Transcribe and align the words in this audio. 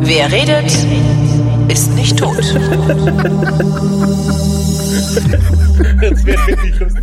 Wer 0.00 0.32
redet, 0.32 0.72
ist 1.68 1.92
nicht 1.94 2.18
tot. 2.18 2.36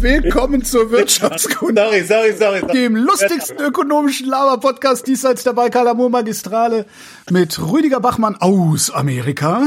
Willkommen 0.01 0.63
zur 0.63 0.91
Wirtschaftskunde. 0.91 1.81
Sorry, 1.81 2.03
sorry, 2.03 2.33
sorry. 2.33 2.59
sorry. 2.61 2.73
Dem 2.73 2.95
lustigsten 2.95 3.57
ökonomischen 3.57 4.27
Laber-Podcast 4.27 5.07
diesseits 5.07 5.43
der 5.43 5.53
Baikal 5.53 5.87
Amur 5.87 6.09
Magistrale 6.09 6.85
mit 7.29 7.59
Rüdiger 7.59 7.99
Bachmann 7.99 8.35
aus 8.39 8.91
Amerika, 8.91 9.61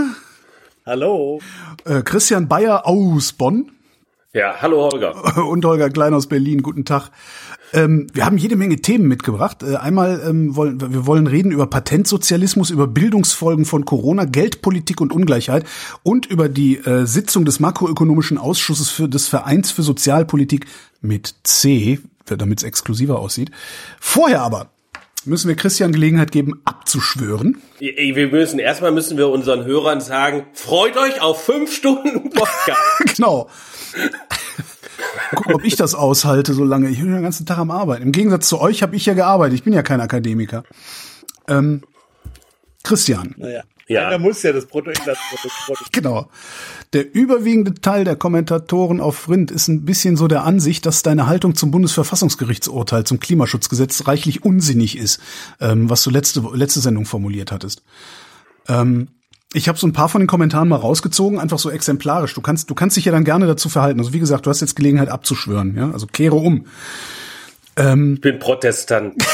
Hallo. 0.86 1.40
äh, 1.84 2.02
Christian 2.02 2.48
Bayer 2.48 2.86
aus 2.86 3.32
Bonn 3.32 3.72
Ja, 4.38 4.54
hallo 4.62 4.88
Holger. 4.92 5.36
und 5.48 5.64
Holger 5.64 5.90
Klein 5.90 6.14
aus 6.14 6.28
Berlin. 6.28 6.62
Guten 6.62 6.84
Tag. 6.84 7.10
Ähm, 7.72 8.06
wir 8.12 8.24
haben 8.24 8.38
jede 8.38 8.54
Menge 8.54 8.76
Themen 8.76 9.08
mitgebracht. 9.08 9.64
Äh, 9.64 9.74
einmal 9.74 10.22
ähm, 10.24 10.54
wollen 10.54 10.80
wir 10.80 11.06
wollen 11.06 11.26
reden 11.26 11.50
über 11.50 11.66
Patentsozialismus, 11.66 12.70
über 12.70 12.86
Bildungsfolgen 12.86 13.64
von 13.64 13.84
Corona, 13.84 14.26
Geldpolitik 14.26 15.00
und 15.00 15.12
Ungleichheit 15.12 15.66
und 16.04 16.26
über 16.26 16.48
die 16.48 16.76
äh, 16.76 17.04
Sitzung 17.04 17.46
des 17.46 17.58
makroökonomischen 17.58 18.38
Ausschusses 18.38 18.90
für 18.90 19.08
des 19.08 19.26
Vereins 19.26 19.72
für 19.72 19.82
Sozialpolitik 19.82 20.66
mit 21.00 21.34
C, 21.42 21.98
damit 22.24 22.60
es 22.60 22.64
exklusiver 22.64 23.18
aussieht. 23.18 23.50
Vorher 23.98 24.42
aber 24.42 24.70
müssen 25.26 25.48
wir 25.48 25.56
Christian 25.56 25.92
Gelegenheit 25.92 26.32
geben, 26.32 26.60
abzuschwören. 26.64 27.60
Wir 27.78 28.28
müssen, 28.28 28.58
erstmal 28.58 28.92
müssen 28.92 29.16
wir 29.18 29.28
unseren 29.28 29.64
Hörern 29.64 30.00
sagen, 30.00 30.46
freut 30.52 30.96
euch 30.96 31.20
auf 31.20 31.42
fünf 31.44 31.72
Stunden 31.74 32.30
Podcast. 32.30 32.80
genau. 33.16 33.48
Gucken, 35.34 35.54
ob 35.54 35.64
ich 35.64 35.76
das 35.76 35.94
aushalte 35.94 36.54
so 36.54 36.64
lange. 36.64 36.88
Ich 36.88 37.00
bin 37.00 37.12
den 37.12 37.22
ganzen 37.22 37.46
Tag 37.46 37.58
am 37.58 37.70
Arbeiten. 37.70 38.02
Im 38.02 38.12
Gegensatz 38.12 38.48
zu 38.48 38.60
euch 38.60 38.82
habe 38.82 38.96
ich 38.96 39.06
ja 39.06 39.14
gearbeitet. 39.14 39.54
Ich 39.54 39.64
bin 39.64 39.72
ja 39.72 39.82
kein 39.82 40.00
Akademiker. 40.00 40.64
Ähm, 41.48 41.82
Christian, 42.82 43.34
Naja. 43.36 43.62
Ja. 43.88 44.10
Da 44.10 44.18
muss 44.18 44.42
ja 44.42 44.52
das 44.52 44.66
Bruttoinlandsprodukt. 44.66 45.92
genau. 45.92 46.28
Der 46.92 47.14
überwiegende 47.14 47.74
Teil 47.74 48.04
der 48.04 48.16
Kommentatoren 48.16 49.00
auf 49.00 49.16
Frind 49.16 49.50
ist 49.50 49.68
ein 49.68 49.86
bisschen 49.86 50.16
so 50.16 50.28
der 50.28 50.44
Ansicht, 50.44 50.84
dass 50.84 51.02
deine 51.02 51.26
Haltung 51.26 51.54
zum 51.54 51.70
Bundesverfassungsgerichtsurteil 51.70 53.04
zum 53.04 53.18
Klimaschutzgesetz 53.18 54.06
reichlich 54.06 54.44
unsinnig 54.44 54.96
ist, 54.98 55.20
ähm, 55.60 55.88
was 55.88 56.02
du 56.02 56.10
letzte, 56.10 56.42
letzte 56.52 56.80
Sendung 56.80 57.06
formuliert 57.06 57.50
hattest. 57.50 57.82
Ähm, 58.68 59.08
ich 59.54 59.68
habe 59.68 59.78
so 59.78 59.86
ein 59.86 59.94
paar 59.94 60.10
von 60.10 60.20
den 60.20 60.28
Kommentaren 60.28 60.68
mal 60.68 60.76
rausgezogen, 60.76 61.38
einfach 61.38 61.58
so 61.58 61.70
exemplarisch. 61.70 62.34
Du 62.34 62.42
kannst, 62.42 62.68
du 62.68 62.74
kannst 62.74 62.98
dich 62.98 63.06
ja 63.06 63.12
dann 63.12 63.24
gerne 63.24 63.46
dazu 63.46 63.70
verhalten. 63.70 64.00
Also 64.00 64.12
wie 64.12 64.18
gesagt, 64.18 64.44
du 64.44 64.50
hast 64.50 64.60
jetzt 64.60 64.76
Gelegenheit 64.76 65.08
abzuschwören, 65.08 65.74
ja. 65.74 65.90
Also 65.90 66.06
kehre 66.06 66.36
um. 66.36 66.66
Ich 67.78 68.20
bin 68.20 68.38
Protestant. 68.40 69.14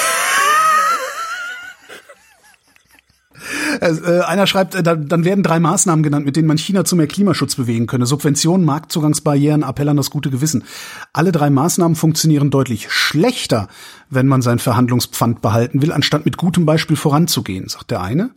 Also, 3.34 3.43
äh, 3.80 4.20
einer 4.20 4.46
schreibt, 4.46 4.74
äh, 4.74 4.82
da, 4.82 4.94
dann 4.94 5.24
werden 5.24 5.42
drei 5.42 5.60
Maßnahmen 5.60 6.02
genannt, 6.02 6.26
mit 6.26 6.36
denen 6.36 6.48
man 6.48 6.58
China 6.58 6.84
zu 6.84 6.96
mehr 6.96 7.06
Klimaschutz 7.06 7.54
bewegen 7.54 7.86
könne. 7.86 8.06
Subventionen, 8.06 8.64
Marktzugangsbarrieren, 8.64 9.62
Appell 9.62 9.88
an 9.88 9.96
das 9.96 10.10
gute 10.10 10.30
Gewissen. 10.30 10.64
Alle 11.12 11.32
drei 11.32 11.50
Maßnahmen 11.50 11.96
funktionieren 11.96 12.50
deutlich 12.50 12.90
schlechter, 12.90 13.68
wenn 14.10 14.26
man 14.26 14.42
sein 14.42 14.58
Verhandlungspfand 14.58 15.42
behalten 15.42 15.82
will, 15.82 15.92
anstatt 15.92 16.24
mit 16.24 16.36
gutem 16.36 16.66
Beispiel 16.66 16.96
voranzugehen, 16.96 17.68
sagt 17.68 17.90
der 17.90 18.02
eine. 18.02 18.30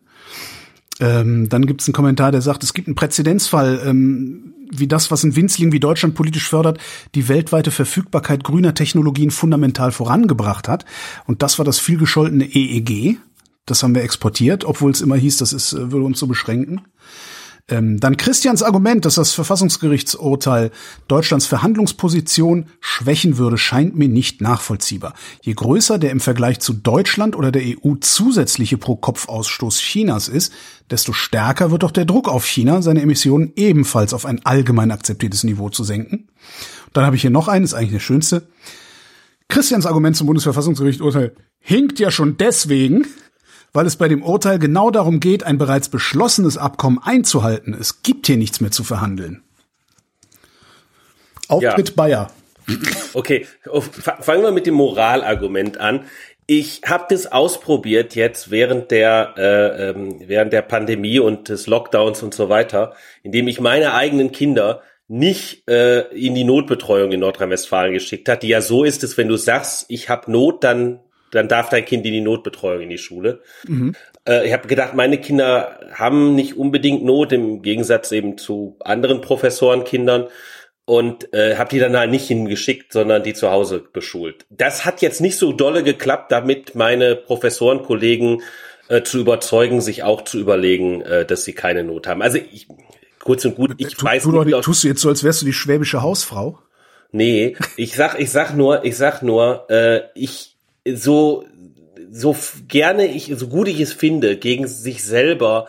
Ähm, 0.99 1.49
dann 1.49 1.65
gibt 1.65 1.81
es 1.81 1.87
einen 1.87 1.93
Kommentar, 1.93 2.31
der 2.31 2.41
sagt, 2.41 2.63
es 2.63 2.73
gibt 2.73 2.87
einen 2.87 2.95
Präzedenzfall, 2.95 3.81
ähm, 3.85 4.53
wie 4.71 4.87
das, 4.87 5.11
was 5.11 5.23
ein 5.23 5.35
Winzling 5.35 5.71
wie 5.71 5.79
Deutschland 5.79 6.15
politisch 6.15 6.49
fördert, 6.49 6.79
die 7.15 7.27
weltweite 7.29 7.71
Verfügbarkeit 7.71 8.43
grüner 8.43 8.73
Technologien 8.73 9.31
fundamental 9.31 9.91
vorangebracht 9.91 10.67
hat. 10.67 10.85
Und 11.25 11.41
das 11.41 11.57
war 11.57 11.65
das 11.65 11.79
vielgescholtene 11.79 12.45
EEG. 12.45 13.17
Das 13.67 13.83
haben 13.83 13.93
wir 13.93 14.01
exportiert, 14.01 14.65
obwohl 14.65 14.89
es 14.89 15.01
immer 15.01 15.15
hieß, 15.15 15.37
das 15.37 15.53
ist, 15.53 15.73
äh, 15.73 15.91
würde 15.91 16.05
uns 16.05 16.17
so 16.17 16.25
beschränken. 16.25 16.81
Ähm, 17.69 17.99
dann 17.99 18.15
Christians 18.15 18.63
Argument, 18.63 19.03
dass 19.03 19.15
das 19.15 19.33
Verfassungsgerichtsurteil 19.33 20.71
Deutschlands 21.09 21.47
Verhandlungsposition 21.47 22.67
schwächen 22.79 23.37
würde, 23.37 23.57
scheint 23.57 23.97
mir 23.97 24.07
nicht 24.07 24.39
nachvollziehbar. 24.39 25.13
Je 25.41 25.53
größer 25.53 25.99
der 25.99 26.11
im 26.11 26.21
Vergleich 26.21 26.59
zu 26.59 26.71
Deutschland 26.71 27.35
oder 27.35 27.51
der 27.51 27.63
EU 27.63 27.95
zusätzliche 27.99 28.77
Pro-Kopf-Ausstoß 28.77 29.79
Chinas 29.79 30.29
ist, 30.29 30.53
desto 30.89 31.11
stärker 31.11 31.69
wird 31.69 31.83
doch 31.83 31.91
der 31.91 32.05
Druck 32.05 32.29
auf 32.29 32.45
China, 32.45 32.81
seine 32.81 33.01
Emissionen 33.01 33.51
ebenfalls 33.57 34.13
auf 34.13 34.25
ein 34.25 34.45
allgemein 34.45 34.91
akzeptiertes 34.91 35.43
Niveau 35.43 35.69
zu 35.69 35.83
senken. 35.83 36.29
Dann 36.93 37.05
habe 37.05 37.17
ich 37.17 37.21
hier 37.21 37.31
noch 37.31 37.49
einen, 37.49 37.65
ist 37.65 37.73
eigentlich 37.73 37.91
der 37.91 37.99
schönste. 37.99 38.47
Christians 39.49 39.85
Argument 39.85 40.15
zum 40.15 40.27
Bundesverfassungsgerichtsurteil 40.27 41.35
hinkt 41.59 41.99
ja 41.99 42.11
schon 42.11 42.37
deswegen, 42.37 43.05
weil 43.77 43.85
es 43.85 43.95
bei 43.95 44.07
dem 44.07 44.23
Urteil 44.23 44.57
genau 44.57 44.89
darum 44.89 45.19
geht, 45.19 45.43
ein 45.43 45.59
bereits 45.59 45.87
beschlossenes 45.87 46.57
Abkommen 46.57 46.97
einzuhalten. 46.99 47.77
Es 47.79 48.01
gibt 48.01 48.25
hier 48.25 48.35
nichts 48.35 48.59
mehr 48.59 48.71
zu 48.71 48.83
verhandeln. 48.83 49.43
Auftritt 51.47 51.89
Ja. 51.89 51.95
Bayer. 51.95 52.31
Okay, 53.13 53.45
fangen 53.93 54.41
wir 54.41 54.51
mit 54.51 54.65
dem 54.65 54.73
Moralargument 54.73 55.79
an. 55.79 56.05
Ich 56.47 56.81
habe 56.87 57.05
das 57.07 57.31
ausprobiert 57.31 58.15
jetzt 58.15 58.49
während 58.49 58.89
der 58.89 59.35
äh, 59.37 59.89
ähm, 59.89 60.21
während 60.25 60.53
der 60.53 60.63
Pandemie 60.63 61.19
und 61.19 61.47
des 61.47 61.67
Lockdowns 61.67 62.23
und 62.23 62.33
so 62.33 62.49
weiter, 62.49 62.95
indem 63.21 63.47
ich 63.47 63.61
meine 63.61 63.93
eigenen 63.93 64.31
Kinder 64.31 64.81
nicht 65.07 65.69
äh, 65.69 65.99
in 66.15 66.33
die 66.33 66.45
Notbetreuung 66.45 67.11
in 67.11 67.19
Nordrhein-Westfalen 67.19 67.93
geschickt 67.93 68.27
hat, 68.27 68.41
die 68.41 68.47
ja 68.47 68.61
so 68.61 68.83
ist, 68.83 69.03
dass 69.03 69.17
wenn 69.19 69.27
du 69.27 69.37
sagst, 69.37 69.85
ich 69.87 70.09
habe 70.09 70.31
Not, 70.31 70.63
dann 70.63 70.99
dann 71.31 71.47
darf 71.47 71.69
dein 71.69 71.85
Kind 71.85 72.05
in 72.05 72.13
die 72.13 72.21
Notbetreuung 72.21 72.81
in 72.81 72.89
die 72.89 72.97
Schule. 72.97 73.41
Äh, 74.27 74.47
ich 74.47 74.53
habe 74.53 74.67
gedacht, 74.67 74.93
meine 74.93 75.19
Kinder 75.19 75.79
haben 75.93 76.35
nicht 76.35 76.57
unbedingt 76.57 77.03
Not 77.03 77.31
im 77.33 77.61
Gegensatz 77.61 78.11
eben 78.11 78.37
zu 78.37 78.77
anderen 78.83 79.21
Professorenkindern 79.21 80.27
und 80.85 81.33
äh, 81.33 81.57
habe 81.57 81.69
die 81.69 81.79
dann 81.79 81.97
halt 81.97 82.11
nicht 82.11 82.27
hingeschickt, 82.27 82.93
sondern 82.93 83.23
die 83.23 83.33
zu 83.33 83.51
Hause 83.51 83.83
beschult. 83.91 84.45
Das 84.49 84.85
hat 84.85 85.01
jetzt 85.01 85.19
nicht 85.19 85.37
so 85.37 85.51
dolle 85.51 85.83
geklappt, 85.83 86.31
damit 86.31 86.75
meine 86.75 87.15
Professorenkollegen 87.17 88.41
äh, 88.87 89.03
zu 89.03 89.19
überzeugen, 89.19 89.81
sich 89.81 90.03
auch 90.03 90.23
zu 90.23 90.39
überlegen, 90.39 91.01
äh, 91.01 91.25
dass 91.25 91.43
sie 91.43 91.53
keine 91.53 91.83
Not 91.83 92.07
haben. 92.07 92.21
Also 92.21 92.37
ich, 92.37 92.67
kurz 93.19 93.43
und 93.43 93.55
gut, 93.55 93.71
ich 93.77 93.95
Tu, 93.95 94.05
weiß 94.05 94.23
tu 94.23 94.31
nicht, 94.31 94.45
nicht- 94.45 94.63
tust 94.63 94.83
du 94.83 94.87
jetzt 94.87 95.01
so, 95.01 95.09
als 95.09 95.23
wärst 95.25 95.41
du 95.41 95.45
die 95.45 95.53
schwäbische 95.53 96.01
Hausfrau? 96.01 96.59
Nee, 97.11 97.55
ich 97.77 97.95
sag, 97.95 98.19
ich 98.19 98.31
sag 98.31 98.55
nur, 98.55 98.83
ich 98.85 98.95
sag 98.97 99.21
nur, 99.23 99.69
äh, 99.69 100.01
ich 100.15 100.56
so 100.95 101.45
so 102.09 102.35
gerne 102.67 103.05
ich, 103.05 103.31
so 103.35 103.47
gut 103.47 103.67
ich 103.67 103.79
es 103.79 103.93
finde, 103.93 104.37
gegen 104.37 104.67
sich 104.67 105.03
selber 105.03 105.67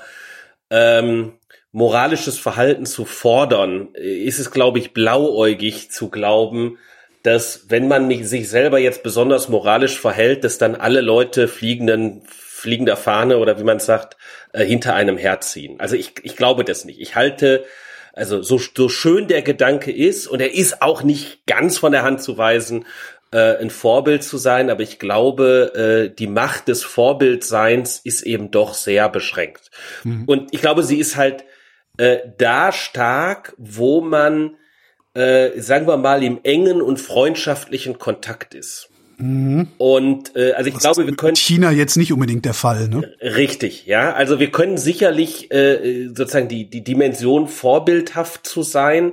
ähm, 0.71 1.33
moralisches 1.73 2.39
Verhalten 2.39 2.87
zu 2.87 3.05
fordern, 3.05 3.89
äh, 3.95 4.23
ist 4.23 4.39
es, 4.39 4.51
glaube 4.51 4.79
ich, 4.79 4.93
blauäugig 4.93 5.91
zu 5.91 6.11
glauben, 6.11 6.79
dass 7.23 7.67
wenn 7.69 7.89
man 7.89 8.07
mich, 8.07 8.29
sich 8.29 8.49
selber 8.49 8.79
jetzt 8.79 9.03
besonders 9.03 9.49
moralisch 9.49 9.99
verhält, 9.99 10.45
dass 10.45 10.59
dann 10.59 10.75
alle 10.75 11.01
Leute 11.01 11.49
fliegenden 11.49 12.23
fliegender 12.27 12.97
Fahne 12.97 13.39
oder 13.39 13.59
wie 13.61 13.65
man 13.65 13.79
sagt, 13.79 14.17
äh, 14.53 14.65
hinter 14.65 14.95
einem 14.95 15.17
herziehen. 15.17 15.79
Also 15.79 15.95
ich, 15.95 16.15
ich 16.23 16.35
glaube 16.35 16.65
das 16.65 16.85
nicht. 16.85 17.01
Ich 17.01 17.15
halte 17.15 17.65
also 18.15 18.43
so, 18.43 18.59
so 18.59 18.89
schön 18.89 19.29
der 19.29 19.43
Gedanke 19.43 19.93
ist, 19.93 20.27
und 20.27 20.41
er 20.41 20.53
ist 20.53 20.83
auch 20.83 21.05
nicht 21.05 21.47
ganz 21.47 21.79
von 21.79 21.93
der 21.93 22.03
Hand 22.03 22.21
zu 22.21 22.37
weisen, 22.37 22.85
äh, 23.31 23.57
ein 23.57 23.71
Vorbild 23.71 24.25
zu 24.25 24.39
sein, 24.39 24.71
aber 24.71 24.83
ich 24.83 24.99
glaube, 24.99 26.09
äh, 26.11 26.15
die 26.15 26.27
Macht 26.27 26.69
des 26.69 26.83
Vorbildseins 26.83 28.01
ist 28.03 28.23
eben 28.23 28.51
doch 28.51 28.75
sehr 28.75 29.09
beschränkt. 29.09 29.71
Und 30.27 30.55
ich 30.55 30.61
glaube, 30.61 30.83
sie 30.83 30.99
ist 30.99 31.17
halt 31.17 31.45
äh, 31.99 32.19
da 32.39 32.73
stark, 32.73 33.55
wo 33.59 34.01
man, 34.01 34.57
äh, 35.15 35.61
sagen 35.61 35.87
wir 35.87 35.97
mal, 35.97 36.23
im 36.23 36.41
engen 36.43 36.81
und 36.81 37.01
freundschaftlichen 37.01 37.99
Kontakt 37.99 38.55
ist. 38.55 38.89
Und 39.79 40.37
äh, 40.37 40.53
also 40.53 40.71
ich 40.71 40.79
glaube, 40.79 41.05
wir 41.05 41.17
können 41.17 41.35
China 41.35 41.73
jetzt 41.73 41.97
nicht 41.97 42.13
unbedingt 42.13 42.45
der 42.45 42.55
Fall, 42.55 42.89
ne? 42.89 43.15
Richtig, 43.21 43.85
ja. 43.85 44.13
Also 44.13 44.39
wir 44.39 44.53
können 44.53 44.79
sicherlich 44.79 45.51
äh, 45.51 46.07
sozusagen 46.07 46.47
die, 46.47 46.71
die 46.71 46.85
Dimension 46.85 47.49
vorbildhaft 47.49 48.47
zu 48.47 48.63
sein, 48.63 49.13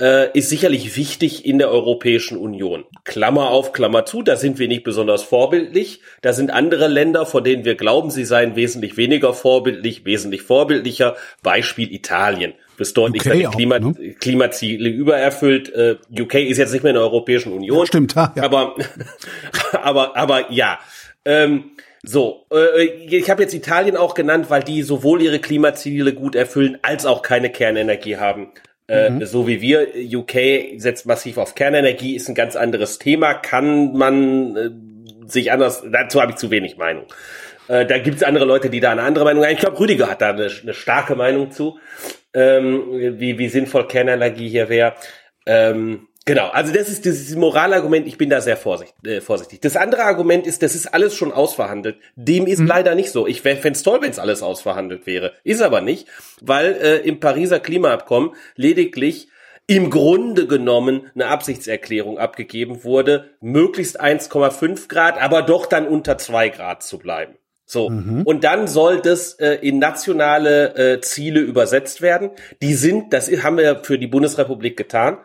äh, 0.00 0.36
ist 0.36 0.48
sicherlich 0.48 0.96
wichtig 0.96 1.46
in 1.46 1.58
der 1.58 1.70
Europäischen 1.70 2.36
Union. 2.36 2.84
Klammer 3.04 3.50
auf, 3.50 3.72
Klammer 3.72 4.04
zu, 4.04 4.22
da 4.22 4.36
sind 4.36 4.58
wir 4.58 4.68
nicht 4.68 4.84
besonders 4.84 5.22
vorbildlich. 5.22 6.00
Da 6.22 6.32
sind 6.32 6.50
andere 6.50 6.88
Länder, 6.88 7.26
von 7.26 7.44
denen 7.44 7.64
wir 7.64 7.76
glauben, 7.76 8.10
sie 8.10 8.24
seien 8.24 8.56
wesentlich 8.56 8.96
weniger 8.96 9.32
vorbildlich, 9.32 10.04
wesentlich 10.04 10.42
vorbildlicher. 10.42 11.16
Beispiel 11.42 11.92
Italien. 11.92 12.52
Bis 12.76 12.92
dort 12.92 13.12
nicht 13.12 13.26
UK 13.26 13.46
auch, 13.46 13.52
Klima 13.52 13.78
ne? 13.78 13.94
Klimaziele 14.20 14.90
übererfüllt. 14.90 15.72
Äh, 15.72 15.96
UK 16.10 16.34
ist 16.34 16.58
jetzt 16.58 16.72
nicht 16.72 16.82
mehr 16.82 16.90
in 16.90 16.96
der 16.96 17.04
Europäischen 17.04 17.52
Union. 17.52 17.86
Stimmt, 17.86 18.14
ja. 18.14 18.32
ja. 18.36 18.42
Aber, 18.42 18.76
aber, 19.72 20.16
aber 20.16 20.52
ja. 20.52 20.78
Ähm, 21.24 21.70
so, 22.02 22.46
äh, 22.52 22.84
ich 22.84 23.30
habe 23.30 23.42
jetzt 23.42 23.54
Italien 23.54 23.96
auch 23.96 24.14
genannt, 24.14 24.46
weil 24.48 24.62
die 24.62 24.82
sowohl 24.82 25.22
ihre 25.22 25.38
Klimaziele 25.38 26.12
gut 26.12 26.34
erfüllen, 26.36 26.78
als 26.82 27.06
auch 27.06 27.22
keine 27.22 27.50
Kernenergie 27.50 28.18
haben. 28.18 28.52
Äh, 28.88 29.10
mhm. 29.10 29.26
So 29.26 29.48
wie 29.48 29.60
wir, 29.60 29.88
UK 29.96 30.78
setzt 30.80 31.06
massiv 31.06 31.38
auf 31.38 31.54
Kernenergie, 31.54 32.14
ist 32.14 32.28
ein 32.28 32.34
ganz 32.34 32.54
anderes 32.54 32.98
Thema. 32.98 33.34
Kann 33.34 33.92
man 33.94 34.56
äh, 34.56 34.70
sich 35.28 35.50
anders, 35.50 35.82
dazu 35.90 36.20
habe 36.22 36.32
ich 36.32 36.38
zu 36.38 36.50
wenig 36.50 36.76
Meinung. 36.76 37.06
Äh, 37.68 37.86
da 37.86 37.98
gibt 37.98 38.16
es 38.16 38.22
andere 38.22 38.44
Leute, 38.44 38.70
die 38.70 38.80
da 38.80 38.92
eine 38.92 39.02
andere 39.02 39.24
Meinung 39.24 39.44
haben. 39.44 39.52
Ich 39.52 39.58
glaube, 39.58 39.78
Rüdiger 39.80 40.08
hat 40.08 40.22
da 40.22 40.30
eine, 40.30 40.48
eine, 40.62 40.74
starke 40.74 41.16
Meinung 41.16 41.50
zu, 41.50 41.78
ähm, 42.32 43.18
wie, 43.18 43.38
wie 43.38 43.48
sinnvoll 43.48 43.88
Kernenergie 43.88 44.48
hier 44.48 44.68
wäre. 44.68 44.94
Ähm, 45.46 46.08
Genau, 46.28 46.48
also 46.48 46.72
das 46.72 46.88
ist 46.88 47.04
dieses 47.04 47.36
Moralargument, 47.36 48.08
ich 48.08 48.18
bin 48.18 48.28
da 48.28 48.40
sehr 48.40 48.56
vorsichtig. 48.56 48.96
Äh, 49.06 49.20
vorsichtig. 49.20 49.60
Das 49.60 49.76
andere 49.76 50.02
Argument 50.02 50.44
ist, 50.44 50.60
das 50.60 50.74
ist 50.74 50.92
alles 50.92 51.14
schon 51.14 51.32
ausverhandelt. 51.32 51.98
Dem 52.16 52.48
ist 52.48 52.58
mhm. 52.58 52.66
leider 52.66 52.96
nicht 52.96 53.12
so. 53.12 53.28
Ich 53.28 53.42
fände 53.42 53.70
es 53.70 53.84
toll, 53.84 54.02
wenn 54.02 54.10
es 54.10 54.18
alles 54.18 54.42
ausverhandelt 54.42 55.06
wäre. 55.06 55.34
Ist 55.44 55.62
aber 55.62 55.80
nicht, 55.80 56.08
weil 56.40 56.72
äh, 56.82 56.96
im 57.06 57.20
Pariser 57.20 57.60
Klimaabkommen 57.60 58.32
lediglich 58.56 59.28
im 59.68 59.88
Grunde 59.88 60.48
genommen 60.48 61.10
eine 61.14 61.28
Absichtserklärung 61.28 62.18
abgegeben 62.18 62.82
wurde, 62.82 63.30
möglichst 63.40 64.00
1,5 64.00 64.88
Grad, 64.88 65.22
aber 65.22 65.42
doch 65.42 65.66
dann 65.66 65.86
unter 65.86 66.18
2 66.18 66.48
Grad 66.48 66.82
zu 66.82 66.98
bleiben. 66.98 67.34
So. 67.66 67.90
Mhm. 67.90 68.22
Und 68.22 68.42
dann 68.42 68.66
soll 68.66 69.00
das 69.00 69.34
äh, 69.34 69.54
in 69.60 69.78
nationale 69.78 70.74
äh, 70.74 71.00
Ziele 71.00 71.40
übersetzt 71.40 72.02
werden. 72.02 72.30
Die 72.62 72.74
sind, 72.74 73.12
das 73.12 73.30
haben 73.44 73.58
wir 73.58 73.84
für 73.84 73.98
die 73.98 74.06
Bundesrepublik 74.08 74.76
getan 74.76 75.18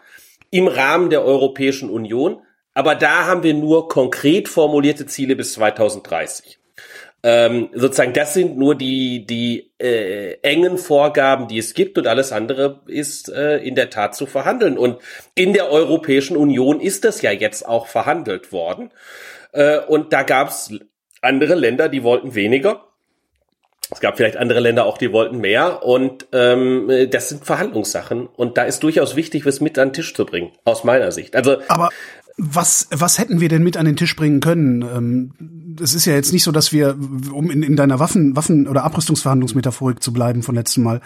im 0.52 0.68
Rahmen 0.68 1.10
der 1.10 1.26
Europäischen 1.26 1.90
Union. 1.90 2.42
Aber 2.74 2.96
da 2.96 3.26
haben 3.26 3.44
wir 3.44 3.54
nur 3.54 3.90
konkret 3.90 4.48
formulierte 4.48 5.06
Ziele 5.06 5.36
bis 5.36 5.54
2030. 5.54 6.60
Ähm, 7.24 7.70
sozusagen, 7.74 8.14
das 8.14 8.34
sind 8.34 8.58
nur 8.58 8.76
die, 8.76 9.26
die 9.26 9.72
äh, 9.80 10.40
engen 10.42 10.78
Vorgaben, 10.78 11.48
die 11.48 11.60
es 11.60 11.76
gibt 11.76 11.98
und 12.00 12.08
alles 12.08 12.32
andere 12.32 12.82
ist 12.88 13.30
äh, 13.30 13.58
in 13.58 13.76
der 13.76 13.92
Tat 13.92 14.16
zu 14.16 14.26
verhandeln. 14.26 14.78
Und 14.78 14.98
in 15.36 15.54
der 15.54 15.70
Europäischen 15.70 16.36
Union 16.36 16.80
ist 16.80 17.04
das 17.04 17.22
ja 17.22 17.32
jetzt 17.32 17.68
auch 17.68 17.88
verhandelt 17.88 18.52
worden. 18.52 18.92
Äh, 19.52 19.80
und 19.80 20.14
da 20.14 20.24
gab 20.24 20.50
es 20.50 20.74
andere 21.22 21.54
Länder, 21.54 21.90
die 21.90 22.04
wollten 22.04 22.34
weniger. 22.34 22.91
Es 23.90 24.00
gab 24.00 24.18
vielleicht 24.18 24.38
andere 24.38 24.60
Länder 24.60 24.86
auch, 24.86 24.98
die 24.98 25.12
wollten 25.12 25.40
mehr. 25.40 25.84
Und 25.84 26.28
ähm, 26.32 26.90
das 27.10 27.30
sind 27.30 27.46
Verhandlungssachen. 27.46 28.28
Und 28.28 28.58
da 28.58 28.64
ist 28.64 28.84
durchaus 28.84 29.16
wichtig, 29.16 29.46
was 29.46 29.60
mit 29.60 29.78
an 29.80 29.90
den 29.90 29.94
Tisch 29.94 30.14
zu 30.14 30.26
bringen, 30.26 30.52
aus 30.64 30.84
meiner 30.84 31.12
Sicht. 31.12 31.36
Also 31.36 31.58
aber 31.68 31.90
was, 32.38 32.88
was 32.92 33.20
hätten 33.20 33.40
wir 33.42 33.50
denn 33.50 33.64
mit 33.64 33.78
an 33.78 33.86
den 33.86 33.98
Tisch 33.98 34.16
bringen 34.16 34.40
können? 34.40 34.82
Ähm, 34.82 35.32
es 35.82 35.94
ist 35.94 36.06
ja 36.06 36.14
jetzt 36.14 36.34
nicht 36.34 36.44
so, 36.44 36.52
dass 36.52 36.74
wir, 36.74 36.98
um 37.34 37.52
in, 37.52 37.64
in 37.64 37.76
deiner 37.76 38.00
Waffen, 38.00 38.36
Waffen- 38.36 38.68
oder 38.68 38.84
Abrüstungsverhandlungsmetaphorik 38.84 40.02
zu 40.02 40.14
bleiben 40.14 40.44
von 40.44 40.56
letztem 40.56 40.84
Mal, 40.84 41.02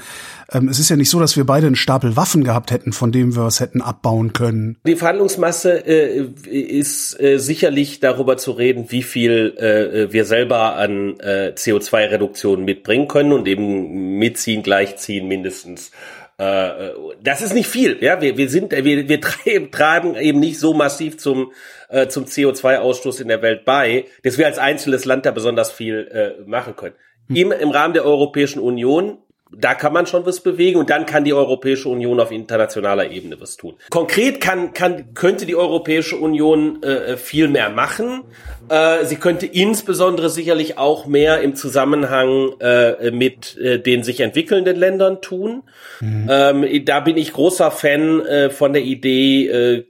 ähm, 0.51 0.69
es 0.69 0.79
ist 0.79 0.89
ja 0.89 0.95
nicht 0.95 1.09
so, 1.09 1.19
dass 1.19 1.37
wir 1.37 1.45
beide 1.45 1.67
einen 1.67 1.75
Stapel 1.75 2.15
Waffen 2.15 2.43
gehabt 2.43 2.71
hätten, 2.71 2.93
von 2.93 3.11
dem 3.11 3.35
wir 3.35 3.43
was 3.43 3.59
hätten 3.59 3.81
abbauen 3.81 4.33
können. 4.33 4.77
Die 4.85 4.95
Verhandlungsmasse 4.95 5.85
äh, 5.85 6.27
ist 6.47 7.19
äh, 7.19 7.37
sicherlich 7.37 7.99
darüber 7.99 8.37
zu 8.37 8.51
reden, 8.51 8.85
wie 8.89 9.03
viel 9.03 9.55
äh, 9.57 10.11
wir 10.11 10.25
selber 10.25 10.75
an 10.75 11.19
äh, 11.19 11.53
CO2-Reduktion 11.55 12.63
mitbringen 12.63 13.07
können 13.07 13.33
und 13.33 13.47
eben 13.47 14.17
mitziehen, 14.17 14.63
gleichziehen 14.63 15.27
mindestens 15.27 15.91
äh, 16.37 16.89
das 17.21 17.41
ist 17.41 17.53
nicht 17.53 17.67
viel, 17.67 17.97
ja. 18.01 18.21
Wir, 18.21 18.37
wir 18.37 18.49
sind, 18.49 18.71
wir, 18.71 19.07
wir 19.07 19.21
tragen 19.71 20.15
eben 20.15 20.39
nicht 20.39 20.59
so 20.59 20.73
massiv 20.73 21.17
zum 21.17 21.51
äh, 21.89 22.07
zum 22.07 22.25
CO2-Ausstoß 22.25 23.21
in 23.21 23.27
der 23.27 23.41
Welt 23.41 23.65
bei, 23.65 24.05
dass 24.23 24.37
wir 24.37 24.45
als 24.45 24.57
einzelnes 24.57 25.05
Land 25.05 25.25
da 25.25 25.31
besonders 25.31 25.71
viel 25.71 26.07
äh, 26.11 26.49
machen 26.49 26.75
können. 26.75 26.95
Hm. 27.27 27.35
Im, 27.35 27.51
Im 27.51 27.69
Rahmen 27.71 27.93
der 27.93 28.05
Europäischen 28.05 28.59
Union 28.59 29.17
da 29.59 29.73
kann 29.73 29.93
man 29.93 30.05
schon 30.05 30.25
was 30.25 30.41
bewegen 30.41 30.79
und 30.79 30.89
dann 30.89 31.05
kann 31.05 31.23
die 31.23 31.33
Europäische 31.33 31.89
Union 31.89 32.19
auf 32.19 32.31
internationaler 32.31 33.11
Ebene 33.11 33.39
was 33.39 33.57
tun. 33.57 33.75
Konkret 33.89 34.41
kann, 34.41 34.73
kann, 34.73 35.13
könnte 35.13 35.45
die 35.45 35.55
Europäische 35.55 36.17
Union 36.17 36.83
äh, 36.83 37.17
viel 37.17 37.47
mehr 37.47 37.69
machen. 37.69 38.23
Äh, 38.69 39.05
sie 39.05 39.15
könnte 39.17 39.45
insbesondere 39.45 40.29
sicherlich 40.29 40.77
auch 40.77 41.05
mehr 41.05 41.41
im 41.41 41.55
Zusammenhang 41.55 42.53
äh, 42.59 43.11
mit 43.11 43.57
äh, 43.57 43.79
den 43.79 44.03
sich 44.03 44.19
entwickelnden 44.19 44.75
Ländern 44.75 45.21
tun. 45.21 45.63
Mhm. 46.01 46.27
Ähm, 46.29 46.85
da 46.85 46.99
bin 46.99 47.17
ich 47.17 47.33
großer 47.33 47.71
Fan 47.71 48.25
äh, 48.25 48.49
von 48.49 48.73
der 48.73 48.83
Idee 48.83 49.47
äh, 49.47 49.85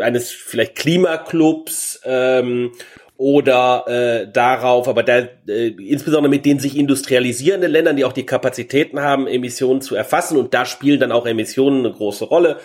eines 0.00 0.30
vielleicht 0.30 0.76
Klimaclubs 0.76 2.00
ähm, 2.04 2.72
oder 3.18 3.84
äh, 3.88 4.32
darauf, 4.32 4.86
aber 4.88 5.02
da 5.02 5.18
äh, 5.48 5.68
insbesondere 5.68 6.30
mit 6.30 6.46
den 6.46 6.60
sich 6.60 6.76
industrialisierenden 6.76 7.70
Ländern, 7.70 7.96
die 7.96 8.04
auch 8.04 8.12
die 8.12 8.24
Kapazitäten 8.24 9.00
haben, 9.00 9.26
Emissionen 9.26 9.80
zu 9.80 9.96
erfassen 9.96 10.38
und 10.38 10.54
da 10.54 10.64
spielen 10.64 11.00
dann 11.00 11.12
auch 11.12 11.26
Emissionen 11.26 11.84
eine 11.84 11.92
große 11.92 12.24
Rolle. 12.24 12.58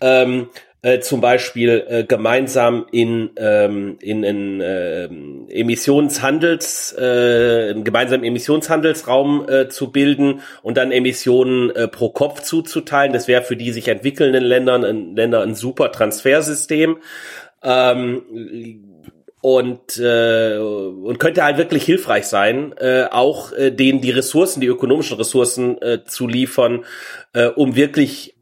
Ähm, 0.00 0.48
äh, 0.84 0.98
zum 0.98 1.20
Beispiel 1.20 1.86
äh, 1.88 2.02
gemeinsam 2.02 2.86
in, 2.90 3.30
ähm, 3.36 3.98
in, 4.00 4.24
in 4.24 4.60
äh, 4.60 5.04
Emissionshandels, 5.04 6.96
äh, 6.98 7.70
einen 7.70 7.84
gemeinsamen 7.84 8.24
Emissionshandelsraum 8.24 9.48
äh, 9.48 9.68
zu 9.68 9.92
bilden 9.92 10.40
und 10.62 10.78
dann 10.78 10.90
Emissionen 10.90 11.70
äh, 11.70 11.86
pro 11.86 12.08
Kopf 12.10 12.42
zuzuteilen. 12.42 13.12
Das 13.12 13.28
wäre 13.28 13.42
für 13.42 13.56
die 13.56 13.70
sich 13.70 13.86
entwickelnden 13.86 14.42
Ländern, 14.42 14.84
ein, 14.84 15.14
Länder 15.14 15.42
ein 15.42 15.54
super 15.54 15.92
Transfersystem. 15.92 16.96
Ähm, 17.62 18.91
und 19.42 19.98
äh, 19.98 20.56
und 20.56 21.18
könnte 21.18 21.42
halt 21.42 21.58
wirklich 21.58 21.84
hilfreich 21.84 22.26
sein, 22.26 22.74
äh, 22.78 23.06
auch 23.10 23.52
äh, 23.52 23.72
denen 23.72 24.00
die 24.00 24.12
Ressourcen, 24.12 24.60
die 24.60 24.68
ökonomischen 24.68 25.16
Ressourcen 25.18 25.82
äh, 25.82 26.04
zu 26.04 26.28
liefern, 26.28 26.84
äh, 27.32 27.46
um 27.46 27.74
wirklich 27.74 28.36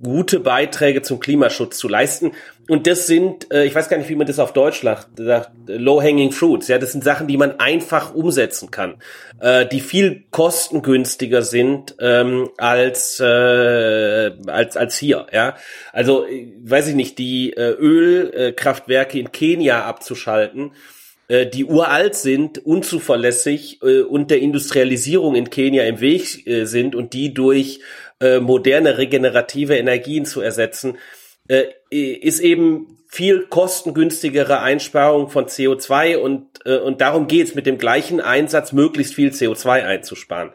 gute 0.00 0.40
Beiträge 0.40 1.02
zum 1.02 1.18
Klimaschutz 1.18 1.76
zu 1.76 1.88
leisten. 1.88 2.32
Und 2.68 2.86
das 2.86 3.06
sind, 3.06 3.52
äh, 3.52 3.64
ich 3.64 3.74
weiß 3.74 3.88
gar 3.88 3.98
nicht, 3.98 4.08
wie 4.08 4.14
man 4.14 4.26
das 4.26 4.38
auf 4.38 4.52
Deutsch 4.52 4.82
sagt, 4.82 5.08
low-hanging 5.66 6.32
fruits. 6.32 6.68
Ja, 6.68 6.78
das 6.78 6.92
sind 6.92 7.04
Sachen, 7.04 7.26
die 7.26 7.36
man 7.36 7.60
einfach 7.60 8.14
umsetzen 8.14 8.70
kann, 8.70 8.96
äh, 9.40 9.66
die 9.66 9.80
viel 9.80 10.24
kostengünstiger 10.30 11.42
sind 11.42 11.94
ähm, 12.00 12.48
als 12.56 13.20
äh, 13.20 14.32
als 14.46 14.76
als 14.76 14.96
hier. 14.96 15.26
Ja, 15.32 15.56
also 15.92 16.26
äh, 16.26 16.52
weiß 16.62 16.88
ich 16.88 16.94
nicht, 16.94 17.18
die 17.18 17.52
äh, 17.52 17.70
Ölkraftwerke 17.70 19.18
in 19.18 19.32
Kenia 19.32 19.84
abzuschalten 19.84 20.72
äh, 21.28 21.46
die 21.46 21.64
uralt 21.64 22.14
sind, 22.14 22.64
unzuverlässig 22.64 23.80
äh, 23.82 24.00
und 24.00 24.30
der 24.30 24.40
Industrialisierung 24.40 25.34
in 25.34 25.50
Kenia 25.50 25.84
im 25.84 26.00
Weg 26.00 26.46
äh, 26.46 26.64
sind 26.64 26.94
und 26.94 27.12
die 27.12 27.32
durch 27.32 27.80
äh, 28.20 28.40
moderne 28.40 28.98
regenerative 28.98 29.76
Energien 29.76 30.26
zu 30.26 30.40
ersetzen, 30.40 30.98
äh, 31.48 31.64
ist 32.02 32.40
eben 32.40 32.98
viel 33.06 33.46
kostengünstigere 33.46 34.60
Einsparung 34.60 35.28
von 35.28 35.46
CO2 35.46 36.16
und, 36.16 36.46
äh, 36.64 36.78
und 36.78 37.00
darum 37.00 37.28
geht's 37.28 37.54
mit 37.54 37.66
dem 37.66 37.78
gleichen 37.78 38.20
Einsatz 38.20 38.72
möglichst 38.72 39.14
viel 39.14 39.30
CO2 39.30 39.84
einzusparen. 39.84 40.50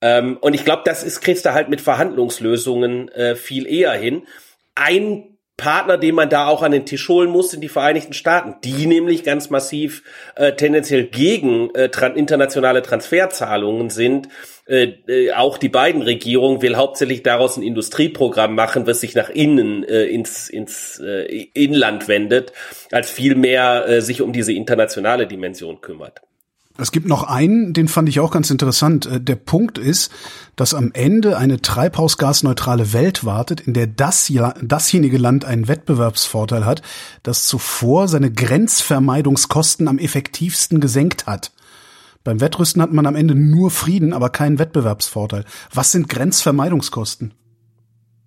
Ähm, 0.00 0.36
und 0.40 0.54
ich 0.54 0.64
glaube, 0.64 0.82
das 0.84 1.04
ist, 1.04 1.20
kriegst 1.20 1.46
du 1.46 1.54
halt 1.54 1.68
mit 1.68 1.80
Verhandlungslösungen 1.80 3.08
äh, 3.10 3.36
viel 3.36 3.66
eher 3.66 3.92
hin. 3.92 4.26
Ein 4.74 5.36
Partner, 5.56 5.96
den 5.96 6.14
man 6.14 6.28
da 6.28 6.48
auch 6.48 6.62
an 6.62 6.72
den 6.72 6.84
Tisch 6.84 7.08
holen 7.08 7.30
muss, 7.30 7.50
sind 7.50 7.62
die 7.62 7.68
Vereinigten 7.68 8.12
Staaten, 8.12 8.56
die 8.62 8.86
nämlich 8.86 9.24
ganz 9.24 9.48
massiv 9.48 10.02
äh, 10.34 10.52
tendenziell 10.52 11.04
gegen 11.04 11.74
äh, 11.74 11.88
internationale 12.14 12.82
Transferzahlungen 12.82 13.88
sind. 13.88 14.28
Äh, 14.66 14.94
äh, 15.06 15.32
auch 15.32 15.58
die 15.58 15.68
beiden 15.68 16.02
Regierungen 16.02 16.60
will 16.60 16.76
hauptsächlich 16.76 17.22
daraus 17.22 17.56
ein 17.56 17.62
Industrieprogramm 17.62 18.56
machen, 18.56 18.86
was 18.86 19.00
sich 19.00 19.14
nach 19.14 19.28
innen 19.28 19.84
äh, 19.84 20.06
ins, 20.06 20.48
ins 20.48 20.98
äh, 20.98 21.46
Inland 21.54 22.08
wendet, 22.08 22.52
als 22.90 23.08
vielmehr 23.08 23.86
äh, 23.86 24.02
sich 24.02 24.22
um 24.22 24.32
diese 24.32 24.52
internationale 24.52 25.28
Dimension 25.28 25.80
kümmert. 25.80 26.20
Es 26.78 26.92
gibt 26.92 27.06
noch 27.06 27.22
einen, 27.22 27.72
den 27.72 27.88
fand 27.88 28.08
ich 28.08 28.20
auch 28.20 28.30
ganz 28.30 28.50
interessant. 28.50 29.06
Äh, 29.06 29.20
der 29.20 29.36
Punkt 29.36 29.78
ist, 29.78 30.10
dass 30.56 30.74
am 30.74 30.90
Ende 30.92 31.38
eine 31.38 31.60
treibhausgasneutrale 31.62 32.92
Welt 32.92 33.24
wartet, 33.24 33.60
in 33.60 33.72
der 33.72 33.86
das, 33.86 34.32
dasjenige 34.60 35.18
Land 35.18 35.44
einen 35.44 35.68
Wettbewerbsvorteil 35.68 36.66
hat, 36.66 36.82
das 37.22 37.46
zuvor 37.46 38.08
seine 38.08 38.32
Grenzvermeidungskosten 38.32 39.86
am 39.86 39.98
effektivsten 39.98 40.80
gesenkt 40.80 41.26
hat. 41.26 41.52
Beim 42.26 42.40
Wettrüsten 42.40 42.82
hat 42.82 42.92
man 42.92 43.06
am 43.06 43.14
Ende 43.14 43.36
nur 43.36 43.70
Frieden, 43.70 44.12
aber 44.12 44.30
keinen 44.30 44.58
Wettbewerbsvorteil. 44.58 45.44
Was 45.72 45.92
sind 45.92 46.08
Grenzvermeidungskosten? 46.08 47.32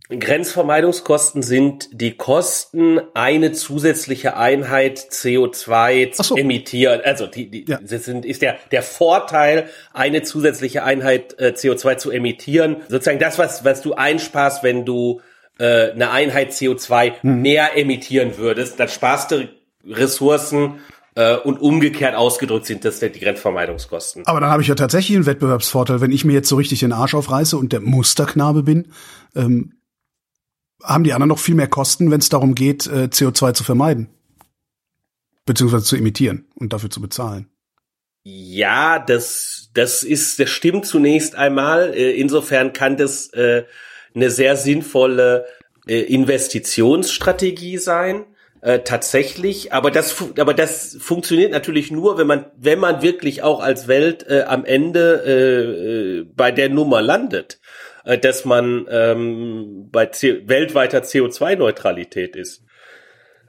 Grenzvermeidungskosten 0.10 1.44
sind 1.44 1.90
die 1.92 2.16
Kosten, 2.16 3.02
eine 3.14 3.52
zusätzliche 3.52 4.38
Einheit 4.38 5.00
CO2 5.00 6.14
zu 6.14 6.24
so. 6.24 6.38
emittieren. 6.38 7.02
Also 7.04 7.28
die, 7.28 7.52
die 7.52 7.66
ja. 7.68 7.78
das 7.82 8.06
sind, 8.06 8.26
ist 8.26 8.42
der, 8.42 8.58
der 8.72 8.84
Vorteil, 8.84 9.68
eine 9.94 10.24
zusätzliche 10.24 10.84
Einheit 10.86 11.38
äh, 11.38 11.54
CO2 11.54 11.98
zu 11.98 12.10
emittieren. 12.10 12.78
Sozusagen 12.88 13.20
das, 13.20 13.38
was, 13.38 13.66
was 13.66 13.82
du 13.82 13.96
einsparst, 13.96 14.64
wenn 14.64 14.86
du 14.86 15.20
äh, 15.60 15.92
eine 15.92 16.10
Einheit 16.12 16.52
CO2 16.52 17.22
hm. 17.22 17.42
mehr 17.42 17.78
emittieren 17.78 18.38
würdest. 18.38 18.80
Dann 18.80 18.88
sparst 18.88 19.32
du 19.32 19.50
Ressourcen 19.86 20.80
äh, 21.16 21.36
und 21.36 21.60
umgekehrt 21.60 22.16
ausgedrückt 22.16 22.66
sind 22.66 22.86
das 22.86 23.00
die 23.00 23.10
Grenzvermeidungskosten. 23.10 24.26
Aber 24.26 24.40
dann 24.40 24.50
habe 24.50 24.62
ich 24.62 24.68
ja 24.68 24.76
tatsächlich 24.76 25.16
einen 25.18 25.26
Wettbewerbsvorteil, 25.26 26.02
wenn 26.02 26.12
ich 26.12 26.26
mir 26.26 26.34
jetzt 26.34 26.50
so 26.50 26.56
richtig 26.56 26.80
den 26.80 26.94
Arsch 26.94 27.16
aufreiße 27.16 27.58
und 27.58 27.74
der 27.74 27.82
Musterknabe 27.82 28.64
bin. 28.64 28.92
Ähm 29.36 29.74
haben 30.84 31.04
die 31.04 31.14
anderen 31.14 31.30
noch 31.30 31.40
viel 31.40 31.56
mehr 31.56 31.68
Kosten, 31.68 32.12
wenn 32.12 32.20
es 32.20 32.30
darum 32.30 32.56
geht, 32.56 32.88
äh, 32.88 33.10
CO2 33.12 33.54
zu 33.54 33.64
vermeiden. 33.64 34.10
Beziehungsweise 35.46 35.86
zu 35.86 35.96
emittieren 35.96 36.48
und 36.56 36.74
dafür 36.74 36.90
zu 36.90 37.02
bezahlen. 37.02 37.50
Ja, 38.24 39.00
das, 39.00 39.72
das 39.74 40.04
ist, 40.04 40.40
das 40.40 40.50
stimmt 40.50 40.86
zunächst 40.86 41.36
einmal. 41.36 41.94
Äh, 41.94 42.12
insofern 42.12 42.74
kann 42.74 42.98
das 42.98 43.34
äh, 43.34 43.64
eine 44.14 44.30
sehr 44.30 44.56
sinnvolle 44.56 45.46
äh, 45.88 46.02
Investitionsstrategie 46.02 47.78
sein. 47.78 48.26
Äh, 48.62 48.80
tatsächlich, 48.80 49.72
aber 49.72 49.90
das, 49.90 50.18
aber 50.38 50.54
das 50.54 50.98
funktioniert 51.00 51.52
natürlich 51.52 51.92
nur, 51.92 52.18
wenn 52.18 52.28
man, 52.28 52.46
wenn 52.58 52.78
man 52.78 53.02
wirklich 53.02 53.42
auch 53.42 53.62
als 53.62 53.88
Welt 53.88 54.26
äh, 54.30 54.42
am 54.42 54.66
Ende 54.66 55.24
äh, 55.26 56.20
äh, 56.20 56.26
bei 56.36 56.52
der 56.52 56.68
Nummer 56.68 57.02
landet, 57.02 57.62
äh, 58.04 58.18
dass 58.18 58.44
man 58.44 58.86
ähm, 58.92 59.88
bei 59.92 60.08
C 60.08 60.42
weltweiter 60.48 61.00
CO2-Neutralität 61.04 62.36
ist. 62.36 62.66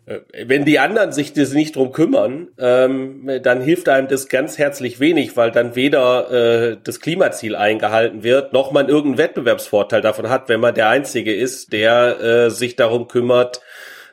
Äh, 0.07 0.21
wenn 0.47 0.65
die 0.65 0.79
anderen 0.79 1.11
sich 1.11 1.33
das 1.33 1.55
nicht 1.55 1.75
drum 1.75 1.91
kümmern, 1.91 2.49
ähm, 2.59 3.29
dann 3.43 3.61
hilft 3.61 3.89
einem 3.89 4.07
das 4.07 4.29
ganz 4.29 4.59
herzlich 4.59 5.01
wenig, 5.01 5.37
weil 5.37 5.51
dann 5.51 5.75
weder 5.75 6.31
äh, 6.31 6.77
das 6.83 7.01
Klimaziel 7.01 7.57
eingehalten 7.57 8.23
wird, 8.23 8.53
noch 8.53 8.71
man 8.71 8.89
irgendeinen 8.89 9.19
Wettbewerbsvorteil 9.19 10.03
davon 10.03 10.29
hat, 10.29 10.49
wenn 10.49 10.61
man 10.61 10.75
der 10.75 10.89
Einzige 10.89 11.35
ist, 11.35 11.73
der 11.73 12.21
äh, 12.21 12.51
sich 12.51 12.77
darum 12.77 13.09
kümmert, 13.09 13.61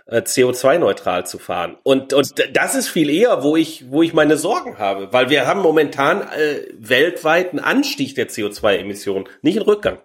äh, 0.08 0.22
CO2-neutral 0.22 1.26
zu 1.26 1.38
fahren. 1.38 1.76
Und, 1.84 2.14
und 2.14 2.34
das 2.54 2.76
ist 2.76 2.88
viel 2.88 3.10
eher, 3.10 3.44
wo 3.44 3.56
ich, 3.56 3.86
wo 3.90 4.04
ich 4.04 4.14
meine 4.14 4.38
Sorgen 4.38 4.78
habe, 4.78 5.10
weil 5.12 5.30
wir 5.30 5.46
haben 5.46 5.62
momentan 5.62 6.22
äh, 6.22 6.62
weltweit 6.78 7.52
einen 7.52 7.60
Anstieg 7.60 8.16
der 8.16 8.30
CO2-Emissionen, 8.30 9.26
nicht 9.42 9.58
einen 9.58 9.66
Rückgang. 9.66 10.00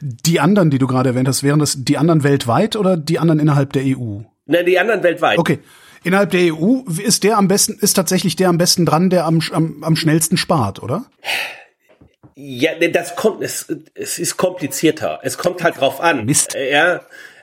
Die 0.00 0.40
anderen, 0.40 0.70
die 0.70 0.78
du 0.78 0.86
gerade 0.86 1.10
erwähnt 1.10 1.28
hast, 1.28 1.42
wären 1.42 1.58
das 1.58 1.84
die 1.84 1.98
anderen 1.98 2.24
weltweit 2.24 2.76
oder 2.76 2.96
die 2.96 3.18
anderen 3.18 3.40
innerhalb 3.40 3.72
der 3.72 3.82
EU? 3.84 4.20
Ne, 4.46 4.64
die 4.64 4.78
anderen 4.78 5.02
weltweit. 5.02 5.38
Okay. 5.38 5.60
Innerhalb 6.04 6.30
der 6.30 6.52
EU 6.52 6.82
ist 7.04 7.22
der 7.22 7.38
am 7.38 7.46
besten, 7.46 7.78
ist 7.80 7.92
tatsächlich 7.94 8.34
der 8.34 8.48
am 8.48 8.58
besten 8.58 8.86
dran, 8.86 9.08
der 9.08 9.24
am, 9.24 9.40
am, 9.52 9.84
am 9.84 9.94
schnellsten 9.94 10.36
spart, 10.36 10.82
oder? 10.82 11.04
Ja, 12.34 12.76
ne, 12.78 12.90
das 12.90 13.14
kommt, 13.14 13.42
es, 13.42 13.72
es 13.94 14.18
ist 14.18 14.36
komplizierter. 14.36 15.20
Es 15.22 15.38
kommt 15.38 15.62
halt 15.62 15.78
drauf 15.78 16.00
an. 16.00 16.24
Mist. 16.24 16.54
Ja, 16.54 17.02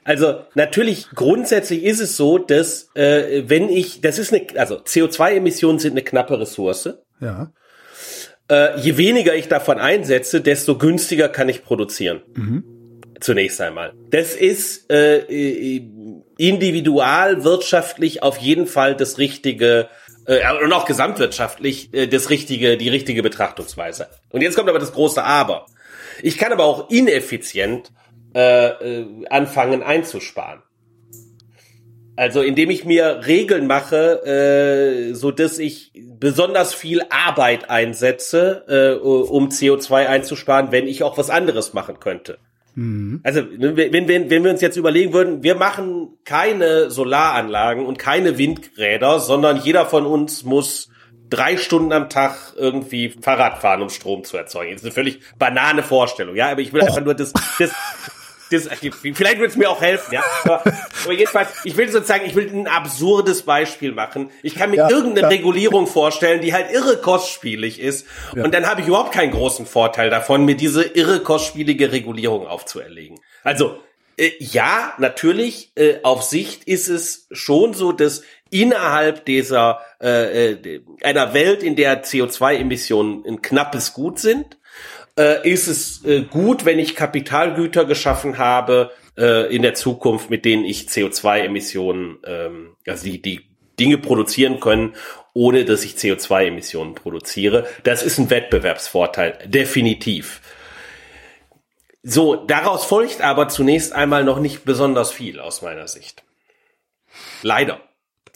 also 0.10 0.42
natürlich 0.56 1.06
grundsätzlich 1.14 1.84
ist 1.84 2.00
es 2.00 2.18
so, 2.18 2.40
dass 2.40 2.90
äh, 2.96 3.44
wenn 3.46 3.70
ich, 3.70 4.02
das 4.02 4.18
ist 4.18 4.34
eine, 4.34 4.48
also 4.56 4.78
CO2-Emissionen 4.78 5.78
sind 5.78 5.92
eine 5.92 6.02
knappe 6.02 6.40
Ressource. 6.40 6.96
Ja. 7.22 7.52
Äh, 8.50 8.80
je 8.80 8.98
weniger 8.98 9.36
ich 9.36 9.50
davon 9.50 9.78
einsetze, 9.78 10.42
desto 10.42 10.80
günstiger 10.80 11.30
kann 11.30 11.48
ich 11.48 11.64
produzieren. 11.64 12.24
Mhm. 12.34 12.64
Zunächst 13.20 13.62
einmal. 13.62 13.94
Das 14.10 14.34
ist 14.34 14.92
äh, 14.92 15.78
individual 16.40 17.44
wirtschaftlich 17.44 18.24
auf 18.24 18.40
jeden 18.40 18.66
Fall 18.66 18.96
das 18.96 19.20
richtige 19.20 19.90
äh, 20.26 20.40
und 20.64 20.74
auch 20.74 20.86
gesamtwirtschaftlich 20.86 21.94
äh, 21.94 22.08
das 22.08 22.32
richtige, 22.32 22.78
die 22.78 22.90
richtige 22.90 23.22
Betrachtungsweise. 23.22 24.08
Und 24.32 24.42
jetzt 24.42 24.56
kommt 24.56 24.70
aber 24.70 24.80
das 24.80 24.92
große 24.92 25.24
Aber. 25.24 25.68
Ich 26.24 26.40
kann 26.40 26.52
aber 26.52 26.64
auch 26.64 26.90
ineffizient 26.90 27.92
äh, 28.40 28.68
äh, 29.02 29.06
anfangen 29.30 29.84
einzusparen. 29.84 30.62
Also 32.16 32.42
indem 32.42 32.70
ich 32.70 32.86
mir 32.86 33.22
Regeln 33.28 33.68
mache, 33.68 34.24
äh, 34.26 35.14
so 35.14 35.32
dass 35.32 35.60
ich 35.60 35.92
besonders 36.20 36.74
viel 36.74 37.02
Arbeit 37.10 37.70
einsetze, 37.70 38.64
äh, 38.70 39.06
um 39.06 39.50
CO2 39.50 40.08
einzusparen, 40.08 40.72
wenn 40.72 40.88
ich 40.88 41.04
auch 41.04 41.18
was 41.18 41.30
anderes 41.30 41.74
machen 41.74 42.00
könnte. 42.00 42.38
Mhm. 42.76 43.20
Also 43.24 43.42
ne, 43.42 43.76
wenn, 43.76 44.08
wenn, 44.08 44.30
wenn 44.30 44.44
wir 44.46 44.52
uns 44.52 44.62
jetzt 44.62 44.78
überlegen 44.78 45.12
würden, 45.12 45.44
wir 45.44 45.56
machen 45.56 46.18
keine 46.24 46.90
Solaranlagen 46.90 47.86
und 47.86 48.00
keine 48.00 48.38
Windräder, 48.38 49.20
sondern 49.20 49.58
jeder 49.58 49.86
von 49.86 50.06
uns 50.06 50.46
muss 50.46 50.90
drei 51.30 51.58
Stunden 51.58 51.92
am 51.92 52.10
Tag 52.10 52.54
irgendwie 52.58 53.10
Fahrrad 53.10 53.60
fahren, 53.60 53.82
um 53.82 53.90
Strom 53.90 54.24
zu 54.24 54.38
erzeugen. 54.38 54.72
Das 54.72 54.82
ist 54.82 54.86
eine 54.86 54.94
völlig 54.94 55.20
banane 55.38 55.84
Vorstellung, 55.84 56.36
ja, 56.36 56.50
aber 56.52 56.62
ich 56.62 56.74
will 56.74 56.82
einfach 56.82 57.04
nur 57.04 57.14
das, 57.14 57.34
das, 57.60 57.74
das, 58.52 58.68
vielleicht 58.68 59.38
würde 59.38 59.48
es 59.48 59.56
mir 59.56 59.70
auch 59.70 59.82
helfen, 59.82 60.14
ja. 60.14 60.24
Aber, 60.44 60.64
aber 61.04 61.14
jedenfalls, 61.14 61.50
ich 61.64 61.78
will 61.78 61.90
sozusagen, 61.90 62.26
ich 62.26 62.36
will 62.36 62.50
ein 62.50 62.68
absurdes 62.68 63.44
Beispiel 63.44 63.92
machen. 63.92 64.32
Ich 64.44 64.56
kann 64.56 64.72
mir 64.72 64.78
ja, 64.78 64.90
irgendeine 64.90 65.22
ja. 65.22 65.28
Regulierung 65.28 65.88
vorstellen, 65.88 66.42
die 66.42 66.54
halt 66.54 66.72
irre 66.72 66.98
kostspielig 66.98 67.80
ist. 67.80 68.08
Ja. 68.36 68.44
Und 68.44 68.54
dann 68.54 68.68
habe 68.68 68.82
ich 68.82 68.88
überhaupt 68.88 69.14
keinen 69.14 69.32
großen 69.32 69.66
Vorteil 69.66 70.10
davon, 70.10 70.46
mir 70.46 70.56
diese 70.56 70.84
irre 70.84 71.22
kostspielige 71.22 71.92
Regulierung 71.92 72.48
aufzuerlegen. 72.48 73.20
Also, 73.44 73.80
äh, 74.18 74.32
ja, 74.40 74.94
natürlich, 74.98 75.72
äh, 75.76 76.00
auf 76.04 76.24
Sicht 76.24 76.66
ist 76.66 76.90
es 76.90 77.28
schon 77.32 77.74
so, 77.74 77.92
dass 77.92 78.24
innerhalb 78.50 79.26
dieser 79.26 79.82
äh, 80.02 80.52
äh 80.52 80.82
einer 81.04 81.34
Welt, 81.34 81.64
in 81.64 81.76
der 81.76 82.04
CO2-Emissionen 82.04 83.24
ein 83.26 83.42
knappes 83.42 83.94
Gut 83.94 84.20
sind, 84.20 84.59
äh, 85.18 85.50
ist 85.50 85.68
es 85.68 86.04
äh, 86.06 86.22
gut, 86.22 86.66
wenn 86.66 86.80
ich 86.80 86.96
Kapitalgüter 86.96 87.86
geschaffen 87.86 88.38
habe 88.38 88.92
äh, 89.18 89.54
in 89.54 89.62
der 89.62 89.74
Zukunft, 89.74 90.30
mit 90.30 90.46
denen 90.46 90.66
ich 90.66 90.88
CO2-Emissionen, 90.88 92.20
ähm, 92.26 92.76
also 92.88 93.06
die, 93.06 93.22
die 93.22 93.42
Dinge 93.80 93.98
produzieren 93.98 94.60
können, 94.60 94.96
ohne 95.34 95.66
dass 95.66 95.84
ich 95.84 95.94
CO2-Emissionen 95.94 96.96
produziere. 96.96 97.68
Das 97.84 98.04
ist 98.04 98.18
ein 98.18 98.30
Wettbewerbsvorteil, 98.30 99.40
definitiv. 99.46 100.42
So, 102.04 102.36
daraus 102.36 102.86
folgt 102.86 103.22
aber 103.22 103.50
zunächst 103.50 103.94
einmal 103.94 104.24
noch 104.24 104.40
nicht 104.40 104.64
besonders 104.64 105.12
viel 105.12 105.40
aus 105.40 105.62
meiner 105.62 105.88
Sicht. 105.88 106.24
Leider. 107.42 107.82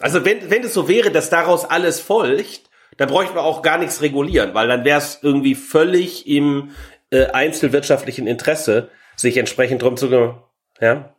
Also 0.00 0.24
wenn, 0.24 0.50
wenn 0.50 0.64
es 0.64 0.74
so 0.74 0.88
wäre, 0.88 1.10
dass 1.10 1.30
daraus 1.30 1.64
alles 1.64 2.00
folgt, 2.00 2.62
da 2.96 3.06
bräuchten 3.06 3.34
wir 3.34 3.42
auch 3.42 3.62
gar 3.62 3.78
nichts 3.78 4.02
regulieren, 4.02 4.54
weil 4.54 4.68
dann 4.68 4.84
wäre 4.84 4.98
es 4.98 5.18
irgendwie 5.22 5.54
völlig 5.54 6.26
im 6.26 6.70
äh, 7.10 7.26
einzelwirtschaftlichen 7.26 8.26
Interesse, 8.26 8.90
sich 9.16 9.36
entsprechend 9.36 9.82
drum 9.82 9.96
zu 9.96 10.08
kümmern. 10.08 10.42
Ja. 10.80 11.14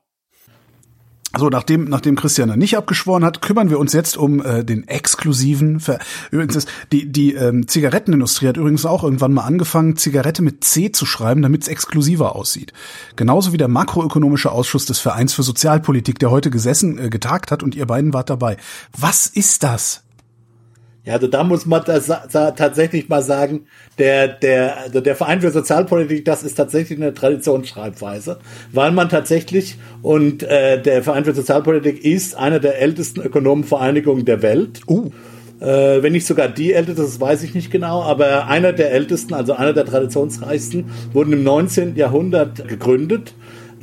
So, 1.37 1.49
nachdem, 1.49 1.85
nachdem 1.85 2.15
Christian 2.15 2.47
dann 2.47 2.59
nicht 2.59 2.77
abgeschworen 2.77 3.25
hat, 3.25 3.41
kümmern 3.41 3.69
wir 3.69 3.77
uns 3.77 3.91
jetzt 3.91 4.15
um 4.15 4.43
äh, 4.43 4.63
den 4.63 4.87
exklusiven. 4.87 5.81
Ver 5.81 5.99
übrigens, 6.31 6.55
ist, 6.55 6.69
die, 6.93 7.11
die 7.11 7.33
ähm, 7.33 7.67
Zigarettenindustrie 7.67 8.47
hat 8.47 8.57
übrigens 8.57 8.85
auch 8.85 9.03
irgendwann 9.03 9.33
mal 9.33 9.43
angefangen, 9.43 9.97
Zigarette 9.97 10.41
mit 10.41 10.63
C 10.63 10.93
zu 10.93 11.05
schreiben, 11.05 11.41
damit 11.41 11.63
es 11.63 11.67
exklusiver 11.67 12.35
aussieht. 12.35 12.71
Genauso 13.17 13.51
wie 13.51 13.57
der 13.57 13.67
makroökonomische 13.67 14.51
Ausschuss 14.51 14.85
des 14.85 14.99
Vereins 14.99 15.33
für 15.33 15.43
Sozialpolitik, 15.43 16.19
der 16.19 16.31
heute 16.31 16.49
gesessen, 16.49 16.97
äh, 16.97 17.09
getagt 17.09 17.51
hat 17.51 17.63
und 17.63 17.75
ihr 17.75 17.85
beiden 17.85 18.13
wart 18.13 18.29
dabei. 18.29 18.55
Was 18.97 19.27
ist 19.27 19.63
das? 19.63 20.04
Ja, 21.05 21.13
also 21.13 21.27
da 21.27 21.43
muss 21.43 21.67
man 21.67 21.83
das, 21.85 22.07
da 22.07 22.51
tatsächlich 22.51 23.09
mal 23.09 23.21
sagen, 23.21 23.67
der, 23.99 24.27
der, 24.27 24.77
also 24.77 25.01
der 25.01 25.15
Verein 25.15 25.39
für 25.39 25.51
Sozialpolitik, 25.51 26.25
das 26.25 26.41
ist 26.41 26.55
tatsächlich 26.55 26.99
eine 26.99 27.13
Traditionsschreibweise, 27.13 28.39
weil 28.71 28.91
man 28.91 29.09
tatsächlich, 29.09 29.77
und 30.01 30.41
äh, 30.41 30.81
der 30.81 31.03
Verein 31.03 31.23
für 31.23 31.35
Sozialpolitik 31.35 32.03
ist 32.03 32.35
eine 32.35 32.59
der 32.59 32.81
ältesten 32.81 33.21
Ökonomenvereinigungen 33.21 34.25
der 34.25 34.41
Welt. 34.41 34.81
Uh. 34.87 35.11
Äh, 35.61 36.03
wenn 36.03 36.11
nicht 36.11 36.25
sogar 36.25 36.49
die 36.49 36.73
älteste, 36.73 37.03
das 37.03 37.21
weiß 37.21 37.43
ich 37.43 37.53
nicht 37.53 37.71
genau, 37.71 38.01
aber 38.01 38.47
einer 38.47 38.73
der 38.73 38.91
ältesten, 38.91 39.33
also 39.33 39.53
einer 39.53 39.73
der 39.73 39.85
traditionsreichsten, 39.85 40.85
wurden 41.13 41.31
im 41.31 41.43
19. 41.43 41.95
Jahrhundert 41.95 42.67
gegründet 42.67 43.35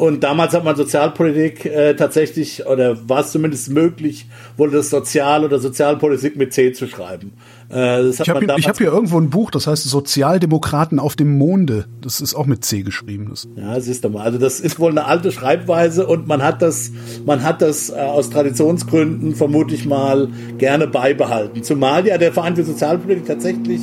und 0.02 0.24
damals 0.24 0.52
hat 0.52 0.64
man 0.64 0.74
Sozialpolitik 0.74 1.64
äh, 1.64 1.94
tatsächlich, 1.94 2.66
oder 2.66 3.08
war 3.08 3.20
es 3.20 3.30
zumindest 3.30 3.70
möglich, 3.70 4.26
wurde 4.56 4.72
das 4.72 4.90
Sozial- 4.90 5.44
oder 5.44 5.60
Sozialpolitik 5.60 6.34
mit 6.34 6.52
C 6.52 6.72
zu 6.72 6.88
schreiben. 6.88 7.34
Äh, 7.72 8.08
ich 8.08 8.28
habe 8.28 8.40
hier, 8.40 8.68
hab 8.68 8.78
hier 8.78 8.92
irgendwo 8.92 9.18
ein 9.18 9.30
Buch, 9.30 9.50
das 9.50 9.66
heißt 9.66 9.84
Sozialdemokraten 9.84 10.98
auf 10.98 11.16
dem 11.16 11.38
Monde. 11.38 11.86
Das 12.00 12.20
ist 12.20 12.34
auch 12.34 12.46
mit 12.46 12.64
C 12.64 12.82
geschrieben. 12.82 13.28
Das. 13.30 13.48
Ja, 13.56 13.80
siehst 13.80 14.04
du 14.04 14.10
mal. 14.10 14.22
Also 14.22 14.38
das 14.38 14.60
ist 14.60 14.78
wohl 14.78 14.90
eine 14.90 15.06
alte 15.06 15.32
Schreibweise 15.32 16.06
und 16.06 16.26
man 16.26 16.42
hat 16.42 16.60
das, 16.60 16.92
man 17.24 17.42
hat 17.42 17.62
das 17.62 17.90
äh, 17.90 17.94
aus 17.94 18.30
Traditionsgründen 18.30 19.34
vermutlich 19.34 19.86
mal 19.86 20.28
gerne 20.58 20.86
beibehalten. 20.86 21.62
Zumal 21.62 22.06
ja 22.06 22.18
der 22.18 22.32
Verein 22.32 22.56
für 22.56 22.64
Sozialpolitik 22.64 23.26
tatsächlich 23.26 23.80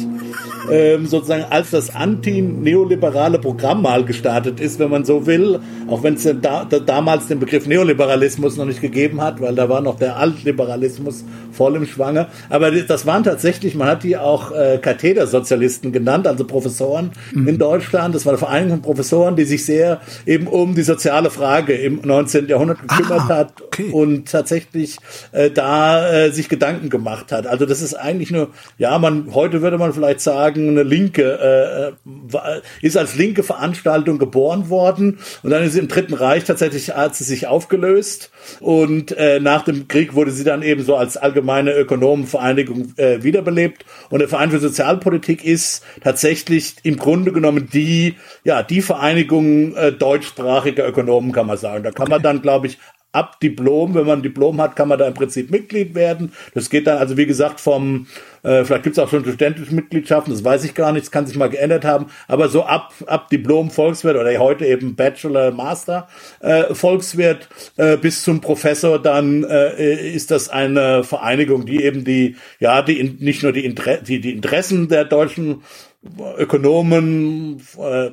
ähm, 0.72 1.06
sozusagen 1.06 1.46
als 1.50 1.72
das 1.72 1.96
anti-neoliberale 1.96 3.40
Programm 3.40 3.82
mal 3.82 4.04
gestartet 4.04 4.60
ist, 4.60 4.80
wenn 4.80 4.90
man 4.90 5.06
so 5.06 5.26
will, 5.26 5.60
auch 5.88 6.04
wenn 6.04 6.16
es 6.16 6.24
da, 6.24 6.66
da, 6.66 6.80
damals 6.80 7.28
den 7.28 7.40
Begriff 7.40 7.66
Neoliberalismus 7.66 8.58
noch 8.58 8.66
nicht 8.66 8.82
gegeben 8.82 9.22
hat, 9.22 9.42
weil 9.42 9.56
da 9.56 9.70
war 9.70 9.82
noch 9.82 9.98
der 9.98 10.18
Altliberalismus 10.18 11.24
voll 11.52 11.76
im 11.76 11.86
Schwange. 11.86 12.28
Aber 12.50 12.72
das 12.72 13.06
waren 13.06 13.24
tatsächlich, 13.24 13.76
man 13.80 13.88
hat 13.88 14.04
die 14.04 14.18
auch 14.18 14.52
äh, 14.52 14.78
Kathedersozialisten 14.80 15.92
genannt, 15.92 16.28
also 16.28 16.46
Professoren 16.46 17.12
mhm. 17.34 17.48
in 17.48 17.58
Deutschland. 17.58 18.14
Das 18.14 18.26
war 18.26 18.34
eine 18.34 18.38
Vereinigung 18.38 18.78
von 18.78 18.82
Professoren, 18.82 19.36
die 19.36 19.46
sich 19.46 19.66
sehr 19.66 20.02
eben 20.26 20.48
um 20.48 20.76
die 20.76 20.84
soziale 20.84 21.32
Frage 21.32 21.74
im 21.74 22.02
19. 22.04 22.48
Jahrhundert 22.48 22.82
gekümmert 22.82 23.22
ah, 23.22 23.28
hat 23.30 23.54
Okay. 23.80 23.92
und 23.92 24.30
tatsächlich 24.30 24.98
äh, 25.32 25.50
da 25.50 26.12
äh, 26.12 26.32
sich 26.32 26.50
Gedanken 26.50 26.90
gemacht 26.90 27.32
hat. 27.32 27.48
Also 27.48 27.66
das 27.66 27.82
ist 27.82 27.94
eigentlich 27.94 28.32
nur, 28.32 28.50
ja, 28.78 28.98
man 29.00 29.34
heute 29.34 29.62
würde 29.62 29.78
man 29.78 29.94
vielleicht 29.94 30.22
sagen, 30.22 30.70
eine 30.70 30.84
linke 30.84 31.96
äh, 32.04 32.62
ist 32.86 32.98
als 32.98 33.16
linke 33.16 33.44
Veranstaltung 33.44 34.18
geboren 34.18 34.70
worden 34.70 35.20
und 35.44 35.52
dann 35.52 35.64
ist 35.64 35.74
sie 35.74 35.80
im 35.80 35.88
Dritten 35.88 36.14
Reich 36.14 36.44
tatsächlich 36.44 36.96
hat 36.96 37.16
sie 37.16 37.24
sich 37.24 37.48
aufgelöst 37.48 38.32
und 38.60 39.16
äh, 39.18 39.40
nach 39.40 39.64
dem 39.64 39.88
Krieg 39.88 40.14
wurde 40.14 40.32
sie 40.32 40.44
dann 40.44 40.62
eben 40.62 40.84
so 40.84 40.96
als 40.96 41.16
allgemeine 41.16 41.72
Ökonomenvereinigung 41.74 42.94
äh, 42.98 43.24
wiederbelebt 43.24 43.69
und 44.10 44.20
der 44.20 44.30
Verein 44.30 44.52
für 44.52 44.60
Sozialpolitik 44.60 45.44
ist 45.44 45.84
tatsächlich 46.04 46.76
im 46.84 46.98
Grunde 46.98 47.32
genommen 47.32 47.70
die 47.72 48.16
ja 48.44 48.64
die 48.64 48.82
Vereinigung 48.82 49.76
äh, 49.76 49.92
deutschsprachiger 49.92 50.88
Ökonomen 50.88 51.32
kann 51.32 51.48
man 51.48 51.58
sagen. 51.58 51.84
Da 51.84 51.92
kann 51.92 52.10
man 52.10 52.22
dann 52.22 52.42
glaube 52.42 52.68
ich 52.68 52.78
ab 53.12 53.40
Diplom, 53.40 53.96
wenn 53.96 54.06
man 54.06 54.20
ein 54.20 54.24
Diplom 54.24 54.62
hat, 54.62 54.76
kann 54.76 54.88
man 54.88 55.00
da 55.00 55.08
im 55.08 55.16
Prinzip 55.16 55.50
Mitglied 55.50 55.96
werden. 55.96 56.32
Das 56.54 56.70
geht 56.70 56.86
dann 56.86 57.00
also, 57.00 57.18
wie 57.18 57.26
gesagt, 57.26 57.60
vom, 57.60 58.06
äh, 58.44 58.64
vielleicht 58.64 58.84
gibt 58.84 58.98
es 58.98 59.04
auch 59.04 59.10
schon 59.10 59.24
studentische 59.24 59.74
Mitgliedschaften, 59.74 60.32
das 60.32 60.44
weiß 60.44 60.64
ich 60.64 60.76
gar 60.76 60.92
nicht, 60.92 61.06
das 61.06 61.12
kann 61.12 61.26
sich 61.26 61.36
mal 61.36 61.50
geändert 61.50 61.86
haben, 61.86 62.08
aber 62.28 62.50
so 62.50 62.64
ab, 62.64 62.94
ab 63.08 63.30
Diplom 63.30 63.72
Volkswirt 63.72 64.16
oder 64.16 64.38
heute 64.38 64.66
eben 64.66 64.96
Bachelor, 64.96 65.52
Master 65.52 66.08
äh, 66.42 66.74
Volkswirt 66.76 67.50
äh, 67.78 67.98
bis 67.98 68.24
zum 68.24 68.42
Professor, 68.42 69.02
dann 69.02 69.44
äh, 69.44 70.12
ist 70.12 70.30
das 70.30 70.50
eine 70.50 71.04
Vereinigung, 71.04 71.66
die 71.66 71.84
eben 71.84 72.04
die, 72.04 72.36
ja, 72.60 72.84
die 72.84 73.18
nicht 73.20 73.42
nur 73.42 73.54
die, 73.54 73.66
Inter 73.66 73.98
die, 73.98 74.22
die 74.22 74.34
Interessen 74.34 74.88
der 74.88 75.06
deutschen 75.06 75.64
Ökonomen 76.38 77.62
äh, 77.78 78.06
äh, 78.06 78.12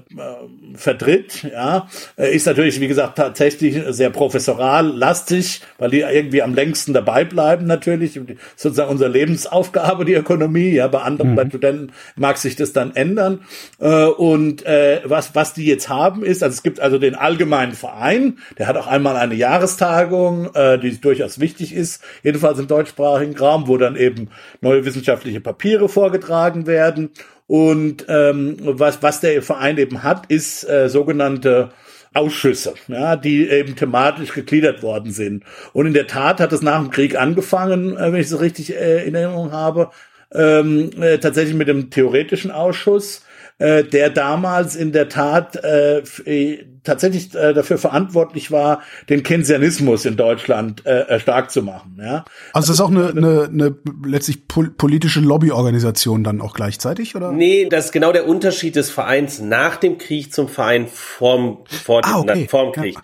vertritt, 0.75 1.45
ja, 1.45 1.87
äh, 2.19 2.35
ist 2.35 2.47
natürlich, 2.47 2.81
wie 2.81 2.89
gesagt, 2.89 3.17
tatsächlich 3.17 3.81
sehr 3.91 4.11
professoral 4.11 4.89
lastig, 4.89 5.61
weil 5.79 5.91
die 5.91 6.01
irgendwie 6.01 6.43
am 6.43 6.53
längsten 6.53 6.93
dabei 6.93 7.25
bleiben 7.25 7.67
natürlich. 7.67 8.21
Sozusagen 8.57 8.91
unsere 8.91 9.11
Lebensaufgabe, 9.11 10.05
die 10.05 10.15
Ökonomie, 10.15 10.71
ja, 10.71 10.89
bei 10.89 11.03
anderen, 11.03 11.31
mhm. 11.31 11.37
bei 11.37 11.49
Studenten 11.49 11.93
mag 12.17 12.39
sich 12.39 12.57
das 12.57 12.73
dann 12.73 12.97
ändern. 12.97 13.43
Äh, 13.79 14.07
und 14.07 14.67
äh, 14.67 15.03
was, 15.05 15.37
was 15.37 15.55
die 15.55 15.67
jetzt 15.67 15.89
haben, 15.89 16.25
ist, 16.25 16.43
also 16.43 16.55
es 16.55 16.65
gibt 16.65 16.81
also 16.81 16.99
den 16.99 17.15
allgemeinen 17.15 17.75
Verein, 17.75 18.39
der 18.59 18.67
hat 18.67 18.77
auch 18.77 18.89
einmal 18.89 19.17
eine 19.17 19.37
Jahrestagung, 19.37 20.53
äh, 20.55 20.81
die 20.81 21.01
durchaus 21.01 21.39
wichtig 21.39 21.73
ist, 21.73 22.03
jedenfalls 22.25 22.59
im 22.59 22.67
deutschsprachigen 22.67 23.37
Raum, 23.37 23.69
wo 23.69 23.77
dann 23.77 23.95
eben 23.95 24.31
neue 24.61 24.85
wissenschaftliche 24.85 25.41
Papiere 25.41 25.89
vorgetragen 25.89 26.67
werden. 26.67 27.11
Und 27.47 28.07
ähm, 28.09 28.57
was, 28.61 29.03
was 29.03 29.21
der 29.21 29.41
Verein 29.43 29.79
eben 29.79 30.03
hat, 30.03 30.27
ist 30.27 30.69
äh, 30.69 30.89
sogenannte 30.89 31.71
Ausschüsse, 32.13 32.75
ja, 32.89 33.15
die 33.17 33.49
eben 33.49 33.77
thematisch 33.77 34.33
gegliedert 34.33 34.83
worden 34.83 35.13
sind. 35.13 35.45
Und 35.73 35.87
in 35.87 35.95
der 35.95 36.07
Tat 36.07 36.41
hat 36.41 36.53
es 36.53 36.63
nach 36.63 36.81
dem 36.81 36.91
Krieg 36.91 37.17
angefangen, 37.17 37.97
äh, 37.97 38.13
wenn 38.13 38.21
ich 38.21 38.27
es 38.27 38.41
richtig 38.41 38.75
äh, 38.75 39.07
in 39.07 39.15
Erinnerung 39.15 39.53
habe, 39.53 39.91
ähm, 40.33 40.91
äh, 41.01 41.19
tatsächlich 41.19 41.55
mit 41.55 41.69
dem 41.69 41.91
theoretischen 41.91 42.51
Ausschuss, 42.51 43.23
äh, 43.59 43.85
der 43.85 44.11
damals 44.11 44.77
in 44.77 44.93
der 44.93 45.09
Tat 45.09 45.57
äh, 45.57 46.01
äh, 46.25 46.65
tatsächlich 46.85 47.35
äh, 47.35 47.55
dafür 47.55 47.79
verantwortlich 47.79 48.51
war, 48.51 48.83
den 49.09 49.23
Keynesianismus 49.23 50.05
in 50.05 50.17
Deutschland 50.17 50.85
äh, 50.85 51.03
äh 51.03 51.21
stark 51.21 51.51
zu 51.51 51.63
machen. 51.63 51.99
Ja? 51.99 52.25
Also 52.53 52.69
das 52.69 52.77
ist 52.77 52.81
auch 52.81 52.91
eine, 52.91 53.09
eine, 53.09 53.49
eine 53.51 53.77
letztlich 54.05 54.47
pol 54.47 54.71
politische 54.71 55.21
Lobbyorganisation 55.21 56.23
dann 56.23 56.41
auch 56.41 56.55
gleichzeitig, 56.55 57.17
oder? 57.17 57.33
Nee, 57.33 57.67
das 57.69 57.87
ist 57.87 57.93
genau 57.93 58.13
der 58.13 58.29
Unterschied 58.29 58.77
des 58.77 58.91
Vereins 58.91 59.41
nach 59.41 59.77
dem 59.77 59.97
Krieg 59.97 60.33
zum 60.33 60.49
Verein 60.49 60.87
vorm, 60.87 61.65
vor 61.67 62.03
ah, 62.05 62.19
okay. 62.19 62.47
vorm 62.49 62.73
Krieg. 62.73 62.97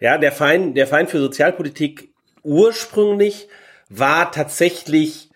Ja. 0.00 0.12
ja, 0.12 0.18
der 0.18 0.32
Verein, 0.32 0.74
der 0.74 0.86
Verein 0.86 1.08
für 1.08 1.18
Sozialpolitik 1.18 2.08
ursprünglich 2.42 3.48
war 3.90 4.32
tatsächlich 4.32 5.27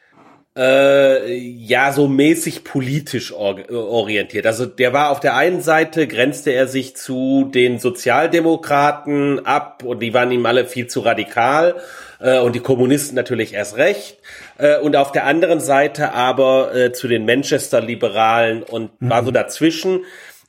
äh, 0.57 1.35
ja 1.35 1.93
so 1.93 2.09
mäßig 2.09 2.65
politisch 2.65 3.33
or 3.33 3.59
orientiert. 3.71 4.47
Also 4.47 4.67
der 4.67 4.93
war 4.93 5.11
auf 5.11 5.21
der 5.21 5.35
einen 5.35 5.63
Seite 5.63 6.07
grenzte 6.07 6.51
er 6.51 6.69
sich 6.69 6.95
zu 6.95 7.51
den 7.53 7.79
Sozialdemokraten 7.79 9.47
ab 9.47 9.83
und 9.85 10.01
die 10.01 10.13
waren 10.13 10.31
ihm 10.31 10.45
alle 10.45 10.67
viel 10.67 10.89
zu 10.89 11.01
radikal 11.01 11.77
äh, 12.21 12.39
und 12.39 12.55
die 12.55 12.61
Kommunisten 12.61 13.15
natürlich 13.17 13.55
erst 13.55 13.77
recht. 13.77 14.19
Äh, 14.59 14.79
und 14.79 14.95
auf 14.97 15.13
der 15.13 15.25
anderen 15.25 15.61
Seite 15.61 16.13
aber 16.13 16.75
äh, 16.75 16.93
zu 16.93 17.09
den 17.09 17.25
Manchester-Liberalen 17.25 18.63
und 18.63 19.01
mhm. 19.01 19.11
war 19.11 19.25
so 19.25 19.31
dazwischen 19.31 20.05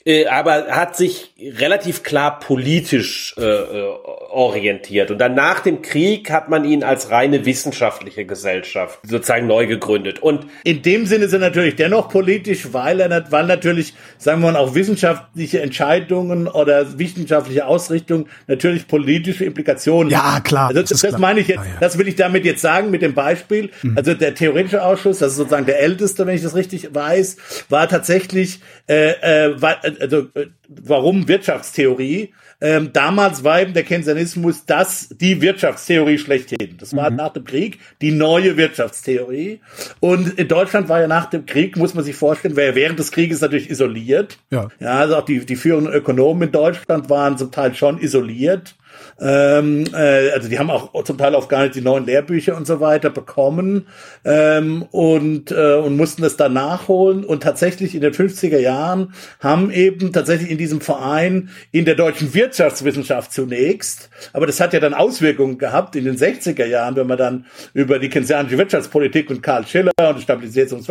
äh, 0.06 0.26
aber 0.28 0.68
hat 0.68 0.96
sich 0.98 1.34
relativ 1.40 2.04
klar 2.04 2.40
politisch 2.40 3.36
äh, 3.38 3.42
äh, 3.42 3.84
orientiert. 4.32 5.12
Und 5.12 5.20
dann 5.20 5.36
nach 5.36 5.62
dem 5.62 5.82
Krieg 5.82 6.30
hat 6.30 6.50
man 6.50 6.66
ihn 6.66 6.84
als 6.84 7.10
reine 7.10 7.46
wissenschaftliche 7.46 8.26
Gesellschaft 8.26 9.00
sozusagen 9.04 9.48
neu 9.48 9.68
gegründet. 9.68 10.20
Und 10.20 10.48
in 10.64 10.82
dem 10.82 11.06
Sinne 11.06 11.26
ist 11.26 11.34
er 11.34 11.40
natürlich 11.40 11.76
dennoch 11.76 12.10
politisch, 12.10 12.74
weil 12.74 13.00
er 13.00 13.32
weil 13.32 13.46
natürlich, 13.46 13.94
sagen 14.18 14.42
wir 14.42 14.52
mal, 14.52 14.60
auch 14.60 14.76
wissenschaftliche 14.76 15.62
Entscheidungen 15.62 16.48
oder 16.48 16.98
wissenschaftliche 17.00 17.66
Ausrichtung 17.66 18.28
natürlich 18.48 18.88
politische 18.88 19.46
Implikationen. 19.46 20.12
Ja, 20.12 20.42
klar. 20.44 20.70
Also 20.70 20.82
das, 20.82 21.00
das 21.00 21.18
meine 21.18 21.40
ich 21.40 21.48
jetzt, 21.48 21.60
ah, 21.60 21.66
ja. 21.66 21.80
das 21.80 21.98
will 21.98 22.08
ich 22.08 22.16
damit 22.16 22.44
jetzt 22.44 22.62
sagen 22.62 22.92
mit 22.92 23.02
dem 23.02 23.14
Beispiel. 23.14 23.70
Mhm. 23.82 23.98
Also 23.98 24.14
der 24.14 24.36
theoretische 24.36 24.84
Ausschuss, 24.84 25.20
das 25.20 25.32
ist 25.32 25.38
sozusagen 25.38 25.66
der 25.66 25.80
älteste, 25.80 26.26
wenn 26.26 26.36
ich 26.36 26.42
das 26.42 26.56
richtig 26.56 26.94
weiß, 26.94 27.38
war 27.70 27.88
tatsächlich 27.88 28.60
äh, 28.88 29.12
äh, 29.12 29.62
war, 29.62 29.78
also 30.00 30.28
äh, 30.34 30.48
warum 30.68 31.28
Wirtschaftstheorie? 31.28 32.34
Ähm, 32.62 32.92
damals 32.94 33.44
war 33.44 33.62
eben 33.62 33.74
der 33.74 33.84
Keynesianismus 33.84 34.66
das, 34.66 35.10
die 35.10 35.42
Wirtschaftstheorie 35.42 36.18
schlechthin. 36.18 36.78
Das 36.78 36.96
war 36.96 37.10
mhm. 37.10 37.18
nach 37.18 37.34
dem 37.34 37.44
Krieg 37.44 37.80
die 38.02 38.12
neue 38.12 38.56
Wirtschaftstheorie. 38.56 39.60
Und 40.00 40.40
in 40.40 40.48
Deutschland 40.48 40.88
war 40.88 41.02
ja 41.02 41.08
nach 41.08 41.26
dem 41.26 41.46
Krieg, 41.46 41.76
muss 41.76 41.94
man 41.94 42.06
sich 42.06 42.16
vorstellen, 42.16 42.56
war 42.56 42.64
ja 42.64 42.76
während 42.76 43.00
des 43.00 43.12
Krieges 43.12 43.42
natürlich 43.42 43.70
isoliert. 43.70 44.38
Ja. 44.50 44.70
ja 44.80 45.00
also 45.00 45.18
auch 45.18 45.26
die, 45.26 45.46
die 45.46 45.56
führenden 45.58 45.94
Ökonomen 45.94 46.44
in 46.44 46.52
Deutschland 46.52 47.10
waren 47.10 47.38
zum 47.38 47.52
Teil 47.52 47.76
schon 47.76 48.00
isoliert. 48.00 48.76
Ähm, 49.20 49.86
äh, 49.94 50.32
also 50.32 50.50
die 50.50 50.60
haben 50.60 50.70
auch 50.70 51.04
zum 51.04 51.18
Teil 51.18 51.36
auch 51.36 51.48
gar 51.48 51.64
nicht 51.64 51.76
die 51.76 51.82
neuen 51.82 52.06
Lehrbücher 52.06 52.58
und 52.58 52.66
so 52.66 52.80
weiter 52.80 53.10
bekommen 53.10 53.88
ähm, 54.26 54.84
und, 54.92 55.52
äh, 55.52 55.76
und 55.76 55.98
mussten 55.98 56.22
das 56.22 56.38
dann 56.38 56.54
nachholen. 56.54 57.24
Und 57.24 57.44
tatsächlich 57.44 57.96
in 57.96 58.02
den 58.02 58.14
50er 58.14 58.58
Jahren 58.58 59.14
haben 59.40 59.72
eben 59.72 60.12
tatsächlich 60.12 60.50
in 60.50 60.58
diesem 60.58 60.82
Verein 60.82 61.50
in 61.72 61.86
der 61.86 61.96
deutschen 61.96 62.34
Wirtschaftswissenschaft 62.34 63.32
zunächst, 63.32 64.10
aber 64.34 64.48
das 64.48 64.60
hat 64.60 64.74
ja 64.74 64.80
dann 64.80 64.94
Auswirkungen 64.94 65.58
gehabt 65.58 65.96
in 65.96 66.06
den 66.06 66.18
60er 66.18 66.66
Jahren, 66.66 66.96
wenn 66.96 67.08
man 67.08 67.18
dann 67.18 67.46
über 67.74 68.00
die 68.00 68.10
keynesianische 68.10 68.58
Wirtschaftspolitik 68.58 69.30
und 69.30 69.42
Karl 69.42 69.66
Schiller 69.66 69.92
und 69.98 70.18
das 70.18 70.24
Stabilitäts- 70.24 70.74
und 70.74 70.84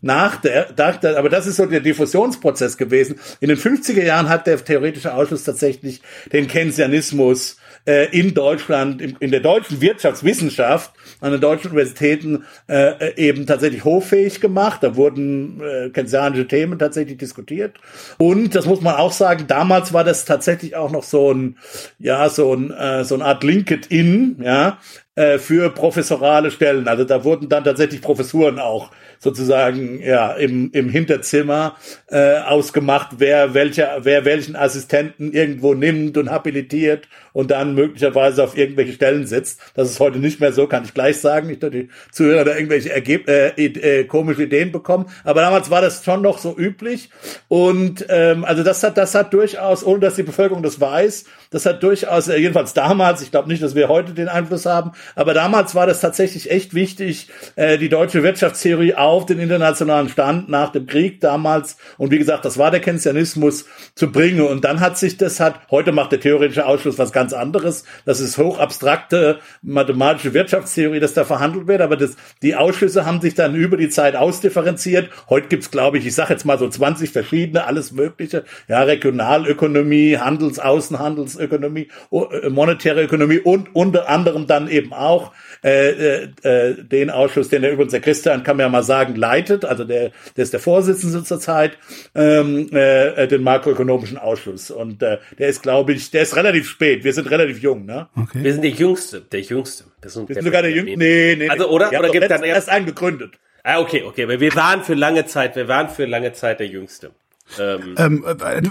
nach 0.00 0.36
der, 0.36 0.72
dachte, 0.72 1.18
aber 1.18 1.28
das 1.28 1.46
ist 1.46 1.56
so 1.56 1.66
der 1.66 1.80
Diffusionsprozess 1.80 2.76
gewesen. 2.76 3.18
In 3.40 3.48
den 3.48 3.58
50er 3.58 4.02
Jahren 4.02 4.28
hat 4.28 4.46
der 4.46 4.62
theoretische 4.62 5.14
Ausschuss 5.14 5.44
tatsächlich 5.44 6.00
den 6.32 6.48
Keynesianismus 6.48 7.11
Journalismus 7.12 7.56
äh, 7.86 8.16
in 8.18 8.34
Deutschland, 8.34 9.00
in, 9.00 9.16
in 9.20 9.30
der 9.30 9.40
deutschen 9.40 9.80
Wirtschaftswissenschaft 9.80 10.92
an 11.20 11.32
den 11.32 11.40
deutschen 11.40 11.70
Universitäten 11.70 12.44
äh, 12.68 13.14
eben 13.16 13.46
tatsächlich 13.46 13.84
hoffähig 13.84 14.40
gemacht. 14.40 14.82
Da 14.82 14.96
wurden 14.96 15.60
äh, 15.60 15.90
keynesianische 15.90 16.48
Themen 16.48 16.78
tatsächlich 16.78 17.18
diskutiert. 17.18 17.78
Und 18.18 18.54
das 18.54 18.66
muss 18.66 18.80
man 18.80 18.96
auch 18.96 19.12
sagen, 19.12 19.44
damals 19.46 19.92
war 19.92 20.04
das 20.04 20.24
tatsächlich 20.24 20.76
auch 20.76 20.90
noch 20.90 21.04
so 21.04 21.32
ein, 21.32 21.56
ja, 21.98 22.28
so 22.28 22.54
ein, 22.54 22.70
äh, 22.70 23.04
so 23.04 23.14
eine 23.14 23.24
Art 23.24 23.44
LinkedIn, 23.44 24.36
ja, 24.42 24.78
äh, 25.14 25.38
für 25.38 25.68
professorale 25.68 26.50
Stellen. 26.50 26.88
Also 26.88 27.04
da 27.04 27.22
wurden 27.22 27.50
dann 27.50 27.64
tatsächlich 27.64 28.00
Professuren 28.00 28.58
auch 28.58 28.90
sozusagen 29.18 30.00
ja 30.02 30.32
im, 30.32 30.70
im 30.72 30.88
Hinterzimmer 30.88 31.76
äh, 32.08 32.38
ausgemacht, 32.38 33.16
wer 33.18 33.52
welcher 33.52 33.98
wer 34.04 34.24
welchen 34.24 34.56
Assistenten 34.56 35.34
irgendwo 35.34 35.74
nimmt 35.74 36.16
und 36.16 36.30
habilitiert 36.30 37.08
und 37.34 37.50
dann 37.50 37.74
möglicherweise 37.74 38.42
auf 38.42 38.56
irgendwelche 38.56 38.94
Stellen 38.94 39.26
sitzt. 39.26 39.60
Das 39.74 39.90
ist 39.90 40.00
heute 40.00 40.18
nicht 40.18 40.40
mehr 40.40 40.54
so, 40.54 40.66
kann 40.66 40.84
ich 40.84 40.91
gleich 40.94 41.20
sagen. 41.20 41.48
Nicht, 41.48 41.62
dass 41.62 41.70
die 41.70 41.88
Zuhörer 42.10 42.44
da 42.44 42.54
irgendwelche 42.54 42.92
Ergeb 42.92 43.28
äh, 43.28 43.48
äh, 43.48 44.04
komische 44.04 44.44
Ideen 44.44 44.72
bekommen. 44.72 45.06
Aber 45.24 45.42
damals 45.42 45.70
war 45.70 45.80
das 45.80 46.04
schon 46.04 46.22
noch 46.22 46.38
so 46.38 46.56
üblich. 46.56 47.10
Und 47.48 48.06
ähm, 48.08 48.44
also 48.44 48.62
das 48.62 48.82
hat 48.82 48.96
das 48.96 49.14
hat 49.14 49.32
durchaus, 49.32 49.84
ohne 49.84 50.00
dass 50.00 50.14
die 50.14 50.22
Bevölkerung 50.22 50.62
das 50.62 50.80
weiß, 50.80 51.24
das 51.50 51.66
hat 51.66 51.82
durchaus, 51.82 52.28
äh, 52.28 52.38
jedenfalls 52.38 52.72
damals, 52.72 53.22
ich 53.22 53.30
glaube 53.30 53.48
nicht, 53.48 53.62
dass 53.62 53.74
wir 53.74 53.88
heute 53.88 54.12
den 54.12 54.28
Einfluss 54.28 54.66
haben, 54.66 54.92
Aber 55.14 55.34
damals 55.34 55.74
war 55.74 55.86
das 55.86 56.00
tatsächlich 56.00 56.50
echt 56.50 56.74
wichtig, 56.74 57.28
äh, 57.56 57.78
die 57.78 57.88
deutsche 57.88 58.22
Wirtschaftstheorie 58.22 58.94
auf 58.94 59.26
den 59.26 59.38
internationalen 59.38 60.08
Stand 60.08 60.48
nach 60.48 60.72
dem 60.72 60.86
Krieg 60.86 61.20
damals. 61.20 61.76
Und 61.98 62.10
wie 62.10 62.18
gesagt, 62.18 62.44
das 62.44 62.58
war 62.58 62.70
der 62.70 62.80
Keynesianismus 62.80 63.66
zu 63.94 64.10
bringen. 64.10 64.40
Und 64.40 64.64
dann 64.64 64.80
hat 64.80 64.98
sich 64.98 65.16
das 65.16 65.40
hat, 65.40 65.60
heute 65.70 65.92
macht 65.92 66.12
der 66.12 66.20
theoretische 66.20 66.66
Ausschuss 66.66 66.98
was 66.98 67.12
ganz 67.12 67.32
anderes. 67.32 67.84
Das 68.04 68.20
ist 68.20 68.38
hochabstrakte 68.38 69.38
mathematische 69.62 70.34
Wirtschaftstheorie, 70.34 70.81
das 71.00 71.14
da 71.14 71.24
verhandelt 71.24 71.66
wird. 71.66 71.80
Aber 71.80 71.96
das, 71.96 72.16
die 72.42 72.54
Ausschüsse 72.54 73.06
haben 73.06 73.20
sich 73.20 73.34
dann 73.34 73.54
über 73.54 73.76
die 73.76 73.88
Zeit 73.88 74.16
ausdifferenziert. 74.16 75.10
Heute 75.28 75.48
gibt's, 75.48 75.70
glaube 75.70 75.98
ich, 75.98 76.06
ich 76.06 76.14
sage 76.14 76.32
jetzt 76.32 76.44
mal 76.44 76.58
so 76.58 76.68
20 76.68 77.10
verschiedene, 77.10 77.64
alles 77.64 77.92
Mögliche. 77.92 78.44
Ja, 78.68 78.82
Regionalökonomie, 78.82 80.18
Handels, 80.18 80.58
Außenhandelsökonomie, 80.58 81.88
äh, 82.10 82.48
monetäre 82.48 83.02
Ökonomie 83.02 83.38
und 83.38 83.74
unter 83.74 84.08
anderem 84.08 84.46
dann 84.46 84.68
eben 84.68 84.92
auch 84.92 85.32
äh, 85.62 86.24
äh, 86.42 86.74
den 86.82 87.10
Ausschuss, 87.10 87.48
den 87.48 87.62
der 87.62 87.72
übrigens 87.72 87.92
der 87.92 88.00
Christian, 88.00 88.42
kann 88.42 88.56
man 88.56 88.64
ja 88.64 88.68
mal 88.68 88.82
sagen, 88.82 89.14
leitet, 89.14 89.64
also 89.64 89.84
der, 89.84 90.10
der 90.36 90.42
ist 90.42 90.52
der 90.52 90.60
Vorsitzende 90.60 91.22
zurzeit, 91.24 91.78
ähm, 92.14 92.68
äh, 92.72 93.28
den 93.28 93.42
makroökonomischen 93.42 94.18
Ausschuss. 94.18 94.70
Und 94.70 95.02
äh, 95.02 95.18
der 95.38 95.48
ist, 95.48 95.62
glaube 95.62 95.92
ich, 95.92 96.10
der 96.10 96.22
ist 96.22 96.36
relativ 96.36 96.68
spät. 96.68 97.04
Wir 97.04 97.12
sind 97.12 97.30
relativ 97.30 97.62
jung, 97.62 97.84
ne? 97.84 98.08
Okay. 98.16 98.42
Wir 98.42 98.52
sind 98.52 98.62
der 98.62 98.72
Jüngste, 98.72 99.20
der 99.20 99.40
Jüngste. 99.40 99.84
Wir 100.00 100.10
sind, 100.10 100.28
Wir 100.28 100.34
sind 100.34 100.44
sogar 100.44 100.62
der 100.62 100.72
Jüngste. 100.72 100.96
Nee, 100.98 101.36
nee. 101.38 101.48
Also, 101.48 101.68
oder? 101.68 101.88
Oder 101.88 102.10
gibt 102.10 102.30
dann 102.30 102.42
erst 102.42 102.68
einen 102.68 102.86
gegründet. 102.86 103.38
Ah, 103.62 103.78
okay, 103.78 104.02
okay. 104.02 104.28
Wir 104.28 104.54
waren 104.56 104.82
für 104.82 104.94
lange 104.94 105.26
Zeit, 105.26 105.54
wir 105.54 105.68
waren 105.68 105.88
für 105.88 106.06
lange 106.06 106.32
Zeit 106.32 106.58
der 106.58 106.66
Jüngste. 106.66 107.12
Ähm, 107.60 107.94
ähm, 107.96 108.24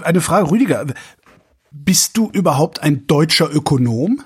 eine 0.04 0.20
Frage, 0.20 0.50
Rüdiger. 0.50 0.84
Bist 1.70 2.18
du 2.18 2.30
überhaupt 2.30 2.82
ein 2.82 3.06
deutscher 3.06 3.50
Ökonom? 3.50 4.22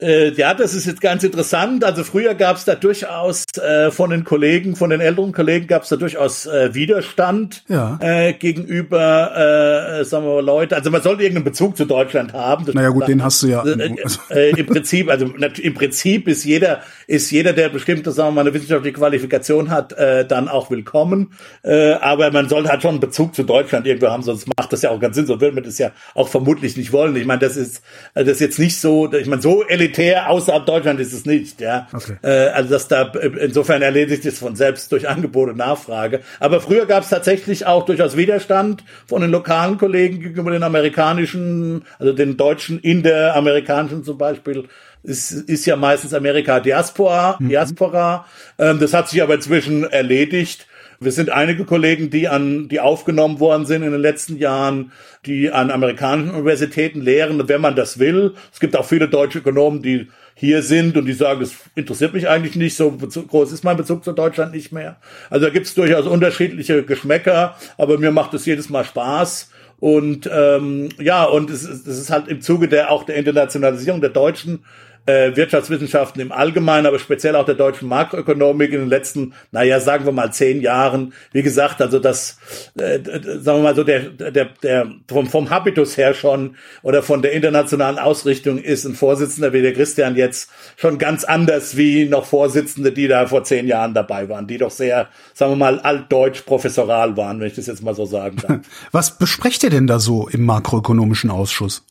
Äh, 0.00 0.30
ja, 0.34 0.54
das 0.54 0.74
ist 0.74 0.86
jetzt 0.86 1.00
ganz 1.00 1.24
interessant. 1.24 1.82
Also 1.82 2.04
früher 2.04 2.34
gab 2.34 2.56
es 2.56 2.64
da 2.64 2.76
durchaus 2.76 3.44
äh, 3.56 3.90
von 3.90 4.10
den 4.10 4.22
Kollegen, 4.22 4.76
von 4.76 4.90
den 4.90 5.00
älteren 5.00 5.32
Kollegen 5.32 5.66
gab 5.66 5.82
es 5.82 5.88
da 5.88 5.96
durchaus 5.96 6.46
äh, 6.46 6.72
Widerstand 6.72 7.64
ja. 7.68 7.98
äh, 8.00 8.32
gegenüber, 8.32 9.98
äh, 10.00 10.04
sagen 10.04 10.24
wir 10.24 10.34
mal, 10.34 10.44
Leute. 10.44 10.76
Also 10.76 10.90
man 10.90 11.02
sollte 11.02 11.22
irgendeinen 11.22 11.44
Bezug 11.44 11.76
zu 11.76 11.84
Deutschland 11.84 12.32
haben. 12.32 12.64
Das 12.64 12.76
naja 12.76 12.90
gut, 12.90 13.08
den 13.08 13.24
hast 13.24 13.42
du 13.42 13.48
ja. 13.48 13.64
Äh, 13.64 14.50
Im 14.50 14.66
Prinzip, 14.66 15.10
also 15.10 15.26
im 15.26 15.74
Prinzip 15.74 16.28
ist 16.28 16.44
jeder, 16.44 16.80
ist 17.08 17.30
jeder, 17.32 17.52
der 17.52 17.68
bestimmte, 17.68 18.12
sagen 18.12 18.28
wir 18.28 18.32
mal, 18.36 18.40
eine 18.42 18.54
wissenschaftliche 18.54 18.94
Qualifikation 18.96 19.70
hat, 19.70 19.94
dann 20.28 20.48
auch 20.48 20.70
willkommen. 20.70 21.32
Aber 21.62 22.30
man 22.30 22.48
sollte 22.48 22.68
halt 22.68 22.82
schon 22.82 22.92
einen 22.92 23.00
Bezug 23.00 23.34
zu 23.34 23.42
Deutschland 23.42 23.86
irgendwo 23.86 24.08
haben, 24.08 24.22
sonst 24.22 24.46
macht 24.56 24.72
das 24.72 24.82
ja 24.82 24.90
auch 24.90 25.00
ganz 25.00 25.16
Sinn. 25.16 25.26
So 25.26 25.40
würde 25.40 25.54
man 25.54 25.64
das 25.64 25.78
ja 25.78 25.90
auch 26.14 26.28
vermutlich 26.28 26.76
nicht 26.76 26.92
wollen. 26.92 27.16
Ich 27.16 27.26
meine, 27.26 27.40
das 27.40 27.56
ist, 27.56 27.82
das 28.14 28.26
ist 28.28 28.40
jetzt 28.40 28.58
nicht 28.58 28.78
so, 28.80 29.12
ich 29.12 29.26
meine, 29.26 29.42
so 29.42 29.64
elit 29.64 29.87
elitär, 29.88 30.30
außerhalb 30.30 30.66
Deutschland 30.66 31.00
ist 31.00 31.12
es 31.12 31.24
nicht, 31.24 31.60
ja. 31.60 31.88
Okay. 31.92 32.16
Äh, 32.22 32.48
also 32.48 32.70
das 32.70 32.88
da 32.88 33.12
insofern 33.40 33.82
erledigt 33.82 34.24
es 34.26 34.38
von 34.38 34.56
selbst 34.56 34.92
durch 34.92 35.08
Angebot 35.08 35.48
und 35.48 35.56
Nachfrage. 35.56 36.20
Aber 36.40 36.60
früher 36.60 36.86
gab 36.86 37.02
es 37.02 37.08
tatsächlich 37.08 37.66
auch 37.66 37.84
durchaus 37.84 38.16
Widerstand 38.16 38.84
von 39.06 39.22
den 39.22 39.30
lokalen 39.30 39.78
Kollegen 39.78 40.20
gegenüber 40.20 40.50
den 40.50 40.62
amerikanischen, 40.62 41.84
also 41.98 42.12
den 42.12 42.36
Deutschen 42.36 42.78
in 42.78 43.02
der 43.02 43.34
amerikanischen 43.34 44.04
zum 44.04 44.18
Beispiel 44.18 44.68
ist, 45.02 45.32
ist 45.32 45.66
ja 45.66 45.76
meistens 45.76 46.12
Amerika 46.12 46.60
Diaspora, 46.60 47.36
mhm. 47.38 47.48
Diaspora. 47.48 48.26
Ähm, 48.58 48.78
das 48.78 48.92
hat 48.94 49.08
sich 49.08 49.22
aber 49.22 49.34
inzwischen 49.34 49.84
erledigt. 49.84 50.66
Wir 51.00 51.12
sind 51.12 51.30
einige 51.30 51.64
Kollegen, 51.64 52.10
die 52.10 52.26
an, 52.26 52.68
die 52.68 52.80
aufgenommen 52.80 53.38
worden 53.38 53.66
sind 53.66 53.82
in 53.82 53.92
den 53.92 54.00
letzten 54.00 54.36
Jahren, 54.36 54.90
die 55.26 55.50
an 55.50 55.70
amerikanischen 55.70 56.30
Universitäten 56.30 57.00
lehren, 57.00 57.48
wenn 57.48 57.60
man 57.60 57.76
das 57.76 58.00
will. 58.00 58.34
Es 58.52 58.58
gibt 58.58 58.76
auch 58.76 58.84
viele 58.84 59.08
deutsche 59.08 59.38
Ökonomen, 59.38 59.80
die 59.80 60.08
hier 60.34 60.62
sind 60.62 60.96
und 60.96 61.06
die 61.06 61.12
sagen, 61.12 61.40
das 61.40 61.54
interessiert 61.76 62.14
mich 62.14 62.28
eigentlich 62.28 62.56
nicht, 62.56 62.76
so 62.76 62.90
groß 62.90 63.52
ist 63.52 63.64
mein 63.64 63.76
Bezug 63.76 64.04
zu 64.04 64.12
Deutschland 64.12 64.52
nicht 64.52 64.72
mehr. 64.72 64.96
Also 65.30 65.46
da 65.46 65.52
gibt 65.52 65.66
es 65.66 65.74
durchaus 65.74 66.06
unterschiedliche 66.06 66.82
Geschmäcker, 66.82 67.56
aber 67.76 67.98
mir 67.98 68.10
macht 68.10 68.34
es 68.34 68.46
jedes 68.46 68.68
Mal 68.68 68.84
Spaß. 68.84 69.50
Und 69.80 70.28
ähm, 70.32 70.88
ja, 70.98 71.24
und 71.24 71.50
es, 71.50 71.62
es 71.62 71.86
ist 71.86 72.10
halt 72.10 72.26
im 72.26 72.40
Zuge 72.40 72.66
der 72.66 72.90
auch 72.90 73.04
der 73.04 73.14
Internationalisierung 73.14 74.00
der 74.00 74.10
deutschen 74.10 74.64
äh, 75.08 75.34
Wirtschaftswissenschaften 75.34 76.20
im 76.20 76.32
Allgemeinen, 76.32 76.86
aber 76.86 76.98
speziell 76.98 77.34
auch 77.34 77.46
der 77.46 77.54
deutschen 77.54 77.88
Makroökonomik 77.88 78.72
in 78.72 78.80
den 78.80 78.88
letzten, 78.88 79.32
naja, 79.52 79.80
sagen 79.80 80.04
wir 80.04 80.12
mal 80.12 80.32
zehn 80.32 80.60
Jahren. 80.60 81.14
Wie 81.32 81.42
gesagt, 81.42 81.80
also 81.80 81.98
das, 81.98 82.38
äh, 82.78 83.00
sagen 83.40 83.58
wir 83.58 83.62
mal 83.62 83.74
so, 83.74 83.84
der, 83.84 84.10
der, 84.10 84.50
der 84.62 84.90
vom, 85.08 85.26
vom 85.26 85.48
Habitus 85.48 85.96
her 85.96 86.12
schon 86.12 86.56
oder 86.82 87.02
von 87.02 87.22
der 87.22 87.32
internationalen 87.32 87.98
Ausrichtung 87.98 88.58
ist 88.58 88.84
ein 88.84 88.94
Vorsitzender 88.94 89.54
wie 89.54 89.62
der 89.62 89.72
Christian 89.72 90.14
jetzt 90.14 90.50
schon 90.76 90.98
ganz 90.98 91.24
anders 91.24 91.78
wie 91.78 92.04
noch 92.04 92.26
Vorsitzende, 92.26 92.92
die 92.92 93.08
da 93.08 93.26
vor 93.26 93.44
zehn 93.44 93.66
Jahren 93.66 93.94
dabei 93.94 94.28
waren, 94.28 94.46
die 94.46 94.58
doch 94.58 94.70
sehr, 94.70 95.08
sagen 95.32 95.52
wir 95.52 95.56
mal, 95.56 95.80
altdeutsch 95.80 96.44
professoral 96.44 97.16
waren, 97.16 97.40
wenn 97.40 97.46
ich 97.46 97.54
das 97.54 97.66
jetzt 97.66 97.82
mal 97.82 97.94
so 97.94 98.04
sagen 98.04 98.36
darf. 98.36 98.60
Was 98.92 99.16
besprecht 99.16 99.62
ihr 99.64 99.70
denn 99.70 99.86
da 99.86 100.00
so 100.00 100.28
im 100.28 100.44
makroökonomischen 100.44 101.30
Ausschuss? 101.30 101.86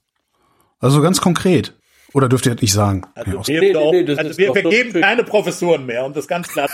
Also 0.79 1.01
ganz 1.01 1.19
konkret. 1.19 1.76
Oder 2.13 2.29
dürft 2.29 2.45
ihr 2.45 2.53
das 2.53 2.61
nicht 2.61 2.73
sagen? 2.73 3.03
Also 3.15 3.45
wir, 3.47 3.61
nee, 3.61 3.73
nee, 3.73 4.03
nee, 4.03 4.15
also 4.15 4.37
wir 4.37 4.53
vergeben 4.53 5.01
keine 5.01 5.23
Professuren 5.23 5.85
mehr, 5.85 6.05
um 6.05 6.13
das 6.13 6.27
ganz 6.27 6.47
klar 6.47 6.69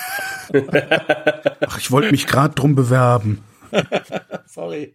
zu 0.48 0.63
Ach, 1.67 1.80
ich 1.80 1.91
wollte 1.91 2.12
mich 2.12 2.28
gerade 2.28 2.54
drum 2.54 2.76
bewerben. 2.76 3.43
Sorry. 4.46 4.93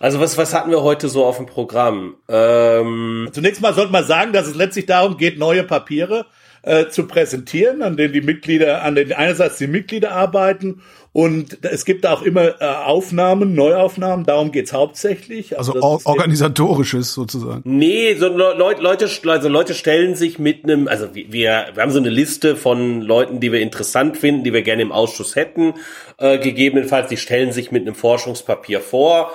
Also 0.00 0.20
was, 0.20 0.36
was 0.36 0.52
hatten 0.52 0.70
wir 0.70 0.82
heute 0.82 1.08
so 1.08 1.24
auf 1.24 1.38
dem 1.38 1.46
Programm? 1.46 2.16
Ähm 2.28 3.30
Zunächst 3.32 3.62
mal 3.62 3.74
sollte 3.74 3.92
man 3.92 4.04
sagen, 4.04 4.32
dass 4.32 4.46
es 4.46 4.54
letztlich 4.54 4.86
darum 4.86 5.16
geht, 5.16 5.38
neue 5.38 5.64
Papiere 5.64 6.26
äh, 6.62 6.88
zu 6.88 7.06
präsentieren, 7.06 7.82
an 7.82 7.96
denen 7.96 8.12
die 8.12 8.20
Mitglieder, 8.20 8.82
an 8.82 8.94
denen 8.94 9.12
einerseits 9.12 9.56
die 9.58 9.66
Mitglieder 9.66 10.12
arbeiten 10.12 10.82
und 11.18 11.64
es 11.64 11.84
gibt 11.84 12.06
auch 12.06 12.22
immer 12.22 12.60
äh, 12.60 12.64
Aufnahmen, 12.64 13.52
Neuaufnahmen, 13.56 14.24
darum 14.24 14.52
geht's 14.52 14.72
hauptsächlich. 14.72 15.58
Also, 15.58 15.72
also 15.72 16.00
organisatorisches 16.04 17.12
sozusagen. 17.12 17.62
Nee, 17.64 18.14
so 18.14 18.28
Leute, 18.28 18.80
Leute, 18.80 19.10
also 19.26 19.48
Leute 19.48 19.74
stellen 19.74 20.14
sich 20.14 20.38
mit 20.38 20.62
einem, 20.62 20.86
also 20.86 21.16
wir, 21.16 21.32
wir 21.32 21.74
haben 21.76 21.90
so 21.90 21.98
eine 21.98 22.08
Liste 22.08 22.54
von 22.54 23.00
Leuten, 23.00 23.40
die 23.40 23.50
wir 23.50 23.60
interessant 23.60 24.16
finden, 24.16 24.44
die 24.44 24.52
wir 24.52 24.62
gerne 24.62 24.82
im 24.82 24.92
Ausschuss 24.92 25.34
hätten, 25.34 25.74
äh, 26.18 26.38
gegebenenfalls, 26.38 27.08
die 27.08 27.16
stellen 27.16 27.50
sich 27.50 27.72
mit 27.72 27.82
einem 27.82 27.96
Forschungspapier 27.96 28.80
vor. 28.80 29.32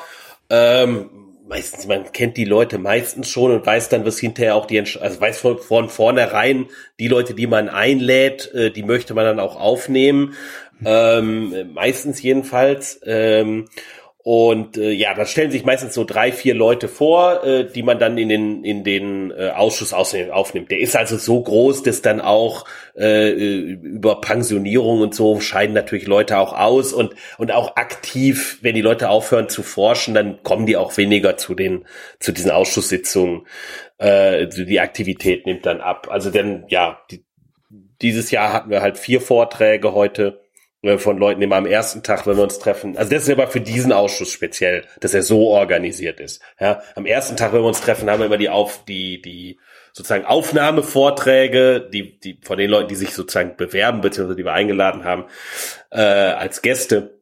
Ähm, 0.50 1.10
meistens, 1.50 1.86
man 1.86 2.14
kennt 2.14 2.38
die 2.38 2.46
Leute 2.46 2.78
meistens 2.78 3.28
schon 3.28 3.52
und 3.52 3.66
weiß 3.66 3.90
dann, 3.90 4.06
was 4.06 4.20
hinterher 4.20 4.56
auch 4.56 4.68
die, 4.68 4.80
also 4.80 5.20
weiß 5.20 5.38
von, 5.38 5.60
von 5.60 5.90
vornherein, 5.90 6.68
die 7.02 7.10
Leute, 7.10 7.34
die 7.34 7.46
man 7.46 7.68
einlädt, 7.68 8.54
äh, 8.54 8.72
die 8.72 8.84
möchte 8.84 9.14
man 9.14 9.26
dann 9.26 9.42
auch 9.42 9.60
aufnehmen 9.60 10.34
ähm, 10.86 11.74
meistens 11.74 12.22
jedenfalls. 12.22 13.00
Ähm, 13.06 13.68
und 14.26 14.78
äh, 14.78 14.92
ja, 14.92 15.14
da 15.14 15.26
stellen 15.26 15.52
sich 15.52 15.66
meistens 15.66 15.94
so 15.94 16.06
drei, 16.06 16.32
vier 16.32 16.56
Leute 16.56 16.88
vor, 16.88 17.44
äh, 17.44 17.70
die 17.70 17.84
man 17.84 18.00
dann 18.00 18.18
in 18.18 18.30
den 18.30 18.64
in 18.64 18.86
den 18.86 19.32
äh, 19.32 19.50
Ausschuss 19.50 19.92
aufnimmt. 19.92 20.72
Der 20.72 20.80
ist 20.80 20.96
also 20.96 21.18
so 21.18 21.44
groß, 21.44 21.84
dass 21.84 22.02
dann 22.02 22.22
auch 22.22 22.64
äh, 22.96 23.32
über 23.32 24.22
Pensionierung 24.22 25.02
und 25.02 25.14
so 25.14 25.42
scheiden 25.42 25.74
natürlich 25.74 26.08
Leute 26.08 26.38
auch 26.38 26.54
aus 26.54 26.94
und 26.94 27.16
und 27.38 27.52
auch 27.52 27.76
aktiv, 27.76 28.60
wenn 28.62 28.76
die 28.76 28.82
Leute 28.82 29.10
aufhören 29.10 29.50
zu 29.50 29.62
forschen, 29.62 30.14
dann 30.14 30.42
kommen 30.42 30.68
die 30.68 30.78
auch 30.78 30.96
weniger 30.96 31.36
zu 31.36 31.54
den 31.54 31.86
zu 32.18 32.32
diesen 32.32 32.52
Ausschusssitzungen. 32.52 33.46
Äh, 33.98 34.48
die 34.48 34.80
Aktivität 34.80 35.46
nimmt 35.46 35.66
dann 35.66 35.82
ab. 35.82 36.08
Also 36.10 36.30
denn 36.32 36.64
ja, 36.70 37.02
die, 37.12 37.26
dieses 38.02 38.32
Jahr 38.32 38.54
hatten 38.54 38.70
wir 38.70 38.82
halt 38.82 38.98
vier 38.98 39.20
Vorträge 39.20 39.94
heute 39.94 40.43
von 40.98 41.18
Leuten 41.18 41.42
immer 41.42 41.56
am 41.56 41.66
ersten 41.66 42.04
Tag, 42.04 42.28
wenn 42.28 42.36
wir 42.36 42.44
uns 42.44 42.60
treffen. 42.60 42.98
Also 42.98 43.12
das 43.12 43.24
ist 43.24 43.30
aber 43.30 43.48
für 43.48 43.62
diesen 43.62 43.94
Ausschuss 43.94 44.32
speziell, 44.32 44.84
dass 45.00 45.14
er 45.14 45.24
so 45.24 45.48
organisiert 45.48 46.20
ist. 46.20 46.42
Ja, 46.60 46.82
am 46.96 47.06
ersten 47.06 47.38
Tag, 47.38 47.54
wenn 47.54 47.62
wir 47.62 47.68
uns 47.68 47.82
treffen, 47.82 48.10
haben 48.10 48.20
wir 48.20 48.26
immer 48.26 48.38
die 48.38 48.50
auf 48.50 48.84
die 48.86 49.22
die 49.22 49.60
sozusagen 49.94 50.26
Aufnahmevorträge, 50.26 51.88
die 51.92 52.20
die 52.20 52.40
von 52.42 52.58
den 52.58 52.70
Leuten, 52.70 52.90
die 52.90 52.96
sich 52.96 53.12
sozusagen 53.12 53.56
bewerben 53.56 54.02
beziehungsweise 54.02 54.36
die 54.36 54.46
wir 54.46 54.54
eingeladen 54.54 55.06
haben 55.06 55.26
äh, 55.92 56.02
als 56.02 56.62
Gäste. 56.62 57.22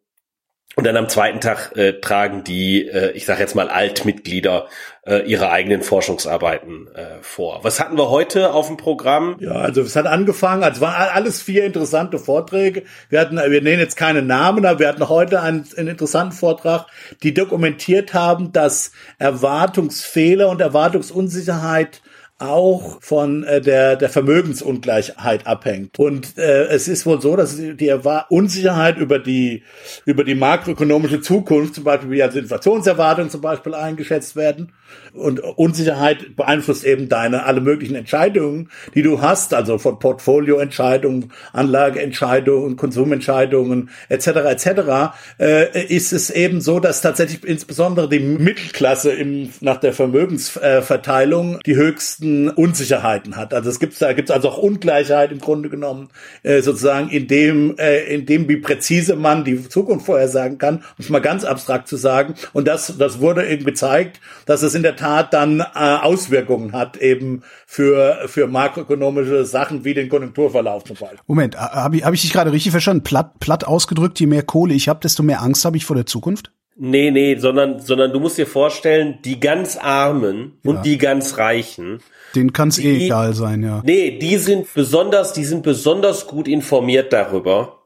Und 0.78 0.86
dann 0.86 0.96
am 0.96 1.10
zweiten 1.10 1.42
Tag 1.42 1.76
äh, 1.76 2.00
tragen 2.00 2.46
die, 2.46 2.88
äh, 2.88 3.12
ich 3.12 3.26
sage 3.26 3.42
jetzt 3.42 3.56
mal 3.56 3.68
Altmitglieder, 3.68 4.70
äh, 5.04 5.20
ihre 5.26 5.50
eigenen 5.50 5.82
Forschungsarbeiten 5.82 6.88
äh, 6.94 7.22
vor. 7.22 7.64
Was 7.64 7.80
hatten 7.80 7.98
wir 7.98 8.10
heute 8.10 8.54
auf 8.54 8.68
dem 8.68 8.78
Programm? 8.78 9.38
Ja, 9.40 9.54
also 9.54 9.82
es 9.82 9.96
hat 9.96 10.06
angefangen, 10.06 10.64
also 10.64 10.82
waren 10.82 11.10
alles 11.10 11.42
vier 11.42 11.66
interessante 11.66 12.20
Vorträge. 12.20 12.84
Wir 13.10 13.20
hatten, 13.20 13.38
wir 13.38 13.62
nennen 13.62 13.80
jetzt 13.80 13.98
keine 13.98 14.22
Namen, 14.22 14.66
aber 14.66 14.80
wir 14.80 14.88
hatten 14.88 15.10
heute 15.10 15.42
einen, 15.42 15.68
einen 15.76 15.88
interessanten 15.88 16.34
Vortrag, 16.34 16.86
die 17.24 17.34
dokumentiert 17.34 18.14
haben, 18.14 18.52
dass 18.52 18.92
Erwartungsfehler 19.18 20.50
und 20.50 20.62
Erwartungsunsicherheit 20.62 22.02
auch 22.42 23.02
von 23.02 23.44
äh, 23.44 23.62
der, 23.62 23.96
der 23.96 24.10
Vermögensungleichheit 24.10 25.48
abhängt. 25.48 26.00
Und 26.00 26.38
äh, 26.38 26.66
es 26.66 26.88
ist 26.88 27.06
wohl 27.06 27.22
so, 27.22 27.36
dass 27.36 27.58
die 27.58 27.94
Unsicherheit 28.30 28.98
über 28.98 29.20
die, 29.20 29.64
über 30.06 30.24
die 30.24 30.36
makroökonomische 30.36 31.22
Zukunft, 31.22 31.76
zum 31.76 31.84
Beispiel 31.84 32.12
wie 32.12 32.24
als 32.24 32.36
Inflationserwartung 32.36 33.30
zum 33.30 33.42
Beispiel 33.42 33.74
eingeschätzt 33.74 34.36
werden, 34.36 34.72
und 35.14 35.40
Unsicherheit 35.42 36.36
beeinflusst 36.36 36.86
eben 36.86 37.10
deine 37.10 37.44
alle 37.44 37.62
möglichen 37.62 37.96
Entscheidungen, 37.96 38.70
die 38.96 39.02
du 39.02 39.22
hast, 39.22 39.54
also 39.54 39.78
von 39.78 40.00
Portfolioentscheidungen, 40.00 41.32
Anlageentscheidungen, 41.52 42.78
Konsumentscheidungen 42.78 43.90
etc. 44.10 44.28
etc. 44.28 45.14
Äh, 45.38 45.86
ist 45.88 46.14
es 46.14 46.30
eben 46.30 46.62
so, 46.62 46.80
dass 46.80 47.02
tatsächlich 47.02 47.44
insbesondere 47.44 48.08
die 48.08 48.20
Mittelklasse 48.20 49.12
im, 49.12 49.50
nach 49.60 49.78
der 49.78 49.94
Vermögensverteilung 49.94 51.60
die 51.66 51.76
höchsten 51.76 52.31
Unsicherheiten 52.50 53.36
hat. 53.36 53.54
Also 53.54 53.70
es 53.70 53.80
gibt 53.80 54.02
da 54.02 54.14
gibt's 54.14 54.32
also 54.32 54.50
auch 54.50 54.58
Ungleichheit 54.58 55.32
im 55.32 55.40
Grunde 55.40 55.70
genommen 55.70 56.10
äh, 56.44 56.62
sozusagen 56.62 57.10
in 57.10 57.28
dem 57.28 57.76
äh, 57.78 58.04
in 58.14 58.26
dem 58.26 58.48
wie 58.50 58.58
präzise 58.58 59.16
man 59.16 59.44
die 59.44 59.68
Zukunft 59.68 60.06
vorhersagen 60.06 60.58
kann, 60.58 60.78
um 60.78 60.84
es 61.00 61.10
mal 61.10 61.20
ganz 61.20 61.44
abstrakt 61.44 61.88
zu 61.88 61.98
sagen. 61.98 62.36
Und 62.54 62.68
das 62.68 62.98
das 62.98 63.20
wurde 63.20 63.48
eben 63.48 63.66
gezeigt, 63.66 64.20
dass 64.46 64.62
es 64.64 64.76
in 64.76 64.84
der 64.84 64.96
Tat 64.96 65.34
dann 65.34 65.60
äh, 65.60 65.66
Auswirkungen 65.76 66.74
hat 66.74 66.98
eben 66.98 67.44
für 67.66 68.28
für 68.28 68.48
makroökonomische 68.48 69.46
Sachen 69.46 69.86
wie 69.86 69.94
den 69.94 70.10
Konjunkturverlauf 70.10 70.84
zum 70.84 70.96
Beispiel. 70.98 71.20
Moment, 71.28 71.58
habe 71.58 71.98
ich, 71.98 72.04
hab 72.06 72.14
ich 72.14 72.22
dich 72.22 72.34
gerade 72.34 72.52
richtig 72.52 72.72
verstanden? 72.72 73.04
Platt, 73.04 73.40
platt 73.40 73.66
ausgedrückt, 73.66 74.20
je 74.20 74.28
mehr 74.28 74.44
Kohle 74.44 74.74
ich 74.74 74.90
habe, 74.90 75.00
desto 75.02 75.24
mehr 75.24 75.42
Angst 75.42 75.66
habe 75.66 75.78
ich 75.78 75.86
vor 75.86 75.96
der 75.96 76.06
Zukunft? 76.06 76.52
Nee, 76.78 77.12
nee, 77.12 77.36
sondern, 77.38 77.80
sondern 77.80 78.12
du 78.12 78.20
musst 78.20 78.38
dir 78.38 78.48
vorstellen, 78.48 79.20
die 79.24 79.40
ganz 79.40 79.78
Armen 79.78 80.54
Ja. 80.64 80.72
und 80.72 80.86
die 80.86 80.98
ganz 80.98 81.38
Reichen, 81.38 82.00
Den 82.36 82.54
kann 82.54 82.70
es 82.70 82.80
eh 82.80 82.98
Die- 82.98 83.06
egal 83.06 83.34
sein, 83.34 83.64
ja. 83.64 83.82
nee, 83.86 84.18
die 84.20 84.38
sind 84.38 84.74
besonders, 84.74 85.34
die 85.34 85.46
sind 85.46 85.64
besonders 85.64 86.28
gut 86.28 86.48
informiert 86.48 87.12
darüber, 87.14 87.78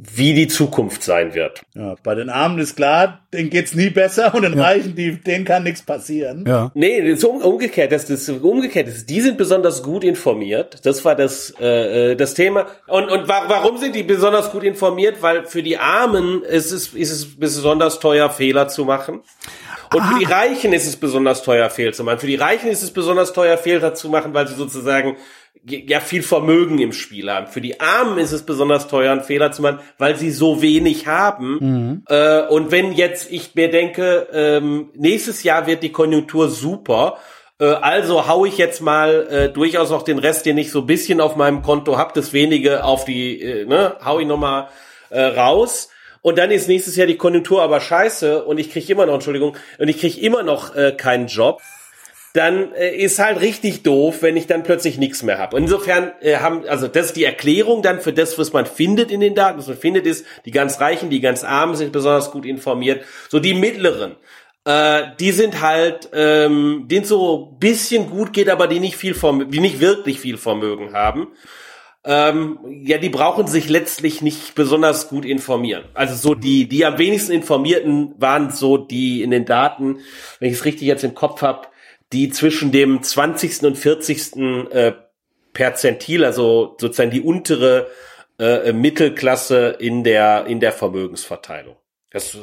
wie 0.00 0.32
die 0.32 0.46
Zukunft 0.46 1.02
sein 1.02 1.34
wird. 1.34 1.62
Ja, 1.74 1.96
bei 2.04 2.14
den 2.14 2.30
Armen 2.30 2.60
ist 2.60 2.76
klar, 2.76 3.26
denen 3.32 3.50
geht's 3.50 3.74
nie 3.74 3.90
besser 3.90 4.32
und 4.32 4.42
den 4.42 4.56
Reichen, 4.58 4.94
die, 4.94 5.20
denen 5.20 5.44
kann 5.44 5.64
nichts 5.64 5.82
passieren. 5.82 6.44
Ja. 6.46 6.70
Nee, 6.74 7.00
das 7.02 7.18
ist 7.18 7.24
um, 7.24 7.42
umgekehrt. 7.42 7.90
Das 7.90 8.08
ist 8.08 8.28
umgekehrt. 8.28 8.86
Das 8.86 8.94
ist, 8.94 9.10
die 9.10 9.20
sind 9.20 9.36
besonders 9.38 9.82
gut 9.82 10.04
informiert. 10.04 10.78
Das 10.86 11.04
war 11.04 11.16
das 11.16 11.52
äh, 11.60 12.12
äh, 12.12 12.14
das 12.16 12.34
Thema. 12.34 12.66
Und 12.86 13.10
und 13.10 13.26
wa 13.26 13.44
warum 13.48 13.78
sind 13.78 13.96
die 13.96 14.04
besonders 14.04 14.52
gut 14.52 14.62
informiert? 14.62 15.16
Weil 15.20 15.46
für 15.46 15.64
die 15.64 15.78
Armen 15.78 16.42
ist 16.44 16.70
es 16.70 16.94
ist 16.94 17.10
es 17.10 17.36
besonders 17.36 17.98
teuer 17.98 18.30
Fehler 18.30 18.68
zu 18.68 18.84
machen. 18.84 19.22
Und 19.94 20.02
für 20.02 20.18
die 20.18 20.24
Reichen 20.24 20.72
ist 20.72 20.86
es 20.86 20.96
besonders 20.96 21.42
teuer 21.42 21.70
Fehler 21.70 21.92
zu 21.92 22.04
machen. 22.04 22.18
Für 22.18 22.26
die 22.26 22.36
Reichen 22.36 22.68
ist 22.68 22.82
es 22.82 22.90
besonders 22.90 23.32
teuer 23.32 23.56
Fehler 23.58 23.94
zu 23.94 24.08
machen, 24.08 24.34
weil 24.34 24.46
sie 24.48 24.54
sozusagen 24.54 25.16
ja 25.64 26.00
viel 26.00 26.22
Vermögen 26.22 26.78
im 26.78 26.92
Spiel 26.92 27.30
haben. 27.30 27.46
Für 27.46 27.60
die 27.60 27.80
Armen 27.80 28.18
ist 28.18 28.32
es 28.32 28.44
besonders 28.44 28.88
teuer, 28.88 29.12
einen 29.12 29.22
Fehler 29.22 29.52
zu 29.52 29.62
machen, 29.62 29.80
weil 29.98 30.16
sie 30.16 30.30
so 30.30 30.62
wenig 30.62 31.06
haben. 31.06 31.58
Äh, 32.08 32.42
und 32.48 32.70
wenn 32.70 32.92
jetzt 32.92 33.30
ich 33.30 33.54
mir 33.54 33.70
denke, 33.70 34.28
ähm, 34.32 34.90
nächstes 34.94 35.42
Jahr 35.42 35.66
wird 35.66 35.82
die 35.82 35.92
Konjunktur 35.92 36.48
super, 36.48 37.18
äh, 37.60 37.66
also 37.66 38.28
hau 38.28 38.44
ich 38.44 38.58
jetzt 38.58 38.80
mal 38.80 39.26
äh, 39.30 39.48
durchaus 39.52 39.90
noch 39.90 40.02
den 40.02 40.18
Rest, 40.18 40.46
den 40.46 40.58
ich 40.58 40.70
so 40.70 40.80
ein 40.80 40.86
bisschen 40.86 41.20
auf 41.20 41.36
meinem 41.36 41.62
Konto 41.62 41.98
hab, 41.98 42.14
das 42.14 42.32
wenige 42.32 42.84
auf 42.84 43.04
die, 43.04 43.40
äh, 43.40 43.64
ne, 43.64 43.96
hau 44.04 44.20
ich 44.20 44.26
noch 44.26 44.38
mal 44.38 44.68
äh, 45.10 45.20
raus. 45.20 45.90
Und 46.22 46.38
dann 46.38 46.50
ist 46.50 46.68
nächstes 46.68 46.96
Jahr 46.96 47.06
die 47.06 47.16
Konjunktur 47.16 47.62
aber 47.62 47.80
scheiße 47.80 48.44
und 48.44 48.58
ich 48.58 48.70
krieg 48.70 48.88
immer 48.90 49.06
noch, 49.06 49.14
Entschuldigung, 49.14 49.56
und 49.78 49.88
ich 49.88 49.98
krieg 49.98 50.22
immer 50.22 50.42
noch 50.42 50.74
äh, 50.74 50.92
keinen 50.92 51.26
Job 51.26 51.60
dann 52.34 52.72
äh, 52.74 52.94
ist 52.94 53.18
halt 53.18 53.40
richtig 53.40 53.82
doof, 53.82 54.22
wenn 54.22 54.36
ich 54.36 54.46
dann 54.46 54.62
plötzlich 54.62 54.98
nichts 54.98 55.22
mehr 55.22 55.38
habe. 55.38 55.58
Insofern 55.58 56.12
äh, 56.20 56.36
haben, 56.36 56.66
also 56.68 56.86
das 56.86 57.06
ist 57.06 57.16
die 57.16 57.24
Erklärung 57.24 57.82
dann 57.82 58.00
für 58.00 58.12
das, 58.12 58.38
was 58.38 58.52
man 58.52 58.66
findet 58.66 59.10
in 59.10 59.20
den 59.20 59.34
Daten. 59.34 59.58
Was 59.58 59.66
man 59.66 59.76
findet 59.76 60.06
ist, 60.06 60.24
die 60.44 60.50
ganz 60.50 60.80
Reichen, 60.80 61.10
die 61.10 61.20
ganz 61.20 61.42
Armen 61.42 61.74
sind 61.74 61.90
besonders 61.90 62.30
gut 62.30 62.44
informiert. 62.44 63.04
So 63.28 63.40
die 63.40 63.54
Mittleren, 63.54 64.16
äh, 64.64 65.04
die 65.18 65.32
sind 65.32 65.60
halt, 65.62 66.10
ähm, 66.12 66.84
denen 66.86 67.04
so 67.04 67.56
bisschen 67.58 68.10
gut 68.10 68.32
geht, 68.32 68.50
aber 68.50 68.66
die 68.66 68.80
nicht 68.80 68.96
viel 68.96 69.14
Vermögen, 69.14 69.50
die 69.50 69.60
nicht 69.60 69.80
wirklich 69.80 70.20
viel 70.20 70.36
Vermögen 70.36 70.92
haben. 70.92 71.28
Ähm, 72.10 72.58
ja, 72.84 72.96
die 72.96 73.10
brauchen 73.10 73.46
sich 73.46 73.68
letztlich 73.68 74.22
nicht 74.22 74.54
besonders 74.54 75.10
gut 75.10 75.26
informieren. 75.26 75.84
Also 75.92 76.14
so 76.14 76.34
die, 76.34 76.66
die 76.66 76.86
am 76.86 76.96
wenigsten 76.96 77.32
informierten 77.32 78.14
waren 78.16 78.50
so 78.50 78.78
die 78.78 79.22
in 79.22 79.30
den 79.30 79.44
Daten, 79.44 79.98
wenn 80.40 80.48
ich 80.48 80.56
es 80.56 80.64
richtig 80.64 80.88
jetzt 80.88 81.04
im 81.04 81.14
Kopf 81.14 81.42
habe, 81.42 81.68
die 82.14 82.30
zwischen 82.30 82.72
dem 82.72 83.02
20. 83.02 83.62
und 83.64 83.76
40. 83.76 84.36
Äh, 84.70 84.92
Perzentil, 85.52 86.24
also 86.24 86.76
sozusagen 86.80 87.10
die 87.10 87.20
untere 87.20 87.88
äh, 88.38 88.72
Mittelklasse 88.72 89.76
in 89.78 90.02
der 90.02 90.46
in 90.46 90.60
der 90.60 90.72
Vermögensverteilung. 90.72 91.76
Das 92.10 92.38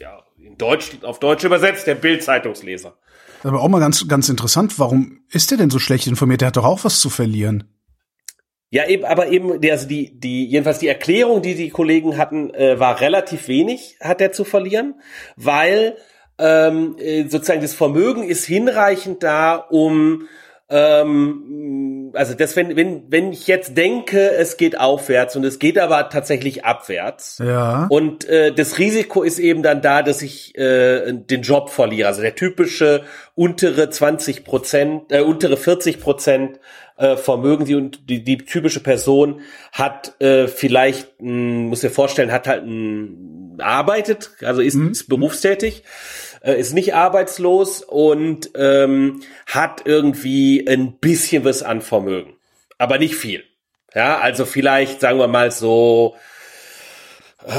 ja, 0.00 0.22
in 0.36 0.58
Deutsch 0.58 0.98
auf 1.00 1.18
Deutsch 1.18 1.44
übersetzt 1.44 1.86
der 1.86 1.94
Bild-Zeitungsleser. 1.94 2.98
Aber 3.42 3.62
auch 3.62 3.68
mal 3.68 3.80
ganz, 3.80 4.06
ganz 4.06 4.28
interessant, 4.28 4.78
warum 4.78 5.22
ist 5.30 5.50
der 5.50 5.58
denn 5.58 5.70
so 5.70 5.78
schlecht 5.78 6.06
informiert? 6.06 6.42
Der 6.42 6.48
hat 6.48 6.56
doch 6.56 6.64
auch 6.64 6.84
was 6.84 7.00
zu 7.00 7.08
verlieren. 7.08 7.64
Ja, 8.72 8.86
eben, 8.88 9.04
aber 9.04 9.26
eben, 9.28 9.60
also 9.70 9.86
die, 9.86 10.18
die, 10.18 10.46
jedenfalls 10.46 10.78
die 10.78 10.88
Erklärung, 10.88 11.42
die 11.42 11.54
die 11.54 11.68
Kollegen 11.68 12.16
hatten, 12.16 12.54
äh, 12.54 12.80
war 12.80 13.02
relativ 13.02 13.46
wenig, 13.46 13.98
hat 14.00 14.22
er 14.22 14.32
zu 14.32 14.44
verlieren, 14.44 14.94
weil 15.36 15.98
ähm, 16.38 16.96
äh, 16.98 17.24
sozusagen 17.28 17.60
das 17.60 17.74
Vermögen 17.74 18.24
ist 18.24 18.46
hinreichend 18.46 19.22
da, 19.22 19.56
um 19.56 20.26
ähm, 20.72 22.12
also 22.14 22.34
das, 22.34 22.56
wenn, 22.56 22.76
wenn, 22.76 23.04
wenn 23.10 23.32
ich 23.32 23.46
jetzt 23.46 23.76
denke, 23.76 24.30
es 24.32 24.56
geht 24.56 24.78
aufwärts 24.78 25.36
und 25.36 25.44
es 25.44 25.58
geht 25.58 25.78
aber 25.78 26.08
tatsächlich 26.08 26.64
abwärts. 26.64 27.38
Ja. 27.44 27.86
Und 27.90 28.26
äh, 28.28 28.52
das 28.52 28.78
Risiko 28.78 29.22
ist 29.22 29.38
eben 29.38 29.62
dann 29.62 29.82
da, 29.82 30.02
dass 30.02 30.22
ich 30.22 30.56
äh, 30.56 31.12
den 31.12 31.42
Job 31.42 31.68
verliere. 31.68 32.08
Also 32.08 32.22
der 32.22 32.34
typische 32.34 33.02
untere 33.34 33.90
20 33.90 34.44
Prozent, 34.44 35.12
äh, 35.12 35.20
untere 35.20 35.58
40 35.58 36.00
Prozent 36.00 36.58
äh, 36.96 37.16
Vermögen, 37.16 37.66
die, 37.66 37.90
die, 38.06 38.24
die 38.24 38.38
typische 38.38 38.80
Person 38.80 39.40
hat 39.72 40.20
äh, 40.20 40.48
vielleicht, 40.48 41.20
mh, 41.20 41.68
muss 41.68 41.80
dir 41.80 41.90
vorstellen, 41.90 42.32
hat 42.32 42.46
halt 42.46 42.64
ein, 42.64 43.58
arbeitet, 43.58 44.30
also 44.42 44.62
ist, 44.62 44.76
ist 44.76 45.08
berufstätig, 45.08 45.84
äh, 46.42 46.58
ist 46.58 46.74
nicht 46.74 46.94
arbeitslos 46.94 47.82
und 47.82 48.50
ähm, 48.56 49.22
hat 49.46 49.82
irgendwie 49.84 50.66
ein 50.66 50.98
bisschen 50.98 51.44
was 51.44 51.62
an 51.62 51.80
Vermögen, 51.80 52.34
aber 52.78 52.98
nicht 52.98 53.14
viel. 53.14 53.44
Ja, 53.94 54.18
also 54.18 54.44
vielleicht 54.46 55.00
sagen 55.00 55.18
wir 55.18 55.28
mal 55.28 55.50
so 55.50 56.16
äh, 57.44 57.52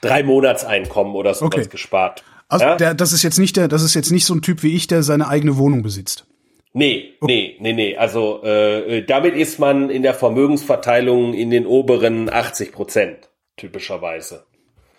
drei 0.00 0.22
Monatseinkommen 0.22 1.14
oder 1.14 1.34
so 1.34 1.46
Okay. 1.46 1.66
gespart. 1.66 2.24
Also 2.48 2.64
ja? 2.66 2.76
der, 2.76 2.94
das 2.94 3.12
ist 3.12 3.22
jetzt 3.22 3.38
nicht 3.38 3.56
der, 3.56 3.68
das 3.68 3.82
ist 3.82 3.94
jetzt 3.94 4.10
nicht 4.10 4.26
so 4.26 4.34
ein 4.34 4.42
Typ 4.42 4.62
wie 4.62 4.76
ich, 4.76 4.86
der 4.86 5.02
seine 5.02 5.28
eigene 5.28 5.56
Wohnung 5.56 5.82
besitzt. 5.82 6.26
Nee, 6.74 7.14
nee, 7.20 7.56
nee, 7.60 7.72
nee. 7.72 7.96
Also 7.96 8.40
äh, 8.44 8.98
äh, 8.98 9.04
damit 9.06 9.34
ist 9.34 9.58
man 9.58 9.90
in 9.90 10.02
der 10.02 10.14
Vermögensverteilung 10.14 11.34
in 11.34 11.50
den 11.50 11.66
oberen 11.66 12.30
80 12.30 12.72
Prozent 12.72 13.30
typischerweise. 13.56 14.44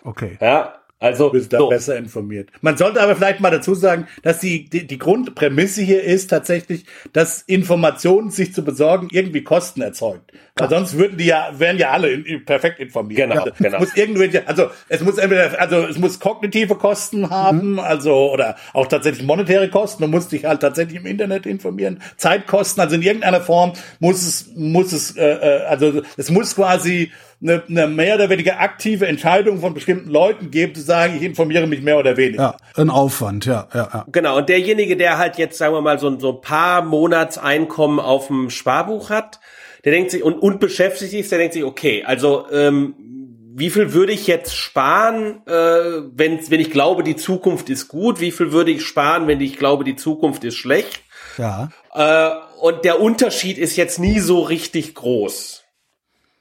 Okay. 0.04 0.38
Ja, 0.40 0.83
also 1.04 1.30
bist 1.30 1.52
da 1.52 1.58
so. 1.58 1.68
besser 1.68 1.96
informiert. 1.96 2.50
Man 2.60 2.76
sollte 2.76 3.00
aber 3.00 3.16
vielleicht 3.16 3.40
mal 3.40 3.50
dazu 3.50 3.74
sagen, 3.74 4.06
dass 4.22 4.40
die, 4.40 4.68
die, 4.68 4.86
die 4.86 4.98
Grundprämisse 4.98 5.82
hier 5.82 6.02
ist 6.02 6.28
tatsächlich, 6.28 6.86
dass 7.12 7.42
Informationen 7.42 8.30
sich 8.30 8.54
zu 8.54 8.64
besorgen 8.64 9.08
irgendwie 9.10 9.44
Kosten 9.44 9.82
erzeugt. 9.82 10.32
Weil 10.56 10.70
sonst 10.70 10.96
würden 10.96 11.18
die 11.18 11.26
ja, 11.26 11.50
wären 11.58 11.78
ja 11.78 11.90
alle 11.90 12.10
in, 12.10 12.24
in, 12.24 12.44
perfekt 12.44 12.78
informiert. 12.78 13.28
Genau, 13.28 13.42
also, 13.42 13.52
genau. 13.58 13.76
Es 13.76 13.80
muss 13.80 13.96
irgendwelche, 13.96 14.46
also 14.46 14.70
es 14.88 15.00
muss 15.00 15.18
entweder, 15.18 15.60
also 15.60 15.78
es 15.78 15.98
muss 15.98 16.20
kognitive 16.20 16.76
Kosten 16.76 17.28
haben, 17.28 17.80
also 17.80 18.30
oder 18.30 18.56
auch 18.72 18.86
tatsächlich 18.86 19.26
monetäre 19.26 19.68
Kosten. 19.68 20.04
Du 20.04 20.08
musst 20.08 20.30
dich 20.30 20.44
halt 20.44 20.60
tatsächlich 20.60 21.00
im 21.00 21.06
Internet 21.06 21.44
informieren. 21.46 22.00
Zeitkosten, 22.16 22.80
also 22.80 22.94
in 22.94 23.02
irgendeiner 23.02 23.40
Form 23.40 23.72
muss 23.98 24.22
es, 24.22 24.52
muss 24.54 24.92
es, 24.92 25.16
äh, 25.16 25.24
äh, 25.24 25.64
also 25.64 26.02
es 26.16 26.30
muss 26.30 26.54
quasi 26.54 27.10
eine, 27.44 27.62
eine 27.68 27.86
mehr 27.86 28.14
oder 28.16 28.30
weniger 28.30 28.58
aktive 28.60 29.06
Entscheidung 29.06 29.60
von 29.60 29.74
bestimmten 29.74 30.10
Leuten 30.10 30.50
geben, 30.50 30.74
zu 30.74 30.80
sagen, 30.80 31.14
ich 31.16 31.22
informiere 31.22 31.66
mich 31.66 31.82
mehr 31.82 31.98
oder 31.98 32.16
weniger. 32.16 32.42
Ja, 32.42 32.56
ein 32.82 32.90
Aufwand, 32.90 33.44
ja, 33.46 33.68
ja, 33.72 33.88
ja. 33.92 34.06
Genau, 34.10 34.38
und 34.38 34.48
derjenige, 34.48 34.96
der 34.96 35.18
halt 35.18 35.36
jetzt, 35.36 35.58
sagen 35.58 35.74
wir 35.74 35.80
mal, 35.82 35.98
so, 35.98 36.08
ein- 36.08 36.18
so 36.20 36.32
ein 36.36 36.40
paar 36.40 36.82
Monatseinkommen 36.82 38.00
auf 38.00 38.26
dem 38.28 38.50
Sparbuch 38.50 39.10
hat, 39.10 39.40
der 39.84 39.92
denkt 39.92 40.10
sich, 40.10 40.22
und, 40.22 40.34
und 40.34 40.58
beschäftigt 40.60 41.12
ist, 41.12 41.30
der 41.30 41.38
denkt 41.38 41.54
sich, 41.54 41.64
okay, 41.64 42.02
also 42.04 42.46
ähm, 42.50 42.94
wie 43.56 43.70
viel 43.70 43.92
würde 43.92 44.12
ich 44.12 44.26
jetzt 44.26 44.56
sparen, 44.56 45.42
äh, 45.46 45.52
wenn, 45.52 46.40
wenn 46.50 46.60
ich 46.60 46.70
glaube, 46.70 47.04
die 47.04 47.14
Zukunft 47.16 47.70
ist 47.70 47.86
gut? 47.88 48.20
Wie 48.20 48.32
viel 48.32 48.50
würde 48.50 48.72
ich 48.72 48.82
sparen, 48.84 49.28
wenn 49.28 49.40
ich 49.40 49.58
glaube, 49.58 49.84
die 49.84 49.94
Zukunft 49.94 50.42
ist 50.44 50.56
schlecht? 50.56 51.02
Ja. 51.38 51.68
Äh, 51.94 52.30
und 52.60 52.84
der 52.84 53.00
Unterschied 53.00 53.58
ist 53.58 53.76
jetzt 53.76 53.98
nie 54.00 54.18
so 54.18 54.40
richtig 54.40 54.94
groß. 54.94 55.63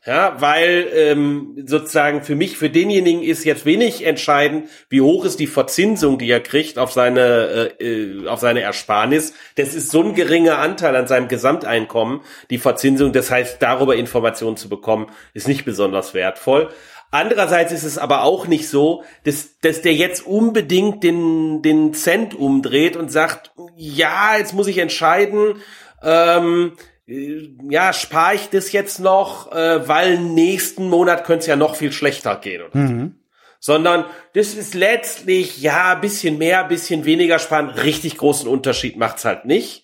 Ja, 0.05 0.35
weil 0.41 0.89
ähm, 0.93 1.63
sozusagen 1.65 2.23
für 2.23 2.35
mich, 2.35 2.57
für 2.57 2.69
denjenigen 2.69 3.23
ist 3.23 3.45
jetzt 3.45 3.65
wenig 3.65 4.05
entscheidend, 4.05 4.67
wie 4.89 4.99
hoch 4.99 5.23
ist 5.23 5.39
die 5.39 5.47
Verzinsung, 5.47 6.17
die 6.17 6.29
er 6.29 6.41
kriegt 6.41 6.77
auf 6.77 6.91
seine 6.91 7.71
äh, 7.79 7.85
äh, 7.85 8.27
auf 8.27 8.41
seine 8.41 8.59
Ersparnis. 8.59 9.33
Das 9.55 9.73
ist 9.73 9.91
so 9.91 10.03
ein 10.03 10.13
geringer 10.13 10.57
Anteil 10.57 10.97
an 10.97 11.07
seinem 11.07 11.29
Gesamteinkommen, 11.29 12.19
die 12.49 12.57
Verzinsung. 12.57 13.13
Das 13.13 13.31
heißt, 13.31 13.61
darüber 13.61 13.95
Informationen 13.95 14.57
zu 14.57 14.67
bekommen, 14.67 15.07
ist 15.33 15.47
nicht 15.47 15.63
besonders 15.63 16.13
wertvoll. 16.13 16.69
Andererseits 17.09 17.71
ist 17.71 17.83
es 17.83 17.97
aber 17.97 18.23
auch 18.23 18.47
nicht 18.47 18.67
so, 18.67 19.03
dass, 19.23 19.59
dass 19.59 19.83
der 19.83 19.93
jetzt 19.93 20.25
unbedingt 20.27 21.03
den, 21.03 21.61
den 21.61 21.93
Cent 21.93 22.33
umdreht 22.35 22.97
und 22.97 23.09
sagt, 23.09 23.53
ja, 23.77 24.35
jetzt 24.35 24.53
muss 24.53 24.67
ich 24.67 24.79
entscheiden, 24.79 25.61
ähm, 26.01 26.73
äh, 26.75 26.92
ja, 27.05 27.91
spare 27.91 28.35
ich 28.35 28.49
das 28.49 28.71
jetzt 28.71 28.99
noch, 28.99 29.51
äh, 29.51 29.87
weil 29.87 30.19
nächsten 30.19 30.89
Monat 30.89 31.25
könnte 31.25 31.41
es 31.41 31.47
ja 31.47 31.55
noch 31.55 31.75
viel 31.75 31.91
schlechter 31.91 32.37
gehen. 32.37 32.61
Oder 32.61 32.71
so. 32.87 33.11
Sondern 33.59 34.05
das 34.33 34.55
ist 34.55 34.73
letztlich, 34.73 35.61
ja, 35.61 35.95
bisschen 35.95 36.37
mehr, 36.37 36.63
bisschen 36.63 37.05
weniger 37.05 37.39
sparen. 37.39 37.69
Richtig 37.69 38.17
großen 38.17 38.47
Unterschied 38.47 38.97
macht's 38.97 39.25
halt 39.25 39.45
nicht. 39.45 39.83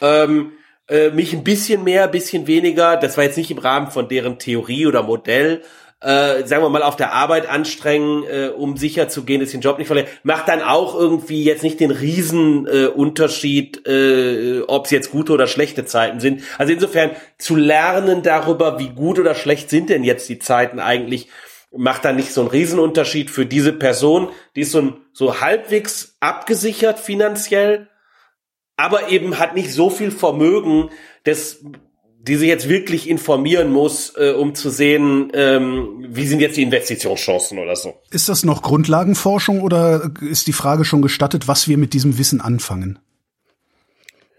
Ähm, 0.00 0.52
äh, 0.88 1.10
mich 1.10 1.32
ein 1.32 1.44
bisschen 1.44 1.84
mehr, 1.84 2.08
bisschen 2.08 2.46
weniger, 2.46 2.96
das 2.96 3.16
war 3.16 3.24
jetzt 3.24 3.36
nicht 3.36 3.50
im 3.50 3.58
Rahmen 3.58 3.90
von 3.90 4.08
deren 4.08 4.38
Theorie 4.38 4.86
oder 4.86 5.04
Modell, 5.04 5.62
äh, 6.00 6.46
sagen 6.46 6.62
wir 6.62 6.70
mal, 6.70 6.82
auf 6.82 6.96
der 6.96 7.12
Arbeit 7.12 7.48
anstrengen, 7.48 8.24
äh, 8.24 8.48
um 8.48 8.76
sicher 8.76 9.08
zu 9.08 9.24
gehen, 9.24 9.40
dass 9.40 9.50
ich 9.50 9.54
den 9.54 9.60
Job 9.60 9.78
nicht 9.78 9.86
verliere, 9.86 10.08
macht 10.22 10.48
dann 10.48 10.62
auch 10.62 10.94
irgendwie 10.94 11.44
jetzt 11.44 11.62
nicht 11.62 11.78
den 11.78 11.90
riesen 11.90 12.66
äh, 12.66 12.86
Unterschied, 12.86 13.86
äh, 13.86 14.62
ob 14.66 14.86
es 14.86 14.90
jetzt 14.90 15.10
gute 15.10 15.32
oder 15.32 15.46
schlechte 15.46 15.84
Zeiten 15.84 16.20
sind. 16.20 16.42
Also 16.56 16.72
insofern 16.72 17.10
zu 17.36 17.54
lernen 17.54 18.22
darüber, 18.22 18.78
wie 18.78 18.88
gut 18.88 19.18
oder 19.18 19.34
schlecht 19.34 19.68
sind 19.68 19.90
denn 19.90 20.02
jetzt 20.02 20.28
die 20.28 20.38
Zeiten 20.38 20.80
eigentlich, 20.80 21.28
macht 21.70 22.04
dann 22.04 22.16
nicht 22.16 22.32
so 22.32 22.40
einen 22.40 22.50
Riesenunterschied 22.50 23.30
für 23.30 23.46
diese 23.46 23.72
Person, 23.72 24.30
die 24.56 24.62
ist 24.62 24.72
so, 24.72 24.80
ein, 24.80 24.96
so 25.12 25.40
halbwegs 25.40 26.16
abgesichert 26.20 26.98
finanziell, 26.98 27.88
aber 28.76 29.10
eben 29.10 29.38
hat 29.38 29.54
nicht 29.54 29.72
so 29.72 29.90
viel 29.90 30.10
Vermögen, 30.10 30.88
dass 31.24 31.62
die 32.22 32.36
sich 32.36 32.48
jetzt 32.48 32.68
wirklich 32.68 33.08
informieren 33.08 33.72
muss, 33.72 34.12
äh, 34.16 34.32
um 34.32 34.54
zu 34.54 34.68
sehen, 34.68 35.32
ähm, 35.32 36.06
wie 36.08 36.26
sind 36.26 36.40
jetzt 36.40 36.56
die 36.56 36.62
Investitionschancen 36.62 37.58
oder 37.58 37.76
so. 37.76 37.94
Ist 38.10 38.28
das 38.28 38.44
noch 38.44 38.62
Grundlagenforschung 38.62 39.62
oder 39.62 40.10
ist 40.20 40.46
die 40.46 40.52
Frage 40.52 40.84
schon 40.84 41.00
gestattet, 41.00 41.48
was 41.48 41.66
wir 41.66 41.78
mit 41.78 41.94
diesem 41.94 42.18
Wissen 42.18 42.40
anfangen? 42.40 42.98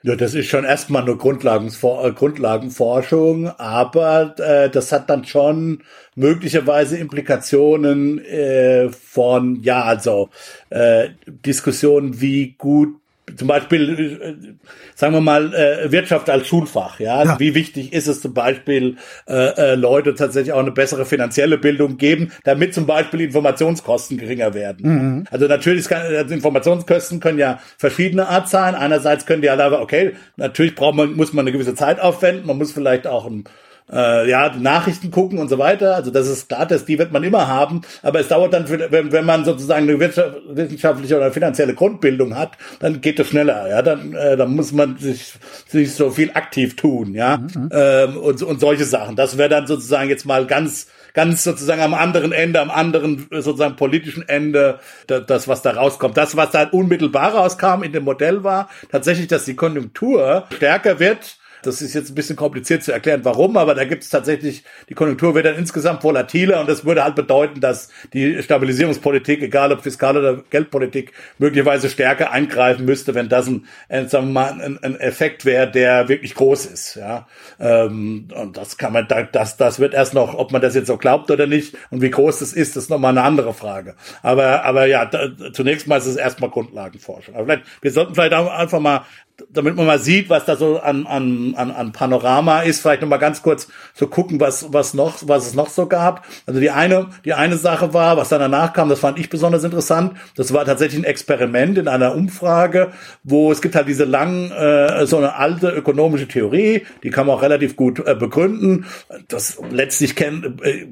Ja, 0.03 0.15
das 0.15 0.33
ist 0.33 0.47
schon 0.47 0.63
erstmal 0.63 1.03
eine 1.03 1.15
Grundlagenfor 1.15 2.05
äh, 2.05 2.11
Grundlagenforschung, 2.11 3.49
aber 3.49 4.35
äh, 4.39 4.69
das 4.69 4.91
hat 4.91 5.11
dann 5.11 5.25
schon 5.25 5.83
möglicherweise 6.15 6.97
Implikationen 6.97 8.17
äh, 8.25 8.89
von, 8.89 9.61
ja, 9.61 9.83
also 9.83 10.29
äh, 10.71 11.09
Diskussionen, 11.27 12.19
wie 12.19 12.55
gut 12.57 13.00
zum 13.35 13.47
Beispiel, 13.47 14.19
äh, 14.21 14.53
sagen 14.95 15.13
wir 15.13 15.21
mal, 15.21 15.53
äh, 15.53 15.91
Wirtschaft 15.91 16.29
als 16.29 16.47
Schulfach, 16.47 16.99
ja? 16.99 17.23
Ja. 17.23 17.39
Wie 17.39 17.55
wichtig 17.55 17.93
ist 17.93 18.07
es 18.07 18.21
zum 18.21 18.33
Beispiel, 18.33 18.97
äh, 19.27 19.33
äh, 19.33 19.75
Leute 19.75 20.15
tatsächlich 20.15 20.53
auch 20.53 20.59
eine 20.59 20.71
bessere 20.71 21.05
finanzielle 21.05 21.57
Bildung 21.57 21.97
geben, 21.97 22.31
damit 22.43 22.73
zum 22.73 22.85
Beispiel 22.85 23.21
Informationskosten 23.21 24.17
geringer 24.17 24.53
werden. 24.53 25.27
Also 25.31 25.47
natürlich 25.47 25.87
kann, 25.87 26.01
also 26.01 26.33
Informationskosten 26.33 27.19
können 27.19 27.39
ja 27.39 27.59
verschiedene 27.77 28.27
Art 28.27 28.49
sein. 28.49 28.75
Einerseits 28.75 29.25
können 29.25 29.41
die 29.41 29.47
ja, 29.47 29.57
aber 29.57 29.81
okay, 29.81 30.13
natürlich 30.37 30.75
braucht 30.75 30.95
man, 30.95 31.13
muss 31.13 31.33
man 31.33 31.43
eine 31.43 31.51
gewisse 31.51 31.75
Zeit 31.75 31.99
aufwenden, 31.99 32.47
man 32.47 32.57
muss 32.57 32.71
vielleicht 32.71 33.07
auch 33.07 33.25
ein 33.25 33.43
äh, 33.91 34.29
ja, 34.29 34.49
die 34.49 34.59
Nachrichten 34.59 35.11
gucken 35.11 35.39
und 35.39 35.49
so 35.49 35.57
weiter. 35.57 35.95
Also 35.95 36.11
das 36.11 36.27
ist 36.27 36.47
klar, 36.49 36.65
dass 36.65 36.85
die 36.85 36.99
wird 36.99 37.11
man 37.11 37.23
immer 37.23 37.47
haben. 37.47 37.81
Aber 38.01 38.19
es 38.19 38.27
dauert 38.27 38.53
dann, 38.53 38.67
für, 38.67 38.91
wenn, 38.91 39.11
wenn 39.11 39.25
man 39.25 39.45
sozusagen 39.45 39.89
eine 39.89 39.99
wissenschaftliche 39.99 41.17
oder 41.17 41.31
finanzielle 41.31 41.73
Grundbildung 41.73 42.37
hat, 42.37 42.51
dann 42.79 43.01
geht 43.01 43.19
das 43.19 43.27
schneller. 43.27 43.69
Ja, 43.69 43.81
dann, 43.81 44.13
äh, 44.13 44.37
dann 44.37 44.55
muss 44.55 44.71
man 44.71 44.97
sich, 44.97 45.33
sich 45.67 45.93
so 45.93 46.09
viel 46.11 46.31
aktiv 46.33 46.75
tun. 46.75 47.13
Ja, 47.13 47.41
ähm, 47.71 48.17
und, 48.17 48.41
und 48.43 48.59
solche 48.59 48.85
Sachen. 48.85 49.15
Das 49.15 49.37
wäre 49.37 49.49
dann 49.49 49.67
sozusagen 49.67 50.09
jetzt 50.09 50.25
mal 50.25 50.45
ganz 50.45 50.87
ganz 51.13 51.43
sozusagen 51.43 51.81
am 51.81 51.93
anderen 51.93 52.31
Ende, 52.31 52.61
am 52.61 52.71
anderen 52.71 53.27
äh, 53.31 53.41
sozusagen 53.41 53.75
politischen 53.75 54.27
Ende, 54.29 54.79
da- 55.07 55.19
das, 55.19 55.47
was 55.49 55.61
da 55.61 55.71
rauskommt. 55.71 56.15
Das, 56.15 56.37
was 56.37 56.51
da 56.51 56.63
unmittelbar 56.69 57.33
rauskam 57.33 57.83
in 57.83 57.91
dem 57.91 58.05
Modell 58.05 58.45
war, 58.45 58.69
tatsächlich, 58.91 59.27
dass 59.27 59.45
die 59.45 59.55
Konjunktur 59.57 60.45
stärker 60.55 60.99
wird 60.99 61.37
das 61.63 61.81
ist 61.81 61.93
jetzt 61.93 62.09
ein 62.11 62.15
bisschen 62.15 62.35
kompliziert 62.35 62.83
zu 62.83 62.91
erklären, 62.91 63.21
warum, 63.23 63.57
aber 63.57 63.75
da 63.75 63.85
gibt 63.85 64.03
es 64.03 64.09
tatsächlich, 64.09 64.63
die 64.89 64.93
Konjunktur 64.93 65.35
wird 65.35 65.45
dann 65.45 65.55
insgesamt 65.55 66.03
volatiler 66.03 66.59
und 66.61 66.69
das 66.69 66.85
würde 66.85 67.03
halt 67.03 67.15
bedeuten, 67.15 67.59
dass 67.61 67.89
die 68.13 68.41
Stabilisierungspolitik, 68.41 69.41
egal 69.43 69.71
ob 69.71 69.81
Fiskal- 69.81 70.17
oder 70.17 70.43
Geldpolitik, 70.49 71.13
möglicherweise 71.37 71.89
stärker 71.89 72.31
eingreifen 72.31 72.85
müsste, 72.85 73.13
wenn 73.15 73.29
das 73.29 73.47
ein, 73.47 73.65
ein, 73.89 74.07
sagen 74.09 74.27
wir 74.27 74.33
mal, 74.33 74.61
ein, 74.61 74.79
ein 74.83 74.99
Effekt 74.99 75.45
wäre, 75.45 75.69
der 75.69 76.07
wirklich 76.09 76.35
groß 76.35 76.65
ist. 76.65 76.95
Ja, 76.95 77.27
ähm, 77.59 78.27
Und 78.35 78.57
das 78.57 78.77
kann 78.77 78.93
man, 78.93 79.07
da- 79.07 79.23
das, 79.23 79.57
das 79.57 79.79
wird 79.79 79.93
erst 79.93 80.13
noch, 80.13 80.33
ob 80.35 80.51
man 80.51 80.61
das 80.61 80.75
jetzt 80.75 80.87
so 80.87 80.97
glaubt 80.97 81.29
oder 81.31 81.47
nicht 81.47 81.75
und 81.89 82.01
wie 82.01 82.09
groß 82.11 82.39
das 82.39 82.53
ist, 82.53 82.75
ist 82.77 82.89
nochmal 82.89 83.11
eine 83.11 83.23
andere 83.23 83.53
Frage. 83.53 83.95
Aber, 84.21 84.63
aber 84.65 84.85
ja, 84.85 85.05
da, 85.05 85.29
zunächst 85.53 85.87
mal 85.87 85.97
ist 85.97 86.05
es 86.07 86.15
erstmal 86.15 86.49
Grundlagenforschung. 86.49 87.35
Aber 87.35 87.45
vielleicht, 87.45 87.63
wir 87.81 87.91
sollten 87.91 88.15
vielleicht 88.15 88.33
einfach 88.33 88.79
mal 88.79 89.05
damit 89.49 89.75
man 89.75 89.85
mal 89.85 89.99
sieht, 89.99 90.29
was 90.29 90.45
da 90.45 90.55
so 90.55 90.79
an, 90.79 91.05
an, 91.07 91.53
an, 91.55 91.71
an 91.71 91.91
Panorama 91.91 92.61
ist, 92.61 92.81
vielleicht 92.81 93.01
noch 93.01 93.09
mal 93.09 93.17
ganz 93.17 93.41
kurz 93.41 93.67
so 93.93 94.07
gucken, 94.07 94.39
was, 94.39 94.71
was 94.73 94.93
noch, 94.93 95.17
was 95.21 95.47
es 95.47 95.53
noch 95.53 95.69
so 95.69 95.87
gab. 95.87 96.25
Also 96.45 96.59
die 96.59 96.69
eine, 96.69 97.07
die 97.25 97.33
eine 97.33 97.57
Sache 97.57 97.93
war, 97.93 98.17
was 98.17 98.29
dann 98.29 98.39
danach 98.39 98.73
kam, 98.73 98.89
das 98.89 98.99
fand 98.99 99.19
ich 99.19 99.29
besonders 99.29 99.63
interessant. 99.63 100.13
Das 100.35 100.53
war 100.53 100.65
tatsächlich 100.65 101.01
ein 101.01 101.05
Experiment 101.05 101.77
in 101.77 101.87
einer 101.87 102.15
Umfrage, 102.15 102.91
wo 103.23 103.51
es 103.51 103.61
gibt 103.61 103.75
halt 103.75 103.87
diese 103.87 104.05
langen, 104.05 104.51
äh, 104.51 105.05
so 105.05 105.17
eine 105.17 105.35
alte 105.35 105.69
ökonomische 105.69 106.27
Theorie, 106.27 106.85
die 107.03 107.09
kann 107.09 107.27
man 107.27 107.35
auch 107.35 107.41
relativ 107.41 107.75
gut 107.75 108.05
äh, 108.05 108.15
begründen. 108.15 108.85
Das 109.27 109.59
letztlich 109.71 110.15
kennt, 110.15 110.61
äh, 110.63 110.87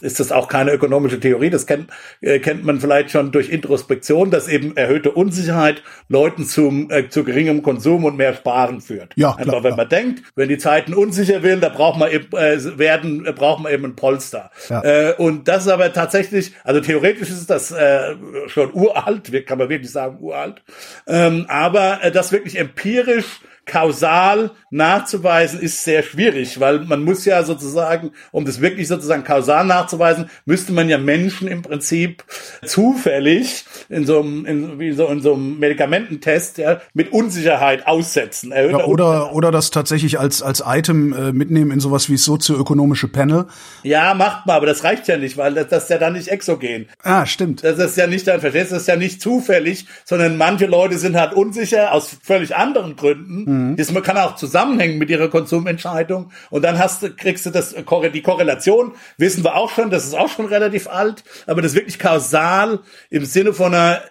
ist 0.00 0.20
das 0.20 0.32
auch 0.32 0.48
keine 0.48 0.72
ökonomische 0.72 1.20
Theorie. 1.20 1.50
Das 1.50 1.66
kennt, 1.66 1.90
äh, 2.20 2.38
kennt 2.38 2.64
man 2.64 2.80
vielleicht 2.80 3.10
schon 3.10 3.32
durch 3.32 3.50
Introspektion, 3.50 4.30
dass 4.30 4.48
eben 4.48 4.76
erhöhte 4.76 5.10
Unsicherheit 5.10 5.82
Leuten 6.08 6.44
zum, 6.44 6.90
äh, 6.90 7.08
zu 7.08 7.24
geringem 7.24 7.62
Konsum 7.62 8.04
und 8.04 8.16
mehr 8.16 8.34
Sparen 8.34 8.80
führt. 8.80 9.12
Ja, 9.16 9.32
klar, 9.32 9.38
Einfach, 9.38 9.54
wenn 9.64 9.74
klar. 9.74 9.76
man 9.76 9.88
denkt, 9.88 10.22
wenn 10.34 10.48
die 10.48 10.58
Zeiten 10.58 10.94
unsicher 10.94 11.42
werden, 11.42 11.60
da 11.60 11.68
braucht 11.68 11.98
man 11.98 12.10
eben, 12.10 12.36
äh, 12.36 12.78
werden, 12.78 13.26
äh, 13.26 13.32
braucht 13.32 13.62
man 13.62 13.72
eben 13.72 13.84
ein 13.84 13.96
Polster. 13.96 14.50
Ja. 14.68 14.82
Äh, 14.82 15.14
und 15.16 15.48
das 15.48 15.66
ist 15.66 15.72
aber 15.72 15.92
tatsächlich, 15.92 16.52
also 16.64 16.80
theoretisch 16.80 17.30
ist 17.30 17.50
das 17.50 17.70
äh, 17.72 18.14
schon 18.46 18.72
uralt, 18.72 19.30
kann 19.46 19.58
man 19.58 19.68
wirklich 19.68 19.90
sagen 19.90 20.18
uralt, 20.20 20.62
ähm, 21.06 21.46
aber 21.48 22.02
äh, 22.02 22.10
das 22.10 22.32
wirklich 22.32 22.58
empirisch 22.58 23.40
kausal 23.68 24.50
nachzuweisen 24.70 25.60
ist 25.60 25.84
sehr 25.84 26.02
schwierig, 26.02 26.58
weil 26.58 26.80
man 26.80 27.04
muss 27.04 27.24
ja 27.24 27.44
sozusagen, 27.44 28.10
um 28.32 28.44
das 28.44 28.60
wirklich 28.60 28.88
sozusagen 28.88 29.22
kausal 29.22 29.64
nachzuweisen, 29.64 30.28
müsste 30.44 30.72
man 30.72 30.88
ja 30.88 30.98
Menschen 30.98 31.46
im 31.46 31.62
Prinzip 31.62 32.24
zufällig 32.64 33.64
in 33.88 34.04
so 34.04 34.20
einem, 34.20 34.44
in, 34.46 34.78
wie 34.80 34.92
so, 34.92 35.06
in 35.06 35.20
so 35.20 35.34
einem 35.34 35.58
Medikamententest 35.58 36.58
ja, 36.58 36.80
mit 36.94 37.12
Unsicherheit 37.12 37.86
aussetzen. 37.86 38.52
Ja, 38.52 38.84
oder, 38.84 39.32
oder 39.34 39.52
das 39.52 39.70
tatsächlich 39.70 40.18
als, 40.18 40.42
als 40.42 40.62
Item 40.66 41.12
äh, 41.12 41.32
mitnehmen 41.32 41.70
in 41.70 41.80
sowas 41.80 42.10
wie 42.10 42.16
sozioökonomische 42.16 43.08
Panel. 43.08 43.46
Ja, 43.82 44.14
macht 44.14 44.46
mal, 44.46 44.56
aber 44.56 44.66
das 44.66 44.82
reicht 44.82 45.06
ja 45.08 45.16
nicht, 45.16 45.36
weil 45.36 45.54
das, 45.54 45.68
das 45.68 45.84
ist 45.84 45.90
ja 45.90 45.98
dann 45.98 46.14
nicht 46.14 46.28
exogen. 46.28 46.86
Ah, 47.02 47.26
stimmt. 47.26 47.62
Das 47.62 47.78
ist 47.78 47.96
ja 47.96 48.06
nicht, 48.06 48.26
dann 48.26 48.40
verstehst 48.40 48.70
du, 48.70 48.74
das 48.74 48.82
ist 48.82 48.88
ja 48.88 48.96
nicht 48.96 49.20
zufällig, 49.20 49.86
sondern 50.04 50.36
manche 50.36 50.66
Leute 50.66 50.98
sind 50.98 51.16
halt 51.16 51.34
unsicher 51.34 51.92
aus 51.92 52.16
völlig 52.22 52.56
anderen 52.56 52.96
Gründen. 52.96 53.44
Das 53.76 53.92
kann 54.02 54.16
auch 54.16 54.36
zusammenhängen 54.36 54.98
mit 54.98 55.10
ihrer 55.10 55.28
Konsumentscheidung. 55.28 56.30
Und 56.50 56.62
dann 56.62 56.78
hast 56.78 57.02
du, 57.02 57.10
kriegst 57.10 57.46
du 57.46 57.50
das, 57.50 57.74
die 57.74 58.22
Korrelation, 58.22 58.94
wissen 59.16 59.44
wir 59.44 59.56
auch 59.56 59.70
schon, 59.70 59.90
das 59.90 60.04
ist 60.04 60.14
auch 60.14 60.28
schon 60.28 60.46
relativ 60.46 60.88
alt, 60.88 61.24
aber 61.46 61.62
das 61.62 61.72
ist 61.72 61.76
wirklich 61.76 61.98
kausal 61.98 62.80
im 63.10 63.24
Sinne 63.24 63.52
von 63.52 63.74
einer 63.74 64.02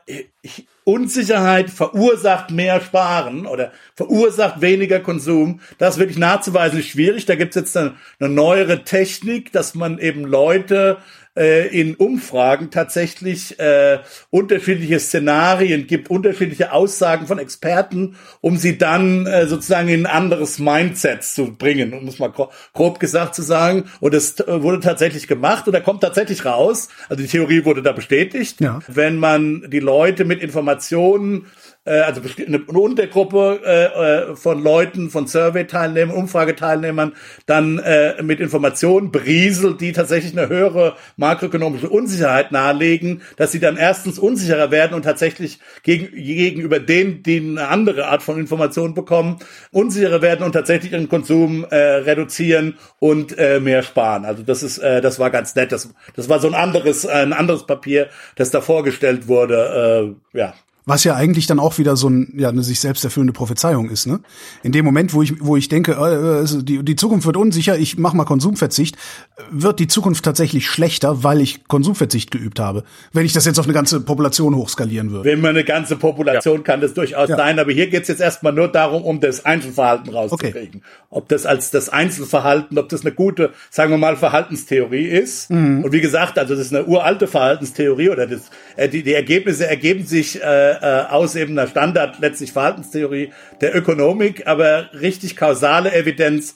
Unsicherheit 0.87 1.69
verursacht 1.69 2.51
mehr 2.51 2.79
Sparen 2.79 3.45
oder 3.45 3.73
verursacht 3.95 4.61
weniger 4.61 5.01
Konsum. 5.01 5.59
Das 5.77 5.95
ist 5.95 5.99
wirklich 5.99 6.17
nachzuweisen 6.17 6.81
schwierig. 6.81 7.25
Da 7.25 7.35
gibt's 7.35 7.57
jetzt 7.57 7.75
eine, 7.75 7.95
eine 8.21 8.29
neuere 8.29 8.85
Technik, 8.85 9.51
dass 9.51 9.75
man 9.75 9.99
eben 9.99 10.23
Leute 10.23 10.97
äh, 11.37 11.67
in 11.67 11.95
Umfragen 11.95 12.71
tatsächlich 12.71 13.59
äh, 13.59 13.99
unterschiedliche 14.29 14.99
Szenarien 14.99 15.87
gibt, 15.87 16.09
unterschiedliche 16.09 16.71
Aussagen 16.71 17.27
von 17.27 17.39
Experten, 17.39 18.15
um 18.41 18.57
sie 18.57 18.77
dann 18.77 19.25
äh, 19.25 19.47
sozusagen 19.47 19.87
in 19.89 20.05
ein 20.05 20.11
anderes 20.11 20.59
Mindset 20.59 21.23
zu 21.23 21.55
bringen, 21.55 21.93
um 21.93 22.07
es 22.07 22.19
mal 22.19 22.27
gro- 22.31 22.51
grob 22.73 22.99
gesagt 22.99 23.35
zu 23.35 23.41
sagen. 23.41 23.85
Und 23.99 24.13
das 24.13 24.39
äh, 24.39 24.61
wurde 24.63 24.79
tatsächlich 24.79 25.27
gemacht 25.27 25.67
und 25.67 25.73
da 25.73 25.79
kommt 25.79 26.01
tatsächlich 26.01 26.45
raus, 26.45 26.89
also 27.09 27.21
die 27.21 27.29
Theorie 27.29 27.63
wurde 27.65 27.83
da 27.83 27.91
bestätigt, 27.91 28.59
Ja. 28.59 28.79
wenn 28.87 29.17
man 29.17 29.65
die 29.69 29.79
Leute 29.79 30.25
mit 30.25 30.41
Informationen 30.41 31.45
äh, 31.87 32.01
also 32.01 32.21
eine 32.45 32.57
eine 32.67 32.79
Untergruppe 32.79 33.61
äh, 33.65 34.31
äh, 34.31 34.35
von 34.35 34.61
Leuten, 34.61 35.09
von 35.09 35.27
Survey-Teilnehmern, 35.27 36.15
Umfrageteilnehmern, 36.15 37.13
dann 37.45 37.79
äh, 37.79 38.21
mit 38.23 38.39
Informationen 38.39 39.11
berieselt, 39.11 39.81
die 39.81 39.91
tatsächlich 39.91 40.37
eine 40.37 40.49
höhere 40.49 40.95
makroökonomische 41.15 41.89
Unsicherheit 41.89 42.51
nahelegen, 42.51 43.21
dass 43.37 43.51
sie 43.51 43.59
dann 43.59 43.77
erstens 43.77 44.19
unsicherer 44.19 44.71
werden 44.71 44.93
und 44.93 45.03
tatsächlich 45.03 45.59
gegen, 45.83 46.11
gegenüber 46.11 46.79
denen, 46.79 47.23
die 47.23 47.37
eine 47.37 47.67
andere 47.67 48.07
Art 48.07 48.23
von 48.23 48.39
Informationen 48.39 48.93
bekommen, 48.93 49.37
unsicherer 49.71 50.21
werden 50.21 50.43
und 50.43 50.53
tatsächlich 50.53 50.91
ihren 50.91 51.09
Konsum 51.09 51.65
äh, 51.69 51.75
reduzieren 51.75 52.77
und 52.99 53.37
äh, 53.37 53.59
mehr 53.59 53.83
sparen. 53.83 54.25
Also 54.25 54.43
das 54.43 54.63
ist, 54.63 54.77
äh, 54.79 55.01
das 55.01 55.19
war 55.19 55.29
ganz 55.29 55.55
nett. 55.55 55.71
Das, 55.71 55.89
das 56.15 56.29
war 56.29 56.39
so 56.39 56.47
ein 56.47 56.55
anderes, 56.55 57.05
äh, 57.05 57.09
ein 57.09 57.33
anderes 57.33 57.65
Papier, 57.65 58.07
das 58.35 58.51
da 58.51 58.61
vorgestellt 58.61 59.27
wurde. 59.27 60.15
Äh, 60.33 60.37
ja, 60.37 60.53
Was 60.87 61.03
ja 61.03 61.15
eigentlich 61.15 61.45
dann 61.47 61.59
auch 61.59 61.77
wieder 61.77 61.97
so 61.97 62.09
ein, 62.09 62.33
ja, 62.37 62.47
eine 62.47 62.63
sich 62.63 62.79
selbst 62.79 63.03
erfüllende 63.03 63.33
Prophezeiung 63.33 63.89
ist, 63.89 64.07
ne? 64.07 64.21
In 64.63 64.71
dem 64.71 64.85
Moment, 64.85 65.13
wo 65.13 65.21
ich, 65.21 65.33
wo 65.45 65.57
ich 65.57 65.67
denke, 65.67 65.91
äh, 65.91 65.95
also 66.39 66.61
die, 66.61 66.83
die 66.83 66.95
Zukunft 66.95 67.25
wird 67.27 67.35
unsicher, 67.35 67.77
ich 67.77 67.97
mache 67.97 68.15
mal 68.15 68.23
Konsumverzicht, 68.23 68.95
wird 69.51 69.79
die 69.79 69.87
Zukunft 69.87 70.23
tatsächlich 70.23 70.67
schlechter, 70.67 71.23
weil 71.25 71.41
ich 71.41 71.67
Konsumverzicht 71.67 72.31
geübt 72.31 72.61
habe. 72.61 72.85
Wenn 73.11 73.25
ich 73.25 73.33
das 73.33 73.43
jetzt 73.45 73.59
auf 73.59 73.65
eine 73.65 73.73
ganze 73.73 73.99
Population 73.99 74.55
hochskalieren 74.55 75.11
würde. 75.11 75.29
wenn 75.29 75.41
man 75.41 75.51
eine 75.51 75.65
ganze 75.65 75.97
Population 75.97 76.63
kann 76.63 76.79
das 76.79 76.93
durchaus 76.93 77.27
Ja. 77.29 77.35
sein, 77.35 77.59
aber 77.59 77.73
hier 77.73 77.87
geht's 77.87 78.07
jetzt 78.07 78.21
erstmal 78.21 78.53
nur 78.53 78.69
darum, 78.69 79.03
um 79.03 79.19
das 79.19 79.43
Einzelverhalten 79.45 80.13
rauszukriegen. 80.13 80.83
Ob 81.09 81.27
das 81.27 81.45
als 81.45 81.69
das 81.69 81.89
Einzelverhalten, 81.89 82.77
ob 82.77 82.87
das 82.87 83.01
eine 83.01 83.11
gute, 83.11 83.51
sagen 83.69 83.91
wir 83.91 83.97
mal, 83.97 84.15
Verhaltenstheorie 84.15 85.05
ist. 85.05 85.51
Mhm. 85.51 85.83
Und 85.83 85.91
wie 85.91 86.01
gesagt, 86.01 86.39
also 86.39 86.55
das 86.55 86.67
ist 86.67 86.73
eine 86.73 86.85
uralte 86.85 87.27
Verhaltenstheorie 87.27 88.09
oder 88.09 88.25
das, 88.25 88.49
äh, 88.77 88.87
die, 88.87 89.03
die 89.03 89.13
Ergebnisse 89.13 89.67
ergeben 89.67 90.05
sich 90.05 90.41
äh, 90.41 90.71
äh, 90.71 91.05
aus 91.07 91.35
eben 91.35 91.57
einer 91.57 91.67
Standard, 91.67 92.19
letztlich 92.19 92.53
Verhaltenstheorie 92.53 93.31
der 93.59 93.75
Ökonomik, 93.75 94.47
aber 94.47 94.89
richtig 94.93 95.35
kausale 95.35 95.93
Evidenz 95.93 96.55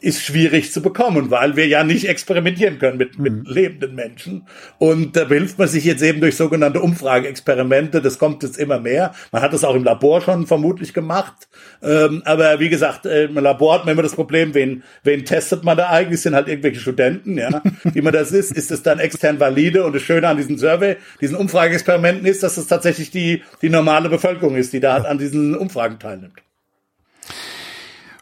ist 0.00 0.22
schwierig 0.22 0.72
zu 0.72 0.80
bekommen, 0.80 1.32
weil 1.32 1.56
wir 1.56 1.66
ja 1.66 1.82
nicht 1.82 2.08
experimentieren 2.08 2.78
können 2.78 2.98
mit, 2.98 3.18
mit 3.18 3.48
lebenden 3.48 3.96
Menschen. 3.96 4.46
Und 4.78 5.16
da 5.16 5.26
hilft 5.26 5.58
man 5.58 5.66
sich 5.66 5.84
jetzt 5.84 6.02
eben 6.02 6.20
durch 6.20 6.36
sogenannte 6.36 6.80
Umfrageexperimente. 6.80 8.00
Das 8.00 8.20
kommt 8.20 8.44
jetzt 8.44 8.58
immer 8.58 8.78
mehr. 8.78 9.12
Man 9.32 9.42
hat 9.42 9.52
das 9.52 9.64
auch 9.64 9.74
im 9.74 9.82
Labor 9.82 10.20
schon 10.20 10.46
vermutlich 10.46 10.94
gemacht. 10.94 11.48
Ähm, 11.82 12.22
aber 12.24 12.60
wie 12.60 12.68
gesagt, 12.68 13.06
äh, 13.06 13.24
im 13.24 13.34
Labor 13.34 13.74
hat 13.74 13.86
man 13.86 13.94
immer 13.94 14.04
das 14.04 14.14
Problem, 14.14 14.54
wen, 14.54 14.84
wen 15.02 15.24
testet 15.24 15.64
man 15.64 15.76
da 15.76 15.88
eigentlich? 15.88 16.20
Sind 16.20 16.36
halt 16.36 16.46
irgendwelche 16.46 16.78
Studenten, 16.78 17.36
ja. 17.36 17.60
Wie 17.82 18.00
man 18.00 18.12
das 18.12 18.30
ist, 18.30 18.52
ist 18.52 18.70
es 18.70 18.84
dann 18.84 19.00
extern 19.00 19.40
valide. 19.40 19.84
Und 19.84 19.96
das 19.96 20.02
Schöne 20.02 20.28
an 20.28 20.36
diesen 20.36 20.58
Survey, 20.58 20.96
diesen 21.20 21.36
Umfrageexperimenten 21.36 22.24
ist, 22.24 22.44
dass 22.44 22.56
es 22.56 22.68
tatsächlich 22.68 23.10
die, 23.10 23.42
die 23.62 23.68
normale 23.68 24.08
Bevölkerung 24.08 24.54
ist, 24.54 24.72
die 24.72 24.80
da 24.80 24.92
halt 24.92 25.06
an 25.06 25.18
diesen 25.18 25.56
Umfragen 25.56 25.98
teilnimmt. 25.98 26.40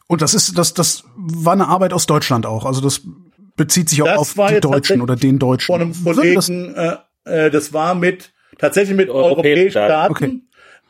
Und 0.08 0.22
das 0.22 0.34
ist, 0.34 0.56
das, 0.56 0.74
das 0.74 1.04
war 1.16 1.52
eine 1.54 1.68
Arbeit 1.68 1.92
aus 1.92 2.06
Deutschland 2.06 2.46
auch. 2.46 2.64
Also 2.64 2.80
das 2.80 3.00
bezieht 3.56 3.88
sich 3.88 4.02
auch 4.02 4.06
Das 4.06 4.18
auf 4.18 4.36
war 4.36 4.52
die 4.52 4.60
Deutschen 4.60 5.00
oder 5.00 5.16
den 5.16 5.38
Deutschen. 5.38 5.66
von 5.72 5.80
einem 5.82 6.04
Würde 6.04 6.34
das, 6.34 6.46
Kollegen, 6.46 6.74
äh, 6.74 6.96
äh, 7.46 7.50
das 7.50 7.72
war 7.72 7.94
mit 7.94 8.32
tatsächlich 8.58 8.96
mit 8.96 9.08
Europäischen. 9.10 9.74
Daten, 9.74 10.12
Okay. 10.12 10.40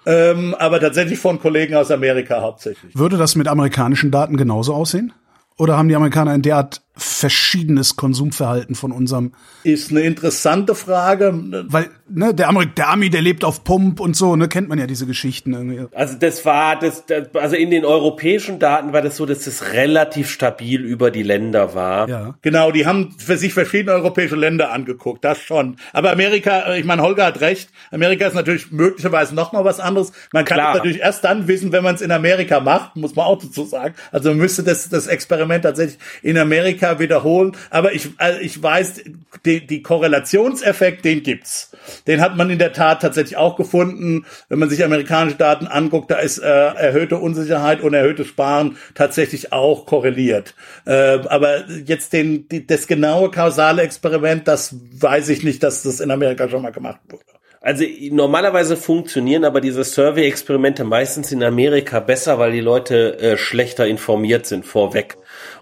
ähm, 0.04 0.54
aber 0.58 0.80
tatsächlich 0.80 1.18
von 1.18 1.40
Kollegen 1.40 1.74
aus 1.74 1.90
Amerika 1.90 2.42
hauptsächlich. 2.42 2.96
würde 2.96 3.16
das 3.16 3.36
mit 3.36 3.48
amerikanischen 3.48 4.10
Daten 4.10 4.36
genauso 4.36 4.74
aussehen? 4.74 5.12
Oder 5.58 5.78
haben 5.78 5.88
die 5.88 5.96
Amerikaner 5.96 6.32
ein 6.32 6.42
derart 6.42 6.82
verschiedenes 6.96 7.96
Konsumverhalten 7.96 8.74
von 8.74 8.90
unserem? 8.90 9.32
Ist 9.64 9.90
eine 9.90 10.00
interessante 10.00 10.74
Frage. 10.74 11.34
Weil 11.68 11.90
ne, 12.08 12.34
der, 12.34 12.48
Amerik 12.48 12.74
der 12.76 12.88
Ami, 12.88 13.10
der 13.10 13.20
lebt 13.20 13.44
auf 13.44 13.64
Pump 13.64 14.00
und 14.00 14.16
so, 14.16 14.34
ne, 14.36 14.48
kennt 14.48 14.68
man 14.68 14.78
ja 14.78 14.86
diese 14.86 15.06
Geschichten 15.06 15.52
irgendwie. 15.52 15.86
Also 15.94 16.16
das 16.18 16.44
war 16.44 16.78
das, 16.78 17.04
das 17.06 17.34
also 17.34 17.56
in 17.56 17.70
den 17.70 17.84
europäischen 17.84 18.58
Daten 18.58 18.92
war 18.92 19.02
das 19.02 19.16
so, 19.16 19.26
dass 19.26 19.46
es 19.46 19.72
relativ 19.72 20.30
stabil 20.30 20.82
über 20.82 21.10
die 21.10 21.22
Länder 21.22 21.74
war. 21.74 22.08
Ja. 22.08 22.34
Genau, 22.42 22.70
die 22.70 22.86
haben 22.86 23.14
für 23.18 23.36
sich 23.36 23.52
verschiedene 23.52 23.92
europäische 23.92 24.36
Länder 24.36 24.72
angeguckt, 24.72 25.24
das 25.24 25.38
schon. 25.38 25.76
Aber 25.92 26.12
Amerika, 26.12 26.72
äh, 26.72 26.80
ich 26.80 26.86
meine, 26.86 27.02
Holger 27.02 27.26
hat 27.26 27.40
recht. 27.40 27.70
Amerika 27.90 28.26
ist 28.26 28.34
natürlich 28.34 28.72
möglicherweise 28.72 29.34
noch 29.34 29.52
mal 29.52 29.64
was 29.64 29.80
anderes. 29.80 30.12
Man 30.32 30.44
kann 30.44 30.56
Klar. 30.56 30.70
es 30.70 30.78
natürlich 30.78 31.00
erst 31.00 31.24
dann 31.24 31.46
wissen, 31.46 31.72
wenn 31.72 31.84
man 31.84 31.94
es 31.94 32.00
in 32.00 32.10
Amerika 32.10 32.60
macht, 32.60 32.96
muss 32.96 33.14
man 33.14 33.26
auch 33.26 33.42
dazu 33.42 33.64
sagen. 33.64 33.94
Also 34.12 34.30
man 34.30 34.38
müsste 34.38 34.62
das, 34.62 34.88
das 34.88 35.06
Experiment 35.06 35.64
tatsächlich 35.64 35.98
in 36.22 36.38
Amerika 36.38 36.85
wiederholen. 36.98 37.52
Aber 37.70 37.92
ich, 37.92 38.08
also 38.18 38.40
ich 38.40 38.62
weiß, 38.62 39.02
die, 39.44 39.66
die 39.66 39.82
Korrelationseffekt, 39.82 41.04
den 41.04 41.22
gibt's. 41.22 41.72
Den 42.06 42.20
hat 42.20 42.36
man 42.36 42.50
in 42.50 42.58
der 42.58 42.72
Tat 42.72 43.02
tatsächlich 43.02 43.36
auch 43.36 43.56
gefunden. 43.56 44.26
Wenn 44.48 44.58
man 44.58 44.70
sich 44.70 44.84
amerikanische 44.84 45.36
Daten 45.36 45.66
anguckt, 45.66 46.10
da 46.10 46.16
ist 46.16 46.38
äh, 46.38 46.46
erhöhte 46.46 47.18
Unsicherheit 47.18 47.80
und 47.80 47.94
erhöhtes 47.94 48.28
Sparen 48.28 48.76
tatsächlich 48.94 49.52
auch 49.52 49.86
korreliert. 49.86 50.54
Äh, 50.84 51.18
aber 51.28 51.64
jetzt 51.68 52.12
den, 52.12 52.48
die, 52.48 52.66
das 52.66 52.86
genaue 52.86 53.30
kausale 53.30 53.82
Experiment, 53.82 54.48
das 54.48 54.74
weiß 55.00 55.28
ich 55.28 55.42
nicht, 55.42 55.62
dass 55.62 55.82
das 55.82 56.00
in 56.00 56.10
Amerika 56.10 56.48
schon 56.48 56.62
mal 56.62 56.72
gemacht 56.72 57.00
wurde. 57.08 57.24
Also 57.66 57.84
normalerweise 58.12 58.76
funktionieren 58.76 59.44
aber 59.44 59.60
diese 59.60 59.82
Survey-Experimente 59.82 60.84
meistens 60.84 61.32
in 61.32 61.42
Amerika 61.42 61.98
besser, 61.98 62.38
weil 62.38 62.52
die 62.52 62.60
Leute 62.60 63.18
äh, 63.18 63.36
schlechter 63.36 63.88
informiert 63.88 64.46
sind 64.46 64.64
vorweg. 64.64 65.16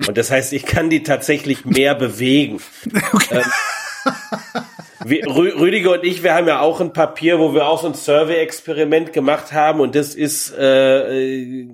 Und 0.07 0.17
das 0.17 0.31
heißt, 0.31 0.53
ich 0.53 0.67
kann 0.67 0.91
die 0.91 1.03
tatsächlich 1.03 1.65
mehr 1.65 1.95
bewegen. 1.95 2.61
Ähm, 3.31 3.43
wir, 5.05 5.27
Rü 5.27 5.51
Rüdiger 5.51 5.93
und 5.93 6.05
ich, 6.05 6.23
wir 6.23 6.35
haben 6.35 6.49
ja 6.49 6.61
auch 6.61 6.81
ein 6.81 6.93
Papier, 6.93 7.39
wo 7.39 7.53
wir 7.53 7.67
auch 7.67 7.83
so 7.83 7.89
ein 7.89 7.95
Survey-Experiment 7.95 9.13
gemacht 9.13 9.53
haben 9.53 9.81
und 9.81 9.95
das 9.95 10.15
ist, 10.15 10.57
äh, 10.57 11.67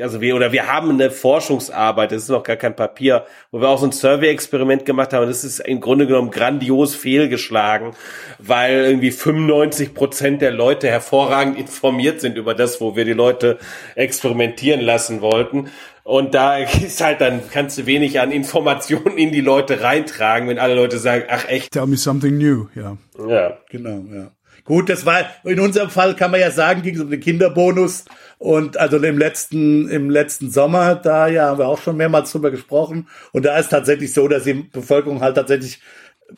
also 0.00 0.20
wir, 0.20 0.36
oder 0.36 0.52
wir 0.52 0.70
haben 0.70 0.90
eine 0.90 1.10
Forschungsarbeit, 1.10 2.12
das 2.12 2.24
ist 2.24 2.28
noch 2.28 2.42
gar 2.42 2.56
kein 2.56 2.76
Papier, 2.76 3.24
wo 3.50 3.60
wir 3.60 3.68
auch 3.68 3.78
so 3.78 3.86
ein 3.86 3.92
Survey-Experiment 3.92 4.84
gemacht 4.84 5.12
haben 5.12 5.22
und 5.22 5.28
das 5.28 5.44
ist 5.44 5.60
im 5.60 5.80
Grunde 5.80 6.06
genommen 6.06 6.30
grandios 6.30 6.94
fehlgeschlagen, 6.94 7.92
weil 8.38 8.84
irgendwie 8.84 9.12
95 9.12 9.94
Prozent 9.94 10.42
der 10.42 10.50
Leute 10.50 10.88
hervorragend 10.88 11.58
informiert 11.58 12.20
sind 12.20 12.36
über 12.36 12.54
das, 12.54 12.80
wo 12.80 12.96
wir 12.96 13.06
die 13.06 13.14
Leute 13.14 13.58
experimentieren 13.94 14.80
lassen 14.80 15.22
wollten. 15.22 15.70
Und 16.04 16.34
da 16.34 16.58
ist 16.58 17.02
halt 17.02 17.20
dann, 17.22 17.40
kannst 17.50 17.78
du 17.78 17.86
wenig 17.86 18.20
an 18.20 18.30
Informationen 18.30 19.16
in 19.16 19.32
die 19.32 19.40
Leute 19.40 19.82
reintragen, 19.82 20.48
wenn 20.48 20.58
alle 20.58 20.74
Leute 20.74 20.98
sagen, 20.98 21.24
ach 21.28 21.48
echt, 21.48 21.72
Tell 21.72 21.86
me 21.86 21.96
something 21.96 22.36
new, 22.36 22.66
ja. 22.74 22.96
ja. 23.26 23.58
Genau, 23.70 24.04
ja. 24.14 24.30
Gut, 24.64 24.88
das 24.88 25.04
war 25.04 25.24
in 25.44 25.60
unserem 25.60 25.90
Fall 25.90 26.16
kann 26.16 26.30
man 26.30 26.40
ja 26.40 26.50
sagen, 26.50 26.80
ging 26.80 26.94
es 26.94 27.00
um 27.00 27.10
den 27.10 27.20
Kinderbonus 27.20 28.06
und 28.38 28.78
also 28.78 28.96
im 28.96 29.18
letzten 29.18 29.90
im 29.90 30.08
letzten 30.08 30.50
Sommer 30.50 30.94
da 30.94 31.28
ja 31.28 31.48
haben 31.48 31.58
wir 31.58 31.68
auch 31.68 31.82
schon 31.82 31.98
mehrmals 31.98 32.32
drüber 32.32 32.50
gesprochen 32.50 33.08
und 33.32 33.44
da 33.44 33.58
ist 33.58 33.68
tatsächlich 33.68 34.14
so, 34.14 34.26
dass 34.26 34.44
die 34.44 34.54
Bevölkerung 34.54 35.20
halt 35.20 35.36
tatsächlich 35.36 35.80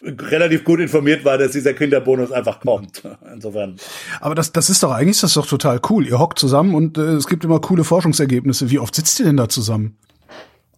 relativ 0.03 0.65
gut 0.65 0.81
informiert 0.81 1.25
war, 1.25 1.39
dass 1.39 1.53
dieser 1.53 1.75
Kinderbonus 1.75 2.33
einfach 2.33 2.61
kommt. 2.61 3.03
Insofern. 3.33 3.77
Aber 4.21 4.35
das, 4.35 4.53
das 4.53 4.71
ist 4.71 4.83
doch 4.83 4.93
eigentlich 4.93 5.17
ist 5.17 5.23
das 5.23 5.35
doch 5.35 5.47
total 5.47 5.81
cool. 5.91 6.07
Ihr 6.07 6.19
hockt 6.19 6.39
zusammen 6.39 6.75
und 6.75 6.99
äh, 6.99 7.15
es 7.15 7.27
gibt 7.27 7.45
immer 7.45 7.61
coole 7.61 7.85
Forschungsergebnisse. 7.85 8.71
Wie 8.71 8.79
oft 8.79 8.95
sitzt 8.95 9.19
ihr 9.21 9.27
denn 9.27 9.37
da 9.37 9.49
zusammen? 9.49 9.97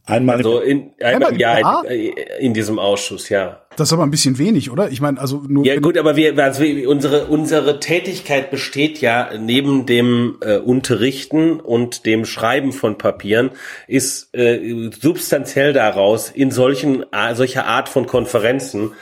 Einmal 0.09 0.43
So 0.43 0.59
in, 0.61 0.91
einmal 1.03 1.33
im 1.33 1.39
Ja, 1.39 1.59
Jahr 1.61 1.85
in, 1.87 2.13
in 2.41 2.55
diesem 2.55 2.79
Ausschuss, 2.79 3.29
ja. 3.29 3.61
Das 3.77 3.89
ist 3.89 3.93
aber 3.93 4.03
ein 4.03 4.11
bisschen 4.11 4.39
wenig, 4.39 4.71
oder? 4.73 4.91
Ich 4.91 5.01
meine, 5.01 5.21
also 5.21 5.43
nur 5.47 5.65
Ja 5.65 5.79
gut, 5.79 5.97
aber 5.97 6.17
wir, 6.17 6.37
also 6.43 6.65
unsere 6.89 7.27
unsere 7.27 7.79
Tätigkeit 7.79 8.51
besteht 8.51 9.01
ja 9.01 9.31
neben 9.39 9.87
dem 9.87 10.39
äh, 10.41 10.57
Unterrichten 10.57 11.61
und 11.61 12.05
dem 12.07 12.25
Schreiben 12.25 12.73
von 12.73 12.99
Papieren 12.99 13.51
ist 13.87 14.35
äh, 14.35 14.91
substanziell 15.01 15.73
daraus 15.73 16.31
in 16.31 16.51
solchen 16.51 17.05
a- 17.13 17.37
solcher 17.37 17.67
Art 17.67 17.89
von 17.89 18.07
Konferenzen 18.07 18.93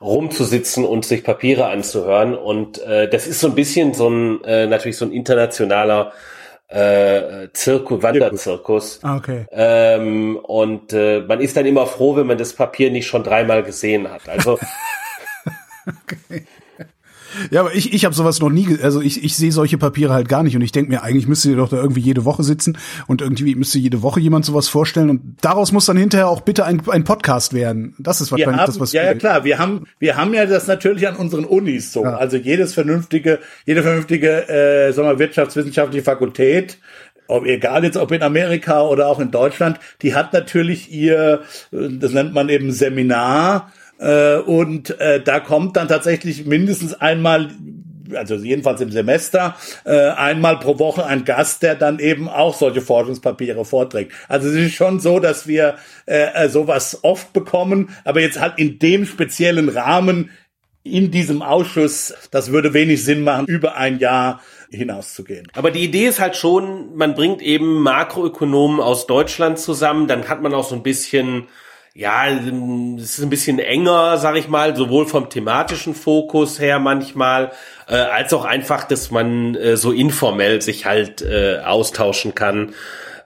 rumzusitzen 0.00 0.84
und 0.84 1.04
sich 1.04 1.22
Papiere 1.22 1.66
anzuhören 1.66 2.34
und 2.34 2.78
äh, 2.82 3.08
das 3.08 3.26
ist 3.26 3.40
so 3.40 3.46
ein 3.48 3.54
bisschen 3.54 3.94
so 3.94 4.08
ein 4.08 4.42
äh, 4.44 4.66
natürlich 4.66 4.96
so 4.96 5.04
ein 5.04 5.12
internationaler 5.12 6.12
äh, 6.68 7.48
Zirkus, 7.52 8.02
Wanderzirkus. 8.02 9.00
Ah, 9.02 9.16
okay. 9.16 9.46
Ähm, 9.50 10.36
und 10.36 10.92
äh, 10.92 11.20
man 11.20 11.40
ist 11.40 11.56
dann 11.56 11.66
immer 11.66 11.86
froh, 11.86 12.16
wenn 12.16 12.26
man 12.26 12.38
das 12.38 12.52
Papier 12.52 12.90
nicht 12.90 13.06
schon 13.06 13.22
dreimal 13.22 13.62
gesehen 13.62 14.10
hat. 14.10 14.28
Also 14.28 14.58
Ja, 17.50 17.60
aber 17.60 17.74
ich, 17.74 17.92
ich 17.92 18.04
habe 18.04 18.14
sowas 18.14 18.40
noch 18.40 18.50
nie, 18.50 18.78
also 18.82 19.00
ich, 19.00 19.22
ich 19.24 19.36
sehe 19.36 19.52
solche 19.52 19.78
Papiere 19.78 20.12
halt 20.12 20.28
gar 20.28 20.42
nicht 20.42 20.56
und 20.56 20.62
ich 20.62 20.72
denke 20.72 20.90
mir, 20.90 21.02
eigentlich 21.02 21.26
müsste 21.26 21.50
ihr 21.50 21.56
doch 21.56 21.68
da 21.68 21.76
irgendwie 21.76 22.00
jede 22.00 22.24
Woche 22.24 22.42
sitzen 22.42 22.78
und 23.06 23.20
irgendwie 23.20 23.54
müsste 23.54 23.78
jede 23.78 24.02
Woche 24.02 24.20
jemand 24.20 24.44
sowas 24.44 24.68
vorstellen 24.68 25.10
und 25.10 25.36
daraus 25.40 25.72
muss 25.72 25.86
dann 25.86 25.96
hinterher 25.96 26.28
auch 26.28 26.40
bitte 26.42 26.64
ein, 26.64 26.82
ein 26.88 27.04
Podcast 27.04 27.52
werden. 27.52 27.94
Das 27.98 28.20
ist 28.20 28.30
wahrscheinlich 28.30 28.60
haben, 28.60 28.66
das, 28.66 28.80
was 28.80 28.92
ja, 28.92 29.04
ja 29.04 29.14
klar, 29.14 29.44
wir 29.44 29.58
haben, 29.58 29.86
wir 29.98 30.16
haben 30.16 30.34
ja 30.34 30.46
das 30.46 30.66
natürlich 30.66 31.06
an 31.08 31.16
unseren 31.16 31.44
Unis 31.44 31.92
so. 31.92 32.04
Ja. 32.04 32.16
Also 32.16 32.36
jedes 32.36 32.74
vernünftige, 32.74 33.38
jede 33.66 33.82
vernünftige, 33.82 34.48
äh, 34.48 34.92
sagen 34.92 35.08
wir, 35.08 35.18
wirtschaftswissenschaftliche 35.18 36.04
Fakultät, 36.04 36.78
ob, 37.26 37.46
egal 37.46 37.84
jetzt 37.84 37.96
ob 37.96 38.12
in 38.12 38.22
Amerika 38.22 38.82
oder 38.82 39.06
auch 39.08 39.20
in 39.20 39.30
Deutschland, 39.30 39.78
die 40.02 40.14
hat 40.14 40.32
natürlich 40.32 40.92
ihr, 40.92 41.42
äh, 41.72 41.88
das 41.90 42.12
nennt 42.12 42.34
man 42.34 42.48
eben 42.48 42.72
Seminar, 42.72 43.72
äh, 43.98 44.36
und 44.36 44.98
äh, 45.00 45.22
da 45.22 45.40
kommt 45.40 45.76
dann 45.76 45.88
tatsächlich 45.88 46.46
mindestens 46.46 46.94
einmal 46.94 47.50
also 48.14 48.34
jedenfalls 48.34 48.80
im 48.80 48.90
Semester, 48.90 49.56
äh, 49.84 50.10
einmal 50.10 50.58
pro 50.58 50.78
Woche 50.78 51.06
ein 51.06 51.24
Gast, 51.24 51.62
der 51.62 51.74
dann 51.74 51.98
eben 51.98 52.28
auch 52.28 52.54
solche 52.54 52.82
Forschungspapiere 52.82 53.64
vorträgt. 53.64 54.12
Also 54.28 54.48
es 54.48 54.54
ist 54.54 54.74
schon 54.74 55.00
so, 55.00 55.20
dass 55.20 55.46
wir 55.46 55.76
äh, 56.06 56.48
sowas 56.48 57.00
oft 57.02 57.32
bekommen, 57.32 57.90
aber 58.04 58.20
jetzt 58.20 58.40
halt 58.40 58.58
in 58.58 58.78
dem 58.78 59.06
speziellen 59.06 59.68
Rahmen 59.68 60.30
in 60.82 61.10
diesem 61.10 61.40
Ausschuss, 61.40 62.14
das 62.30 62.52
würde 62.52 62.74
wenig 62.74 63.02
Sinn 63.04 63.24
machen, 63.24 63.46
über 63.46 63.76
ein 63.76 63.98
Jahr 63.98 64.42
hinauszugehen. 64.70 65.48
Aber 65.54 65.70
die 65.70 65.82
Idee 65.82 66.06
ist 66.06 66.20
halt 66.20 66.36
schon, 66.36 66.94
man 66.94 67.14
bringt 67.14 67.40
eben 67.40 67.80
Makroökonomen 67.80 68.80
aus 68.80 69.06
Deutschland 69.06 69.58
zusammen, 69.58 70.08
dann 70.08 70.28
hat 70.28 70.42
man 70.42 70.52
auch 70.52 70.68
so 70.68 70.74
ein 70.74 70.82
bisschen 70.82 71.44
ja, 71.96 72.26
es 72.28 73.18
ist 73.18 73.22
ein 73.22 73.30
bisschen 73.30 73.60
enger, 73.60 74.18
sag 74.18 74.34
ich 74.34 74.48
mal, 74.48 74.74
sowohl 74.74 75.06
vom 75.06 75.30
thematischen 75.30 75.94
Fokus 75.94 76.58
her 76.58 76.80
manchmal, 76.80 77.52
äh, 77.88 77.94
als 77.94 78.32
auch 78.32 78.44
einfach, 78.44 78.82
dass 78.82 79.12
man 79.12 79.54
äh, 79.54 79.76
so 79.76 79.92
informell 79.92 80.60
sich 80.60 80.86
halt 80.86 81.22
äh, 81.22 81.60
austauschen 81.64 82.34
kann. 82.34 82.74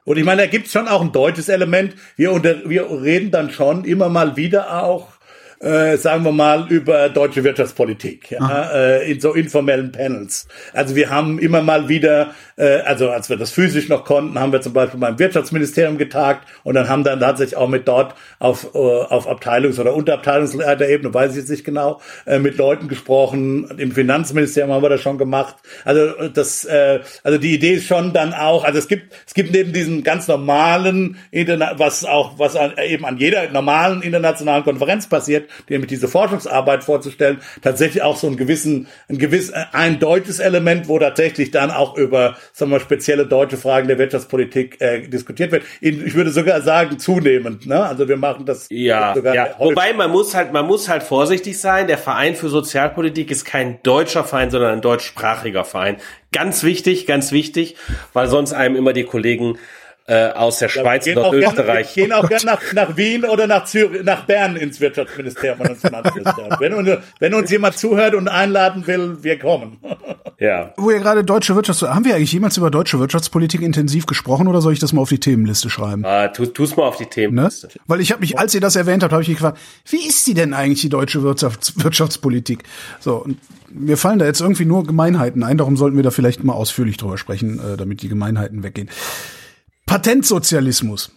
Und 0.04 0.18
ich 0.18 0.24
meine, 0.24 0.42
da 0.42 0.46
gibt's 0.48 0.72
schon 0.72 0.86
auch 0.86 1.00
ein 1.00 1.12
deutsches 1.12 1.48
Element. 1.48 1.94
Wir, 2.16 2.30
unter, 2.30 2.68
wir 2.68 2.90
reden 2.90 3.30
dann 3.30 3.50
schon 3.50 3.84
immer 3.84 4.10
mal 4.10 4.36
wieder 4.36 4.82
auch 4.82 5.18
äh, 5.60 5.96
sagen 5.96 6.24
wir 6.24 6.32
mal, 6.32 6.70
über 6.70 7.08
deutsche 7.08 7.42
Wirtschaftspolitik, 7.42 8.30
ja, 8.30 8.70
äh, 8.72 9.10
in 9.10 9.20
so 9.20 9.32
informellen 9.32 9.90
Panels. 9.90 10.46
Also 10.72 10.94
wir 10.94 11.10
haben 11.10 11.38
immer 11.38 11.62
mal 11.62 11.88
wieder, 11.88 12.34
äh, 12.58 12.80
also 12.84 13.10
als 13.10 13.30
wir 13.30 13.36
das 13.36 13.52
physisch 13.52 13.88
noch 13.88 14.04
konnten, 14.04 14.38
haben 14.38 14.52
wir 14.52 14.60
zum 14.60 14.72
Beispiel 14.72 15.00
beim 15.00 15.18
Wirtschaftsministerium 15.18 15.96
getagt 15.96 16.46
und 16.64 16.74
dann 16.74 16.88
haben 16.88 17.04
dann 17.04 17.20
tatsächlich 17.20 17.56
auch 17.56 17.68
mit 17.68 17.86
dort 17.88 18.14
auf, 18.38 18.74
äh, 18.74 18.78
auf 18.78 19.28
Abteilungs- 19.28 19.80
oder 19.80 19.94
Unterabteilungsleiterebene, 19.94 21.14
weiß 21.14 21.32
ich 21.32 21.38
jetzt 21.38 21.50
nicht 21.50 21.64
genau, 21.64 22.00
äh, 22.26 22.38
mit 22.38 22.56
Leuten 22.56 22.88
gesprochen. 22.88 23.70
Im 23.78 23.92
Finanzministerium 23.92 24.72
haben 24.72 24.82
wir 24.82 24.88
das 24.88 25.00
schon 25.00 25.18
gemacht. 25.18 25.56
Also 25.84 26.28
das, 26.28 26.64
äh, 26.64 27.00
also 27.22 27.38
die 27.38 27.54
Idee 27.54 27.74
ist 27.74 27.86
schon 27.86 28.12
dann 28.12 28.34
auch, 28.34 28.64
also 28.64 28.78
es 28.78 28.88
gibt, 28.88 29.14
es 29.26 29.34
gibt 29.34 29.52
neben 29.52 29.72
diesem 29.72 30.02
ganz 30.02 30.26
normalen, 30.28 31.16
was 31.76 32.04
auch, 32.04 32.38
was 32.38 32.56
eben 32.84 33.04
an 33.04 33.18
jeder 33.18 33.48
normalen 33.50 34.02
internationalen 34.02 34.64
Konferenz 34.64 35.08
passiert, 35.08 35.48
nämlich 35.68 35.88
diese 35.88 36.08
Forschungsarbeit 36.08 36.82
vorzustellen, 36.84 37.38
tatsächlich 37.62 38.02
auch 38.02 38.16
so 38.16 38.26
einen 38.26 38.36
gewissen, 38.36 38.88
ein 39.08 39.18
gewiss, 39.18 39.52
ein 39.72 40.00
deutsches 40.00 40.40
Element, 40.40 40.88
wo 40.88 40.98
tatsächlich 40.98 41.50
dann 41.50 41.70
auch 41.70 41.96
über, 41.96 42.36
sagen 42.52 42.70
wir, 42.70 42.80
spezielle 42.80 43.26
deutsche 43.26 43.56
Fragen 43.56 43.88
der 43.88 43.98
Wirtschaftspolitik 43.98 44.80
äh, 44.80 45.06
diskutiert 45.08 45.52
wird. 45.52 45.64
Ich 45.80 46.14
würde 46.14 46.30
sogar 46.30 46.60
sagen, 46.62 46.98
zunehmend, 46.98 47.66
ne? 47.66 47.82
Also 47.82 48.08
wir 48.08 48.16
machen 48.16 48.46
das 48.46 48.66
ja, 48.70 49.14
sogar 49.14 49.34
ja. 49.34 49.48
Wobei 49.58 49.92
man 49.92 50.10
muss 50.10 50.34
halt, 50.34 50.52
man 50.52 50.66
muss 50.66 50.88
halt 50.88 51.02
vorsichtig 51.02 51.58
sein. 51.60 51.86
Der 51.86 51.98
Verein 51.98 52.34
für 52.34 52.48
Sozialpolitik 52.48 53.30
ist 53.30 53.44
kein 53.44 53.82
deutscher 53.82 54.24
Verein, 54.24 54.50
sondern 54.50 54.72
ein 54.72 54.80
deutschsprachiger 54.80 55.64
Verein. 55.64 55.96
Ganz 56.32 56.62
wichtig, 56.62 57.06
ganz 57.06 57.32
wichtig, 57.32 57.76
weil 58.12 58.28
sonst 58.28 58.52
einem 58.52 58.76
immer 58.76 58.92
die 58.92 59.04
Kollegen 59.04 59.58
äh, 60.08 60.30
aus 60.30 60.58
der 60.58 60.70
Schweiz 60.70 61.04
ja, 61.04 61.16
oder 61.18 61.32
Österreich. 61.34 61.92
Gehen 61.92 62.12
auch 62.12 62.26
gerne 62.28 62.46
nach, 62.46 62.72
nach 62.72 62.96
Wien 62.96 63.26
oder 63.26 63.46
nach 63.46 63.64
Zürich, 63.64 64.02
nach 64.02 64.24
Bern 64.24 64.56
ins 64.56 64.80
Wirtschaftsministerium 64.80 65.60
und 65.60 65.68
ins 65.68 65.82
Finanzministerium. 65.82 66.56
wenn, 66.58 66.72
uns, 66.72 66.88
wenn 67.20 67.34
uns 67.34 67.50
jemand 67.50 67.76
zuhört 67.76 68.14
und 68.14 68.26
einladen 68.26 68.86
will, 68.86 69.18
wir 69.22 69.38
kommen. 69.38 69.78
Ja. 70.40 70.72
Wo 70.76 70.92
ihr 70.92 71.00
gerade 71.00 71.24
deutsche 71.24 71.56
Wirtschafts, 71.56 71.82
haben 71.82 72.04
wir 72.04 72.14
eigentlich 72.14 72.32
jemals 72.32 72.56
über 72.56 72.70
deutsche 72.70 73.00
Wirtschaftspolitik 73.00 73.60
intensiv 73.60 74.06
gesprochen 74.06 74.46
oder 74.46 74.60
soll 74.60 74.72
ich 74.72 74.78
das 74.78 74.92
mal 74.92 75.02
auf 75.02 75.08
die 75.08 75.18
Themenliste 75.18 75.68
schreiben? 75.68 76.04
Ah, 76.04 76.28
tu, 76.28 76.46
tu's 76.46 76.76
mal 76.76 76.84
auf 76.84 76.96
die 76.96 77.06
Themenliste. 77.06 77.66
Ne? 77.66 77.72
Weil 77.88 78.00
ich 78.00 78.12
habe 78.12 78.20
mich, 78.20 78.38
als 78.38 78.54
ihr 78.54 78.60
das 78.60 78.76
erwähnt 78.76 79.02
habt, 79.02 79.12
habe 79.12 79.20
ich 79.20 79.26
mich 79.28 79.38
gefragt, 79.38 79.58
wie 79.90 80.06
ist 80.06 80.24
die 80.28 80.34
denn 80.34 80.54
eigentlich 80.54 80.80
die 80.80 80.90
deutsche 80.90 81.24
Wirtschafts 81.24 81.82
Wirtschaftspolitik? 81.82 82.62
So, 83.00 83.16
und 83.16 83.38
mir 83.68 83.96
fallen 83.96 84.20
da 84.20 84.26
jetzt 84.26 84.40
irgendwie 84.40 84.64
nur 84.64 84.86
Gemeinheiten 84.86 85.42
ein, 85.42 85.58
darum 85.58 85.76
sollten 85.76 85.96
wir 85.96 86.04
da 86.04 86.12
vielleicht 86.12 86.44
mal 86.44 86.52
ausführlich 86.52 86.98
drüber 86.98 87.18
sprechen, 87.18 87.58
äh, 87.58 87.76
damit 87.76 88.02
die 88.02 88.08
Gemeinheiten 88.08 88.62
weggehen. 88.62 88.90
Patentsozialismus. 89.88 91.10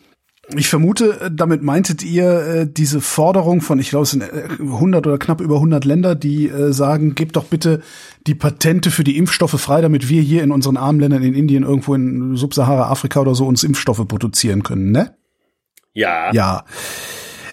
Ich 0.55 0.69
vermute, 0.69 1.21
äh, 1.21 1.31
damit 1.31 1.61
meintet 1.61 2.03
ihr 2.03 2.41
äh, 2.41 2.67
diese 2.67 3.01
Forderung 3.01 3.61
von, 3.61 3.79
ich 3.79 3.89
glaube, 3.89 4.03
es 4.03 4.11
sind 4.11 4.23
100 4.23 5.05
äh, 5.05 5.09
oder 5.09 5.17
knapp 5.17 5.41
über 5.41 5.55
100 5.55 5.85
Länder, 5.85 6.15
die 6.15 6.47
äh, 6.47 6.73
sagen, 6.73 7.13
gebt 7.13 7.35
doch 7.35 7.45
bitte 7.45 7.81
die 8.27 8.35
Patente 8.35 8.89
für 8.91 9.03
die 9.03 9.17
Impfstoffe 9.17 9.59
frei, 9.59 9.81
damit 9.81 10.09
wir 10.09 10.21
hier 10.21 10.41
in 10.43 10.51
unseren 10.51 10.77
armen 10.77 10.99
Ländern 10.99 11.21
in 11.21 11.33
Indien, 11.33 11.63
irgendwo 11.63 11.93
in 11.95 12.35
Subsahara-Afrika 12.35 13.19
oder 13.19 13.35
so 13.35 13.45
uns 13.45 13.63
Impfstoffe 13.63 14.07
produzieren 14.07 14.63
können, 14.63 14.91
ne? 14.91 15.15
Ja. 15.93 16.33
Ja. 16.33 16.65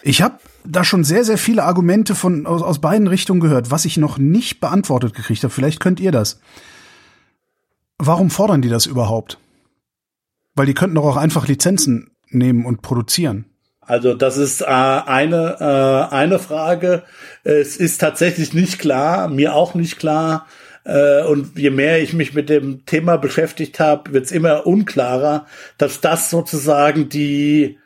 Ich 0.03 0.23
habe 0.23 0.39
da 0.65 0.85
schon 0.85 1.03
sehr, 1.03 1.25
sehr 1.25 1.39
viele 1.39 1.65
Argumente 1.65 2.15
von 2.15 2.47
aus, 2.47 2.63
aus 2.63 2.81
beiden 2.81 3.09
Richtungen 3.09 3.41
gehört, 3.41 3.71
was 3.71 3.85
ich 3.85 3.97
noch 3.97 4.19
nicht 4.19 4.61
beantwortet 4.61 5.15
gekriegt 5.15 5.43
habe. 5.43 5.53
Vielleicht 5.53 5.81
könnt 5.81 5.99
ihr 5.99 6.13
das. 6.13 6.41
Warum 7.99 8.31
fordern 8.31 8.63
die 8.63 8.69
das 8.69 8.87
überhaupt? 8.87 9.39
Weil 10.59 10.67
die 10.67 10.75
könnten 10.75 10.97
doch 10.97 11.05
auch 11.05 11.17
einfach 11.17 11.49
Lizenzen 11.49 12.11
nehmen 12.29 12.67
und 12.67 12.83
produzieren. 12.83 13.47
Also 13.81 14.13
das 14.13 14.37
ist 14.37 14.61
äh, 14.61 14.67
eine, 14.67 15.57
äh, 15.61 16.15
eine 16.15 16.39
Frage. 16.39 17.05
Es 17.43 17.79
ist 17.79 17.99
tatsächlich 17.99 18.53
nicht 18.53 18.79
klar, 18.79 19.29
mir 19.29 19.55
auch 19.55 19.75
nicht 19.75 19.99
klar. 19.99 20.47
Äh, 20.85 21.23
und 21.23 21.59
je 21.59 21.71
mehr 21.71 22.03
ich 22.03 22.13
mich 22.13 22.35
mit 22.35 22.51
dem 22.51 22.85
Thema 22.85 23.17
beschäftigt 23.17 23.81
habe, 23.81 24.13
wird 24.13 24.27
es 24.27 24.33
immer 24.33 24.67
unklarer, 24.67 25.47
dass 25.79 26.03
das 26.03 26.29
sozusagen 26.29 27.09
die 27.09 27.79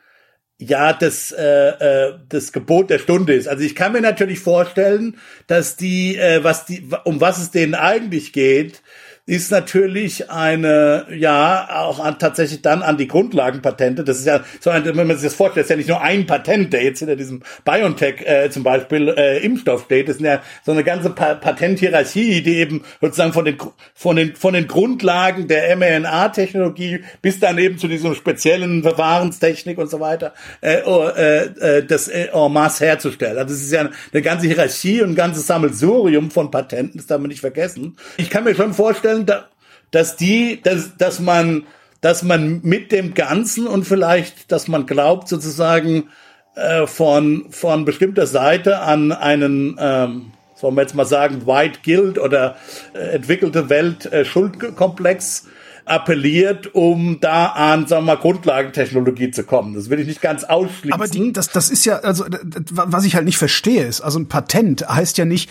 ja 0.57 0.93
das 0.93 1.31
äh, 1.31 1.69
äh, 1.69 2.13
das 2.29 2.51
Gebot 2.51 2.89
der 2.89 2.99
Stunde 2.99 3.33
ist. 3.33 3.47
Also 3.47 3.63
ich 3.63 3.75
kann 3.75 3.93
mir 3.93 4.01
natürlich 4.01 4.39
vorstellen, 4.39 5.17
dass 5.47 5.77
die 5.77 6.17
äh, 6.17 6.43
was 6.43 6.65
die 6.65 6.89
um 7.05 7.21
was 7.21 7.39
es 7.39 7.51
denen 7.51 7.75
eigentlich 7.75 8.33
geht, 8.33 8.82
ist 9.25 9.51
natürlich 9.51 10.29
eine, 10.29 11.05
ja, 11.15 11.69
auch 11.79 11.99
an, 11.99 12.19
tatsächlich 12.19 12.61
dann 12.61 12.81
an 12.81 12.97
die 12.97 13.07
Grundlagenpatente. 13.07 14.03
Das 14.03 14.19
ist 14.19 14.25
ja 14.25 14.41
so 14.59 14.69
ein, 14.69 14.83
wenn 14.83 15.07
man 15.07 15.15
sich 15.15 15.29
das 15.29 15.33
vorstellt, 15.33 15.63
ist 15.63 15.69
ja 15.69 15.77
nicht 15.77 15.87
nur 15.87 16.01
ein 16.01 16.27
Patent, 16.27 16.73
der 16.73 16.83
jetzt 16.83 16.99
hinter 16.99 17.15
diesem 17.15 17.41
BioNTech 17.63 18.21
äh, 18.25 18.49
zum 18.49 18.63
Beispiel 18.63 19.07
äh, 19.07 19.37
Impfstoff 19.37 19.85
steht. 19.85 20.09
Das 20.09 20.17
ist 20.17 20.23
ja 20.23 20.41
so 20.65 20.73
eine 20.73 20.83
ganze 20.83 21.09
pa 21.09 21.35
Patenthierarchie, 21.35 22.41
die 22.41 22.57
eben 22.57 22.83
sozusagen 22.99 23.31
von 23.31 23.45
den, 23.45 23.57
von 23.93 24.17
den, 24.17 24.35
von 24.35 24.53
den 24.53 24.67
Grundlagen 24.67 25.47
der 25.47 25.73
mRNA-Technologie 25.77 27.05
bis 27.21 27.39
dann 27.39 27.57
eben 27.59 27.77
zu 27.77 27.87
diesem 27.87 28.15
speziellen 28.15 28.83
Verfahrenstechnik 28.83 29.77
und 29.77 29.89
so 29.89 30.01
weiter, 30.01 30.33
äh, 30.59 30.81
oh, 30.85 31.07
äh, 31.07 31.45
äh, 31.77 31.85
das 31.85 32.09
äh, 32.09 32.27
en 32.33 32.51
masse 32.51 32.85
herzustellen. 32.85 33.37
Also 33.37 33.53
das 33.53 33.63
ist 33.63 33.71
ja 33.71 33.89
eine 34.11 34.21
ganze 34.21 34.47
Hierarchie 34.47 35.01
und 35.01 35.11
ein 35.11 35.15
ganzes 35.15 35.47
Sammelsurium 35.47 36.29
von 36.29 36.51
Patenten, 36.51 36.97
das 36.97 37.07
darf 37.07 37.21
man 37.21 37.29
nicht 37.29 37.39
vergessen. 37.39 37.95
Ich 38.17 38.29
kann 38.29 38.43
mir 38.43 38.53
schon 38.53 38.73
vorstellen, 38.73 39.12
vorstellen, 39.13 39.43
dass 39.91 40.15
die, 40.15 40.61
dass, 40.61 40.97
dass 40.97 41.19
man, 41.19 41.63
dass 42.01 42.23
man 42.23 42.61
mit 42.63 42.91
dem 42.91 43.13
Ganzen 43.13 43.67
und 43.67 43.85
vielleicht, 43.85 44.51
dass 44.51 44.67
man 44.67 44.85
glaubt 44.85 45.27
sozusagen 45.27 46.09
äh, 46.55 46.87
von 46.87 47.45
von 47.49 47.85
bestimmter 47.85 48.27
Seite 48.27 48.79
an 48.79 49.11
einen 49.11 49.77
ähm, 49.79 50.31
sollen 50.55 50.75
wir 50.75 50.81
jetzt 50.81 50.95
mal 50.95 51.05
sagen, 51.05 51.45
White 51.45 51.79
Guild 51.83 52.17
oder 52.17 52.55
äh, 52.93 53.15
entwickelte 53.15 53.69
Welt 53.69 54.05
äh, 54.05 54.23
Schuldkomplex 54.23 55.47
appelliert, 55.85 56.73
um 56.73 57.19
da 57.19 57.47
an, 57.47 57.87
sagen 57.87 58.05
wir 58.05 58.15
mal, 58.15 58.21
Grundlagentechnologie 58.21 59.31
zu 59.31 59.43
kommen. 59.43 59.73
Das 59.73 59.89
will 59.89 59.99
ich 59.99 60.07
nicht 60.07 60.21
ganz 60.21 60.45
ausschließen. 60.45 60.93
Aber 60.93 61.07
die, 61.07 61.33
das, 61.33 61.49
das 61.49 61.69
ist 61.69 61.83
ja, 61.83 61.97
also 61.97 62.25
was 62.71 63.03
ich 63.03 63.15
halt 63.15 63.25
nicht 63.25 63.37
verstehe, 63.37 63.83
ist, 63.83 63.99
also 63.99 64.19
ein 64.19 64.29
Patent 64.29 64.87
heißt 64.87 65.17
ja 65.17 65.25
nicht, 65.25 65.49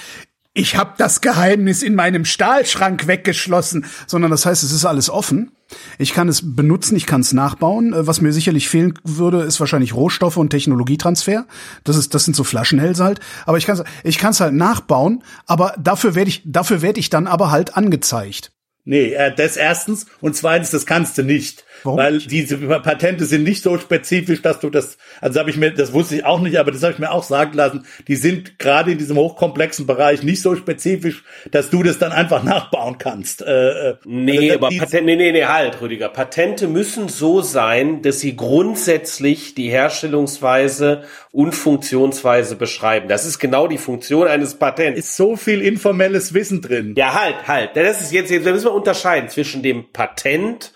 ich 0.55 0.77
habe 0.77 0.95
das 0.99 1.21
Geheimnis 1.21 1.83
in 1.83 1.95
meinem 1.95 2.25
Stahlschrank 2.25 3.07
weggeschlossen, 3.07 3.87
sondern 4.07 4.31
das 4.31 4.45
heißt, 4.45 4.63
es 4.63 4.73
ist 4.73 4.85
alles 4.85 5.09
offen. 5.09 5.53
Ich 5.99 6.13
kann 6.13 6.29
es 6.29 6.55
benutzen, 6.55 6.97
ich 6.97 7.07
kann 7.07 7.23
es 7.23 7.33
nachbauen. 7.33 7.95
Äh, 7.95 8.07
was 8.07 8.21
mir 8.21 8.33
sicherlich 8.33 8.69
fehlen 8.69 8.93
würde, 9.05 9.43
ist 9.43 9.61
wahrscheinlich 9.61 9.95
Rohstoffe 9.95 10.37
und 10.37 10.51
Technologietransfer. 10.51 11.47
Das 11.85 11.97
ist, 11.97 12.15
das 12.15 12.25
sind 12.27 12.37
so 12.37 12.45
Flaschenhälse 12.45 13.03
halt. 13.03 13.21
Aber 13.47 13.57
ich 13.57 13.65
kann 13.65 13.79
es, 13.79 13.85
ich 14.05 14.19
kann 14.19 14.33
es 14.33 14.41
halt 14.41 14.53
nachbauen. 14.53 15.25
Aber 15.47 15.75
dafür 15.79 16.15
werde 16.15 16.29
ich, 16.29 16.43
dafür 16.45 16.83
werde 16.83 17.01
ich 17.01 17.09
dann 17.09 17.27
aber 17.27 17.51
halt 17.51 17.77
angezeigt. 17.77 18.53
Nee, 18.85 19.15
äh, 19.15 19.35
das 19.35 19.57
erstens 19.57 20.07
und 20.21 20.37
zweitens, 20.37 20.71
das 20.71 20.85
kannst 20.85 21.17
du 21.17 21.23
nicht. 21.23 21.65
Warum? 21.85 21.99
Weil 21.99 22.19
diese 22.19 22.59
Patente 22.59 23.25
sind 23.25 23.45
nicht 23.45 23.63
so 23.63 23.79
spezifisch, 23.79 24.43
dass 24.43 24.61
du 24.61 24.71
das, 24.71 24.99
also 25.21 25.41
habe 25.41 25.51
ich 25.51 25.57
mir, 25.57 25.73
das 25.73 25.93
wusste 25.93 26.17
ich 26.17 26.25
auch 26.25 26.41
nicht, 26.41 26.59
aber 26.59 26.71
das 26.71 26.83
habe 26.83 26.93
ich 26.93 26.99
mir 26.99 27.11
auch 27.11 27.23
sagen 27.23 27.53
lassen, 27.55 27.87
die 28.09 28.17
sind 28.17 28.59
gerade 28.59 28.93
in 28.93 28.99
diesem 28.99 29.17
hochkomplexen 29.17 29.87
Bereich 29.87 30.23
nicht 30.23 30.43
so 30.43 30.55
spezifisch, 30.55 31.25
dass 31.51 31.71
du 31.71 31.83
das 31.83 31.99
dann 31.99 32.13
einfach 32.13 32.43
nachbauen 32.43 32.99
kannst. 32.99 33.43
Äh, 33.43 33.91
äh 33.91 33.95
nee, 34.05 34.51
also, 34.51 34.67
aber 34.67 34.69
Patente, 34.69 35.03
nee, 35.03 35.17
nee, 35.17 35.33
nee, 35.33 35.45
halt, 35.45 35.81
Rüdiger. 35.81 36.09
Patente 36.09 36.69
müssen 36.69 37.09
so 37.09 37.41
sein, 37.41 38.03
dass 38.03 38.21
sie 38.21 38.37
grundsätzlich 38.37 39.55
die 39.55 39.69
Herstellungsweise 39.69 41.03
und 41.33 41.53
Funktionsweise 41.53 42.57
beschreiben. 42.57 43.09
Das 43.09 43.27
ist 43.27 43.39
genau 43.39 43.67
die 43.67 43.79
Funktion 43.79 44.29
eines 44.29 44.55
Patents. 44.55 44.99
Ist 44.99 45.17
so 45.17 45.37
viel 45.37 45.63
informelles 45.63 46.35
Wissen 46.35 46.61
drin. 46.61 46.95
Ja, 46.97 47.15
halt, 47.15 47.49
halt. 47.49 47.71
Das 47.75 48.01
ist 48.01 48.13
jetzt, 48.13 48.31
jetzt 48.31 48.45
müssen 48.45 48.67
wir 48.67 48.73
unterscheiden 48.73 49.29
zwischen 49.29 49.63
dem 49.63 49.91
Patent 49.93 50.73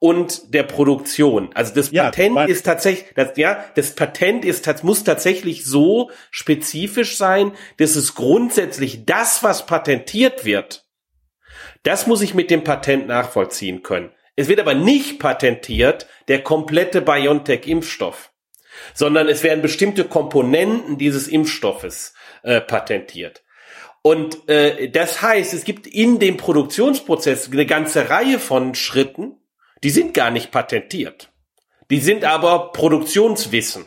und 0.00 0.54
der 0.54 0.62
Produktion. 0.62 1.50
Also 1.54 1.74
das 1.74 1.90
ja, 1.90 2.04
Patent 2.04 2.48
ist 2.48 2.64
tatsächlich, 2.64 3.12
das, 3.14 3.36
ja, 3.36 3.64
das 3.74 3.94
Patent 3.94 4.44
ist, 4.44 4.84
muss 4.84 5.04
tatsächlich 5.04 5.64
so 5.64 6.10
spezifisch 6.30 7.16
sein, 7.16 7.52
dass 7.78 7.96
es 7.96 8.14
grundsätzlich 8.14 9.04
das, 9.04 9.42
was 9.42 9.66
patentiert 9.66 10.44
wird, 10.44 10.88
Das 11.82 12.06
muss 12.06 12.22
ich 12.22 12.34
mit 12.34 12.50
dem 12.50 12.64
Patent 12.64 13.06
nachvollziehen 13.06 13.82
können. 13.82 14.10
Es 14.36 14.48
wird 14.48 14.60
aber 14.60 14.74
nicht 14.74 15.18
patentiert 15.18 16.06
der 16.28 16.42
komplette 16.42 17.00
BioNTech-Impfstoff, 17.00 18.30
sondern 18.94 19.28
es 19.28 19.42
werden 19.42 19.62
bestimmte 19.62 20.04
Komponenten 20.04 20.98
dieses 20.98 21.28
Impfstoffes 21.28 22.14
äh, 22.42 22.60
patentiert. 22.60 23.42
Und 24.02 24.48
äh, 24.48 24.90
das 24.90 25.22
heißt, 25.22 25.54
es 25.54 25.64
gibt 25.64 25.86
in 25.86 26.18
dem 26.18 26.36
Produktionsprozess 26.36 27.50
eine 27.50 27.66
ganze 27.66 28.10
Reihe 28.10 28.38
von 28.38 28.74
Schritten, 28.74 29.36
die 29.82 29.90
sind 29.90 30.14
gar 30.14 30.30
nicht 30.30 30.50
patentiert. 30.50 31.30
Die 31.90 32.00
sind 32.00 32.24
aber 32.24 32.72
Produktionswissen 32.72 33.86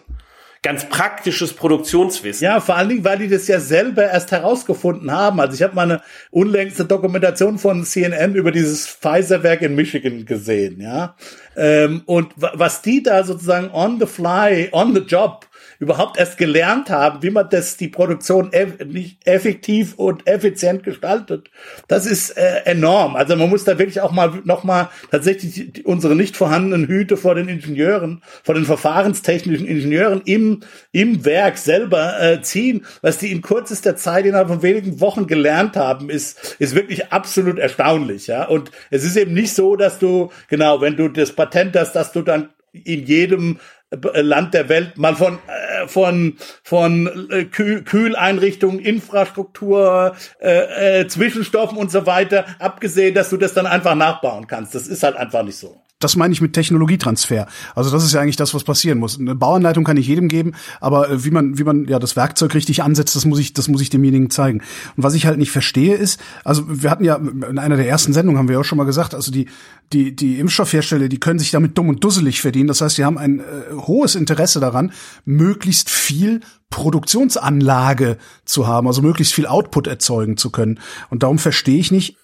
ganz 0.63 0.87
praktisches 0.89 1.53
Produktionswissen. 1.53 2.45
Ja, 2.45 2.59
vor 2.59 2.75
allen 2.75 2.89
Dingen, 2.89 3.03
weil 3.03 3.17
die 3.17 3.27
das 3.27 3.47
ja 3.47 3.59
selber 3.59 4.03
erst 4.03 4.31
herausgefunden 4.31 5.11
haben. 5.11 5.39
Also 5.39 5.55
ich 5.55 5.63
habe 5.63 5.73
mal 5.73 5.83
eine 5.83 6.01
unlängste 6.29 6.85
Dokumentation 6.85 7.57
von 7.57 7.83
CNN 7.83 8.35
über 8.35 8.51
dieses 8.51 8.85
Pfizer-Werk 8.87 9.63
in 9.63 9.75
Michigan 9.75 10.25
gesehen, 10.25 10.79
ja. 10.79 11.15
Ähm, 11.57 12.03
und 12.05 12.33
was 12.37 12.81
die 12.81 13.01
da 13.01 13.23
sozusagen 13.23 13.71
on 13.71 13.99
the 13.99 14.05
fly, 14.05 14.69
on 14.71 14.93
the 14.93 15.01
job 15.01 15.47
überhaupt 15.81 16.19
erst 16.19 16.37
gelernt 16.37 16.91
haben, 16.91 17.23
wie 17.23 17.31
man 17.31 17.49
das 17.49 17.75
die 17.75 17.87
Produktion 17.87 18.53
eff 18.53 18.85
nicht 18.85 19.27
effektiv 19.27 19.95
und 19.95 20.27
effizient 20.27 20.83
gestaltet. 20.83 21.49
Das 21.87 22.05
ist 22.05 22.37
äh, 22.37 22.61
enorm. 22.65 23.15
Also 23.15 23.35
man 23.35 23.49
muss 23.49 23.63
da 23.63 23.79
wirklich 23.79 23.99
auch 23.99 24.11
mal 24.11 24.41
noch 24.43 24.63
mal 24.63 24.89
tatsächlich 25.09 25.73
die, 25.73 25.83
unsere 25.83 26.15
nicht 26.15 26.37
vorhandenen 26.37 26.85
Hüte 26.87 27.17
vor 27.17 27.33
den 27.33 27.49
Ingenieuren, 27.49 28.21
vor 28.43 28.53
den 28.53 28.65
verfahrenstechnischen 28.65 29.65
Ingenieuren 29.65 30.21
im 30.23 30.59
im 30.91 31.25
Werk 31.25 31.57
selber 31.57 32.21
äh, 32.21 32.43
ziehen, 32.43 32.85
was 33.01 33.17
die 33.17 33.31
in 33.31 33.41
kürzester 33.41 33.95
Zeit 33.95 34.27
innerhalb 34.27 34.49
von 34.49 34.61
wenigen 34.61 35.01
Wochen 35.01 35.25
gelernt 35.25 35.75
haben, 35.77 36.11
ist 36.11 36.57
ist 36.59 36.75
wirklich 36.75 37.11
absolut 37.11 37.57
erstaunlich, 37.57 38.27
ja. 38.27 38.45
Und 38.45 38.69
es 38.91 39.03
ist 39.03 39.17
eben 39.17 39.33
nicht 39.33 39.55
so, 39.55 39.75
dass 39.75 39.97
du 39.97 40.31
genau, 40.47 40.79
wenn 40.79 40.95
du 40.95 41.09
das 41.09 41.31
Patent 41.31 41.75
hast, 41.75 41.93
dass 41.93 42.11
du 42.11 42.21
dann 42.21 42.49
in 42.71 43.05
jedem 43.05 43.57
Land 43.91 44.53
der 44.53 44.69
Welt 44.69 44.97
mal 44.97 45.15
von 45.15 45.39
äh, 45.47 45.87
von 45.87 46.37
von 46.63 47.29
äh, 47.29 47.45
Kühl 47.45 47.83
Kühleinrichtungen, 47.83 48.79
Infrastruktur, 48.79 50.15
äh, 50.39 51.01
äh, 51.01 51.07
Zwischenstoffen 51.07 51.77
und 51.77 51.91
so 51.91 52.05
weiter, 52.05 52.45
abgesehen, 52.59 53.13
dass 53.13 53.29
du 53.29 53.37
das 53.37 53.53
dann 53.53 53.67
einfach 53.67 53.95
nachbauen 53.95 54.47
kannst. 54.47 54.75
Das 54.75 54.87
ist 54.87 55.03
halt 55.03 55.17
einfach 55.17 55.43
nicht 55.43 55.57
so 55.57 55.80
das 56.03 56.15
meine 56.15 56.33
ich 56.33 56.41
mit 56.41 56.53
Technologietransfer. 56.53 57.47
Also 57.75 57.91
das 57.91 58.03
ist 58.03 58.13
ja 58.13 58.21
eigentlich 58.21 58.35
das, 58.35 58.53
was 58.53 58.63
passieren 58.63 58.99
muss. 58.99 59.19
Eine 59.19 59.35
Bauanleitung 59.35 59.83
kann 59.83 59.97
ich 59.97 60.07
jedem 60.07 60.27
geben, 60.27 60.53
aber 60.79 61.09
äh, 61.09 61.23
wie 61.23 61.31
man, 61.31 61.57
wie 61.57 61.63
man 61.63 61.85
ja 61.85 61.99
das 61.99 62.15
Werkzeug 62.15 62.53
richtig 62.53 62.83
ansetzt, 62.83 63.15
das 63.15 63.25
muss 63.25 63.39
ich, 63.39 63.53
das 63.53 63.67
muss 63.67 63.81
ich 63.81 63.89
demjenigen 63.89 64.29
zeigen. 64.29 64.61
Und 64.97 65.03
was 65.03 65.13
ich 65.13 65.25
halt 65.25 65.37
nicht 65.37 65.51
verstehe 65.51 65.95
ist, 65.95 66.19
also 66.43 66.63
wir 66.67 66.91
hatten 66.91 67.03
ja 67.03 67.15
in 67.15 67.59
einer 67.59 67.77
der 67.77 67.87
ersten 67.87 68.13
Sendungen 68.13 68.39
haben 68.39 68.49
wir 68.49 68.59
auch 68.59 68.65
schon 68.65 68.77
mal 68.77 68.85
gesagt, 68.85 69.13
also 69.13 69.31
die, 69.31 69.47
die, 69.93 70.15
die 70.15 70.39
Impfstoffhersteller, 70.39 71.09
die 71.09 71.19
können 71.19 71.39
sich 71.39 71.51
damit 71.51 71.77
dumm 71.77 71.89
und 71.89 72.03
dusselig 72.03 72.41
verdienen. 72.41 72.67
Das 72.67 72.81
heißt, 72.81 72.97
die 72.97 73.05
haben 73.05 73.17
ein 73.17 73.39
äh, 73.39 73.43
hohes 73.73 74.15
Interesse 74.15 74.59
daran, 74.59 74.91
möglichst 75.25 75.89
viel 75.89 76.41
Produktionsanlage 76.69 78.17
zu 78.45 78.65
haben, 78.65 78.87
also 78.87 79.01
möglichst 79.01 79.33
viel 79.33 79.45
Output 79.45 79.87
erzeugen 79.87 80.37
zu 80.37 80.49
können. 80.49 80.79
Und 81.09 81.23
darum 81.23 81.37
verstehe 81.37 81.77
ich 81.77 81.91
nicht, 81.91 82.17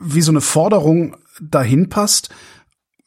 wie 0.00 0.22
so 0.22 0.32
eine 0.32 0.40
Forderung 0.40 1.16
dahin 1.40 1.88
passt, 1.88 2.30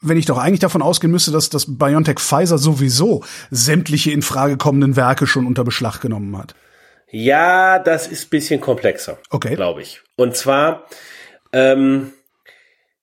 wenn 0.01 0.17
ich 0.17 0.25
doch 0.25 0.37
eigentlich 0.37 0.59
davon 0.59 0.81
ausgehen 0.81 1.11
müsste, 1.11 1.31
dass 1.31 1.49
das 1.49 1.65
BioNTech 1.67 2.19
Pfizer 2.19 2.57
sowieso 2.57 3.23
sämtliche 3.49 4.11
in 4.11 4.21
Frage 4.21 4.57
kommenden 4.57 4.95
Werke 4.95 5.27
schon 5.27 5.45
unter 5.45 5.63
Beschlag 5.63 5.99
genommen 5.99 6.37
hat. 6.37 6.55
Ja, 7.09 7.79
das 7.79 8.07
ist 8.07 8.29
bisschen 8.29 8.59
komplexer, 8.59 9.17
okay. 9.29 9.55
glaube 9.55 9.81
ich. 9.81 10.01
Und 10.17 10.35
zwar, 10.35 10.87
ähm, 11.53 12.11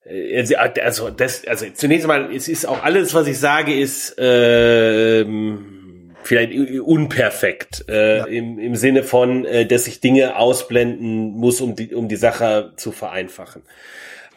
äh, 0.05 0.55
also 0.57 1.11
das, 1.11 1.47
also 1.47 1.67
zunächst 1.73 2.09
einmal, 2.09 2.35
es 2.35 2.49
ist 2.49 2.67
auch 2.67 2.83
alles, 2.83 3.15
was 3.15 3.27
ich 3.27 3.39
sage, 3.39 3.79
ist 3.79 4.15
ähm, 4.19 6.13
vielleicht 6.23 6.53
unperfekt 6.81 7.85
äh, 7.89 8.19
ja. 8.19 8.25
im, 8.25 8.59
im 8.59 8.77
Sinne 8.77 9.03
von, 9.03 9.47
äh, 9.47 9.67
dass 9.67 9.87
ich 9.87 10.01
Dinge 10.01 10.37
ausblenden 10.37 11.33
muss, 11.33 11.61
um 11.61 11.75
die, 11.75 11.95
um 11.95 12.09
die 12.09 12.17
Sache 12.17 12.73
zu 12.77 12.93
vereinfachen. 12.93 13.63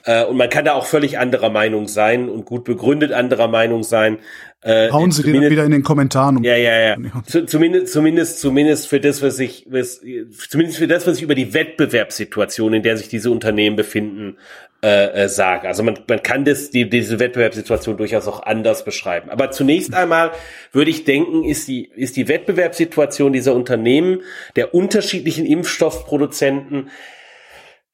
Äh, 0.08 0.24
und 0.24 0.38
man 0.38 0.49
kann 0.49 0.64
da 0.64 0.74
auch 0.74 0.86
völlig 0.86 1.20
anderer 1.20 1.49
Meinung 1.49 1.88
sein 1.88 2.30
und 2.30 2.45
gut 2.45 2.64
begründet 2.64 3.12
anderer 3.12 3.49
Meinung 3.49 3.84
sein. 3.84 4.20
Äh, 4.62 4.89
Hauen 4.89 5.12
Sie 5.12 5.22
den 5.22 5.49
wieder 5.49 5.66
in 5.66 5.72
den 5.72 5.84
Kommentaren. 5.84 6.38
Um 6.38 6.43
ja, 6.43 6.55
ja, 6.55 6.80
ja. 6.80 6.97
zumindest, 7.45 7.93
zumindest, 7.93 8.39
zumindest 8.39 8.88
für 8.88 9.01
das, 9.01 9.22
was 9.22 9.38
ich, 9.38 9.68
was, 9.70 10.01
zumindest 10.49 10.80
für 10.80 10.88
das, 10.88 11.05
was 11.05 11.18
ich 11.18 11.24
über 11.24 11.36
die 11.36 11.53
Wettbewerbssituation, 11.53 12.74
in 12.74 12.84
der 12.84 12.95
sich 12.97 13.10
diese 13.10 13.30
Unternehmen 13.32 13.76
befinden, 13.76 14.38
äh, 14.82 15.24
äh, 15.24 15.28
sage. 15.28 15.68
Also 15.68 15.84
man, 15.84 15.99
man 16.08 16.24
kann 16.24 16.45
das, 16.45 16.70
die, 16.70 16.89
diese 16.89 17.20
Wettbewerbssituation 17.20 17.97
durchaus 17.97 18.28
auch 18.28 18.43
anders 18.43 18.86
beschreiben. 18.86 19.30
Aber 19.30 19.51
zunächst 19.51 19.93
einmal 19.93 20.32
würde 20.72 20.89
ich 20.89 21.03
denken, 21.03 21.43
ist 21.43 21.68
die, 21.68 21.89
ist 21.95 22.16
die 22.16 22.28
Wettbewerbssituation 22.28 23.34
dieser 23.34 23.53
Unternehmen, 23.55 24.22
der 24.55 24.74
unterschiedlichen 24.74 25.45
Impfstoffproduzenten, 25.45 26.91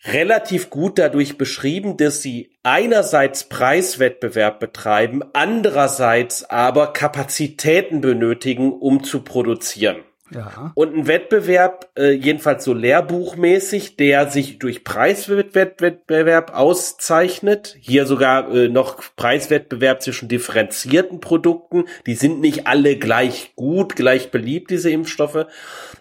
relativ 0.05 0.69
gut 0.69 0.99
dadurch 0.99 1.37
beschrieben, 1.37 1.97
dass 1.97 2.21
sie 2.21 2.51
einerseits 2.63 3.45
Preiswettbewerb 3.45 4.59
betreiben, 4.59 5.21
andererseits 5.33 6.43
aber 6.49 6.93
Kapazitäten 6.93 8.01
benötigen, 8.01 8.73
um 8.73 9.03
zu 9.03 9.21
produzieren. 9.21 9.97
Ja. 10.33 10.71
Und 10.73 10.95
ein 10.95 11.07
Wettbewerb, 11.07 11.91
äh, 11.97 12.11
jedenfalls 12.11 12.63
so 12.63 12.73
lehrbuchmäßig, 12.73 13.97
der 13.97 14.29
sich 14.29 14.57
durch 14.57 14.83
Preiswettbewerb 14.83 16.55
auszeichnet, 16.55 17.75
hier 17.79 18.05
sogar 18.05 18.51
äh, 18.51 18.67
noch 18.67 19.03
Preiswettbewerb 19.15 20.01
zwischen 20.01 20.29
differenzierten 20.29 21.19
Produkten, 21.19 21.85
die 22.07 22.15
sind 22.15 22.41
nicht 22.41 22.67
alle 22.67 22.97
gleich 22.97 23.53
gut, 23.55 23.95
gleich 23.95 24.31
beliebt, 24.31 24.71
diese 24.71 24.89
Impfstoffe. 24.89 25.45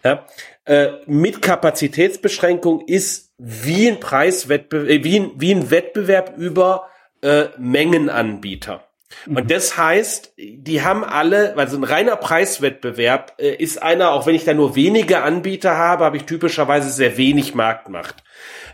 Ja. 0.02 0.24
Äh, 0.64 0.92
mit 1.06 1.42
Kapazitätsbeschränkung 1.42 2.82
ist 2.86 3.31
wie 3.44 3.88
ein 3.88 3.98
Preiswettbewerb, 3.98 4.88
äh, 4.88 5.04
wie, 5.04 5.18
ein, 5.18 5.32
wie 5.36 5.52
ein 5.52 5.70
Wettbewerb 5.70 6.34
über 6.36 6.88
äh, 7.22 7.46
Mengenanbieter. 7.58 8.84
Und 9.26 9.50
das 9.50 9.76
heißt, 9.76 10.34
die 10.38 10.82
haben 10.82 11.04
alle, 11.04 11.56
also 11.56 11.76
ein 11.76 11.84
reiner 11.84 12.16
Preiswettbewerb 12.16 13.34
äh, 13.38 13.54
ist 13.56 13.82
einer, 13.82 14.12
auch 14.12 14.26
wenn 14.26 14.34
ich 14.34 14.44
da 14.44 14.54
nur 14.54 14.76
wenige 14.76 15.22
Anbieter 15.22 15.76
habe, 15.76 16.04
habe 16.04 16.16
ich 16.16 16.24
typischerweise 16.24 16.90
sehr 16.90 17.16
wenig 17.16 17.54
Marktmacht. 17.54 18.22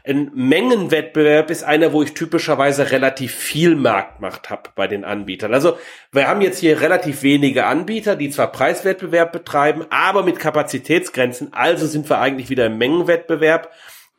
Ein 0.04 0.30
Mengenwettbewerb 0.34 1.50
ist 1.50 1.64
einer, 1.64 1.92
wo 1.92 2.02
ich 2.02 2.14
typischerweise 2.14 2.90
relativ 2.92 3.34
viel 3.34 3.74
Marktmacht 3.74 4.48
habe 4.48 4.70
bei 4.74 4.86
den 4.86 5.04
Anbietern. 5.04 5.52
Also 5.52 5.76
wir 6.12 6.28
haben 6.28 6.40
jetzt 6.40 6.58
hier 6.58 6.80
relativ 6.80 7.22
wenige 7.22 7.66
Anbieter, 7.66 8.16
die 8.16 8.30
zwar 8.30 8.52
Preiswettbewerb 8.52 9.32
betreiben, 9.32 9.86
aber 9.90 10.22
mit 10.22 10.38
Kapazitätsgrenzen. 10.38 11.52
Also 11.52 11.86
sind 11.86 12.08
wir 12.08 12.20
eigentlich 12.20 12.48
wieder 12.48 12.66
im 12.66 12.78
Mengenwettbewerb. 12.78 13.70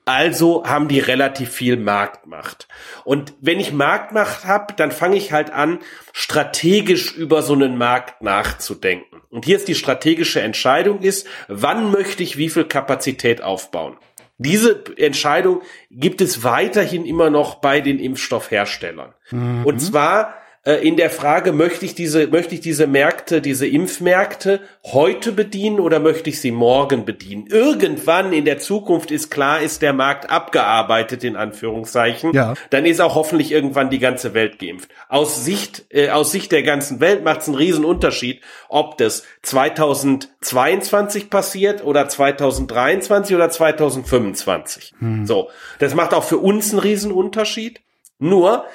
Also 0.09 0.63
haben 0.65 0.87
die 0.87 0.97
relativ 0.97 1.51
viel 1.51 1.77
Marktmacht. 1.77 2.67
Und 3.03 3.35
wenn 3.41 3.59
ich 3.59 3.71
Marktmacht 3.71 4.43
habe, 4.43 4.73
dann 4.73 4.91
fange 4.91 5.17
ich 5.17 5.31
halt 5.31 5.51
an, 5.51 5.77
strategisch 6.13 7.13
über 7.13 7.43
so 7.43 7.53
einen 7.53 7.77
Markt 7.77 8.23
nachzudenken. 8.23 9.21
Und 9.29 9.45
hier 9.45 9.57
ist 9.57 9.67
die 9.67 9.75
strategische 9.75 10.41
Entscheidung 10.41 11.01
ist, 11.01 11.27
wann 11.47 11.91
möchte 11.91 12.23
ich 12.23 12.37
wie 12.37 12.49
viel 12.49 12.63
Kapazität 12.63 13.43
aufbauen? 13.43 13.97
Diese 14.39 14.83
Entscheidung 14.97 15.61
gibt 15.91 16.21
es 16.21 16.43
weiterhin 16.43 17.05
immer 17.05 17.29
noch 17.29 17.55
bei 17.55 17.79
den 17.79 17.99
Impfstoffherstellern. 17.99 19.13
Mhm. 19.29 19.63
Und 19.63 19.79
zwar 19.79 20.33
in 20.63 20.97
der 20.97 21.09
Frage, 21.09 21.53
möchte 21.53 21.85
ich 21.85 21.95
diese, 21.95 22.27
möchte 22.27 22.53
ich 22.53 22.61
diese 22.61 22.85
Märkte, 22.85 23.41
diese 23.41 23.65
Impfmärkte 23.65 24.59
heute 24.83 25.31
bedienen 25.31 25.79
oder 25.79 25.99
möchte 25.99 26.29
ich 26.29 26.41
sie 26.41 26.51
morgen 26.51 27.05
bedienen? 27.05 27.47
Irgendwann 27.47 28.33
in 28.33 28.43
der 28.43 28.59
Zukunft 28.59 29.09
ist 29.09 29.31
klar, 29.31 29.61
ist 29.61 29.81
der 29.81 29.93
Markt 29.93 30.29
abgearbeitet, 30.29 31.23
in 31.23 31.37
Anführungszeichen. 31.37 32.33
Ja. 32.33 32.55
Dann 32.71 32.85
ist 32.85 32.99
auch 32.99 33.15
hoffentlich 33.15 33.51
irgendwann 33.51 33.89
die 33.89 33.99
ganze 33.99 34.33
Welt 34.33 34.59
geimpft. 34.59 34.89
Aus 35.07 35.45
Sicht, 35.45 35.85
äh, 35.89 36.09
aus 36.09 36.31
Sicht 36.31 36.51
der 36.51 36.63
ganzen 36.63 36.99
Welt 36.99 37.23
macht 37.23 37.41
es 37.41 37.47
einen 37.47 37.57
riesen 37.57 37.85
Unterschied, 37.85 38.41
ob 38.67 38.97
das 38.97 39.23
2022 39.43 41.29
passiert 41.29 41.85
oder 41.85 42.09
2023 42.09 43.35
oder 43.35 43.49
2025. 43.49 44.93
Hm. 44.99 45.25
So. 45.25 45.49
Das 45.79 45.95
macht 45.95 46.13
auch 46.13 46.23
für 46.23 46.37
uns 46.37 46.71
einen 46.71 46.79
riesen 46.79 47.11
Unterschied. 47.11 47.81
Nur, 48.19 48.65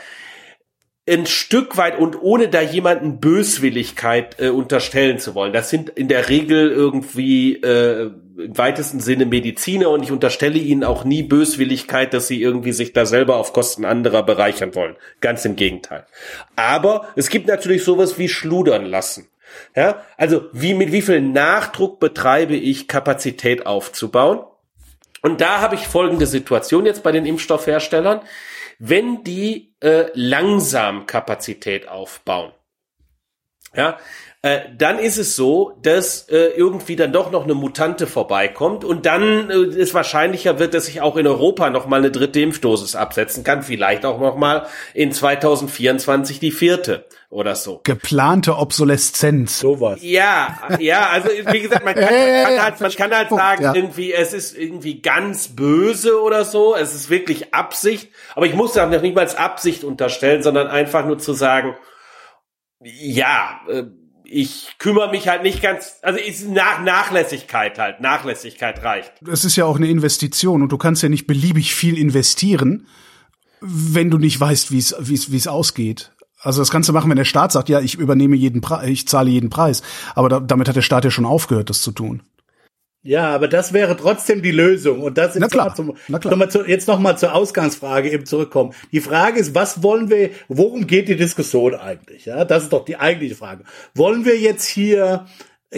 ein 1.06 1.26
Stück 1.26 1.76
weit 1.76 1.98
und 1.98 2.20
ohne 2.22 2.48
da 2.48 2.62
jemanden 2.62 3.20
Böswilligkeit 3.20 4.40
äh, 4.40 4.48
unterstellen 4.48 5.18
zu 5.18 5.34
wollen. 5.34 5.52
Das 5.52 5.68
sind 5.68 5.90
in 5.90 6.08
der 6.08 6.30
Regel 6.30 6.70
irgendwie 6.70 7.56
äh, 7.56 8.10
im 8.38 8.56
weitesten 8.56 9.00
Sinne 9.00 9.26
Mediziner 9.26 9.90
und 9.90 10.02
ich 10.02 10.10
unterstelle 10.10 10.58
ihnen 10.58 10.82
auch 10.82 11.04
nie 11.04 11.22
Böswilligkeit, 11.22 12.14
dass 12.14 12.26
sie 12.26 12.40
irgendwie 12.40 12.72
sich 12.72 12.94
da 12.94 13.04
selber 13.04 13.36
auf 13.36 13.52
Kosten 13.52 13.84
anderer 13.84 14.22
bereichern 14.22 14.74
wollen. 14.74 14.96
Ganz 15.20 15.44
im 15.44 15.56
Gegenteil. 15.56 16.06
Aber 16.56 17.08
es 17.16 17.28
gibt 17.28 17.48
natürlich 17.48 17.84
sowas 17.84 18.18
wie 18.18 18.28
Schludern 18.28 18.86
lassen. 18.86 19.28
Ja, 19.76 20.02
also 20.16 20.46
wie 20.52 20.74
mit 20.74 20.90
wie 20.90 21.02
viel 21.02 21.20
Nachdruck 21.20 22.00
betreibe 22.00 22.56
ich 22.56 22.88
Kapazität 22.88 23.66
aufzubauen? 23.66 24.40
Und 25.20 25.40
da 25.40 25.60
habe 25.60 25.74
ich 25.74 25.86
folgende 25.86 26.26
Situation 26.26 26.86
jetzt 26.86 27.02
bei 27.02 27.12
den 27.12 27.24
Impfstoffherstellern 27.24 28.20
wenn 28.78 29.24
die 29.24 29.74
äh, 29.80 30.06
langsam 30.14 31.06
Kapazität 31.06 31.88
aufbauen. 31.88 32.52
Ja, 33.74 33.98
äh, 34.44 34.60
dann 34.76 34.98
ist 34.98 35.16
es 35.16 35.36
so, 35.36 35.72
dass 35.80 36.28
äh, 36.28 36.48
irgendwie 36.54 36.96
dann 36.96 37.14
doch 37.14 37.30
noch 37.30 37.44
eine 37.44 37.54
Mutante 37.54 38.06
vorbeikommt 38.06 38.84
und 38.84 39.06
dann 39.06 39.48
äh, 39.48 39.54
es 39.54 39.94
wahrscheinlicher 39.94 40.58
wird, 40.58 40.74
dass 40.74 40.84
sich 40.84 41.00
auch 41.00 41.16
in 41.16 41.26
Europa 41.26 41.70
noch 41.70 41.86
mal 41.86 41.96
eine 41.96 42.10
dritte 42.10 42.42
Impfdosis 42.42 42.94
absetzen 42.94 43.42
kann, 43.42 43.62
vielleicht 43.62 44.04
auch 44.04 44.20
noch 44.20 44.36
mal 44.36 44.66
in 44.92 45.12
2024 45.12 46.40
die 46.40 46.50
vierte 46.50 47.06
oder 47.30 47.54
so. 47.56 47.80
Geplante 47.84 48.58
Obsoleszenz. 48.58 49.60
Sowas. 49.60 50.00
Ja, 50.02 50.58
ja, 50.78 51.08
also 51.08 51.30
wie 51.50 51.60
gesagt, 51.60 51.82
man 51.82 51.94
kann, 51.94 52.02
ja, 52.02 52.42
kann 52.44 52.62
halt, 52.64 52.80
man 52.82 52.92
kann 52.92 53.16
halt 53.16 53.30
sagen, 53.30 53.62
ja. 53.62 53.74
irgendwie, 53.74 54.12
es 54.12 54.34
ist 54.34 54.58
irgendwie 54.58 55.00
ganz 55.00 55.56
böse 55.56 56.20
oder 56.20 56.44
so, 56.44 56.76
es 56.76 56.94
ist 56.94 57.08
wirklich 57.08 57.54
Absicht, 57.54 58.10
aber 58.34 58.44
ich 58.44 58.52
muss 58.52 58.74
da 58.74 58.84
noch 58.84 59.00
nicht 59.00 59.14
mal 59.14 59.22
als 59.22 59.36
Absicht 59.36 59.84
unterstellen, 59.84 60.42
sondern 60.42 60.66
einfach 60.66 61.06
nur 61.06 61.18
zu 61.18 61.32
sagen, 61.32 61.76
ja, 62.80 63.60
äh, 63.70 63.84
ich 64.34 64.74
kümmere 64.78 65.10
mich 65.10 65.28
halt 65.28 65.42
nicht 65.42 65.62
ganz, 65.62 65.94
also 66.02 66.18
ist 66.18 66.48
nach 66.48 66.82
Nachlässigkeit 66.82 67.78
halt, 67.78 68.00
Nachlässigkeit 68.00 68.82
reicht. 68.82 69.12
Es 69.30 69.44
ist 69.44 69.54
ja 69.54 69.64
auch 69.64 69.76
eine 69.76 69.86
Investition 69.86 70.62
und 70.62 70.72
du 70.72 70.78
kannst 70.78 71.02
ja 71.02 71.08
nicht 71.08 71.26
beliebig 71.26 71.74
viel 71.74 71.96
investieren, 71.96 72.88
wenn 73.60 74.10
du 74.10 74.18
nicht 74.18 74.38
weißt, 74.38 74.72
wie 74.72 74.78
es 74.78 74.94
wie 74.98 75.14
es 75.14 75.30
wie 75.30 75.36
es 75.36 75.46
ausgeht. 75.46 76.10
Also 76.40 76.60
das 76.60 76.70
kannst 76.70 76.88
du 76.88 76.92
machen, 76.92 77.08
wenn 77.08 77.16
der 77.16 77.24
Staat 77.24 77.52
sagt, 77.52 77.68
ja, 77.68 77.80
ich 77.80 77.94
übernehme 77.94 78.36
jeden 78.36 78.60
Preis, 78.60 78.88
ich 78.88 79.08
zahle 79.08 79.30
jeden 79.30 79.50
Preis. 79.50 79.82
Aber 80.14 80.28
da, 80.28 80.40
damit 80.40 80.68
hat 80.68 80.76
der 80.76 80.82
Staat 80.82 81.04
ja 81.04 81.10
schon 81.10 81.24
aufgehört, 81.24 81.70
das 81.70 81.80
zu 81.80 81.92
tun. 81.92 82.22
Ja, 83.06 83.34
aber 83.34 83.48
das 83.48 83.74
wäre 83.74 83.98
trotzdem 83.98 84.40
die 84.40 84.50
Lösung. 84.50 85.02
Und 85.02 85.18
das 85.18 85.34
ist 85.34 85.40
Na 85.40 85.48
klar, 85.48 85.68
noch 85.76 85.76
mal 86.08 86.20
zum, 86.20 86.30
noch 86.30 86.36
mal 86.38 86.48
zu, 86.48 86.64
jetzt 86.64 86.88
nochmal 86.88 87.18
zur 87.18 87.34
Ausgangsfrage 87.34 88.10
eben 88.10 88.24
zurückkommen. 88.24 88.72
Die 88.92 89.00
Frage 89.00 89.38
ist, 89.38 89.54
was 89.54 89.82
wollen 89.82 90.08
wir, 90.08 90.30
worum 90.48 90.86
geht 90.86 91.08
die 91.08 91.16
Diskussion 91.16 91.74
eigentlich? 91.74 92.24
Ja, 92.24 92.46
das 92.46 92.64
ist 92.64 92.72
doch 92.72 92.86
die 92.86 92.96
eigentliche 92.96 93.34
Frage. 93.34 93.64
Wollen 93.94 94.24
wir 94.24 94.38
jetzt 94.38 94.66
hier, 94.66 95.26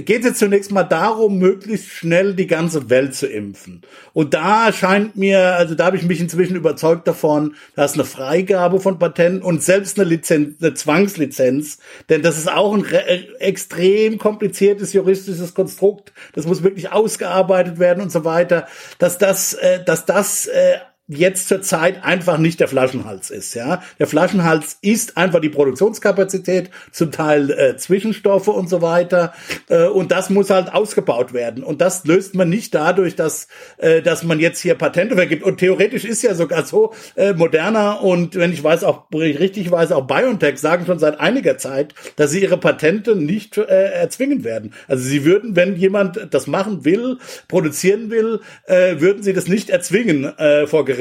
geht 0.03 0.25
es 0.25 0.39
zunächst 0.39 0.71
mal 0.73 0.85
darum, 0.85 1.39
möglichst 1.39 1.89
schnell 1.89 2.35
die 2.35 2.47
ganze 2.47 2.91
Welt 2.91 3.15
zu 3.15 3.27
impfen? 3.27 3.83
Und 4.13 4.35
da 4.35 4.73
scheint 4.73 5.17
mir, 5.17 5.55
also 5.57 5.75
da 5.75 5.87
habe 5.87 5.97
ich 5.97 6.03
mich 6.03 6.21
inzwischen 6.21 6.57
überzeugt 6.57 7.09
davon, 7.09 7.55
dass 7.75 7.95
eine 7.95 8.05
Freigabe 8.05 8.81
von 8.81 8.99
Patenten 8.99 9.43
und 9.43 9.63
selbst 9.63 9.99
eine 9.99 10.09
Lizenz, 10.09 10.63
eine 10.63 10.75
Zwangslizenz, 10.75 11.79
denn 12.09 12.23
das 12.23 12.39
ist 12.39 12.51
auch 12.51 12.75
ein 12.75 12.85
äh, 12.85 13.25
extrem 13.39 14.19
kompliziertes 14.19 14.93
juristisches 14.93 15.55
Konstrukt. 15.55 16.13
Das 16.35 16.47
muss 16.47 16.63
wirklich 16.63 16.93
ausgearbeitet 16.93 17.79
werden 17.79 18.03
und 18.03 18.13
so 18.13 18.25
weiter, 18.25 18.67
dass 18.99 19.19
das, 19.19 19.55
äh, 19.55 19.83
dass 19.85 20.05
das 20.05 20.47
äh, 20.47 20.79
jetzt 21.09 21.49
zur 21.49 21.63
Zeit 21.63 22.05
einfach 22.05 22.39
nicht 22.39 22.59
der 22.59 22.69
Flaschenhals 22.69 23.31
ist. 23.31 23.55
Ja, 23.55 23.83
der 23.99 24.07
Flaschenhals 24.07 24.79
ist 24.83 25.17
einfach 25.17 25.41
die 25.41 25.49
Produktionskapazität, 25.49 26.71
zum 26.91 27.13
Teil 27.13 27.51
äh, 27.51 27.77
Zwischenstoffe 27.77 28.49
und 28.49 28.69
so 28.69 28.83
weiter. 28.83 29.33
Äh, 29.69 29.87
und 29.87 30.11
das 30.11 30.31
muss 30.31 30.51
halt 30.51 30.73
ausgebaut 30.73 31.33
werden. 31.33 31.63
Und 31.63 31.81
das 31.81 32.05
löst 32.05 32.35
man 32.35 32.49
nicht 32.49 32.75
dadurch, 32.75 33.15
dass 33.15 33.47
äh, 33.79 34.03
dass 34.03 34.25
man 34.25 34.41
jetzt 34.41 34.61
hier 34.61 34.75
Patente 34.75 35.15
vergibt. 35.15 35.45
Und 35.45 35.59
theoretisch 35.59 36.05
ist 36.05 36.23
ja 36.23 36.35
sogar 36.35 36.65
so 36.65 36.93
äh, 37.15 37.35
Moderna 37.35 37.93
und 37.93 38.35
wenn 38.35 38.53
ich 38.53 38.63
weiß 38.63 38.83
auch 38.85 39.05
richtig 39.13 39.71
weiß 39.71 39.93
auch 39.93 40.07
BioNTech 40.07 40.59
sagen 40.59 40.87
schon 40.87 40.99
seit 40.99 41.21
einiger 41.21 41.57
Zeit, 41.59 41.95
dass 42.17 42.31
sie 42.33 42.43
ihre 42.43 42.59
Patente 42.59 43.15
nicht 43.15 43.57
äh, 43.59 43.93
erzwingen 43.93 44.43
werden. 44.43 44.75
Also 44.89 45.05
sie 45.05 45.25
würden, 45.25 45.55
wenn 45.55 45.77
jemand 45.77 46.29
das 46.31 46.47
machen 46.47 46.85
will, 46.85 47.19
produzieren 47.47 48.11
will, 48.11 48.41
äh, 48.67 49.01
würden 49.01 49.23
sie 49.23 49.33
das 49.33 49.47
nicht 49.47 49.71
erzwingen 49.71 50.25
äh, 50.39 50.67
vor 50.67 50.85
Gericht. 50.85 50.96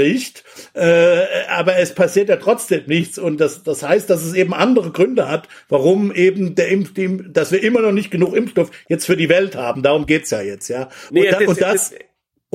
Äh, 0.74 1.22
aber 1.50 1.78
es 1.78 1.94
passiert 1.96 2.30
ja 2.30 2.36
trotzdem 2.38 2.84
nichts 2.88 3.18
und 3.18 3.38
das, 3.40 3.64
das 3.64 3.84
heißt, 3.84 4.10
dass 4.10 4.24
es 4.24 4.34
eben 4.34 4.54
andere 4.54 4.92
Gründe 4.92 5.28
hat, 5.30 5.48
warum 5.70 6.12
eben 6.14 6.56
der 6.56 6.70
Impf, 6.70 6.94
die, 6.94 7.20
dass 7.32 7.52
wir 7.52 7.64
immer 7.64 7.82
noch 7.82 7.92
nicht 7.92 8.12
genug 8.12 8.36
Impfstoff 8.36 8.72
jetzt 8.90 9.06
für 9.06 9.18
die 9.18 9.30
Welt 9.30 9.56
haben. 9.56 9.82
Darum 9.84 10.06
geht's 10.06 10.30
ja 10.32 10.42
jetzt, 10.42 10.68
ja. 10.68 10.90
Nee, 11.12 11.22
und, 11.26 11.32
da, 11.34 11.40
das- 11.40 11.48
und 11.48 11.62
das, 11.62 11.90
das- 11.90 12.00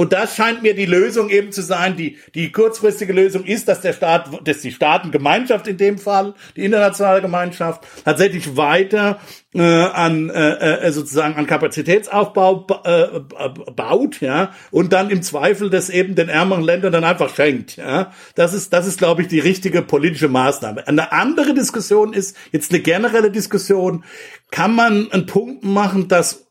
und 0.00 0.14
das 0.14 0.34
scheint 0.34 0.62
mir 0.62 0.74
die 0.74 0.86
Lösung 0.86 1.28
eben 1.28 1.52
zu 1.52 1.60
sein. 1.60 1.94
Die, 1.94 2.16
die 2.34 2.50
kurzfristige 2.52 3.12
Lösung 3.12 3.44
ist, 3.44 3.68
dass 3.68 3.82
der 3.82 3.92
Staat, 3.92 4.30
dass 4.48 4.62
die 4.62 4.72
Staatengemeinschaft 4.72 5.66
in 5.66 5.76
dem 5.76 5.98
Fall, 5.98 6.32
die 6.56 6.64
internationale 6.64 7.20
Gemeinschaft, 7.20 7.82
tatsächlich 8.02 8.56
weiter 8.56 9.20
äh, 9.54 9.60
an 9.60 10.30
äh, 10.30 10.86
äh, 10.86 10.90
sozusagen 10.92 11.34
an 11.34 11.46
Kapazitätsaufbau 11.46 12.60
ba- 12.60 12.82
äh, 12.86 13.20
ba- 13.20 13.48
baut, 13.76 14.22
ja, 14.22 14.52
und 14.70 14.94
dann 14.94 15.10
im 15.10 15.20
Zweifel 15.20 15.68
das 15.68 15.90
eben 15.90 16.14
den 16.14 16.30
ärmeren 16.30 16.64
Ländern 16.64 16.92
dann 16.92 17.04
einfach 17.04 17.34
schenkt, 17.34 17.76
ja. 17.76 18.10
Das 18.36 18.54
ist, 18.54 18.72
das 18.72 18.86
ist, 18.86 18.96
glaube 18.96 19.20
ich, 19.20 19.28
die 19.28 19.40
richtige 19.40 19.82
politische 19.82 20.28
Maßnahme. 20.28 20.88
Eine 20.88 21.12
andere 21.12 21.52
Diskussion 21.52 22.14
ist 22.14 22.38
jetzt 22.52 22.72
eine 22.72 22.80
generelle 22.80 23.30
Diskussion. 23.30 24.02
Kann 24.50 24.74
man 24.74 25.12
einen 25.12 25.26
Punkt 25.26 25.62
machen, 25.62 26.08
dass 26.08 26.49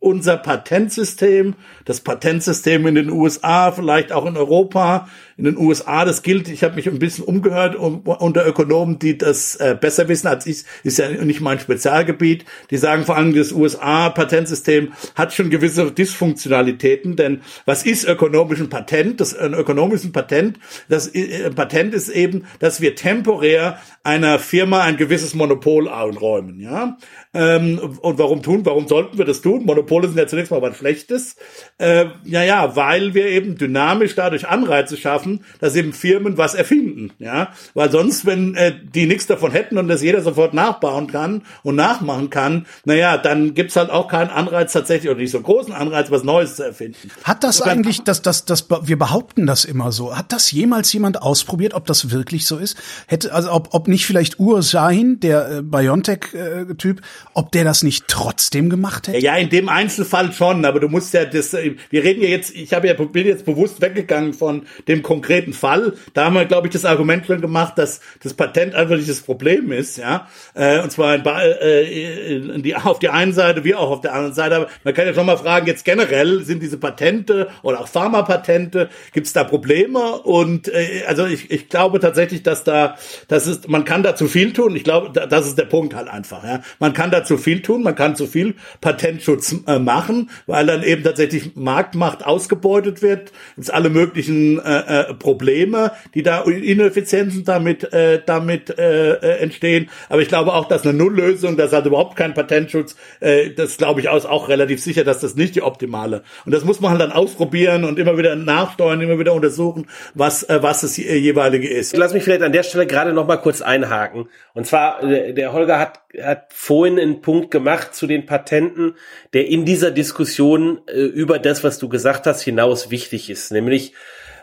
unser 0.00 0.36
Patentsystem, 0.36 1.54
das 1.84 2.00
Patentsystem 2.00 2.86
in 2.86 2.94
den 2.94 3.10
USA, 3.10 3.72
vielleicht 3.72 4.12
auch 4.12 4.26
in 4.26 4.36
Europa, 4.36 5.08
in 5.38 5.44
den 5.44 5.56
USA, 5.56 6.04
das 6.04 6.22
gilt, 6.22 6.48
ich 6.48 6.64
habe 6.64 6.74
mich 6.74 6.88
ein 6.88 6.98
bisschen 6.98 7.24
umgehört 7.24 7.76
um, 7.76 8.00
unter 8.00 8.44
Ökonomen, 8.44 8.98
die 8.98 9.16
das 9.16 9.54
äh, 9.56 9.76
besser 9.80 10.08
wissen 10.08 10.26
als 10.26 10.46
ich, 10.46 10.64
ist 10.82 10.98
ja 10.98 11.08
nicht 11.08 11.40
mein 11.40 11.60
Spezialgebiet, 11.60 12.44
die 12.72 12.76
sagen 12.76 13.04
vor 13.04 13.16
allem, 13.16 13.32
das 13.32 13.52
USA-Patentsystem 13.52 14.92
hat 15.14 15.32
schon 15.32 15.48
gewisse 15.48 15.92
Dysfunktionalitäten, 15.92 17.14
denn 17.14 17.42
was 17.66 17.86
ist 17.86 18.04
ökonomisch 18.04 18.58
ein 18.58 18.68
Patent? 18.68 19.20
Das 19.20 19.36
ein 19.36 19.54
ökonomisches 19.54 20.10
Patent, 20.10 20.58
das 20.88 21.14
äh, 21.14 21.46
ein 21.46 21.54
Patent 21.54 21.94
ist 21.94 22.08
eben, 22.08 22.44
dass 22.58 22.80
wir 22.80 22.96
temporär 22.96 23.78
einer 24.02 24.40
Firma 24.40 24.82
ein 24.82 24.96
gewisses 24.96 25.34
Monopol 25.34 25.88
einräumen, 25.88 26.58
ja. 26.58 26.96
Ähm, 27.32 27.78
und 28.00 28.18
warum 28.18 28.42
tun? 28.42 28.64
Warum 28.64 28.88
sollten 28.88 29.18
wir 29.18 29.24
das 29.24 29.42
tun? 29.42 29.64
Monopole 29.64 30.08
sind 30.08 30.16
ja 30.18 30.26
zunächst 30.26 30.50
mal 30.50 30.62
was 30.62 30.78
Schlechtes. 30.78 31.36
Äh, 31.78 32.06
ja, 32.24 32.42
ja, 32.42 32.74
weil 32.74 33.14
wir 33.14 33.26
eben 33.26 33.56
dynamisch 33.56 34.14
dadurch 34.14 34.48
Anreize 34.48 34.96
schaffen, 34.96 35.27
dass 35.60 35.76
eben 35.76 35.92
Firmen 35.92 36.38
was 36.38 36.54
erfinden, 36.54 37.12
ja. 37.18 37.52
Weil 37.74 37.90
sonst, 37.90 38.26
wenn 38.26 38.54
äh, 38.54 38.74
die 38.94 39.06
nichts 39.06 39.26
davon 39.26 39.52
hätten 39.52 39.78
und 39.78 39.88
das 39.88 40.02
jeder 40.02 40.22
sofort 40.22 40.54
nachbauen 40.54 41.06
kann 41.06 41.42
und 41.62 41.76
nachmachen 41.76 42.30
kann, 42.30 42.66
naja, 42.84 43.16
dann 43.16 43.54
gibt's 43.54 43.76
halt 43.76 43.90
auch 43.90 44.08
keinen 44.08 44.30
Anreiz 44.30 44.72
tatsächlich 44.72 45.10
oder 45.10 45.20
nicht 45.20 45.30
so 45.30 45.40
großen 45.40 45.72
Anreiz, 45.72 46.10
was 46.10 46.24
Neues 46.24 46.56
zu 46.56 46.64
erfinden. 46.64 47.10
Hat 47.24 47.44
das 47.44 47.62
eigentlich, 47.62 48.02
das, 48.02 48.22
das, 48.22 48.44
das, 48.44 48.66
wir 48.68 48.98
behaupten 48.98 49.46
das 49.46 49.64
immer 49.64 49.92
so. 49.92 50.16
Hat 50.16 50.32
das 50.32 50.50
jemals 50.50 50.92
jemand 50.92 51.22
ausprobiert, 51.22 51.74
ob 51.74 51.86
das 51.86 52.10
wirklich 52.10 52.46
so 52.46 52.56
ist? 52.56 52.76
Hätte, 53.06 53.32
also 53.32 53.52
ob, 53.52 53.68
ob 53.72 53.88
nicht 53.88 54.06
vielleicht 54.06 54.38
Ur 54.38 54.62
Sahin, 54.62 55.20
der 55.20 55.58
äh, 55.58 55.62
Biontech-Typ, 55.62 57.00
ob 57.34 57.52
der 57.52 57.64
das 57.64 57.82
nicht 57.82 58.08
trotzdem 58.08 58.70
gemacht 58.70 59.08
hätte? 59.08 59.18
Ja, 59.18 59.36
in 59.36 59.50
dem 59.50 59.68
Einzelfall 59.68 60.32
schon, 60.32 60.64
aber 60.64 60.80
du 60.80 60.88
musst 60.88 61.14
ja 61.14 61.24
das, 61.24 61.54
äh, 61.54 61.76
wir 61.90 62.04
reden 62.04 62.22
ja 62.22 62.28
jetzt, 62.28 62.54
ich 62.54 62.72
habe 62.72 62.88
ja, 62.88 62.94
bin 62.94 63.26
jetzt 63.26 63.44
bewusst 63.44 63.80
weggegangen 63.80 64.32
von 64.32 64.62
dem 64.86 65.02
konkreten 65.18 65.52
Fall. 65.52 65.94
Da 66.14 66.26
haben 66.26 66.34
wir, 66.34 66.44
glaube 66.44 66.68
ich, 66.68 66.72
das 66.72 66.84
Argument 66.84 67.26
schon 67.26 67.40
gemacht, 67.40 67.76
dass 67.76 68.00
das 68.22 68.34
Patent 68.34 68.76
einfach 68.76 68.96
nicht 68.96 69.08
das 69.08 69.20
Problem 69.20 69.72
ist, 69.72 69.98
ja. 69.98 70.28
Äh, 70.54 70.80
und 70.80 70.92
zwar 70.92 71.16
in, 71.16 71.24
äh, 71.26 72.36
in 72.36 72.62
die, 72.62 72.76
auf 72.76 73.00
der 73.00 73.14
einen 73.14 73.32
Seite 73.32 73.64
wie 73.64 73.74
auch 73.74 73.90
auf 73.90 74.00
der 74.00 74.14
anderen 74.14 74.34
Seite. 74.34 74.56
Aber 74.56 74.68
man 74.84 74.94
kann 74.94 75.06
ja 75.06 75.14
schon 75.14 75.26
mal 75.26 75.36
fragen, 75.36 75.66
jetzt 75.66 75.84
generell 75.84 76.44
sind 76.44 76.62
diese 76.62 76.78
Patente 76.78 77.48
oder 77.62 77.80
auch 77.80 77.88
Pharmapatente, 77.88 78.90
gibt 79.12 79.26
es 79.26 79.32
da 79.32 79.42
Probleme? 79.42 80.18
Und 80.18 80.68
äh, 80.68 81.02
also 81.08 81.26
ich, 81.26 81.50
ich 81.50 81.68
glaube 81.68 81.98
tatsächlich, 81.98 82.44
dass 82.44 82.62
da, 82.62 82.96
das 83.26 83.48
ist, 83.48 83.68
man 83.68 83.84
kann 83.84 84.04
da 84.04 84.14
zu 84.14 84.28
viel 84.28 84.52
tun. 84.52 84.76
Ich 84.76 84.84
glaube, 84.84 85.10
da, 85.12 85.26
das 85.26 85.46
ist 85.48 85.58
der 85.58 85.64
Punkt 85.64 85.96
halt 85.96 86.08
einfach. 86.08 86.44
Ja. 86.44 86.60
Man 86.78 86.92
kann 86.92 87.10
da 87.10 87.24
zu 87.24 87.38
viel 87.38 87.60
tun, 87.60 87.82
man 87.82 87.96
kann 87.96 88.14
zu 88.14 88.28
viel 88.28 88.54
Patentschutz 88.80 89.56
äh, 89.66 89.80
machen, 89.80 90.30
weil 90.46 90.66
dann 90.66 90.84
eben 90.84 91.02
tatsächlich 91.02 91.56
Marktmacht 91.56 92.24
ausgebeutet 92.24 93.02
wird. 93.02 93.32
Es 93.56 93.68
alle 93.68 93.90
möglichen 93.90 94.58
äh, 94.58 95.07
Probleme, 95.14 95.92
die 96.14 96.22
da 96.22 96.42
Ineffizienzen 96.42 97.44
damit 97.44 97.92
äh, 97.92 98.20
damit 98.24 98.76
äh, 98.78 99.12
äh, 99.12 99.38
entstehen. 99.38 99.88
Aber 100.08 100.22
ich 100.22 100.28
glaube 100.28 100.52
auch, 100.52 100.66
dass 100.66 100.82
eine 100.82 100.92
Nulllösung, 100.92 101.56
das 101.56 101.72
hat 101.72 101.86
überhaupt 101.86 102.16
kein 102.16 102.34
Patentschutz, 102.34 102.96
äh, 103.20 103.50
das 103.50 103.76
glaube 103.76 104.00
ich 104.00 104.08
auch, 104.08 104.16
ist 104.16 104.26
auch 104.26 104.48
relativ 104.48 104.82
sicher, 104.82 105.04
dass 105.04 105.20
das 105.20 105.34
nicht 105.34 105.54
die 105.54 105.62
optimale. 105.62 106.22
Und 106.44 106.52
das 106.52 106.64
muss 106.64 106.80
man 106.80 106.92
halt 106.92 107.00
dann 107.00 107.12
ausprobieren 107.12 107.84
und 107.84 107.98
immer 107.98 108.18
wieder 108.18 108.36
nachsteuern, 108.36 109.00
immer 109.00 109.18
wieder 109.18 109.32
untersuchen, 109.32 109.86
was 110.14 110.42
äh, 110.44 110.62
was 110.62 110.80
das 110.82 110.96
jeweilige 110.96 111.68
ist. 111.68 111.96
Lass 111.96 112.12
mich 112.12 112.24
vielleicht 112.24 112.42
an 112.42 112.52
der 112.52 112.62
Stelle 112.62 112.86
gerade 112.86 113.12
noch 113.12 113.26
mal 113.26 113.36
kurz 113.36 113.62
einhaken. 113.62 114.28
Und 114.54 114.66
zwar, 114.66 115.02
äh, 115.02 115.32
der 115.34 115.52
Holger 115.52 115.78
hat, 115.78 116.00
hat 116.20 116.46
vorhin 116.52 116.98
einen 116.98 117.20
Punkt 117.20 117.50
gemacht 117.50 117.94
zu 117.94 118.06
den 118.06 118.26
Patenten, 118.26 118.94
der 119.32 119.46
in 119.48 119.64
dieser 119.64 119.90
Diskussion 119.90 120.80
äh, 120.86 121.00
über 121.00 121.38
das, 121.38 121.64
was 121.64 121.78
du 121.78 121.88
gesagt 121.88 122.26
hast, 122.26 122.42
hinaus 122.42 122.90
wichtig 122.90 123.30
ist. 123.30 123.52
Nämlich, 123.52 123.92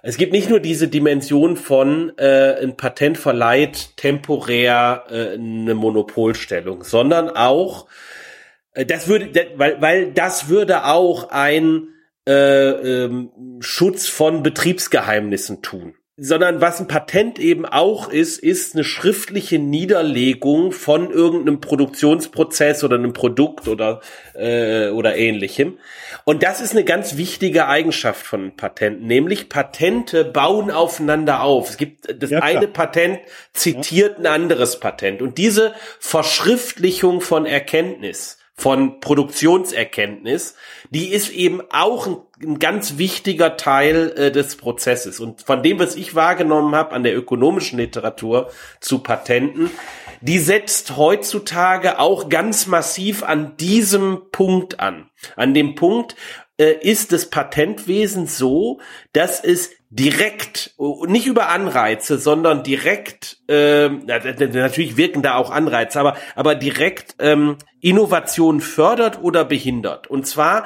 es 0.08 0.18
gibt 0.18 0.34
nicht 0.34 0.52
nur 0.52 0.60
diese 0.60 0.88
Dimension 0.88 1.58
von 1.58 2.16
äh, 2.20 2.62
ein 2.62 2.78
Patent 2.78 3.18
verleiht 3.18 3.98
temporär 3.98 5.06
äh, 5.10 5.34
eine 5.34 5.74
Monopolstellung, 5.74 6.84
sondern 6.84 7.32
auch, 7.32 7.88
äh, 8.74 8.86
das 8.86 9.08
würde, 9.08 9.48
weil, 9.56 9.82
weil 9.82 10.12
das 10.12 10.48
würde 10.48 10.86
auch 10.86 11.30
ein 11.32 11.88
äh, 12.28 12.34
ähm, 12.34 13.32
Schutz 13.62 14.08
von 14.08 14.44
Betriebsgeheimnissen 14.44 15.64
tun. 15.64 15.96
Sondern 16.18 16.62
was 16.62 16.80
ein 16.80 16.88
Patent 16.88 17.40
eben 17.40 17.66
auch 17.66 18.08
ist, 18.08 18.40
ist 18.40 18.74
eine 18.74 18.86
schriftliche 18.86 19.60
Niederlegung 19.60 20.72
von 20.72 21.12
irgendeinem 21.12 21.60
Produktionsprozess 21.60 22.86
oder 22.86 22.96
einem 22.96 23.12
Produkt 23.12 23.68
oder 23.68 24.00
äh, 24.34 24.90
oder 24.90 25.18
ähnlichem. 25.18 25.78
Und 26.24 26.42
das 26.42 26.62
ist 26.62 26.72
eine 26.72 26.86
ganz 26.86 27.18
wichtige 27.18 27.68
Eigenschaft 27.68 28.26
von 28.26 28.56
Patenten, 28.56 29.08
nämlich 29.08 29.50
Patente 29.50 30.24
bauen 30.24 30.72
aufeinander 30.72 31.42
auf. 31.42 31.72
Es 31.72 31.78
gibt 31.78 32.22
das 32.22 32.30
Ja, 32.30 32.40
eine 32.42 32.70
Patent 32.70 33.20
zitiert 33.52 34.18
ein 34.18 34.26
anderes 34.26 34.80
Patent 34.80 35.22
und 35.22 35.38
diese 35.38 35.74
Verschriftlichung 36.00 37.20
von 37.20 37.46
Erkenntnis 37.46 38.38
von 38.58 39.02
Produktionserkenntnis, 39.02 40.56
die 40.90 41.10
ist 41.10 41.30
eben 41.30 41.62
auch 41.72 42.08
ein, 42.08 42.18
ein 42.42 42.60
ganz 42.60 42.98
wichtiger 42.98 43.58
Teil 43.58 44.14
äh, 44.16 44.32
des 44.32 44.56
Prozesses. 44.56 45.20
Und 45.20 45.42
von 45.42 45.62
dem, 45.62 45.78
was 45.78 45.96
ich 45.96 46.16
wahrgenommen 46.16 46.74
habe 46.74 46.94
an 46.94 47.04
der 47.04 47.18
ökonomischen 47.18 47.80
Literatur 47.80 48.50
zu 48.80 49.00
Patenten, 49.00 49.70
die 50.22 50.40
setzt 50.40 50.96
heutzutage 50.96 52.00
auch 52.00 52.30
ganz 52.30 52.66
massiv 52.66 53.24
an 53.24 53.58
diesem 53.58 54.22
Punkt 54.32 54.80
an. 54.80 55.10
An 55.36 55.54
dem 55.54 55.76
Punkt 55.76 56.16
äh, 56.58 56.72
ist 56.72 57.12
das 57.12 57.30
Patentwesen 57.30 58.26
so, 58.26 58.80
dass 59.12 59.44
es 59.44 59.72
direkt, 59.96 60.74
oh, 60.78 61.06
nicht 61.08 61.26
über 61.26 61.48
Anreize, 61.50 62.18
sondern 62.18 62.64
direkt, 62.64 63.38
ähm, 63.48 64.04
na, 64.06 64.20
na, 64.22 64.34
na, 64.38 64.46
natürlich 64.48 64.98
wirken 64.98 65.22
da 65.22 65.36
auch 65.36 65.52
Anreize, 65.52 66.00
aber, 66.00 66.18
aber 66.36 66.56
direkt 66.56 67.16
ähm, 67.20 67.58
Innovation 67.80 68.60
fördert 68.60 69.24
oder 69.24 69.46
behindert. 69.46 70.08
Und 70.08 70.28
zwar 70.28 70.66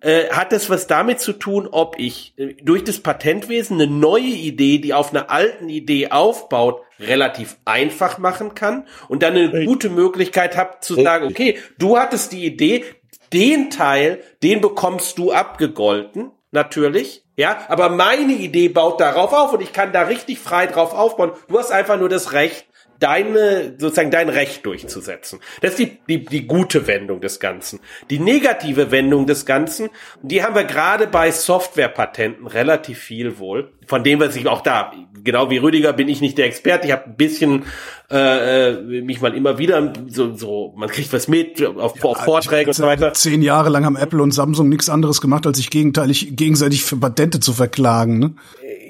äh, 0.00 0.28
hat 0.30 0.52
es 0.52 0.70
was 0.70 0.86
damit 0.86 1.18
zu 1.18 1.32
tun, 1.32 1.66
ob 1.68 1.98
ich 1.98 2.34
äh, 2.36 2.54
durch 2.62 2.84
das 2.84 3.00
Patentwesen 3.00 3.80
eine 3.80 3.90
neue 3.90 4.22
Idee, 4.22 4.78
die 4.78 4.94
auf 4.94 5.10
einer 5.10 5.28
alten 5.28 5.68
Idee 5.68 6.12
aufbaut, 6.12 6.82
relativ 7.00 7.56
einfach 7.64 8.18
machen 8.18 8.54
kann 8.54 8.86
und 9.08 9.24
dann 9.24 9.34
eine 9.34 9.64
gute 9.66 9.90
Möglichkeit 9.90 10.56
habe 10.56 10.78
zu 10.80 10.94
sagen, 10.94 11.26
okay, 11.26 11.58
du 11.78 11.98
hattest 11.98 12.32
die 12.32 12.44
Idee, 12.44 12.84
den 13.32 13.70
Teil, 13.70 14.22
den 14.42 14.60
bekommst 14.60 15.18
du 15.18 15.32
abgegolten, 15.32 16.30
natürlich, 16.52 17.24
ja, 17.38 17.64
aber 17.68 17.88
meine 17.88 18.32
Idee 18.32 18.68
baut 18.68 19.00
darauf 19.00 19.32
auf 19.32 19.52
und 19.52 19.60
ich 19.60 19.72
kann 19.72 19.92
da 19.92 20.02
richtig 20.02 20.40
frei 20.40 20.66
drauf 20.66 20.92
aufbauen. 20.92 21.30
Du 21.46 21.56
hast 21.56 21.70
einfach 21.70 21.96
nur 21.96 22.08
das 22.08 22.32
Recht, 22.32 22.66
deine, 23.00 23.74
sozusagen 23.78 24.10
dein 24.10 24.28
Recht 24.28 24.66
durchzusetzen. 24.66 25.40
Das 25.60 25.72
ist 25.72 25.78
die, 25.78 25.98
die, 26.08 26.24
die 26.24 26.46
gute 26.46 26.86
Wendung 26.86 27.20
des 27.20 27.40
Ganzen. 27.40 27.80
Die 28.10 28.18
negative 28.18 28.90
Wendung 28.90 29.26
des 29.26 29.46
Ganzen, 29.46 29.90
die 30.22 30.42
haben 30.42 30.54
wir 30.54 30.64
gerade 30.64 31.06
bei 31.06 31.30
Softwarepatenten 31.30 32.46
relativ 32.46 32.98
viel 32.98 33.38
wohl. 33.38 33.72
Von 33.86 34.04
dem, 34.04 34.20
was 34.20 34.36
ich 34.36 34.46
auch 34.46 34.60
da, 34.60 34.92
genau 35.24 35.50
wie 35.50 35.58
Rüdiger 35.58 35.92
bin 35.92 36.08
ich 36.08 36.20
nicht 36.20 36.36
der 36.38 36.46
Experte. 36.46 36.86
Ich 36.86 36.92
habe 36.92 37.04
ein 37.06 37.16
bisschen 37.16 37.64
äh, 38.10 38.72
mich 38.72 39.20
mal 39.20 39.34
immer 39.34 39.58
wieder 39.58 39.92
so, 40.08 40.34
so 40.34 40.74
man 40.76 40.88
kriegt 40.88 41.12
was 41.12 41.28
mit 41.28 41.64
auf, 41.64 42.02
auf 42.04 42.18
Vorträgen 42.18 42.68
und 42.68 42.74
so 42.74 42.84
weiter. 42.84 43.12
Zehn 43.14 43.42
Jahre 43.42 43.70
lang 43.70 43.84
haben 43.84 43.96
Apple 43.96 44.22
und 44.22 44.32
Samsung 44.32 44.68
nichts 44.68 44.90
anderes 44.90 45.20
gemacht, 45.20 45.46
als 45.46 45.58
sich 45.58 45.70
gegenteilig, 45.70 46.36
gegenseitig 46.36 46.84
für 46.84 46.96
Patente 46.96 47.40
zu 47.40 47.52
verklagen. 47.52 48.18
Ne? 48.18 48.34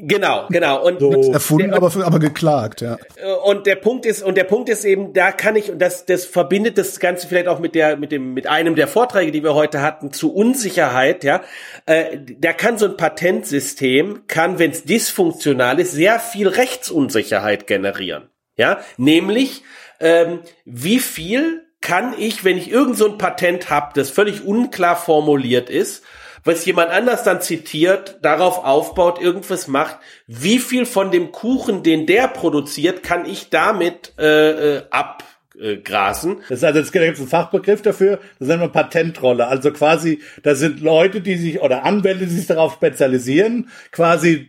Genau, 0.03 0.47
genau. 0.49 0.85
Und 0.85 1.01
So. 1.01 1.33
Erfunden, 1.33 1.75
aber, 1.75 1.91
für, 1.91 2.05
aber 2.05 2.19
geklagt, 2.19 2.81
ja. 2.81 2.99
Äh, 3.17 3.33
und 3.33 3.67
der 3.67 3.77
Punkt 3.77 4.07
ist 4.07 4.23
und 4.23 4.37
der 4.37 4.45
Punkt 4.45 4.69
ist 4.69 4.85
eben 4.85 5.13
da 5.13 5.33
kann 5.33 5.57
ich 5.57 5.71
und 5.71 5.79
das 5.79 6.05
das 6.07 6.25
verbindet 6.25 6.79
das 6.79 7.01
ganze 7.01 7.27
vielleicht 7.27 7.49
auch 7.49 7.59
mit 7.59 7.75
der 7.75 7.97
mit 7.97 8.13
dem 8.13 8.35
mit 8.35 8.47
einem 8.47 8.75
der 8.75 8.89
Vorträge 8.89 9.33
die 9.33 9.43
wir 9.43 9.55
heute 9.55 9.83
hatten 9.83 10.13
zu 10.13 10.35
Unsicherheit 10.35 11.25
ja 11.25 11.43
äh, 11.87 12.19
da 12.39 12.53
kann 12.53 12.79
so 12.79 12.87
ein 12.87 12.97
Patentsystem 12.97 14.25
kann 14.27 14.59
wenn 14.59 14.71
es 14.71 14.85
dysfunktional 14.85 15.81
ist 15.81 15.93
sehr 15.93 16.21
viel 16.21 16.49
Rechtsunsicherheit 16.49 17.67
generieren 17.67 18.29
ja 18.57 18.81
nämlich 18.97 19.63
ähm, 20.01 20.41
wie 20.65 20.99
viel 20.99 21.65
kann 21.81 22.15
ich 22.19 22.45
wenn 22.45 22.59
ich 22.59 22.71
irgend 22.71 22.97
so 22.97 23.07
ein 23.07 23.19
Patent 23.19 23.71
habe 23.71 23.93
das 23.95 24.11
völlig 24.11 24.45
unklar 24.45 24.97
formuliert 24.97 25.71
ist 25.71 26.05
was 26.45 26.65
jemand 26.65 26.91
anders 26.91 27.23
dann 27.23 27.41
zitiert, 27.41 28.19
darauf 28.23 28.65
aufbaut, 28.65 29.21
irgendwas 29.21 29.69
macht, 29.69 29.99
wie 30.27 30.59
viel 30.59 30.87
von 30.87 31.11
dem 31.11 31.33
Kuchen, 31.33 31.83
den 31.83 32.07
der 32.07 32.29
produziert, 32.29 33.03
kann 33.03 33.27
ich 33.27 33.51
damit 33.51 34.15
äh, 34.19 34.77
äh, 34.77 34.83
abgrasen? 34.91 36.39
Das 36.49 36.59
ist 36.59 36.65
also, 36.65 36.81
es 36.81 36.93
gibt 36.93 37.05
einen 37.05 37.29
Fachbegriff 37.29 37.83
dafür, 37.83 38.19
das 38.39 38.49
nennt 38.49 38.61
man 38.61 38.73
Patentrolle. 38.73 39.47
Also 39.49 39.73
quasi, 39.73 40.21
da 40.43 40.55
sind 40.55 40.81
Leute, 40.81 41.21
die 41.21 41.37
sich, 41.37 41.61
oder 41.61 41.85
Anwälte, 41.85 42.27
die 42.27 42.35
sich 42.35 42.47
darauf 42.47 42.75
spezialisieren, 42.75 43.71
quasi 43.93 44.49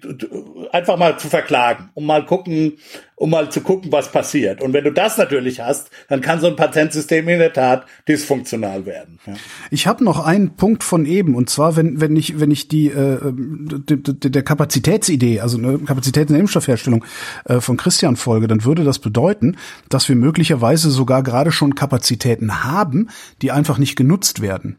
einfach 0.71 0.97
mal 0.97 1.17
zu 1.17 1.27
verklagen, 1.27 1.89
um 1.93 2.05
mal 2.05 2.25
gucken, 2.25 2.77
um 3.19 3.29
mal 3.29 3.51
zu 3.51 3.59
gucken, 3.61 3.91
was 3.91 4.11
passiert. 4.11 4.61
Und 4.61 4.73
wenn 4.73 4.85
du 4.85 4.91
das 4.91 5.17
natürlich 5.17 5.59
hast, 5.59 5.91
dann 6.07 6.21
kann 6.21 6.39
so 6.39 6.47
ein 6.47 6.55
Patentsystem 6.55 7.27
in 7.27 7.39
der 7.39 7.51
Tat 7.51 7.85
dysfunktional 8.07 8.85
werden. 8.85 9.19
Ja. 9.27 9.33
Ich 9.71 9.87
habe 9.87 10.03
noch 10.05 10.25
einen 10.25 10.55
Punkt 10.55 10.85
von 10.85 11.05
eben 11.05 11.35
und 11.35 11.49
zwar 11.49 11.75
wenn 11.75 11.99
wenn 11.99 12.15
ich 12.15 12.39
wenn 12.39 12.49
ich 12.49 12.69
die 12.69 12.87
äh, 12.87 13.19
de, 13.21 13.97
der 13.97 14.43
Kapazitätsidee 14.43 15.41
also 15.41 15.57
eine 15.57 15.79
Kapazität 15.79 16.29
in 16.29 16.33
der 16.35 16.39
Impfstoffherstellung 16.39 17.03
äh, 17.43 17.59
von 17.59 17.75
Christian 17.75 18.15
folge, 18.15 18.47
dann 18.47 18.63
würde 18.63 18.85
das 18.85 18.99
bedeuten, 18.99 19.57
dass 19.89 20.07
wir 20.07 20.15
möglicherweise 20.15 20.89
sogar 20.89 21.21
gerade 21.21 21.51
schon 21.51 21.75
Kapazitäten 21.75 22.63
haben, 22.63 23.09
die 23.41 23.51
einfach 23.51 23.77
nicht 23.77 23.97
genutzt 23.97 24.41
werden. 24.41 24.77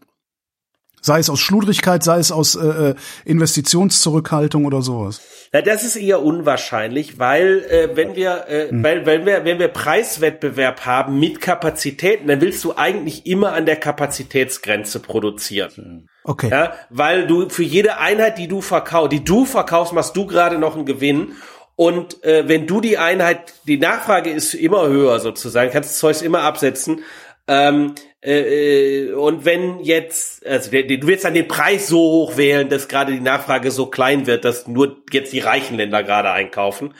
Sei 1.01 1.18
es 1.18 1.30
aus 1.30 1.40
Schludrigkeit, 1.40 2.03
sei 2.03 2.18
es 2.18 2.30
aus 2.30 2.55
äh, 2.55 2.94
Investitionszurückhaltung 3.24 4.64
oder 4.64 4.82
sowas. 4.82 5.20
Na, 5.53 5.62
das 5.62 5.82
ist 5.82 5.96
eher 5.96 6.22
unwahrscheinlich, 6.22 7.18
weil 7.18 7.64
äh, 7.68 7.96
wenn 7.96 8.14
wir, 8.14 8.46
äh, 8.48 8.68
weil, 8.70 9.07
wenn 9.07 9.26
wir, 9.26 9.44
wenn 9.44 9.59
wir 9.59 9.68
Preiswettbewerb 9.68 10.86
haben 10.86 11.18
mit 11.18 11.40
Kapazitäten, 11.40 12.28
dann 12.28 12.40
willst 12.40 12.62
du 12.64 12.76
eigentlich 12.76 13.26
immer 13.26 13.53
an 13.53 13.66
der 13.66 13.76
Kapazitätsgrenze 13.76 15.01
produzieren. 15.01 16.09
Okay. 16.24 16.51
Ja, 16.51 16.74
weil 16.90 17.26
du 17.26 17.48
für 17.48 17.62
jede 17.62 17.98
Einheit, 17.98 18.38
die 18.38 18.46
du 18.46 18.61
verkaufst, 18.61 19.12
die 19.12 19.24
du 19.24 19.44
verkaufst, 19.46 19.92
machst 19.92 20.16
du 20.16 20.26
gerade 20.26 20.59
noch 20.59 20.76
einen 20.76 20.86
Gewinn. 20.86 21.32
Und 21.76 22.22
äh, 22.24 22.46
wenn 22.46 22.66
du 22.66 22.80
die 22.82 22.98
Einheit, 22.98 23.55
die 23.66 23.78
Nachfrage 23.78 24.30
ist 24.30 24.53
immer 24.53 24.86
höher 24.86 25.18
sozusagen, 25.18 25.70
kannst 25.70 25.90
das 25.90 25.98
Zeug 25.98 26.22
immer 26.22 26.42
absetzen. 26.42 27.01
Ähm, 27.48 27.94
äh, 28.23 29.09
äh, 29.09 29.12
und 29.12 29.45
wenn 29.45 29.81
jetzt, 29.81 30.47
also 30.47 30.71
du 30.71 31.07
willst 31.07 31.25
dann 31.25 31.35
den 31.35 31.49
Preis 31.49 31.89
so 31.89 31.99
hoch 31.99 32.37
wählen, 32.37 32.68
dass 32.68 32.89
gerade 32.89 33.12
die 33.12 33.21
Nachfrage 33.21 33.71
so 33.71 33.87
klein 33.87 34.27
wird, 34.27 34.45
dass 34.45 34.66
nur 34.66 34.99
jetzt 35.11 35.33
die 35.33 35.41
reichen 35.41 35.77
Länder 35.77 36.03
gerade 36.03 36.31
einkaufen. 36.31 36.95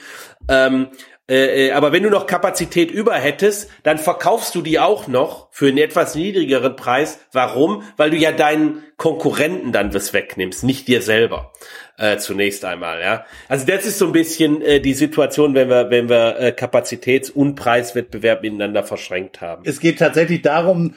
Ähm, 0.49 0.87
äh, 1.31 1.67
äh, 1.67 1.71
aber 1.71 1.93
wenn 1.93 2.03
du 2.03 2.09
noch 2.09 2.27
Kapazität 2.27 2.91
über 2.91 3.13
hättest, 3.13 3.69
dann 3.83 3.97
verkaufst 3.97 4.53
du 4.53 4.61
die 4.61 4.79
auch 4.79 5.07
noch 5.07 5.47
für 5.51 5.67
einen 5.67 5.77
etwas 5.77 6.15
niedrigeren 6.15 6.75
Preis. 6.75 7.19
Warum? 7.31 7.83
Weil 7.95 8.09
du 8.09 8.17
ja 8.17 8.33
deinen 8.33 8.83
Konkurrenten 8.97 9.71
dann 9.71 9.93
was 9.93 10.11
wegnimmst, 10.11 10.65
nicht 10.65 10.89
dir 10.89 11.01
selber. 11.01 11.53
Äh, 11.97 12.17
zunächst 12.17 12.65
einmal, 12.65 12.99
ja. 12.99 13.25
Also 13.47 13.65
das 13.65 13.85
ist 13.85 13.99
so 13.99 14.07
ein 14.07 14.11
bisschen 14.11 14.61
äh, 14.61 14.81
die 14.81 14.93
Situation, 14.93 15.53
wenn 15.53 15.69
wir, 15.69 15.89
wenn 15.89 16.09
wir 16.09 16.39
äh, 16.39 16.51
Kapazitäts- 16.51 17.29
und 17.29 17.55
Preiswettbewerb 17.55 18.41
miteinander 18.41 18.83
verschränkt 18.83 19.39
haben. 19.39 19.63
Es 19.65 19.79
geht 19.79 19.99
tatsächlich 19.99 20.41
darum, 20.41 20.95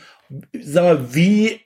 sag 0.60 0.84
mal, 0.84 1.14
wie 1.14 1.60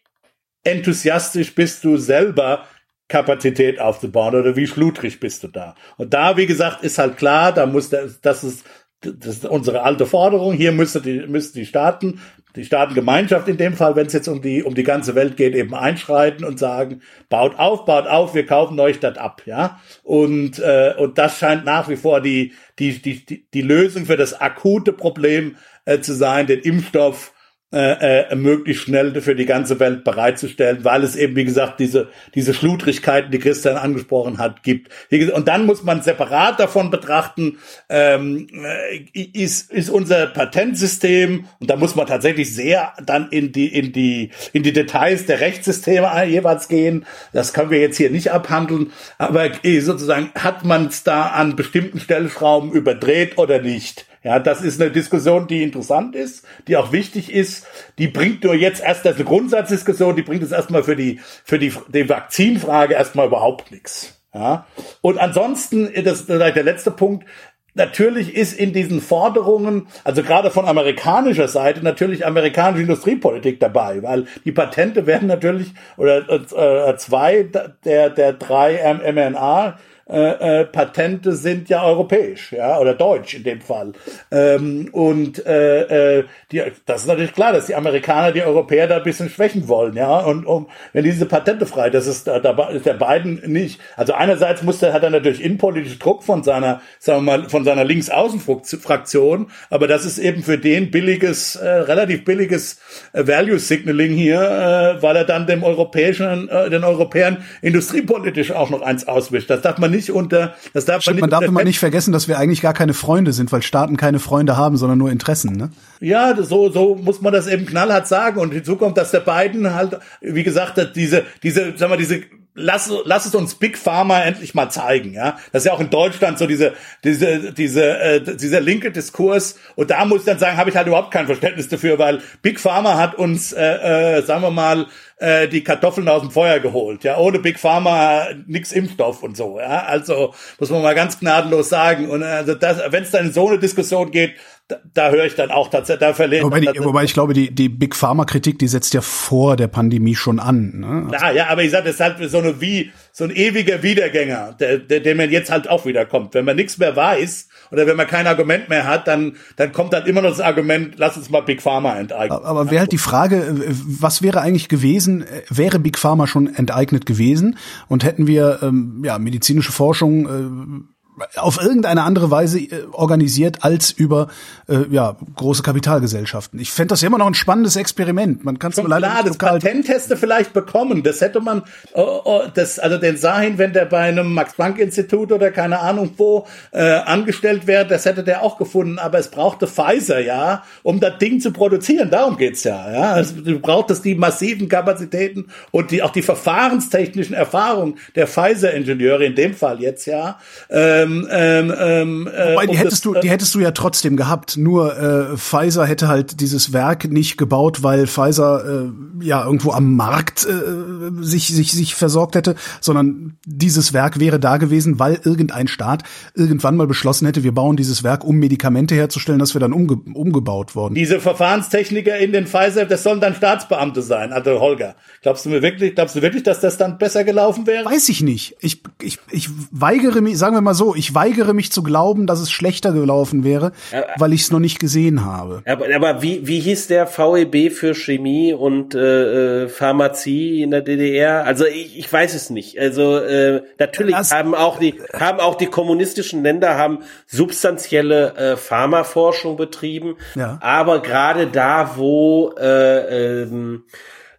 enthusiastisch 0.64 1.54
bist 1.54 1.84
du 1.84 1.96
selber, 1.96 2.64
Kapazität 3.08 3.80
aufzubauen 3.80 4.34
oder 4.34 4.54
wie 4.54 4.66
schludrig 4.66 5.18
bist 5.18 5.42
du 5.42 5.48
da? 5.48 5.74
Und 5.96 6.12
da, 6.12 6.36
wie 6.36 6.46
gesagt, 6.46 6.84
ist 6.84 6.98
halt 6.98 7.16
klar, 7.16 7.52
da 7.52 7.66
muss 7.66 7.88
das, 7.88 8.20
das 8.20 8.44
ist, 8.44 8.66
das 9.00 9.36
ist 9.36 9.46
unsere 9.46 9.82
alte 9.82 10.04
Forderung. 10.04 10.52
Hier 10.52 10.72
müsste 10.72 11.00
die, 11.00 11.26
müssten 11.26 11.58
die 11.58 11.66
Staaten, 11.66 12.20
die 12.54 12.64
Staatengemeinschaft 12.64 13.48
in 13.48 13.56
dem 13.56 13.74
Fall, 13.74 13.96
wenn 13.96 14.08
es 14.08 14.12
jetzt 14.12 14.28
um 14.28 14.42
die, 14.42 14.62
um 14.62 14.74
die 14.74 14.82
ganze 14.82 15.14
Welt 15.14 15.36
geht, 15.36 15.54
eben 15.54 15.74
einschreiten 15.74 16.44
und 16.44 16.58
sagen, 16.58 17.00
baut 17.30 17.58
auf, 17.58 17.86
baut 17.86 18.06
auf, 18.06 18.34
wir 18.34 18.44
kaufen 18.44 18.78
euch 18.78 19.00
das 19.00 19.16
ab, 19.16 19.42
ja. 19.46 19.80
Und, 20.02 20.58
äh, 20.58 20.94
und 20.98 21.16
das 21.16 21.38
scheint 21.38 21.64
nach 21.64 21.88
wie 21.88 21.96
vor 21.96 22.20
die, 22.20 22.52
die, 22.78 23.00
die, 23.00 23.24
die, 23.24 23.46
die 23.54 23.62
Lösung 23.62 24.04
für 24.04 24.16
das 24.16 24.38
akute 24.38 24.92
Problem 24.92 25.56
äh, 25.86 26.00
zu 26.00 26.12
sein, 26.12 26.46
den 26.46 26.60
Impfstoff 26.60 27.32
äh, 27.70 28.30
äh, 28.30 28.34
möglichst 28.34 28.84
schnell 28.84 29.20
für 29.20 29.34
die 29.34 29.44
ganze 29.44 29.78
Welt 29.78 30.02
bereitzustellen, 30.02 30.84
weil 30.84 31.04
es 31.04 31.16
eben, 31.16 31.36
wie 31.36 31.44
gesagt, 31.44 31.80
diese, 31.80 32.08
diese 32.34 32.54
Schludrigkeiten, 32.54 33.30
die 33.30 33.38
Christian 33.38 33.76
angesprochen 33.76 34.38
hat, 34.38 34.62
gibt. 34.62 34.90
Und 35.34 35.48
dann 35.48 35.66
muss 35.66 35.82
man 35.82 36.00
separat 36.00 36.58
davon 36.58 36.90
betrachten, 36.90 37.58
ähm, 37.90 38.46
äh, 38.64 39.20
ist, 39.34 39.70
ist 39.70 39.90
unser 39.90 40.28
Patentsystem, 40.28 41.44
und 41.60 41.68
da 41.68 41.76
muss 41.76 41.94
man 41.94 42.06
tatsächlich 42.06 42.54
sehr 42.54 42.94
dann 43.04 43.28
in 43.28 43.52
die, 43.52 43.66
in 43.66 43.92
die, 43.92 44.30
in 44.54 44.62
die 44.62 44.72
Details 44.72 45.26
der 45.26 45.40
Rechtssysteme 45.40 46.10
jeweils 46.24 46.68
gehen. 46.68 47.04
Das 47.34 47.52
können 47.52 47.70
wir 47.70 47.80
jetzt 47.80 47.98
hier 47.98 48.08
nicht 48.08 48.32
abhandeln, 48.32 48.92
aber 49.18 49.62
äh, 49.62 49.80
sozusagen 49.80 50.30
hat 50.34 50.64
man 50.64 50.86
es 50.86 51.04
da 51.04 51.26
an 51.26 51.54
bestimmten 51.54 52.00
Stellschrauben 52.00 52.72
überdreht 52.72 53.36
oder 53.36 53.60
nicht? 53.60 54.07
Ja, 54.28 54.38
das 54.38 54.60
ist 54.60 54.78
eine 54.78 54.90
Diskussion, 54.90 55.46
die 55.46 55.62
interessant 55.62 56.14
ist, 56.14 56.44
die 56.66 56.76
auch 56.76 56.92
wichtig 56.92 57.32
ist. 57.32 57.66
Die 57.96 58.08
bringt 58.08 58.44
nur 58.44 58.52
jetzt 58.54 58.82
erst 58.82 59.06
als 59.06 59.16
eine 59.16 59.24
Grundsatzdiskussion, 59.24 60.16
die 60.16 60.22
bringt 60.22 60.42
es 60.42 60.52
erstmal 60.52 60.82
für 60.82 60.96
die, 60.96 61.18
für 61.44 61.58
die, 61.58 61.72
die 61.94 62.06
Vakzinfrage 62.10 62.92
erstmal 62.92 63.28
überhaupt 63.28 63.72
nichts. 63.72 64.20
Ja. 64.34 64.66
Und 65.00 65.16
ansonsten, 65.16 65.90
das 66.04 66.20
ist 66.20 66.28
der 66.28 66.62
letzte 66.62 66.90
Punkt, 66.90 67.24
natürlich 67.72 68.36
ist 68.36 68.52
in 68.52 68.74
diesen 68.74 69.00
Forderungen, 69.00 69.86
also 70.04 70.22
gerade 70.22 70.50
von 70.50 70.66
amerikanischer 70.66 71.48
Seite, 71.48 71.82
natürlich 71.82 72.26
amerikanische 72.26 72.82
Industriepolitik 72.82 73.60
dabei, 73.60 74.02
weil 74.02 74.26
die 74.44 74.52
Patente 74.52 75.06
werden 75.06 75.26
natürlich, 75.26 75.72
oder 75.96 76.28
äh, 76.28 76.96
zwei 76.98 77.44
der, 77.82 78.10
der 78.10 78.32
drei 78.34 78.92
mRNA 78.92 79.78
äh, 80.08 80.60
äh, 80.60 80.64
Patente 80.64 81.32
sind 81.32 81.68
ja 81.68 81.84
europäisch, 81.84 82.52
ja, 82.52 82.78
oder 82.78 82.94
deutsch 82.94 83.34
in 83.34 83.44
dem 83.44 83.60
Fall. 83.60 83.92
Ähm, 84.30 84.88
und 84.92 85.44
äh, 85.46 86.18
äh, 86.18 86.24
die, 86.50 86.62
das 86.86 87.02
ist 87.02 87.06
natürlich 87.08 87.34
klar, 87.34 87.52
dass 87.52 87.66
die 87.66 87.74
Amerikaner 87.74 88.32
die 88.32 88.42
Europäer 88.42 88.86
da 88.86 88.96
ein 88.96 89.02
bisschen 89.02 89.28
schwächen 89.28 89.68
wollen, 89.68 89.96
ja. 89.96 90.20
Und 90.20 90.46
um, 90.46 90.68
wenn 90.94 91.04
diese 91.04 91.26
Patente 91.26 91.66
frei, 91.66 91.90
das 91.90 92.06
ist 92.06 92.26
da, 92.26 92.38
da 92.38 92.68
ist 92.70 92.86
der 92.86 92.94
Biden 92.94 93.42
nicht. 93.46 93.80
Also 93.96 94.14
einerseits 94.14 94.62
muss 94.62 94.78
der, 94.78 94.94
hat 94.94 95.02
er 95.02 95.10
natürlich 95.10 95.44
innenpolitisch 95.44 95.98
Druck 95.98 96.22
von 96.22 96.42
seiner, 96.42 96.80
sagen 96.98 97.26
wir 97.26 97.38
mal, 97.38 97.48
von 97.50 97.64
seiner 97.64 97.84
Linksaußenfraktion, 97.84 99.50
aber 99.68 99.88
das 99.88 100.06
ist 100.06 100.18
eben 100.18 100.42
für 100.42 100.56
den 100.56 100.90
billiges, 100.90 101.56
äh, 101.56 101.68
relativ 101.68 102.24
billiges 102.24 102.80
äh, 103.12 103.26
Value 103.26 103.58
Signaling 103.58 104.12
hier, 104.12 104.40
äh, 104.40 105.02
weil 105.02 105.16
er 105.16 105.24
dann 105.24 105.46
dem 105.46 105.62
europäischen, 105.62 106.48
äh, 106.48 106.70
den 106.70 106.84
Europäern 106.84 107.44
industriepolitisch 107.60 108.52
auch 108.52 108.70
noch 108.70 108.80
eins 108.80 109.06
auswischt. 109.06 109.50
Das 109.50 109.60
darf 109.60 109.76
man 109.76 109.90
nicht 109.90 109.97
nicht 109.98 110.12
unter, 110.12 110.54
das 110.72 110.84
darf 110.84 111.02
Stimmt, 111.02 111.20
man, 111.20 111.30
man 111.30 111.40
darf 111.40 111.48
immer 111.48 111.64
nicht 111.64 111.78
vergessen, 111.78 112.12
dass 112.12 112.28
wir 112.28 112.38
eigentlich 112.38 112.62
gar 112.62 112.72
keine 112.72 112.94
Freunde 112.94 113.32
sind, 113.32 113.52
weil 113.52 113.62
Staaten 113.62 113.96
keine 113.96 114.18
Freunde 114.18 114.56
haben, 114.56 114.76
sondern 114.76 114.98
nur 114.98 115.10
Interessen, 115.10 115.52
ne? 115.52 115.70
Ja, 116.00 116.34
so, 116.40 116.70
so 116.70 116.94
muss 116.94 117.20
man 117.20 117.32
das 117.32 117.46
eben 117.46 117.66
knallhart 117.66 118.06
sagen. 118.08 118.40
Und 118.40 118.52
hinzu 118.52 118.76
kommt, 118.76 118.96
dass 118.96 119.10
der 119.10 119.20
Biden 119.20 119.74
halt, 119.74 119.98
wie 120.20 120.44
gesagt, 120.44 120.80
diese, 120.94 121.24
diese, 121.42 121.74
sag 121.76 121.90
mal, 121.90 121.98
diese 121.98 122.22
lass, 122.58 122.92
lass 123.04 123.26
es 123.26 123.34
uns 123.34 123.54
Big 123.54 123.78
Pharma 123.78 124.20
endlich 124.20 124.54
mal 124.54 124.68
zeigen, 124.68 125.14
ja. 125.14 125.38
Das 125.52 125.62
ist 125.62 125.66
ja 125.66 125.72
auch 125.72 125.80
in 125.80 125.90
Deutschland 125.90 126.38
so 126.38 126.46
diese, 126.46 126.74
diese, 127.04 127.52
diese, 127.52 127.98
äh, 127.98 128.36
dieser 128.36 128.60
linke 128.60 128.90
Diskurs. 128.90 129.58
Und 129.76 129.90
da 129.90 130.04
muss 130.04 130.20
ich 130.20 130.26
dann 130.26 130.38
sagen, 130.38 130.56
habe 130.56 130.70
ich 130.70 130.76
halt 130.76 130.86
überhaupt 130.86 131.10
kein 131.10 131.26
Verständnis 131.26 131.68
dafür, 131.68 131.98
weil 131.98 132.20
Big 132.42 132.60
Pharma 132.60 132.98
hat 132.98 133.14
uns, 133.14 133.52
äh, 133.52 134.18
äh, 134.18 134.22
sagen 134.22 134.42
wir 134.42 134.50
mal, 134.50 134.86
äh, 135.18 135.48
die 135.48 135.64
Kartoffeln 135.64 136.08
aus 136.08 136.22
dem 136.22 136.30
Feuer 136.30 136.60
geholt, 136.60 137.04
ja. 137.04 137.16
Ohne 137.18 137.38
Big 137.38 137.58
Pharma 137.58 138.26
nix 138.46 138.72
Impfstoff 138.72 139.22
und 139.22 139.36
so, 139.36 139.58
ja. 139.58 139.84
Also 139.84 140.34
muss 140.58 140.70
man 140.70 140.82
mal 140.82 140.94
ganz 140.94 141.18
gnadenlos 141.18 141.68
sagen. 141.68 142.10
Und 142.10 142.22
also 142.22 142.54
das, 142.54 142.80
wenn 142.90 143.02
es 143.02 143.10
dann 143.10 143.26
in 143.26 143.32
so 143.32 143.48
eine 143.48 143.58
Diskussion 143.58 144.10
geht, 144.10 144.34
da, 144.68 144.76
da 144.92 145.10
höre 145.10 145.24
ich 145.24 145.34
dann 145.34 145.50
auch 145.50 145.70
tatsächlich, 145.70 146.00
da 146.06 146.12
verliere 146.12 146.44
wobei, 146.44 146.60
die, 146.60 146.84
wobei 146.84 147.04
ich 147.04 147.14
glaube, 147.14 147.32
die, 147.32 147.54
die 147.54 147.70
Big 147.70 147.96
Pharma 147.96 148.26
Kritik, 148.26 148.58
die 148.58 148.68
setzt 148.68 148.92
ja 148.92 149.00
vor 149.00 149.56
der 149.56 149.66
Pandemie 149.66 150.14
schon 150.14 150.38
an. 150.38 150.80
Ne? 150.80 151.08
Ja, 151.10 151.30
ja, 151.30 151.46
aber 151.48 151.62
ich 151.62 151.70
sage, 151.70 151.86
das 151.86 151.94
ist 151.94 152.00
halt 152.00 152.30
so 152.30 152.38
eine 152.38 152.60
wie, 152.60 152.92
so 153.10 153.24
ein 153.24 153.30
ewiger 153.30 153.82
Wiedergänger, 153.82 154.54
der, 154.60 154.78
der, 154.78 155.00
der 155.00 155.14
mir 155.14 155.26
jetzt 155.26 155.50
halt 155.50 155.70
auch 155.70 155.86
wieder 155.86 156.04
kommt. 156.04 156.34
Wenn 156.34 156.44
man 156.44 156.56
nichts 156.56 156.76
mehr 156.76 156.94
weiß 156.94 157.48
oder 157.70 157.86
wenn 157.86 157.96
man 157.96 158.06
kein 158.06 158.26
Argument 158.26 158.68
mehr 158.68 158.86
hat, 158.86 159.08
dann, 159.08 159.36
dann 159.56 159.72
kommt 159.72 159.94
dann 159.94 160.04
immer 160.04 160.20
noch 160.20 160.30
das 160.30 160.40
Argument, 160.40 160.94
lass 160.98 161.16
uns 161.16 161.30
mal 161.30 161.40
Big 161.40 161.62
Pharma 161.62 161.98
enteignen. 161.98 162.38
Aber 162.44 162.70
wäre 162.70 162.80
halt 162.80 162.92
die 162.92 162.98
Frage, 162.98 163.54
was 163.56 164.20
wäre 164.20 164.42
eigentlich 164.42 164.68
gewesen, 164.68 165.24
wäre 165.48 165.78
Big 165.78 165.98
Pharma 165.98 166.26
schon 166.26 166.54
enteignet 166.54 167.06
gewesen 167.06 167.56
und 167.88 168.04
hätten 168.04 168.26
wir 168.26 168.58
ähm, 168.62 169.02
ja 169.02 169.18
medizinische 169.18 169.72
Forschung 169.72 170.26
äh, 170.26 170.97
auf 171.36 171.60
irgendeine 171.60 172.02
andere 172.02 172.30
Weise 172.30 172.60
äh, 172.60 172.84
organisiert 172.92 173.64
als 173.64 173.90
über 173.90 174.28
äh, 174.68 174.84
ja 174.90 175.16
große 175.36 175.62
Kapitalgesellschaften. 175.62 176.58
Ich 176.60 176.72
fände 176.72 176.88
das 176.92 177.02
ja 177.02 177.08
immer 177.08 177.18
noch 177.18 177.26
ein 177.26 177.34
spannendes 177.34 177.76
Experiment. 177.76 178.44
Man 178.44 178.58
kann 178.58 178.72
es 178.72 178.76
leider 178.78 179.08
klar, 179.08 179.22
das 179.24 179.38
Patentteste 179.38 180.16
vielleicht 180.16 180.52
bekommen. 180.52 181.02
Das 181.02 181.20
hätte 181.20 181.40
man, 181.40 181.62
oh, 181.94 182.20
oh, 182.24 182.42
das 182.52 182.78
also 182.78 182.98
den 182.98 183.16
Sahin, 183.16 183.58
wenn 183.58 183.72
der 183.72 183.84
bei 183.86 184.00
einem 184.00 184.34
Max 184.34 184.54
Planck 184.54 184.78
Institut 184.78 185.32
oder 185.32 185.50
keine 185.50 185.80
Ahnung 185.80 186.10
wo 186.16 186.46
äh, 186.72 186.82
angestellt 186.82 187.66
wäre, 187.66 187.86
das 187.86 188.04
hätte 188.04 188.24
der 188.24 188.42
auch 188.42 188.58
gefunden. 188.58 188.98
Aber 188.98 189.18
es 189.18 189.28
brauchte 189.28 189.66
Pfizer 189.66 190.20
ja, 190.20 190.62
um 190.82 191.00
das 191.00 191.18
Ding 191.18 191.40
zu 191.40 191.52
produzieren. 191.52 192.10
Darum 192.10 192.36
geht's 192.36 192.64
ja. 192.64 192.92
Ja, 192.92 193.12
also, 193.12 193.40
du 193.40 193.58
brauchtest 193.60 194.04
die 194.04 194.14
massiven 194.14 194.68
Kapazitäten 194.68 195.46
und 195.70 195.90
die 195.90 196.02
auch 196.02 196.10
die 196.10 196.22
verfahrenstechnischen 196.22 197.34
Erfahrungen 197.34 197.98
der 198.14 198.26
Pfizer-Ingenieure 198.26 199.24
in 199.24 199.34
dem 199.34 199.54
Fall 199.54 199.80
jetzt 199.80 200.06
ja. 200.06 200.38
Äh, 200.68 201.06
ähm, 201.08 201.28
ähm, 201.30 201.74
ähm, 201.78 202.26
äh, 202.26 202.52
Wobei, 202.52 202.66
die 202.66 202.76
hättest 202.76 203.04
das, 203.04 203.12
du, 203.12 203.20
die 203.20 203.30
hättest 203.30 203.54
du 203.54 203.60
ja 203.60 203.70
trotzdem 203.72 204.16
gehabt. 204.16 204.56
Nur 204.56 204.96
äh, 204.96 205.36
Pfizer 205.36 205.86
hätte 205.86 206.08
halt 206.08 206.40
dieses 206.40 206.72
Werk 206.72 207.10
nicht 207.10 207.36
gebaut, 207.36 207.82
weil 207.82 208.06
Pfizer 208.06 208.64
äh, 208.64 209.24
ja 209.24 209.44
irgendwo 209.44 209.72
am 209.72 209.94
Markt 209.96 210.46
äh, 210.46 211.22
sich 211.22 211.48
sich 211.48 211.72
sich 211.72 211.94
versorgt 211.94 212.34
hätte, 212.34 212.54
sondern 212.80 213.38
dieses 213.44 213.92
Werk 213.92 214.20
wäre 214.20 214.38
da 214.38 214.56
gewesen, 214.56 214.98
weil 214.98 215.20
irgendein 215.24 215.68
Staat 215.68 216.02
irgendwann 216.34 216.76
mal 216.76 216.86
beschlossen 216.86 217.26
hätte, 217.26 217.44
wir 217.44 217.52
bauen 217.52 217.76
dieses 217.76 218.04
Werk, 218.04 218.24
um 218.24 218.36
Medikamente 218.36 218.94
herzustellen, 218.94 219.38
das 219.38 219.54
wir 219.54 219.60
dann 219.60 219.72
umge 219.72 219.98
umgebaut 220.14 220.74
worden. 220.74 220.94
Diese 220.94 221.20
Verfahrenstechniker 221.20 222.16
in 222.18 222.32
den 222.32 222.46
Pfizer, 222.46 222.84
das 222.84 223.02
sollen 223.02 223.20
dann 223.20 223.34
Staatsbeamte 223.34 224.02
sein. 224.02 224.32
Also 224.32 224.60
Holger, 224.60 224.96
glaubst 225.22 225.44
du 225.44 225.50
mir 225.50 225.62
wirklich, 225.62 225.94
glaubst 225.94 226.16
du 226.16 226.22
wirklich, 226.22 226.42
dass 226.42 226.60
das 226.60 226.76
dann 226.76 226.98
besser 226.98 227.24
gelaufen 227.24 227.66
wäre? 227.66 227.84
Weiß 227.84 228.08
ich 228.08 228.22
nicht. 228.22 228.56
Ich 228.60 228.82
ich 229.00 229.18
ich 229.30 229.48
weigere 229.70 230.20
mich, 230.20 230.38
sagen 230.38 230.54
wir 230.54 230.60
mal 230.60 230.74
so, 230.74 230.94
ich 230.98 231.14
weigere 231.14 231.54
mich 231.54 231.70
zu 231.72 231.82
glauben, 231.82 232.26
dass 232.26 232.40
es 232.40 232.50
schlechter 232.50 232.92
gelaufen 232.92 233.44
wäre, 233.44 233.72
aber, 233.92 234.06
weil 234.16 234.32
ich 234.32 234.42
es 234.42 234.50
noch 234.50 234.58
nicht 234.58 234.80
gesehen 234.80 235.24
habe. 235.24 235.62
Aber, 235.64 235.86
aber 235.94 236.22
wie, 236.22 236.46
wie 236.46 236.60
hieß 236.60 236.88
der 236.88 237.06
VEB 237.06 237.72
für 237.72 237.94
Chemie 237.94 238.52
und 238.52 238.94
äh, 238.94 239.64
äh, 239.64 239.68
Pharmazie 239.68 240.62
in 240.62 240.70
der 240.70 240.82
DDR? 240.82 241.44
Also 241.44 241.64
ich, 241.64 241.98
ich 241.98 242.12
weiß 242.12 242.34
es 242.34 242.50
nicht. 242.50 242.78
Also 242.78 243.18
äh, 243.18 243.62
natürlich 243.78 244.16
das, 244.16 244.32
haben 244.32 244.54
auch 244.54 244.78
die 244.78 245.00
haben 245.12 245.40
auch 245.40 245.54
die 245.54 245.66
kommunistischen 245.66 246.42
Länder 246.42 246.76
haben 246.76 247.00
substanzielle 247.26 248.34
äh, 248.36 248.56
Pharmaforschung 248.56 249.56
betrieben, 249.56 250.16
ja. 250.34 250.58
aber 250.60 251.00
gerade 251.00 251.46
da, 251.46 251.92
wo 251.96 252.52
äh, 252.58 253.42
ähm, 253.42 253.84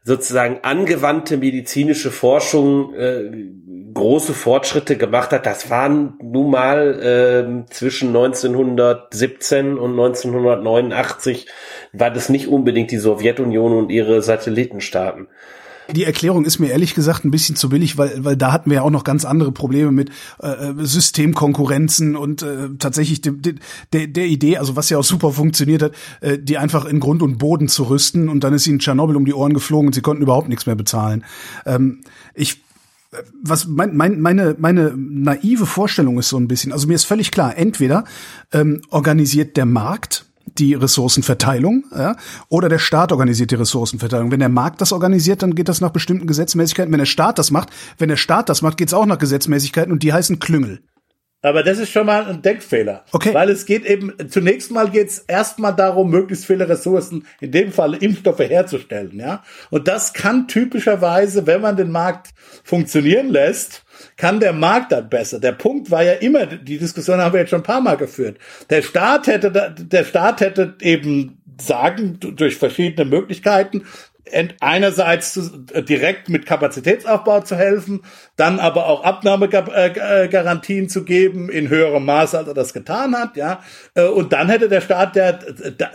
sozusagen 0.04 0.60
angewandte 0.64 1.38
medizinische 1.38 2.12
Forschung 2.12 2.94
äh, 2.96 3.30
große 3.94 4.34
Fortschritte 4.34 4.98
gemacht 4.98 5.32
hat, 5.32 5.46
das 5.46 5.70
waren 5.70 6.14
nun 6.22 6.52
mal 6.52 7.66
äh, 7.68 7.72
zwischen 7.72 8.10
1917 8.10 9.78
und 9.78 9.92
1989 9.92 11.48
war 11.94 12.12
das 12.12 12.30
nicht 12.30 12.48
unbedingt 12.48 12.92
die 12.92 12.98
Sowjetunion 12.98 13.74
und 13.74 13.90
ihre 13.90 14.22
Satellitenstaaten. 14.22 15.28
Die 15.92 16.04
Erklärung 16.04 16.46
ist 16.46 16.60
mir 16.60 16.70
ehrlich 16.70 16.94
gesagt 16.94 17.26
ein 17.26 17.32
bisschen 17.32 17.56
zu 17.56 17.70
billig, 17.70 17.98
weil, 17.98 18.24
weil 18.24 18.38
da 18.38 18.52
hatten 18.52 18.70
wir 18.70 18.78
ja 18.78 18.82
auch 18.84 18.92
noch 18.92 19.04
ganz 19.04 19.26
andere 19.26 19.52
Probleme 19.52 19.92
mit 19.92 20.10
äh, 20.40 20.74
Systemkonkurrenzen 20.78 22.16
und 22.16 22.44
äh, 22.44 22.70
tatsächlich 22.78 23.22
de, 23.22 23.34
de, 23.34 23.56
de, 23.92 24.06
der 24.06 24.28
Idee, 24.28 24.58
also 24.58 24.76
was 24.76 24.90
ja 24.92 25.00
auch 25.00 25.04
super 25.04 25.32
funktioniert 25.32 25.82
hat, 25.82 25.94
äh, 26.22 26.38
die 26.38 26.60
einfach 26.60 26.86
in 26.86 27.00
Grund 27.00 27.24
und 27.24 27.40
Boden 27.40 27.68
zu 27.68 27.90
rüsten 27.90 28.30
und 28.30 28.44
dann 28.44 28.54
ist 28.54 28.68
ihnen 28.68 28.80
Tschernobyl 28.80 29.16
um 29.16 29.26
die 29.26 29.34
Ohren 29.34 29.54
geflogen 29.54 29.88
und 29.88 29.94
sie 29.94 30.02
konnten 30.02 30.22
überhaupt 30.22 30.50
nichts 30.50 30.68
mehr 30.68 30.76
bezahlen. 30.76 31.26
Ähm, 31.66 32.02
ich 32.36 32.62
was 33.42 33.68
mein, 33.68 33.96
mein, 33.96 34.22
meine, 34.22 34.56
meine 34.60 34.94
naive 34.96 35.66
Vorstellung 35.66 36.20
ist 36.20 36.30
so 36.30 36.38
ein 36.38 36.48
bisschen, 36.48 36.72
also 36.72 36.88
mir 36.88 36.94
ist 36.94 37.06
völlig 37.06 37.32
klar, 37.32 37.58
entweder 37.58 38.04
ähm, 38.52 38.82
organisiert 38.90 39.58
der 39.58 39.66
Markt 39.66 40.26
die 40.58 40.74
Ressourcenverteilung, 40.74 41.86
ja, 41.96 42.16
oder 42.50 42.70
der 42.70 42.80
Staat 42.80 43.12
organisiert 43.12 43.52
die 43.52 43.56
Ressourcenverteilung. 43.56 44.32
Wenn 44.32 44.40
der 44.40 44.50
Markt 44.50 44.82
das 44.82 44.92
organisiert, 44.92 45.44
dann 45.44 45.56
geht 45.56 45.70
das 45.70 45.82
nach 45.82 45.92
bestimmten 45.92 46.28
Gesetzmäßigkeiten. 46.28 46.92
Wenn 46.92 47.00
der 47.00 47.06
Staat 47.06 47.40
das 47.40 47.52
macht, 47.52 47.70
wenn 47.98 48.10
der 48.10 48.18
Staat 48.18 48.50
das 48.50 48.62
macht, 48.62 48.78
geht 48.78 48.88
es 48.88 48.94
auch 48.94 49.06
nach 49.06 49.18
Gesetzmäßigkeiten 49.18 49.92
und 49.92 50.04
die 50.04 50.14
heißen 50.14 50.40
Klüngel. 50.40 50.82
Aber 51.42 51.64
das 51.64 51.80
ist 51.80 51.92
schon 51.92 52.06
mal 52.06 52.26
ein 52.26 52.42
Denkfehler. 52.42 53.06
Okay. 53.14 53.34
Weil 53.34 53.50
es 53.50 53.66
geht 53.66 53.86
eben, 53.86 54.14
zunächst 54.28 54.72
mal 54.72 54.90
geht 54.90 55.08
es 55.08 55.20
erstmal 55.20 55.74
darum, 55.74 56.10
möglichst 56.10 56.46
viele 56.46 56.68
Ressourcen, 56.68 57.26
in 57.40 57.52
dem 57.52 57.72
Fall 57.72 57.94
Impfstoffe 57.96 58.40
herzustellen, 58.40 59.18
ja. 59.18 59.44
Und 59.70 59.88
das 59.88 60.14
kann 60.14 60.48
typischerweise, 60.50 61.48
wenn 61.48 61.62
man 61.62 61.78
den 61.78 61.92
Markt 61.92 62.32
funktionieren 62.64 63.30
lässt, 63.30 63.84
kann 64.18 64.42
der 64.42 64.54
Markt 64.54 64.92
dann 64.92 65.10
besser. 65.10 65.40
Der 65.40 65.54
Punkt 65.54 65.92
war 65.92 66.04
ja 66.04 66.14
immer, 66.14 66.46
die 66.46 66.78
Diskussion 66.78 67.20
haben 67.20 67.34
wir 67.34 67.42
jetzt 67.42 67.50
schon 67.50 67.62
ein 67.62 67.64
paar 67.64 67.82
Mal 67.82 67.96
geführt. 67.96 68.38
Der 68.70 68.82
Staat 68.82 69.28
hätte, 69.28 69.74
der 69.78 70.04
Staat 70.04 70.42
hätte 70.42 70.76
eben 70.82 71.40
sagen, 71.62 72.20
durch 72.20 72.58
verschiedene 72.58 73.10
Möglichkeiten, 73.10 73.84
einerseits 74.60 75.40
direkt 75.88 76.30
mit 76.30 76.46
Kapazitätsaufbau 76.46 77.42
zu 77.42 77.56
helfen, 77.56 78.02
dann 78.36 78.60
aber 78.60 78.88
auch 78.88 79.04
Abnahmegarantien 79.04 80.88
zu 80.90 81.04
geben 81.04 81.50
in 81.50 81.70
höherem 81.70 82.06
Maße, 82.06 82.38
als 82.38 82.48
er 82.48 82.54
das 82.54 82.74
getan 82.74 83.16
hat, 83.16 83.36
ja. 83.36 83.62
Äh, 83.96 84.06
und 84.06 84.34
dann 84.34 84.50
hätte 84.50 84.70
der 84.70 84.82
Staat, 84.82 85.16
der 85.16 85.40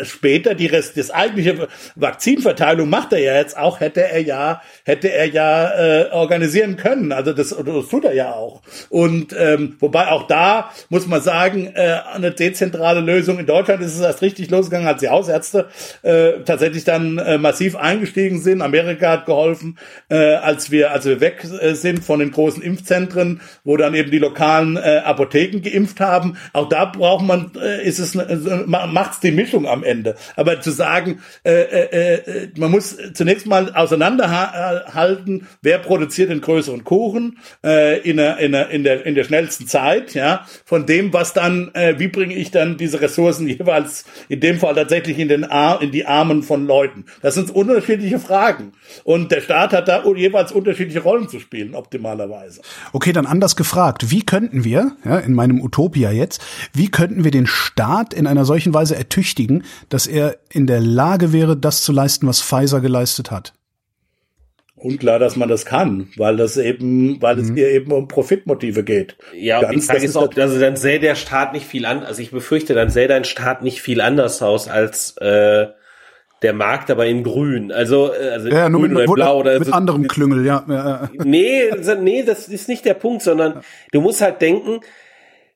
später 0.02 0.54
die 0.54 0.66
Rest, 0.66 0.96
das 0.96 1.10
eigentliche 1.10 1.68
Vakzinverteilung 1.94 2.88
macht 2.88 3.12
er 3.12 3.20
ja 3.20 3.34
jetzt 3.34 3.56
auch, 3.56 3.80
hätte 3.80 4.02
er 4.08 4.20
ja, 4.20 4.60
hätte 4.84 5.12
er 5.12 5.26
ja 5.26 5.70
äh, 5.70 6.10
organisieren 6.10 6.76
können. 6.76 7.12
Also 7.12 7.32
das, 7.32 7.50
das 7.50 7.88
tut 7.88 8.04
er 8.04 8.14
ja 8.14 8.32
auch. 8.32 8.62
Und 8.90 9.34
ähm, 9.38 9.76
wobei 9.80 10.08
auch 10.08 10.26
da 10.26 10.70
muss 10.88 11.06
man 11.06 11.22
sagen, 11.22 11.72
äh, 11.74 12.00
eine 12.12 12.32
dezentrale 12.32 13.00
Lösung 13.00 13.38
in 13.38 13.46
Deutschland 13.46 13.80
ist 13.82 13.94
es 13.94 14.00
erst 14.00 14.22
richtig 14.22 14.50
losgegangen, 14.50 14.88
als 14.88 15.00
die 15.00 15.08
Hausärzte 15.08 15.68
äh, 16.02 16.40
tatsächlich 16.44 16.84
dann 16.84 17.18
äh, 17.18 17.38
massiv 17.38 17.76
eingestiegen 17.76 18.23
eingestiegen 18.24 18.40
sind. 18.40 18.62
Amerika 18.62 19.10
hat 19.10 19.26
geholfen, 19.26 19.78
äh, 20.08 20.34
als 20.34 20.70
wir 20.70 20.92
als 20.92 21.04
wir 21.04 21.20
weg 21.20 21.44
äh, 21.60 21.74
sind 21.74 22.04
von 22.04 22.20
den 22.20 22.30
großen 22.30 22.62
Impfzentren, 22.62 23.40
wo 23.64 23.76
dann 23.76 23.94
eben 23.94 24.10
die 24.10 24.18
lokalen 24.18 24.76
äh, 24.76 25.02
Apotheken 25.04 25.60
geimpft 25.60 26.00
haben. 26.00 26.36
Auch 26.52 26.68
da 26.68 26.86
braucht 26.86 27.24
man, 27.24 27.52
äh, 27.60 27.86
ist 27.86 27.98
es 27.98 28.14
äh, 28.14 28.36
macht's 28.66 29.20
die 29.20 29.30
Mischung 29.30 29.66
am 29.66 29.84
Ende. 29.84 30.16
Aber 30.36 30.60
zu 30.60 30.70
sagen, 30.70 31.20
äh, 31.44 31.52
äh, 31.52 32.14
äh, 32.14 32.48
man 32.56 32.70
muss 32.70 32.96
zunächst 33.14 33.46
mal 33.46 33.74
auseinanderhalten, 33.74 35.46
wer 35.62 35.78
produziert 35.78 36.30
den 36.30 36.40
größeren 36.40 36.84
Kuchen 36.84 37.38
äh, 37.64 38.00
in, 38.00 38.16
der, 38.16 38.38
in, 38.38 38.52
der, 38.52 38.70
in 38.70 38.84
der 38.84 39.06
in 39.06 39.14
der 39.14 39.24
schnellsten 39.24 39.66
Zeit, 39.66 40.14
ja, 40.14 40.46
von 40.64 40.86
dem, 40.86 41.12
was 41.12 41.32
dann, 41.32 41.70
äh, 41.74 41.98
wie 41.98 42.08
bringe 42.08 42.34
ich 42.34 42.50
dann 42.50 42.76
diese 42.76 43.00
Ressourcen 43.00 43.48
jeweils 43.48 44.04
in 44.28 44.40
dem 44.40 44.58
Fall 44.58 44.74
tatsächlich 44.74 45.18
in 45.18 45.28
den 45.28 45.44
Ar 45.44 45.82
in 45.82 45.90
die 45.90 46.06
Armen 46.06 46.42
von 46.42 46.66
Leuten. 46.66 47.04
Das 47.22 47.34
sind 47.34 47.50
unterschiedliche 47.50 48.03
Fragen 48.18 48.72
und 49.04 49.32
der 49.32 49.40
Staat 49.40 49.72
hat 49.72 49.88
da 49.88 50.04
jeweils 50.14 50.52
unterschiedliche 50.52 51.00
Rollen 51.00 51.28
zu 51.28 51.40
spielen 51.40 51.74
optimalerweise. 51.74 52.62
Okay, 52.92 53.12
dann 53.12 53.26
anders 53.26 53.56
gefragt, 53.56 54.10
wie 54.10 54.24
könnten 54.24 54.64
wir, 54.64 54.92
ja, 55.04 55.18
in 55.18 55.34
meinem 55.34 55.60
Utopia 55.60 56.10
jetzt, 56.10 56.44
wie 56.72 56.90
könnten 56.90 57.24
wir 57.24 57.30
den 57.30 57.46
Staat 57.46 58.14
in 58.14 58.26
einer 58.26 58.44
solchen 58.44 58.74
Weise 58.74 58.96
ertüchtigen, 58.96 59.64
dass 59.88 60.06
er 60.06 60.36
in 60.50 60.66
der 60.66 60.80
Lage 60.80 61.32
wäre, 61.32 61.56
das 61.56 61.82
zu 61.82 61.92
leisten, 61.92 62.26
was 62.26 62.42
Pfizer 62.42 62.80
geleistet 62.80 63.30
hat? 63.30 63.54
unklar, 64.84 65.18
dass 65.18 65.36
man 65.36 65.48
das 65.48 65.64
kann, 65.64 66.08
weil 66.16 66.36
das 66.36 66.56
eben, 66.56 67.20
weil 67.22 67.38
es 67.38 67.50
mhm. 67.50 67.54
hier 67.54 67.70
eben 67.70 67.90
um 67.90 68.06
Profitmotive 68.06 68.84
geht. 68.84 69.16
Ja, 69.34 69.66
und 69.66 69.78
ich 69.78 69.86
sage 69.86 70.04
es 70.04 70.14
auch, 70.14 70.30
also 70.36 70.60
dann 70.60 70.76
sähe 70.76 71.00
der 71.00 71.14
Staat 71.14 71.54
nicht 71.54 71.66
viel 71.66 71.86
an, 71.86 72.04
also 72.04 72.20
ich 72.20 72.30
befürchte, 72.30 72.74
dann 72.74 72.90
sähe 72.90 73.08
dein 73.08 73.24
Staat 73.24 73.62
nicht 73.62 73.80
viel 73.80 74.00
anders 74.00 74.42
aus 74.42 74.68
als 74.68 75.16
äh, 75.18 75.68
der 76.42 76.52
Markt, 76.52 76.90
aber 76.90 77.06
in 77.06 77.22
grün. 77.22 77.72
Also, 77.72 78.12
äh, 78.12 78.30
also 78.30 78.48
ja, 78.48 78.68
grün 78.68 78.92
mit, 78.92 79.08
oder 79.08 79.14
blau 79.14 79.40
oder 79.40 79.58
mit 79.58 79.68
so. 79.68 79.72
anderem 79.72 80.08
Klüngel, 80.08 80.44
ja. 80.44 81.08
Nee, 81.24 81.70
nee, 82.00 82.22
das 82.22 82.48
ist 82.48 82.68
nicht 82.68 82.84
der 82.84 82.94
Punkt, 82.94 83.22
sondern 83.22 83.62
du 83.92 84.00
musst 84.00 84.20
halt 84.20 84.42
denken, 84.42 84.80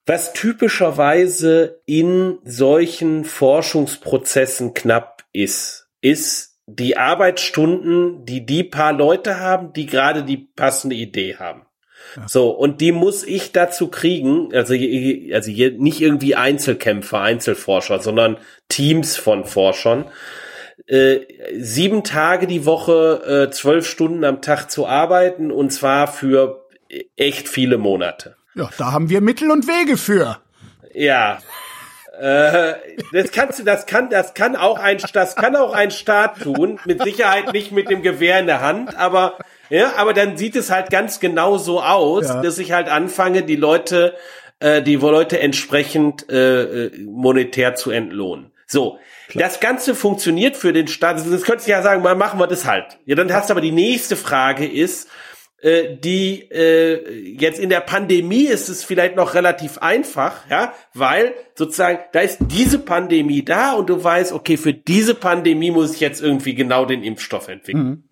was 0.07 0.33
typischerweise 0.33 1.83
in 1.85 2.39
solchen 2.43 3.25
Forschungsprozessen 3.25 4.73
knapp 4.73 5.25
ist, 5.33 5.89
ist 6.01 6.57
die 6.67 6.97
Arbeitsstunden, 6.97 8.25
die 8.25 8.47
die 8.47 8.65
paar 8.65 8.93
Leute 8.93 9.41
haben, 9.41 9.73
die 9.75 9.87
gerade 9.87 10.23
die 10.23 10.37
passende 10.37 10.97
Idee 10.97 11.37
haben. 11.37 11.67
Ja. 12.17 12.29
So, 12.29 12.51
und 12.51 12.81
die 12.81 12.93
muss 12.93 13.23
ich 13.23 13.53
dazu 13.53 13.89
kriegen, 13.89 14.55
also, 14.55 14.75
also 14.75 15.51
hier 15.51 15.73
nicht 15.73 16.01
irgendwie 16.01 16.37
Einzelkämpfer, 16.37 17.21
Einzelforscher, 17.21 18.01
sondern 18.01 18.39
Teams 18.69 19.17
von 19.17 19.45
Forschern, 19.45 20.07
äh, 20.87 21.21
sieben 21.59 22.05
Tage 22.05 22.47
die 22.47 22.65
Woche, 22.65 23.49
äh, 23.49 23.51
zwölf 23.51 23.87
Stunden 23.87 24.25
am 24.25 24.41
Tag 24.43 24.71
zu 24.71 24.87
arbeiten 24.87 25.51
und 25.51 25.71
zwar 25.71 26.09
für 26.09 26.67
echt 27.17 27.49
viele 27.49 27.79
Monate. 27.79 28.37
Ja, 28.55 28.71
da 28.79 28.93
haben 28.93 29.11
wir 29.11 29.21
Mittel 29.21 29.51
und 29.51 29.67
Wege 29.67 29.97
für. 29.97 30.39
Ja, 30.95 31.39
äh, 32.19 32.75
das 33.13 33.31
kannst 33.31 33.59
du, 33.59 33.65
das 33.65 33.87
kann, 33.87 34.11
das 34.11 34.35
kann 34.35 34.57
auch 34.57 34.79
ein, 34.79 34.99
das 35.13 35.37
kann 35.37 35.55
auch 35.55 35.73
ein 35.73 35.91
Staat 35.91 36.41
tun. 36.41 36.81
Mit 36.85 37.03
Sicherheit 37.03 37.53
nicht 37.53 37.71
mit 37.71 37.91
dem 37.91 38.03
Gewehr 38.03 38.41
in 38.41 38.47
der 38.47 38.61
Hand, 38.61 38.97
aber 38.97 39.39
ja, 39.71 39.93
aber 39.97 40.15
dann 40.15 40.37
sieht 40.37 40.57
es 40.57 40.71
halt 40.71 40.91
ganz 40.91 41.21
genau 41.21 41.59
so 41.59 41.83
aus, 41.83 42.29
ja. 42.29 42.43
dass 42.43 42.59
ich 42.59 42.73
halt 42.73 42.89
anfange, 42.89 43.43
die 43.43 43.57
Leute, 43.57 44.15
äh, 44.59 44.83
die 44.83 44.97
Leute 44.97 45.39
entsprechend 45.39 46.29
äh, 46.31 46.91
monetär 47.05 47.75
zu 47.75 47.91
entlohnen. 47.91 48.51
So, 48.67 48.99
Klar. 49.29 49.49
das 49.49 49.61
Ganze 49.61 49.95
funktioniert 49.95 50.57
für 50.57 50.73
den 50.73 50.89
Staat. 50.89 51.19
Das 51.19 51.43
könntest 51.43 51.67
du 51.67 51.73
ja 51.73 51.83
sagen, 51.83 52.03
mal 52.03 52.15
machen 52.15 52.41
wir 52.41 52.47
das 52.47 52.65
halt. 52.65 52.99
Ja, 53.05 53.15
dann 53.15 53.33
hast 53.33 53.51
du 53.51 53.55
aber 53.55 53.61
die 53.61 53.73
nächste 53.73 54.17
Frage 54.17 54.67
ist, 54.67 55.09
äh, 55.61 55.97
die 55.97 56.49
äh, 56.51 57.35
jetzt 57.37 57.59
in 57.59 57.69
der 57.69 57.81
Pandemie 57.81 58.45
ist 58.45 58.69
es 58.69 58.85
vielleicht 58.85 59.17
noch 59.17 59.35
relativ 59.35 59.79
einfach, 59.79 60.49
ja, 60.49 60.73
weil 60.95 61.35
sozusagen 61.55 61.99
da 62.13 62.21
ist 62.21 62.39
diese 62.41 62.79
Pandemie 62.79 63.45
da 63.45 63.73
und 63.73 63.91
du 63.91 64.03
weißt, 64.03 64.33
okay, 64.33 64.57
für 64.57 64.73
diese 64.73 65.15
Pandemie 65.15 65.73
muss 65.73 65.95
ich 65.95 66.01
jetzt 66.01 66.23
irgendwie 66.23 66.55
genau 66.55 66.85
den 66.85 67.03
Impfstoff 67.03 67.49
entwickeln. 67.49 67.85
Mhm. 67.85 68.05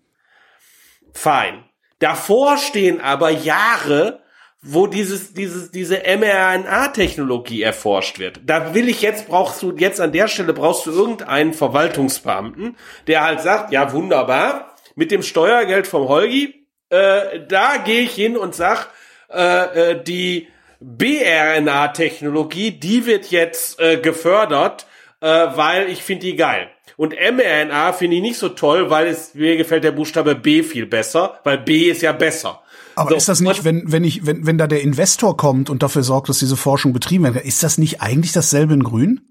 Fein. 1.13 1.63
Davor 1.99 2.57
stehen 2.57 3.01
aber 3.01 3.29
Jahre, 3.29 4.21
wo 4.67 4.87
dieses, 4.87 5.33
dieses, 5.33 5.71
diese 5.71 6.01
mRNA-Technologie 6.05 7.61
erforscht 7.61 8.19
wird. 8.19 8.41
Da 8.45 8.73
will 8.73 8.89
ich 8.89 9.01
jetzt, 9.01 9.27
brauchst 9.27 9.61
du, 9.61 9.73
jetzt 9.77 10.01
an 10.01 10.11
der 10.11 10.27
Stelle 10.27 10.53
brauchst 10.53 10.85
du 10.85 10.91
irgendeinen 10.91 11.53
Verwaltungsbeamten, 11.53 12.75
der 13.07 13.23
halt 13.23 13.41
sagt, 13.41 13.71
ja, 13.71 13.91
wunderbar, 13.91 14.75
mit 14.95 15.11
dem 15.11 15.23
Steuergeld 15.23 15.87
vom 15.87 16.07
Holgi 16.07 16.57
äh, 16.89 17.41
da 17.47 17.77
gehe 17.77 18.01
ich 18.01 18.13
hin 18.13 18.37
und 18.37 18.55
sag, 18.55 18.89
äh, 19.33 19.91
äh, 19.91 20.03
die 20.03 20.47
BRNA-Technologie, 20.79 22.71
die 22.71 23.05
wird 23.05 23.31
jetzt 23.31 23.79
äh, 23.79 23.97
gefördert, 23.97 24.85
äh, 25.19 25.27
weil 25.27 25.89
ich 25.89 26.03
finde 26.03 26.27
die 26.27 26.35
geil. 26.35 26.69
Und 26.95 27.13
mRNA 27.13 27.93
finde 27.93 28.15
ich 28.15 28.21
nicht 28.21 28.37
so 28.37 28.49
toll, 28.49 28.89
weil 28.89 29.07
es 29.07 29.35
mir 29.35 29.57
gefällt 29.57 29.83
der 29.83 29.91
Buchstabe 29.91 30.35
B 30.35 30.63
viel 30.63 30.85
besser, 30.85 31.39
weil 31.43 31.59
B 31.59 31.89
ist 31.89 32.01
ja 32.01 32.11
besser. 32.11 32.61
Aber 32.97 33.11
so, 33.11 33.15
ist 33.15 33.29
das 33.29 33.41
nicht, 33.41 33.63
wenn, 33.63 33.91
wenn 33.91 34.03
ich, 34.03 34.25
wenn, 34.25 34.45
wenn 34.47 34.57
da 34.57 34.65
der 34.65 34.81
Investor 34.81 35.37
kommt 35.37 35.69
und 35.69 35.83
dafür 35.83 36.03
sorgt, 36.03 36.29
dass 36.29 36.39
diese 36.39 36.57
Forschung 36.57 36.93
betrieben 36.93 37.23
wird, 37.33 37.45
ist 37.45 37.61
das 37.63 37.77
nicht 37.77 38.01
eigentlich 38.01 38.33
dasselbe 38.33 38.73
in 38.73 38.83
Grün? 38.83 39.21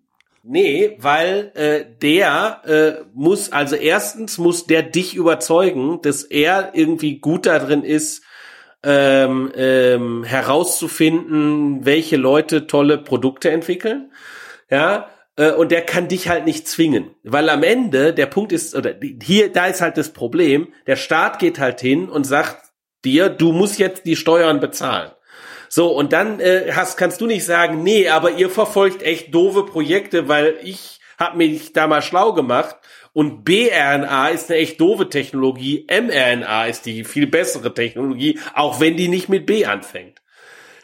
Nee, 0.45 0.97
weil 1.01 1.51
äh, 1.55 1.85
der 2.01 2.63
äh, 2.65 3.05
muss, 3.13 3.51
also 3.51 3.75
erstens 3.75 4.39
muss 4.39 4.67
der 4.67 4.85
dich 4.85 5.17
überzeugen, 5.17 5.99
dass 6.03 6.23
er 6.23 6.71
irgendwie 6.75 7.19
gut 7.19 7.47
darin 7.47 7.83
ist, 7.83 8.23
ähm, 8.85 9.51
ähm, 9.57 10.23
herauszufinden, 10.23 11.85
welche 11.85 12.17
Leute 12.17 12.69
tolle 12.69 12.99
Produkte 12.99 13.51
entwickeln. 13.51 14.13
Ja, 14.71 15.09
äh, 15.35 15.51
und 15.51 15.73
der 15.73 15.83
kann 15.83 16.07
dich 16.07 16.29
halt 16.29 16.45
nicht 16.45 16.69
zwingen, 16.69 17.11
weil 17.25 17.49
am 17.49 17.65
Ende 17.65 18.15
der 18.15 18.27
Punkt 18.27 18.53
ist 18.53 18.77
oder 18.77 18.95
hier 19.21 19.53
da 19.53 19.67
ist 19.67 19.81
halt 19.81 19.97
das 19.97 20.13
Problem, 20.13 20.69
der 20.87 20.95
Staat 20.95 21.41
geht 21.41 21.59
halt 21.59 21.81
hin 21.81 22.09
und 22.09 22.23
sagt 22.23 22.66
dir, 23.07 23.29
du 23.29 23.53
musst 23.53 23.79
jetzt 23.79 24.05
die 24.05 24.17
Steuern 24.17 24.61
bezahlen. 24.61 25.13
So, 25.69 25.89
und 25.89 26.13
dann 26.13 26.41
äh, 26.41 26.73
hast, 26.73 26.97
kannst 26.97 27.21
du 27.21 27.27
nicht 27.27 27.45
sagen, 27.45 27.83
nee, 27.83 28.09
aber 28.09 28.33
ihr 28.33 28.51
verfolgt 28.51 29.03
echt 29.03 29.35
doofe 29.35 29.65
Projekte, 29.65 30.29
weil 30.29 30.57
ich 30.63 31.01
habe 31.19 31.39
mich 31.39 31.73
da 31.73 31.87
mal 31.87 32.03
schlau 32.03 32.33
gemacht 32.33 32.77
und 33.13 33.45
BRNA 33.45 34.29
ist 34.29 34.51
eine 34.51 34.61
echt 34.61 34.81
doofe 34.81 35.09
Technologie, 35.09 35.87
mRNA 35.89 36.67
ist 36.67 36.87
die 36.87 37.05
viel 37.05 37.27
bessere 37.27 37.73
Technologie, 37.73 38.39
auch 38.55 38.81
wenn 38.81 38.97
die 38.97 39.09
nicht 39.09 39.29
mit 39.29 39.47
B 39.47 39.65
anfängt. 39.65 40.21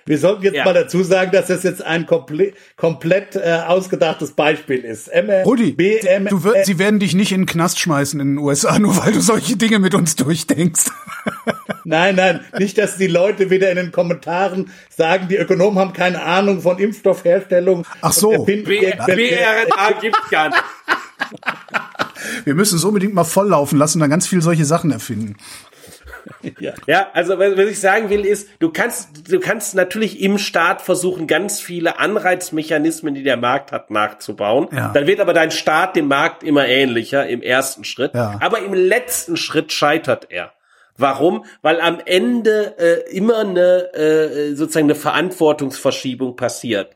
Wir 0.04 0.18
sollten 0.18 0.42
jetzt 0.42 0.56
ja. 0.56 0.64
mal 0.64 0.74
dazu 0.74 1.02
sagen, 1.02 1.30
dass 1.32 1.46
das 1.46 1.62
jetzt 1.62 1.82
ein 1.82 2.06
komple 2.06 2.52
komplett 2.76 3.36
äh, 3.36 3.60
ausgedachtes 3.66 4.32
Beispiel 4.32 4.80
ist. 4.80 5.08
M 5.08 5.30
Rudi, 5.44 5.72
BM 5.72 6.26
du 6.26 6.42
wirst, 6.44 6.66
sie 6.66 6.78
werden 6.78 6.98
dich 6.98 7.14
nicht 7.14 7.32
in 7.32 7.42
den 7.42 7.46
Knast 7.46 7.78
schmeißen 7.78 8.18
in 8.20 8.34
den 8.34 8.38
USA, 8.38 8.78
nur 8.80 8.96
weil 8.96 9.12
du 9.12 9.20
solche 9.20 9.56
Dinge 9.56 9.78
mit 9.78 9.94
uns 9.94 10.16
durchdenkst. 10.16 10.90
nein, 11.84 12.16
nein, 12.16 12.40
nicht, 12.58 12.78
dass 12.78 12.96
die 12.96 13.06
Leute 13.06 13.50
wieder 13.50 13.70
in 13.70 13.76
den 13.76 13.92
Kommentaren 13.92 14.70
sagen, 14.90 15.28
die 15.28 15.36
Ökonomen 15.36 15.78
haben 15.78 15.92
keine 15.92 16.22
Ahnung 16.22 16.60
von 16.62 16.78
Impfstoffherstellung. 16.78 17.86
Ach 18.00 18.12
so. 18.12 18.44
BRNA 18.44 19.92
gibt's 20.00 20.30
gar 20.30 20.48
nicht. 20.48 20.62
Wir 22.44 22.54
müssen 22.54 22.76
es 22.76 22.84
unbedingt 22.84 23.14
mal 23.14 23.24
volllaufen 23.24 23.78
lassen 23.78 23.98
und 23.98 24.00
dann 24.00 24.10
ganz 24.10 24.26
viel 24.26 24.42
solche 24.42 24.64
Sachen 24.64 24.90
erfinden. 24.90 25.36
Ja. 26.60 26.72
ja, 26.86 27.06
also 27.12 27.38
was 27.38 27.58
ich 27.58 27.80
sagen 27.80 28.10
will 28.10 28.24
ist, 28.24 28.48
du 28.58 28.70
kannst, 28.70 29.30
du 29.30 29.40
kannst 29.40 29.74
natürlich 29.74 30.20
im 30.20 30.38
Staat 30.38 30.82
versuchen, 30.82 31.26
ganz 31.26 31.60
viele 31.60 31.98
Anreizmechanismen, 31.98 33.14
die 33.14 33.22
der 33.22 33.36
Markt 33.36 33.72
hat, 33.72 33.90
nachzubauen. 33.90 34.68
Ja. 34.72 34.92
Dann 34.92 35.06
wird 35.06 35.20
aber 35.20 35.32
dein 35.32 35.50
Staat 35.50 35.96
dem 35.96 36.08
Markt 36.08 36.42
immer 36.42 36.66
ähnlicher 36.66 37.26
im 37.26 37.42
ersten 37.42 37.84
Schritt. 37.84 38.14
Ja. 38.14 38.38
Aber 38.40 38.60
im 38.60 38.74
letzten 38.74 39.36
Schritt 39.36 39.72
scheitert 39.72 40.26
er. 40.30 40.52
Warum? 40.98 41.46
Weil 41.62 41.80
am 41.80 42.00
Ende 42.04 42.76
äh, 42.78 43.16
immer 43.16 43.38
eine 43.38 43.94
äh, 43.94 44.54
sozusagen 44.54 44.86
eine 44.86 44.94
Verantwortungsverschiebung 44.94 46.36
passiert 46.36 46.94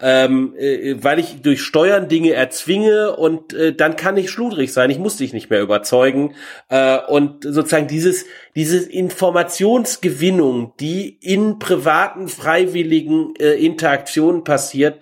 ähm, 0.00 0.54
äh, 0.56 0.96
weil 1.02 1.18
ich 1.18 1.42
durch 1.42 1.62
Steuern 1.62 2.08
Dinge 2.08 2.32
erzwinge 2.32 3.16
und 3.16 3.52
äh, 3.52 3.74
dann 3.74 3.96
kann 3.96 4.16
ich 4.16 4.30
schludrig 4.30 4.72
sein. 4.72 4.90
Ich 4.90 4.98
muss 4.98 5.16
dich 5.16 5.32
nicht 5.32 5.50
mehr 5.50 5.60
überzeugen. 5.60 6.34
Äh, 6.68 6.98
und 7.08 7.44
sozusagen 7.44 7.88
dieses, 7.88 8.26
diese 8.54 8.78
Informationsgewinnung, 8.78 10.72
die 10.78 11.18
in 11.20 11.58
privaten, 11.58 12.28
freiwilligen 12.28 13.34
äh, 13.36 13.54
Interaktionen 13.54 14.44
passiert, 14.44 15.00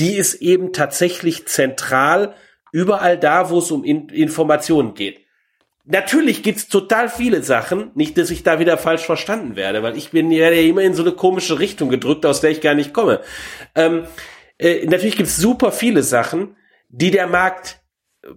die 0.00 0.14
ist 0.16 0.34
eben 0.34 0.72
tatsächlich 0.72 1.46
zentral 1.46 2.34
überall 2.72 3.18
da, 3.18 3.50
wo 3.50 3.58
es 3.58 3.70
um 3.70 3.84
in 3.84 4.08
Informationen 4.08 4.94
geht. 4.94 5.20
Natürlich 5.90 6.42
gibt's 6.42 6.68
total 6.68 7.08
viele 7.08 7.42
Sachen, 7.42 7.92
nicht, 7.94 8.18
dass 8.18 8.30
ich 8.30 8.42
da 8.42 8.58
wieder 8.58 8.76
falsch 8.76 9.06
verstanden 9.06 9.56
werde, 9.56 9.82
weil 9.82 9.96
ich 9.96 10.10
bin 10.10 10.30
ja 10.30 10.50
immer 10.50 10.82
in 10.82 10.92
so 10.92 11.02
eine 11.02 11.12
komische 11.12 11.58
Richtung 11.58 11.88
gedrückt, 11.88 12.26
aus 12.26 12.42
der 12.42 12.50
ich 12.50 12.60
gar 12.60 12.74
nicht 12.74 12.92
komme. 12.92 13.20
Ähm, 13.74 14.04
äh, 14.58 14.86
natürlich 14.86 15.16
gibt 15.16 15.28
es 15.28 15.36
super 15.36 15.72
viele 15.72 16.02
Sachen, 16.02 16.56
die 16.88 17.10
der 17.10 17.26
Markt 17.26 17.80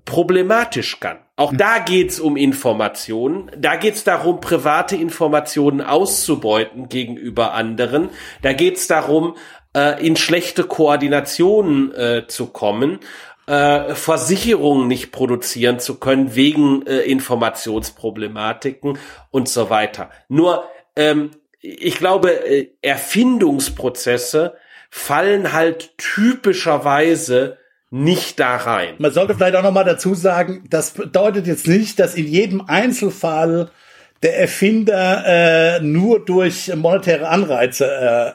problematisch 0.06 1.00
kann. 1.00 1.20
Auch 1.36 1.54
da 1.56 1.80
geht's 1.80 2.20
um 2.20 2.38
Informationen. 2.38 3.52
Da 3.58 3.76
geht's 3.76 4.04
darum, 4.04 4.40
private 4.40 4.96
Informationen 4.96 5.82
auszubeuten 5.82 6.88
gegenüber 6.88 7.54
anderen. 7.54 8.10
Da 8.42 8.54
geht's 8.54 8.88
darum, 8.88 9.36
äh, 9.76 10.06
in 10.06 10.16
schlechte 10.16 10.66
Koordinationen 10.66 11.94
äh, 11.94 12.28
zu 12.28 12.48
kommen, 12.48 13.00
äh, 13.48 13.96
Versicherungen 13.96 14.88
nicht 14.88 15.12
produzieren 15.12 15.80
zu 15.80 16.00
können 16.00 16.36
wegen 16.36 16.86
äh, 16.86 17.00
Informationsproblematiken 17.00 19.00
und 19.32 19.50
so 19.50 19.70
weiter. 19.70 20.12
Nur, 20.30 20.66
ähm, 20.96 21.32
ich 21.60 21.98
glaube, 21.98 22.32
äh, 22.32 22.70
Erfindungsprozesse 22.82 24.56
fallen 24.92 25.54
halt 25.54 25.98
typischerweise 25.98 27.58
nicht 27.90 28.40
da 28.40 28.58
rein. 28.58 28.96
Man 29.00 29.12
sollte 29.12 29.34
vielleicht 29.34 29.56
auch 29.56 29.64
noch 29.64 29.72
mal 29.72 29.84
dazu 29.84 30.14
sagen, 30.14 30.66
das 30.70 30.92
bedeutet 30.92 31.48
jetzt 31.48 31.68
nicht, 31.68 32.00
dass 32.00 32.14
in 32.14 32.28
jedem 32.28 32.62
Einzelfall 32.62 33.72
der 34.22 34.40
Erfinder 34.40 35.24
äh, 35.26 35.82
nur 35.82 36.24
durch 36.24 36.74
monetäre 36.76 37.28
Anreize 37.28 37.86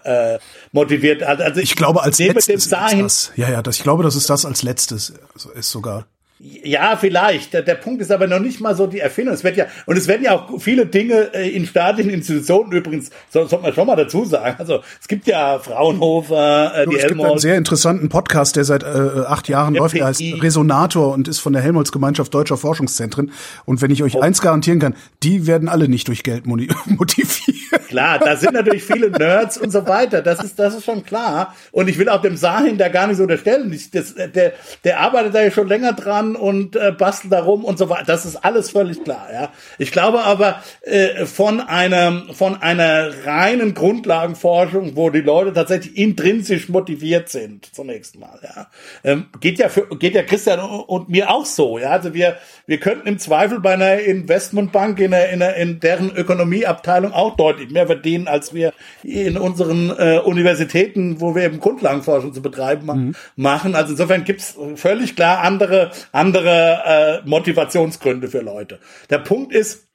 äh, 0.05 0.35
äh, 0.35 0.39
motiviert 0.73 1.25
hat. 1.25 1.41
Also 1.41 1.61
Ich 1.61 1.77
glaube, 1.77 2.03
als 2.03 2.19
letztes 2.19 2.65
dem 2.65 2.71
dahin, 2.71 3.07
ist 3.07 3.31
das. 3.31 3.37
Ja, 3.37 3.51
ja, 3.51 3.63
das, 3.63 3.77
ich 3.77 3.83
glaube, 3.85 4.03
das 4.03 4.17
ist 4.17 4.29
das 4.29 4.45
als 4.45 4.63
letztes. 4.63 5.15
Also 5.35 5.51
ist 5.53 5.71
sogar. 5.71 6.07
Ja, 6.39 6.99
vielleicht. 7.01 7.55
Der, 7.55 7.63
der 7.63 7.77
Punkt 7.77 8.03
ist 8.03 8.13
aber 8.13 8.27
noch 8.27 8.41
nicht 8.41 8.61
mal 8.61 8.77
so 8.77 8.87
die 8.87 9.01
Erfindung. 9.01 9.33
Es 9.33 9.43
wird 9.43 9.57
ja, 9.57 9.67
und 9.87 9.97
es 9.97 10.07
werden 10.07 10.23
ja 10.23 10.33
auch 10.33 10.61
viele 10.61 10.85
Dinge 10.85 11.33
äh, 11.33 11.49
in 11.49 11.65
staatlichen 11.65 12.11
Institutionen 12.11 12.73
übrigens, 12.73 13.09
so, 13.31 13.47
sollte 13.47 13.65
man 13.65 13.73
schon 13.73 13.87
mal 13.87 13.97
dazu 13.97 14.23
sagen. 14.27 14.57
Also 14.59 14.81
es 15.01 15.09
gibt 15.09 15.27
ja 15.27 15.59
Fraunhofer, 15.59 16.73
äh, 16.75 16.87
die 16.87 16.97
es 16.97 17.03
gibt 17.03 17.13
einen 17.13 17.21
Helmholtz. 17.21 17.43
sehr 17.43 17.57
interessanten 17.57 18.11
Podcast, 18.11 18.57
der 18.57 18.65
seit 18.65 18.83
äh, 18.83 18.87
acht 18.87 19.49
Jahren 19.49 19.77
läuft, 19.77 19.95
der 19.95 20.05
heißt 20.05 20.21
FPI. 20.21 20.35
Resonator 20.41 21.15
und 21.15 21.27
ist 21.27 21.39
von 21.39 21.55
der 21.55 21.63
Helmholtz-Gemeinschaft 21.63 22.35
Deutscher 22.35 22.59
Forschungszentren. 22.59 23.33
Und 23.65 23.81
wenn 23.81 23.91
ich 23.91 24.03
euch 24.03 24.21
eins 24.21 24.43
garantieren 24.43 24.79
kann, 24.79 24.95
die 25.23 25.47
werden 25.47 25.71
alle 25.71 25.89
nicht 25.89 26.07
durch 26.09 26.23
Geld 26.23 26.47
motiviert. 26.47 27.89
Klar, 27.89 28.19
da 28.19 28.37
sind 28.37 28.53
natürlich 28.53 28.85
viele 28.85 29.11
Nerds 29.11 29.57
und 29.57 29.71
so 29.71 29.87
weiter. 29.87 30.21
Das 30.21 30.45
ist, 30.45 30.59
das 30.59 30.75
ist 30.75 30.85
schon 30.85 31.03
klar. 31.03 31.55
Und 31.73 31.89
ich 31.89 31.97
will 31.97 32.11
auch 32.11 32.21
dem 32.21 32.37
Sahin 32.37 32.77
da 32.77 32.91
gar 32.91 33.07
nicht 33.07 33.17
so 33.17 33.23
unterstellen. 33.23 33.73
Ich, 33.73 33.91
das, 33.91 34.15
der, 34.15 34.53
der 34.85 35.01
arbeitet 35.01 35.35
da 35.35 35.43
ja 35.43 35.51
schon 35.51 35.67
länger 35.67 35.95
dran 35.95 36.26
und 36.35 36.75
äh, 36.75 36.93
bastelt 36.93 37.33
da 37.33 37.43
rum 37.43 37.65
und 37.65 37.79
so 37.79 37.89
weiter. 37.89 38.05
Das 38.07 38.25
ist 38.25 38.37
alles 38.37 38.71
völlig 38.71 39.05
klar, 39.05 39.29
ja. 39.33 39.51
Ich 39.79 39.93
glaube 39.93 40.25
aber, 40.25 40.63
äh, 40.81 41.27
von 41.27 41.61
einer, 41.61 42.23
von 42.33 42.61
einer 42.61 43.11
reinen 43.25 43.75
Grundlagenforschung, 43.75 44.97
wo 44.97 45.11
die 45.11 45.21
Leute 45.21 45.53
tatsächlich 45.53 45.97
intrinsisch 45.97 46.69
motiviert 46.69 47.29
sind, 47.29 47.69
zunächst 47.75 48.19
mal, 48.19 48.41
ja. 48.43 48.67
Ähm, 49.05 49.27
geht 49.41 49.59
ja 49.59 49.69
für, 49.69 49.87
geht 49.99 50.15
ja 50.15 50.23
Christian 50.23 50.59
und 50.61 51.09
mir 51.09 51.31
auch 51.31 51.47
so, 51.47 51.79
ja. 51.79 51.91
Also 51.91 52.15
wir, 52.15 52.39
wir 52.67 52.81
könnten 52.81 53.07
im 53.07 53.19
Zweifel 53.19 53.61
bei 53.61 53.75
einer 53.75 54.01
Investmentbank 54.01 54.99
in, 54.99 55.13
einer, 55.13 55.29
in, 55.29 55.43
einer, 55.43 55.55
in 55.57 55.81
deren 55.81 56.17
Ökonomieabteilung 56.17 57.13
auch 57.13 57.37
deutlich 57.37 57.71
mehr 57.71 57.87
verdienen, 57.87 58.27
als 58.27 58.55
wir 58.55 58.73
in 59.03 59.37
unseren 59.37 59.91
äh, 59.91 60.19
Universitäten, 60.25 61.21
wo 61.21 61.35
wir 61.35 61.45
eben 61.45 61.61
Grundlagenforschung 61.61 62.33
zu 62.33 62.43
betreiben 62.43 62.87
ma 62.87 62.97
machen. 63.37 63.75
Also 63.75 63.93
insofern 63.93 64.25
gibt's 64.25 64.57
völlig 64.77 65.17
klar 65.17 65.41
andere, 65.41 65.91
andere 66.17 67.23
äh, 67.25 67.29
Motivationsgründe 67.29 68.29
für 68.29 68.41
Leute. 68.41 68.81
Der 69.11 69.19
Punkt 69.19 69.53
ist, 69.53 69.87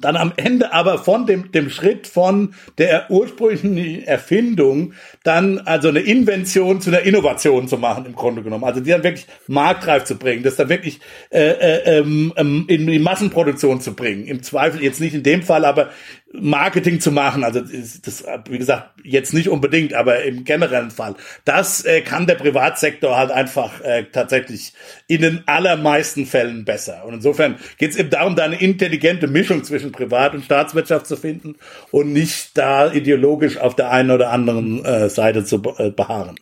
dann 0.00 0.16
am 0.16 0.32
Ende 0.36 0.72
aber 0.72 0.98
von 0.98 1.26
dem, 1.26 1.52
dem 1.52 1.68
Schritt 1.68 2.06
von 2.06 2.54
der 2.78 3.10
ursprünglichen 3.10 4.04
Erfindung 4.04 4.94
dann 5.22 5.58
also 5.58 5.88
eine 5.88 6.00
Invention 6.00 6.80
zu 6.80 6.88
einer 6.88 7.02
Innovation 7.02 7.68
zu 7.68 7.76
machen 7.76 8.06
im 8.06 8.14
Grunde 8.14 8.42
genommen. 8.42 8.64
Also 8.64 8.80
die 8.80 8.90
dann 8.90 9.04
wirklich 9.04 9.26
marktreif 9.48 10.04
zu 10.04 10.16
bringen, 10.16 10.42
das 10.42 10.56
dann 10.56 10.70
wirklich 10.70 11.00
äh, 11.30 11.40
äh, 11.40 11.98
ähm, 11.98 12.32
ähm, 12.36 12.64
in 12.68 12.86
die 12.86 12.98
Massenproduktion 12.98 13.82
zu 13.82 13.94
bringen. 13.94 14.26
Im 14.26 14.42
Zweifel 14.42 14.82
jetzt 14.82 15.00
nicht 15.00 15.14
in 15.14 15.22
dem 15.22 15.42
Fall, 15.42 15.66
aber 15.66 15.90
Marketing 16.32 17.00
zu 17.00 17.12
machen. 17.12 17.44
Also 17.44 17.60
das, 17.60 18.24
wie 18.48 18.58
gesagt, 18.58 18.90
jetzt 19.04 19.34
nicht 19.34 19.48
unbedingt, 19.48 19.94
aber 19.94 20.22
im 20.24 20.44
generellen 20.44 20.90
Fall. 20.90 21.14
Das 21.44 21.84
äh, 21.84 22.00
kann 22.00 22.26
der 22.26 22.36
Privatsektor 22.36 23.16
halt 23.16 23.30
einfach 23.30 23.80
äh, 23.82 24.04
tatsächlich 24.10 24.72
in 25.08 25.22
den 25.22 25.42
allermeisten 25.46 26.26
Fällen 26.26 26.64
besser. 26.64 27.04
Und 27.04 27.14
insofern 27.14 27.56
geht 27.78 27.90
es 27.90 27.96
eben 27.96 28.10
darum, 28.10 28.36
da 28.36 28.44
eine 28.44 28.60
intelligente 28.60 29.26
Mischung 29.26 29.62
zwischen 29.64 29.92
Privat- 29.92 30.34
und 30.34 30.44
Staatswirtschaft 30.44 31.06
zu 31.06 31.16
finden 31.16 31.56
und 31.90 32.12
nicht 32.12 32.56
da 32.56 32.92
ideologisch 32.92 33.58
auf 33.58 33.76
der 33.76 33.90
einen 33.90 34.10
oder 34.10 34.30
anderen 34.30 34.84
äh, 34.84 35.08
Seite 35.08 35.44
zu 35.44 35.62
äh, 35.78 35.90
beharren. 35.90 36.36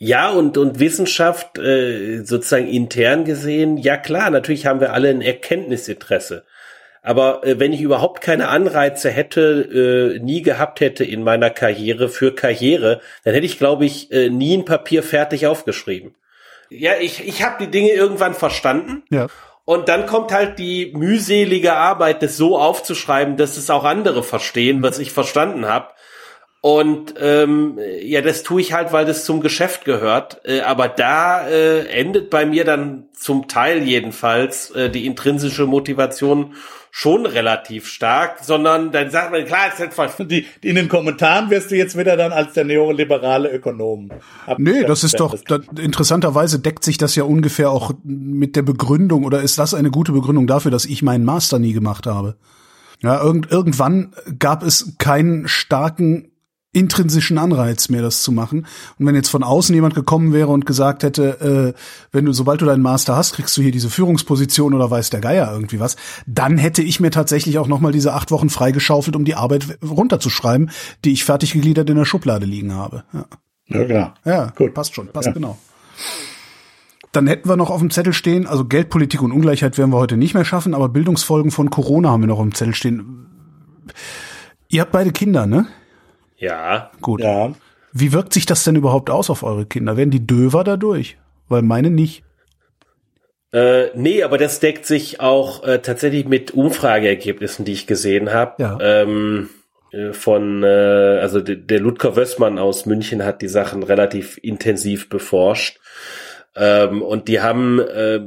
Ja, 0.00 0.30
und, 0.30 0.56
und 0.56 0.78
Wissenschaft 0.78 1.58
äh, 1.58 2.22
sozusagen 2.22 2.68
intern 2.68 3.24
gesehen, 3.24 3.78
ja 3.78 3.96
klar, 3.96 4.30
natürlich 4.30 4.64
haben 4.66 4.78
wir 4.80 4.92
alle 4.92 5.08
ein 5.10 5.22
Erkenntnisinteresse. 5.22 6.44
Aber 7.02 7.44
äh, 7.46 7.58
wenn 7.58 7.72
ich 7.72 7.80
überhaupt 7.80 8.20
keine 8.20 8.48
Anreize 8.48 9.10
hätte, 9.10 10.16
äh, 10.16 10.18
nie 10.22 10.42
gehabt 10.42 10.80
hätte 10.80 11.04
in 11.04 11.22
meiner 11.22 11.50
Karriere 11.50 12.08
für 12.08 12.34
Karriere, 12.34 13.00
dann 13.24 13.34
hätte 13.34 13.46
ich, 13.46 13.58
glaube 13.58 13.84
ich, 13.84 14.10
äh, 14.12 14.28
nie 14.30 14.56
ein 14.56 14.64
Papier 14.64 15.02
fertig 15.02 15.46
aufgeschrieben. 15.46 16.14
Ja, 16.70 16.92
ich, 17.00 17.26
ich 17.26 17.42
habe 17.42 17.64
die 17.64 17.70
Dinge 17.70 17.90
irgendwann 17.90 18.34
verstanden. 18.34 19.02
Ja. 19.10 19.28
Und 19.64 19.88
dann 19.88 20.06
kommt 20.06 20.32
halt 20.32 20.58
die 20.58 20.92
mühselige 20.94 21.74
Arbeit, 21.74 22.22
das 22.22 22.36
so 22.36 22.58
aufzuschreiben, 22.58 23.36
dass 23.36 23.56
es 23.56 23.68
auch 23.68 23.84
andere 23.84 24.22
verstehen, 24.22 24.82
was 24.82 24.98
ich 24.98 25.12
verstanden 25.12 25.66
habe. 25.66 25.88
Und 26.60 27.14
ähm, 27.20 27.78
ja, 28.00 28.20
das 28.20 28.42
tue 28.42 28.60
ich 28.60 28.72
halt, 28.72 28.92
weil 28.92 29.04
das 29.04 29.24
zum 29.24 29.40
Geschäft 29.40 29.84
gehört. 29.84 30.40
Äh, 30.44 30.60
aber 30.60 30.88
da 30.88 31.46
äh, 31.46 31.86
endet 31.86 32.30
bei 32.30 32.46
mir 32.46 32.64
dann 32.64 33.08
zum 33.12 33.46
Teil 33.46 33.82
jedenfalls 33.82 34.70
äh, 34.70 34.90
die 34.90 35.06
intrinsische 35.06 35.66
Motivation 35.66 36.54
schon 36.90 37.26
relativ 37.26 37.86
stark, 37.86 38.38
sondern 38.42 38.90
dann 38.92 39.10
sagt 39.10 39.30
man, 39.30 39.44
klar, 39.44 39.68
ist 39.68 39.98
halt 39.98 40.30
Die, 40.30 40.46
in 40.62 40.76
den 40.76 40.88
Kommentaren 40.88 41.50
wirst 41.50 41.70
du 41.70 41.76
jetzt 41.76 41.96
wieder 41.96 42.16
dann 42.16 42.32
als 42.32 42.54
der 42.54 42.64
neoliberale 42.64 43.50
Ökonom. 43.52 44.10
Nee, 44.56 44.84
das 44.84 45.04
ist 45.04 45.20
doch, 45.20 45.36
da, 45.46 45.58
interessanterweise 45.78 46.58
deckt 46.58 46.84
sich 46.84 46.98
das 46.98 47.14
ja 47.14 47.24
ungefähr 47.24 47.70
auch 47.70 47.92
mit 48.04 48.56
der 48.56 48.62
Begründung 48.62 49.24
oder 49.24 49.42
ist 49.42 49.58
das 49.58 49.74
eine 49.74 49.90
gute 49.90 50.12
Begründung 50.12 50.46
dafür, 50.46 50.70
dass 50.70 50.86
ich 50.86 51.02
meinen 51.02 51.24
Master 51.24 51.58
nie 51.58 51.72
gemacht 51.72 52.06
habe? 52.06 52.36
Ja, 53.00 53.22
irgend, 53.22 53.50
irgendwann 53.50 54.12
gab 54.38 54.62
es 54.62 54.96
keinen 54.98 55.46
starken 55.46 56.32
intrinsischen 56.72 57.38
Anreiz 57.38 57.88
mehr, 57.88 58.02
das 58.02 58.22
zu 58.22 58.30
machen. 58.30 58.66
Und 58.98 59.06
wenn 59.06 59.14
jetzt 59.14 59.30
von 59.30 59.42
außen 59.42 59.74
jemand 59.74 59.94
gekommen 59.94 60.32
wäre 60.32 60.48
und 60.48 60.66
gesagt 60.66 61.02
hätte, 61.02 61.74
äh, 61.74 61.80
wenn 62.12 62.26
du, 62.26 62.32
sobald 62.32 62.60
du 62.60 62.66
deinen 62.66 62.82
Master 62.82 63.16
hast, 63.16 63.32
kriegst 63.32 63.56
du 63.56 63.62
hier 63.62 63.72
diese 63.72 63.88
Führungsposition 63.88 64.74
oder 64.74 64.90
weiß 64.90 65.10
der 65.10 65.20
Geier 65.20 65.50
irgendwie 65.52 65.80
was, 65.80 65.96
dann 66.26 66.58
hätte 66.58 66.82
ich 66.82 67.00
mir 67.00 67.10
tatsächlich 67.10 67.58
auch 67.58 67.68
nochmal 67.68 67.92
diese 67.92 68.12
acht 68.12 68.30
Wochen 68.30 68.50
freigeschaufelt, 68.50 69.16
um 69.16 69.24
die 69.24 69.34
Arbeit 69.34 69.78
runterzuschreiben, 69.82 70.70
die 71.04 71.12
ich 71.12 71.24
fertig 71.24 71.52
gegliedert 71.54 71.88
in 71.88 71.96
der 71.96 72.04
Schublade 72.04 72.44
liegen 72.46 72.74
habe. 72.74 73.04
Ja. 73.12 73.24
Ja, 73.70 73.84
klar. 73.84 74.14
Ja, 74.24 74.46
Gut. 74.56 74.72
passt 74.74 74.94
schon, 74.94 75.08
passt 75.08 75.26
Ja. 75.26 75.32
genau. 75.32 75.58
Dann 77.12 77.26
hätten 77.26 77.48
wir 77.48 77.56
noch 77.56 77.70
auf 77.70 77.80
dem 77.80 77.90
Zettel 77.90 78.12
stehen, 78.12 78.46
also 78.46 78.64
Geldpolitik 78.66 79.22
und 79.22 79.32
Ungleichheit 79.32 79.78
werden 79.78 79.90
wir 79.90 79.96
heute 79.98 80.16
nicht 80.16 80.34
mehr 80.34 80.44
schaffen, 80.44 80.74
aber 80.74 80.88
Bildungsfolgen 80.90 81.50
von 81.50 81.70
Corona 81.70 82.10
haben 82.10 82.22
wir 82.22 82.26
noch 82.28 82.38
auf 82.38 82.44
dem 82.44 82.54
Zettel 82.54 82.74
stehen. 82.74 83.26
Ihr 84.68 84.82
habt 84.82 84.92
beide 84.92 85.12
Kinder, 85.12 85.46
ne? 85.46 85.66
Ja, 86.38 86.90
Gut. 87.00 87.20
Ja. 87.20 87.52
Wie 87.92 88.12
wirkt 88.12 88.32
sich 88.32 88.46
das 88.46 88.64
denn 88.64 88.76
überhaupt 88.76 89.10
aus 89.10 89.30
auf 89.30 89.42
eure 89.42 89.66
Kinder? 89.66 89.96
Werden 89.96 90.10
die 90.10 90.26
döver 90.26 90.64
dadurch? 90.64 91.16
Weil 91.48 91.62
meine 91.62 91.90
nicht. 91.90 92.22
Äh, 93.52 93.86
nee, 93.94 94.22
aber 94.22 94.36
das 94.36 94.60
deckt 94.60 94.84
sich 94.86 95.20
auch 95.20 95.64
äh, 95.64 95.78
tatsächlich 95.78 96.26
mit 96.26 96.52
Umfrageergebnissen, 96.52 97.64
die 97.64 97.72
ich 97.72 97.86
gesehen 97.86 98.32
habe. 98.32 98.62
Ja. 98.62 98.78
Ähm, 98.80 99.48
äh, 99.90 100.12
von, 100.12 100.62
äh, 100.62 100.66
also 100.66 101.40
de, 101.40 101.56
der 101.56 101.80
Ludger 101.80 102.14
Wössmann 102.14 102.58
aus 102.58 102.84
München 102.84 103.24
hat 103.24 103.40
die 103.40 103.48
Sachen 103.48 103.82
relativ 103.82 104.38
intensiv 104.42 105.08
beforscht. 105.08 105.80
Ähm, 106.54 107.02
und 107.02 107.28
die 107.28 107.40
haben 107.40 107.80
äh, 107.80 108.20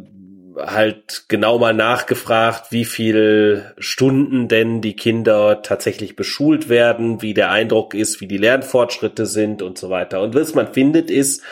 halt 0.58 1.26
genau 1.28 1.58
mal 1.58 1.74
nachgefragt, 1.74 2.72
wie 2.72 2.86
viel 2.86 3.74
Stunden 3.78 4.48
denn 4.48 4.82
die 4.82 4.96
Kinder 4.96 5.62
tatsächlich 5.62 6.16
beschult 6.16 6.70
werden, 6.70 7.22
wie 7.22 7.34
der 7.34 7.52
Eindruck 7.52 7.94
ist, 7.94 8.22
wie 8.22 8.28
die 8.28 8.38
Lernfortschritte 8.38 9.26
sind 9.26 9.62
und 9.62 9.78
so 9.78 9.90
weiter. 9.90 10.22
Und 10.22 10.36
was 10.36 10.56
man 10.56 10.74
findet 10.74 11.10
ist, 11.10 11.44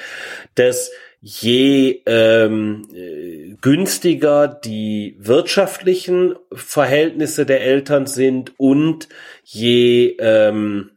dass 0.55 0.91
je 1.21 2.01
ähm, 2.05 2.88
äh, 2.93 3.55
günstiger 3.61 4.47
die 4.47 5.17
wirtschaftlichen 5.19 6.35
Verhältnisse 6.53 7.45
der 7.45 7.61
Eltern 7.61 8.05
sind 8.05 8.53
und 8.57 9.09
je, 9.43 10.15
ähm, 10.19 10.91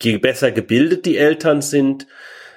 je 0.00 0.18
besser 0.18 0.52
gebildet 0.52 1.06
die 1.06 1.16
Eltern 1.16 1.62
sind, 1.62 2.06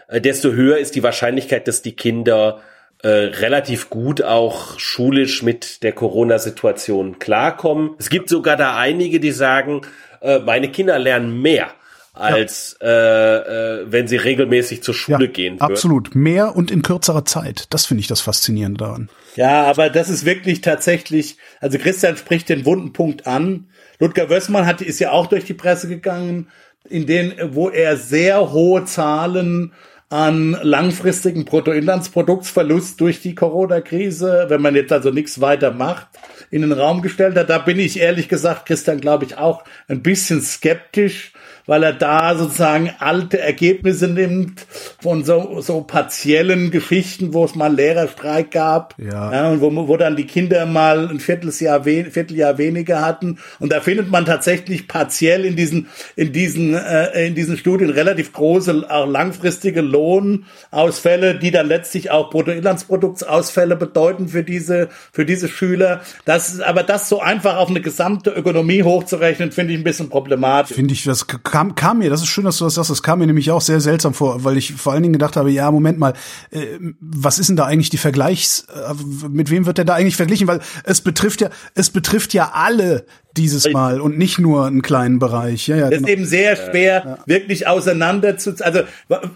äh, 0.09 0.19
desto 0.19 0.51
höher 0.51 0.77
ist 0.77 0.95
die 0.95 1.03
Wahrscheinlichkeit, 1.03 1.67
dass 1.67 1.81
die 1.81 1.95
Kinder 1.95 2.61
äh, 3.03 3.07
relativ 3.07 3.89
gut 3.89 4.21
auch 4.21 4.79
schulisch 4.79 5.43
mit 5.43 5.83
der 5.83 5.91
Corona-Situation 5.91 7.19
klarkommen. 7.19 7.91
Es 7.99 8.09
gibt 8.09 8.29
sogar 8.29 8.57
da 8.57 8.75
einige, 8.75 9.19
die 9.19 9.31
sagen, 9.31 9.81
äh, 10.21 10.39
meine 10.39 10.69
Kinder 10.71 10.97
lernen 10.97 11.41
mehr 11.41 11.71
als 12.13 12.75
äh, 12.81 12.87
äh, 12.87 13.85
wenn 13.91 14.07
sie 14.07 14.17
regelmäßig 14.17 14.81
zur 14.81 14.95
Schule 14.95 15.25
Ja, 15.25 15.31
gehen 15.31 15.53
würden. 15.59 15.71
absolut. 15.71 16.15
Mehr 16.15 16.55
und 16.55 16.71
in 16.71 16.81
kürzerer 16.81 17.25
Zeit. 17.25 17.67
Das 17.69 17.85
finde 17.85 18.01
ich 18.01 18.07
das 18.07 18.21
Faszinierende 18.21 18.79
daran. 18.79 19.09
Ja, 19.35 19.65
aber 19.65 19.91
das 19.91 20.09
ist 20.09 20.25
wirklich 20.25 20.61
tatsächlich, 20.61 21.37
also 21.61 21.77
Christian 21.77 22.17
spricht 22.17 22.49
den 22.49 22.65
wunden 22.65 22.91
Punkt 22.91 23.27
an. 23.27 23.69
Ludger 23.99 24.29
Wössmann 24.31 24.65
hat, 24.65 24.81
ist 24.81 24.99
ja 24.99 25.11
auch 25.11 25.27
durch 25.27 25.45
die 25.45 25.53
Presse 25.53 25.87
gegangen, 25.87 26.49
in 26.89 27.05
denen, 27.05 27.33
wo 27.53 27.69
er 27.69 27.97
sehr 27.97 28.51
hohe 28.51 28.85
Zahlen 28.85 29.73
an 30.09 30.57
langfristigen 30.61 31.43
Bruttoinlandsproduktsverlust 31.43 33.01
durch 33.01 33.21
die 33.21 33.35
Corona-Krise, 33.35 34.45
wenn 34.47 34.61
man 34.61 34.75
jetzt 34.75 34.93
also 34.93 35.11
nichts 35.11 35.41
weiter 35.41 35.71
macht, 35.71 36.07
in 36.49 36.61
den 36.61 36.71
Raum 36.71 37.01
gestellt 37.01 37.35
hat. 37.35 37.49
Da 37.49 37.57
bin 37.57 37.77
ich 37.77 37.99
ehrlich 37.99 38.29
gesagt, 38.29 38.67
Christian, 38.67 39.01
glaube 39.01 39.25
ich, 39.25 39.37
auch 39.37 39.65
ein 39.89 40.01
bisschen 40.01 40.41
skeptisch, 40.41 41.33
weil 41.67 41.83
er 41.83 41.93
da 41.93 42.35
sozusagen 42.35 42.91
alte 42.97 43.39
Ergebnisse 43.39 44.07
nimmt 44.07 44.65
von 45.01 45.23
so, 45.23 45.61
so 45.61 45.81
partiellen 45.81 46.71
Geschichten, 46.71 47.33
wo 47.33 47.45
es 47.45 47.55
mal 47.55 47.65
einen 47.65 47.75
Lehrerstreik 47.75 48.51
gab. 48.51 48.95
Ja. 48.97 49.49
und 49.51 49.61
wo, 49.61 49.87
wo 49.87 49.97
dann 49.97 50.15
die 50.15 50.25
Kinder 50.25 50.65
mal 50.65 51.09
ein 51.09 51.19
Vierteljahr, 51.19 51.85
we 51.85 52.05
Vierteljahr 52.05 52.57
weniger 52.57 53.05
hatten. 53.05 53.37
Und 53.59 53.71
da 53.71 53.81
findet 53.81 54.09
man 54.09 54.25
tatsächlich 54.25 54.87
partiell 54.87 55.45
in 55.45 55.55
diesen, 55.55 55.87
in 56.15 56.31
diesen, 56.31 56.73
äh, 56.73 57.27
in 57.27 57.35
diesen 57.35 57.57
Studien 57.57 57.89
relativ 57.89 58.33
große, 58.33 58.85
auch 58.89 59.07
langfristige 59.07 59.81
Lohnausfälle, 59.81 61.35
die 61.35 61.51
dann 61.51 61.67
letztlich 61.67 62.11
auch 62.11 62.29
Bruttoinlandsproduktausfälle 62.29 63.75
bedeuten 63.75 64.29
für 64.29 64.43
diese, 64.43 64.89
für 65.11 65.25
diese 65.25 65.49
Schüler. 65.49 66.01
Das 66.25 66.53
ist, 66.53 66.61
aber 66.61 66.83
das 66.83 67.09
so 67.09 67.19
einfach 67.19 67.57
auf 67.57 67.69
eine 67.69 67.81
gesamte 67.81 68.29
Ökonomie 68.29 68.83
hochzurechnen, 68.83 69.51
finde 69.51 69.73
ich 69.73 69.79
ein 69.79 69.83
bisschen 69.83 70.09
problematisch. 70.09 70.75
Finde 70.75 70.93
ich, 70.93 71.03
das 71.03 71.27
kam, 71.57 71.73
kam 71.73 71.97
mir, 71.97 72.11
das 72.11 72.21
ist 72.21 72.27
schön, 72.27 72.45
dass 72.45 72.59
du 72.59 72.65
das 72.65 72.75
sagst, 72.75 72.91
das 72.91 73.01
kam 73.01 73.17
mir 73.17 73.25
nämlich 73.25 73.49
auch 73.49 73.61
sehr 73.61 73.79
seltsam 73.79 74.13
vor, 74.13 74.43
weil 74.43 74.57
ich 74.57 74.73
vor 74.73 74.93
allen 74.93 75.01
Dingen 75.01 75.13
gedacht 75.13 75.35
habe, 75.35 75.49
ja, 75.49 75.71
Moment 75.71 75.97
mal, 75.97 76.13
äh, 76.51 76.59
was 76.99 77.39
ist 77.39 77.47
denn 77.49 77.55
da 77.55 77.65
eigentlich 77.65 77.89
die 77.89 77.97
Vergleichs, 77.97 78.67
äh, 78.71 78.93
mit 79.27 79.49
wem 79.49 79.65
wird 79.65 79.79
der 79.79 79.85
da 79.85 79.95
eigentlich 79.95 80.17
verglichen? 80.17 80.47
Weil 80.47 80.59
es 80.83 81.01
betrifft 81.01 81.41
ja, 81.41 81.49
es 81.73 81.89
betrifft 81.89 82.35
ja 82.35 82.51
alle 82.53 83.05
dieses 83.37 83.71
Mal 83.71 84.01
und 84.01 84.17
nicht 84.17 84.39
nur 84.39 84.65
einen 84.65 84.81
kleinen 84.81 85.19
Bereich. 85.19 85.67
Ja, 85.67 85.75
ja, 85.75 85.89
Das 85.89 85.99
genau. 85.99 86.07
ist 86.07 86.13
eben 86.13 86.25
sehr 86.25 86.55
schwer, 86.55 87.19
wirklich 87.25 87.67
auseinander 87.67 88.37
zu, 88.37 88.55
also 88.61 88.81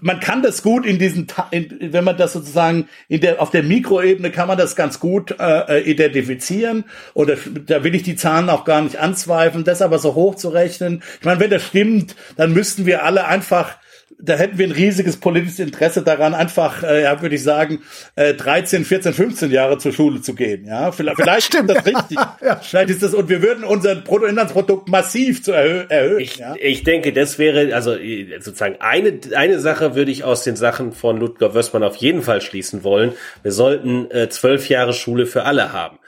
man 0.02 0.20
kann 0.20 0.42
das 0.42 0.64
gut 0.64 0.86
in 0.86 1.00
diesen, 1.00 1.28
in, 1.52 1.78
wenn 1.94 2.04
man 2.04 2.18
das 2.18 2.34
sozusagen 2.34 2.88
in 3.08 3.22
der, 3.22 3.42
auf 3.42 3.52
der 3.52 3.64
Mikroebene 3.64 4.32
kann 4.32 4.48
man 4.48 4.58
das 4.58 4.76
ganz 4.76 5.00
gut 5.00 5.36
äh, 5.40 5.82
identifizieren 5.82 6.86
oder 7.14 7.38
da 7.66 7.84
will 7.84 7.96
ich 7.96 8.04
die 8.04 8.16
Zahlen 8.16 8.50
auch 8.50 8.66
gar 8.66 8.82
nicht 8.82 8.98
anzweifeln, 8.98 9.64
das 9.64 9.82
aber 9.82 10.00
so 10.00 10.16
hoch 10.16 10.36
zu 10.36 10.50
rechnen. 10.50 11.04
Ich 11.20 11.26
meine, 11.26 11.40
wenn 11.40 11.52
das 11.52 11.64
stimmt, 11.64 12.11
dann 12.38 12.54
müssten 12.54 12.86
wir 12.86 13.04
alle 13.04 13.26
einfach 13.26 13.78
da 14.22 14.36
hätten 14.36 14.58
wir 14.58 14.68
ein 14.68 14.72
riesiges 14.72 15.18
politisches 15.18 15.60
Interesse 15.60 16.04
daran, 16.04 16.34
einfach, 16.34 16.84
äh, 16.84 17.04
ja, 17.04 17.22
würde 17.22 17.36
ich 17.36 17.44
sagen, 17.44 17.82
äh, 18.16 18.34
13, 18.34 18.86
14, 18.86 19.14
15 19.14 19.52
Jahre 19.52 19.78
zur 19.78 19.92
Schule 19.92 20.22
zu 20.22 20.36
gehen. 20.36 20.66
Ja, 20.66 20.92
vielleicht, 20.92 21.18
vielleicht 21.18 21.48
Stimmt, 21.48 21.72
ist 21.72 21.78
das 21.78 21.86
richtig. 21.86 22.18
ja. 22.42 22.56
Vielleicht 22.62 22.90
ist 22.90 23.04
das, 23.04 23.14
und 23.14 23.30
wir 23.30 23.42
würden 23.42 23.64
unser 23.64 23.96
Bruttoinlandsprodukt 23.96 24.90
massiv 24.90 25.44
zu 25.44 25.52
erhö 25.52 25.86
erhöhen. 25.90 26.20
Ich, 26.20 26.38
ja. 26.38 26.56
ich 26.60 26.84
denke, 26.84 27.14
das 27.14 27.40
wäre, 27.40 27.74
also 27.74 27.96
äh, 27.96 28.40
sozusagen 28.40 28.76
eine, 28.80 29.20
eine 29.36 29.60
Sache 29.60 29.96
würde 29.96 30.12
ich 30.12 30.24
aus 30.24 30.44
den 30.44 30.56
Sachen 30.56 30.92
von 30.92 31.18
Ludger 31.18 31.54
Wössmann 31.54 31.84
auf 31.84 31.96
jeden 31.96 32.22
Fall 32.22 32.42
schließen 32.42 32.84
wollen. 32.84 33.14
Wir 33.44 33.52
sollten 33.52 34.10
äh, 34.12 34.30
zwölf 34.30 34.70
Jahre 34.70 34.94
Schule 34.94 35.26
für 35.26 35.44
alle 35.44 35.74
haben. 35.74 36.00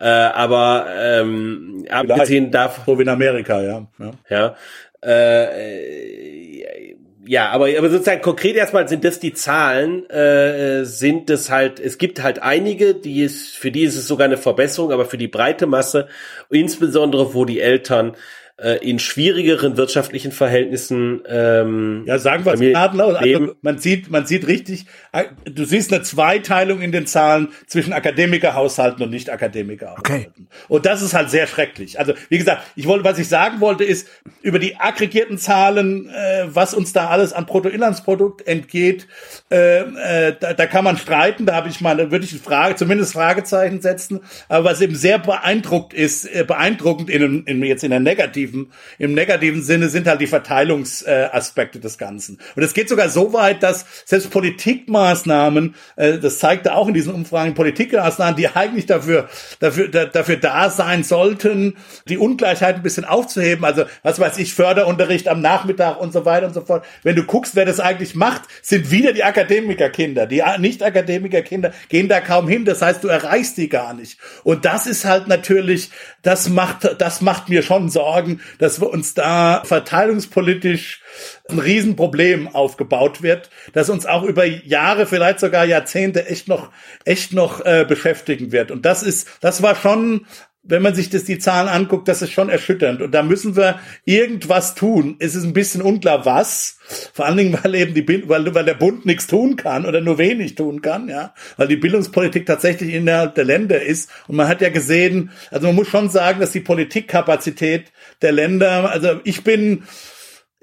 Äh, 0.00 0.06
aber 0.06 0.86
ähm, 0.98 1.84
abgesehen 1.90 2.50
davon, 2.50 2.84
So 2.86 2.98
wie 2.98 3.02
in 3.02 3.10
Amerika, 3.10 3.60
ja. 3.60 3.86
ja. 3.98 4.10
ja, 4.30 4.56
äh, 5.02 6.96
ja, 7.26 7.50
aber, 7.50 7.68
aber 7.78 7.90
sozusagen 7.90 8.22
konkret 8.22 8.56
erstmal 8.56 8.88
sind 8.88 9.04
das 9.04 9.20
die 9.20 9.32
Zahlen, 9.32 10.08
äh, 10.10 10.84
sind 10.84 11.30
es 11.30 11.48
halt, 11.48 11.78
es 11.78 11.96
gibt 11.96 12.22
halt 12.22 12.42
einige, 12.42 12.94
die 12.94 13.22
ist, 13.22 13.56
für 13.56 13.70
die 13.70 13.82
ist 13.82 13.96
es 13.96 14.08
sogar 14.08 14.24
eine 14.24 14.36
Verbesserung, 14.36 14.90
aber 14.90 15.04
für 15.04 15.18
die 15.18 15.28
breite 15.28 15.66
Masse, 15.66 16.08
insbesondere 16.48 17.32
wo 17.32 17.44
die 17.44 17.60
Eltern 17.60 18.16
äh, 18.62 18.76
in 18.76 18.98
schwierigeren 18.98 19.76
wirtschaftlichen 19.76 20.32
Verhältnissen 20.32 21.22
ähm, 21.28 22.04
Ja, 22.06 22.18
sagen 22.18 22.44
wir 22.44 22.54
es 22.54 22.60
gnadenlos. 22.60 23.14
Also 23.16 23.54
man 23.62 23.78
sieht, 23.78 24.10
man 24.10 24.26
sieht 24.26 24.46
richtig, 24.46 24.86
äh, 25.12 25.24
du 25.44 25.64
siehst 25.64 25.92
eine 25.92 26.02
Zweiteilung 26.02 26.80
in 26.80 26.92
den 26.92 27.06
Zahlen 27.06 27.48
zwischen 27.66 27.92
Akademikerhaushalten 27.92 29.02
und 29.02 29.10
Nicht-Akademikerhaushalten. 29.10 30.48
Und 30.68 30.86
das 30.86 31.02
ist 31.02 31.14
halt 31.14 31.30
sehr 31.30 31.46
schrecklich. 31.46 31.98
Also, 31.98 32.14
wie 32.28 32.38
gesagt, 32.38 32.62
ich 32.76 32.86
wollte, 32.86 33.04
was 33.04 33.18
ich 33.18 33.28
sagen 33.28 33.60
wollte, 33.60 33.84
ist, 33.84 34.08
über 34.42 34.58
die 34.58 34.76
aggregierten 34.76 35.38
Zahlen, 35.38 36.08
äh, 36.10 36.44
was 36.46 36.74
uns 36.74 36.92
da 36.92 37.08
alles 37.08 37.32
an 37.32 37.46
Bruttoinlandsprodukt 37.46 38.46
entgeht, 38.46 39.06
äh, 39.50 39.80
äh, 39.80 40.36
da, 40.38 40.54
da 40.54 40.66
kann 40.66 40.84
man 40.84 40.96
streiten, 40.96 41.46
da 41.46 41.54
habe 41.54 41.68
ich 41.68 41.80
mal, 41.80 41.96
da 41.96 42.10
würde 42.10 42.24
ich 42.24 42.32
eine 42.32 42.40
Frage, 42.40 42.76
zumindest 42.76 43.12
Fragezeichen 43.12 43.80
setzen. 43.80 44.20
Aber 44.48 44.64
was 44.64 44.80
eben 44.80 44.94
sehr 44.94 45.18
beeindruckt 45.18 45.94
ist, 45.94 46.26
äh, 46.26 46.44
beeindruckend 46.46 47.10
in, 47.10 47.44
in, 47.44 47.62
jetzt 47.62 47.84
in 47.84 47.90
der 47.90 48.00
negativen, 48.00 48.49
im 48.98 49.14
negativen 49.14 49.62
Sinne 49.62 49.88
sind 49.88 50.06
halt 50.06 50.20
die 50.20 50.26
Verteilungsaspekte 50.26 51.78
äh, 51.78 51.80
des 51.80 51.98
Ganzen. 51.98 52.38
Und 52.56 52.62
es 52.62 52.74
geht 52.74 52.88
sogar 52.88 53.08
so 53.08 53.32
weit, 53.32 53.62
dass 53.62 53.84
selbst 54.04 54.30
Politikmaßnahmen, 54.30 55.74
äh, 55.96 56.18
das 56.18 56.38
zeigte 56.38 56.74
auch 56.74 56.88
in 56.88 56.94
diesen 56.94 57.14
Umfragen, 57.14 57.54
Politikmaßnahmen, 57.54 58.36
die 58.36 58.48
eigentlich 58.48 58.86
dafür, 58.86 59.28
dafür, 59.60 59.88
da, 59.88 60.04
dafür 60.06 60.36
da 60.36 60.70
sein 60.70 61.04
sollten, 61.04 61.76
die 62.08 62.18
Ungleichheit 62.18 62.76
ein 62.76 62.82
bisschen 62.82 63.04
aufzuheben. 63.04 63.64
Also, 63.64 63.84
was 64.02 64.18
weiß 64.18 64.38
ich, 64.38 64.54
Förderunterricht 64.54 65.28
am 65.28 65.40
Nachmittag 65.40 66.00
und 66.00 66.12
so 66.12 66.24
weiter 66.24 66.46
und 66.46 66.54
so 66.54 66.62
fort. 66.62 66.84
Wenn 67.02 67.16
du 67.16 67.24
guckst, 67.24 67.54
wer 67.56 67.64
das 67.64 67.80
eigentlich 67.80 68.14
macht, 68.14 68.42
sind 68.62 68.90
wieder 68.90 69.12
die 69.12 69.24
Akademikerkinder. 69.24 70.26
Die 70.26 70.42
Nicht-Akademikerkinder 70.58 71.72
gehen 71.88 72.08
da 72.08 72.20
kaum 72.20 72.48
hin. 72.48 72.64
Das 72.64 72.82
heißt, 72.82 73.04
du 73.04 73.08
erreichst 73.08 73.56
die 73.56 73.68
gar 73.68 73.94
nicht. 73.94 74.18
Und 74.44 74.64
das 74.64 74.86
ist 74.86 75.04
halt 75.04 75.28
natürlich, 75.28 75.90
das 76.22 76.48
macht, 76.48 76.96
das 76.98 77.20
macht 77.20 77.48
mir 77.48 77.62
schon 77.62 77.88
Sorgen, 77.88 78.39
dass 78.58 78.80
wir 78.80 78.90
uns 78.90 79.14
da 79.14 79.62
verteilungspolitisch 79.64 81.02
ein 81.48 81.58
Riesenproblem 81.58 82.48
aufgebaut 82.48 83.22
wird, 83.22 83.50
das 83.72 83.90
uns 83.90 84.06
auch 84.06 84.22
über 84.22 84.44
Jahre, 84.44 85.06
vielleicht 85.06 85.40
sogar 85.40 85.64
Jahrzehnte 85.64 86.26
echt 86.26 86.48
noch, 86.48 86.70
echt 87.04 87.32
noch 87.32 87.64
äh, 87.64 87.84
beschäftigen 87.86 88.52
wird. 88.52 88.70
Und 88.70 88.84
das 88.84 89.02
ist, 89.02 89.28
das 89.40 89.62
war 89.62 89.74
schon 89.74 90.26
wenn 90.62 90.82
man 90.82 90.94
sich 90.94 91.08
das 91.08 91.24
die 91.24 91.38
Zahlen 91.38 91.68
anguckt, 91.68 92.06
das 92.06 92.20
ist 92.20 92.32
schon 92.32 92.50
erschütternd. 92.50 93.00
Und 93.00 93.12
da 93.12 93.22
müssen 93.22 93.56
wir 93.56 93.80
irgendwas 94.04 94.74
tun. 94.74 95.16
Es 95.18 95.34
ist 95.34 95.44
ein 95.44 95.54
bisschen 95.54 95.80
unklar, 95.80 96.26
was. 96.26 96.78
Vor 97.14 97.24
allen 97.24 97.38
Dingen, 97.38 97.58
weil 97.62 97.74
eben 97.74 97.94
die, 97.94 98.02
Bild- 98.02 98.28
weil, 98.28 98.54
weil 98.54 98.64
der 98.66 98.74
Bund 98.74 99.06
nichts 99.06 99.26
tun 99.26 99.56
kann 99.56 99.86
oder 99.86 100.00
nur 100.02 100.18
wenig 100.18 100.56
tun 100.56 100.82
kann, 100.82 101.08
ja. 101.08 101.34
Weil 101.56 101.68
die 101.68 101.76
Bildungspolitik 101.76 102.44
tatsächlich 102.44 102.92
innerhalb 102.92 103.34
der 103.36 103.44
Länder 103.44 103.80
ist. 103.80 104.10
Und 104.28 104.36
man 104.36 104.48
hat 104.48 104.60
ja 104.60 104.68
gesehen, 104.68 105.30
also 105.50 105.66
man 105.66 105.76
muss 105.76 105.88
schon 105.88 106.10
sagen, 106.10 106.40
dass 106.40 106.52
die 106.52 106.60
Politikkapazität 106.60 107.92
der 108.20 108.32
Länder, 108.32 108.90
also 108.90 109.20
ich 109.24 109.42
bin, 109.42 109.84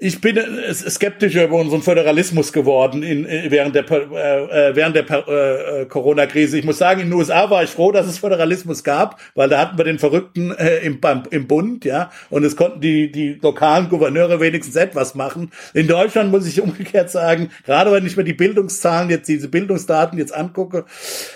ich 0.00 0.20
bin 0.20 0.36
äh, 0.36 0.72
skeptischer 0.72 1.44
über 1.44 1.56
unseren 1.56 1.82
Föderalismus 1.82 2.52
geworden 2.52 3.02
in, 3.02 3.26
äh, 3.26 3.46
während 3.50 3.74
der 3.74 3.84
äh, 3.90 4.68
äh, 4.70 4.76
während 4.76 4.94
der 4.94 5.04
äh, 5.10 5.82
äh, 5.82 5.86
Corona-Krise. 5.86 6.56
Ich 6.56 6.64
muss 6.64 6.78
sagen, 6.78 7.00
in 7.00 7.08
den 7.08 7.14
USA 7.14 7.50
war 7.50 7.64
ich 7.64 7.70
froh, 7.70 7.90
dass 7.90 8.06
es 8.06 8.18
Föderalismus 8.18 8.84
gab, 8.84 9.18
weil 9.34 9.48
da 9.48 9.58
hatten 9.58 9.76
wir 9.76 9.84
den 9.84 9.98
Verrückten 9.98 10.52
äh, 10.52 10.76
im, 10.78 11.00
beim- 11.00 11.24
im 11.32 11.48
Bund, 11.48 11.84
ja, 11.84 12.12
und 12.30 12.44
es 12.44 12.54
konnten 12.54 12.80
die 12.80 13.10
die 13.10 13.40
lokalen 13.42 13.88
Gouverneure 13.88 14.38
wenigstens 14.40 14.76
etwas 14.76 15.16
machen. 15.16 15.50
In 15.74 15.88
Deutschland 15.88 16.30
muss 16.30 16.46
ich 16.46 16.60
umgekehrt 16.68 17.10
sagen, 17.10 17.50
gerade 17.66 17.90
wenn 17.90 18.06
ich 18.06 18.16
mir 18.16 18.22
die 18.24 18.34
Bildungszahlen 18.34 19.10
jetzt 19.10 19.28
diese 19.28 19.48
Bildungsdaten 19.48 20.16
jetzt 20.16 20.32
angucke, 20.32 20.84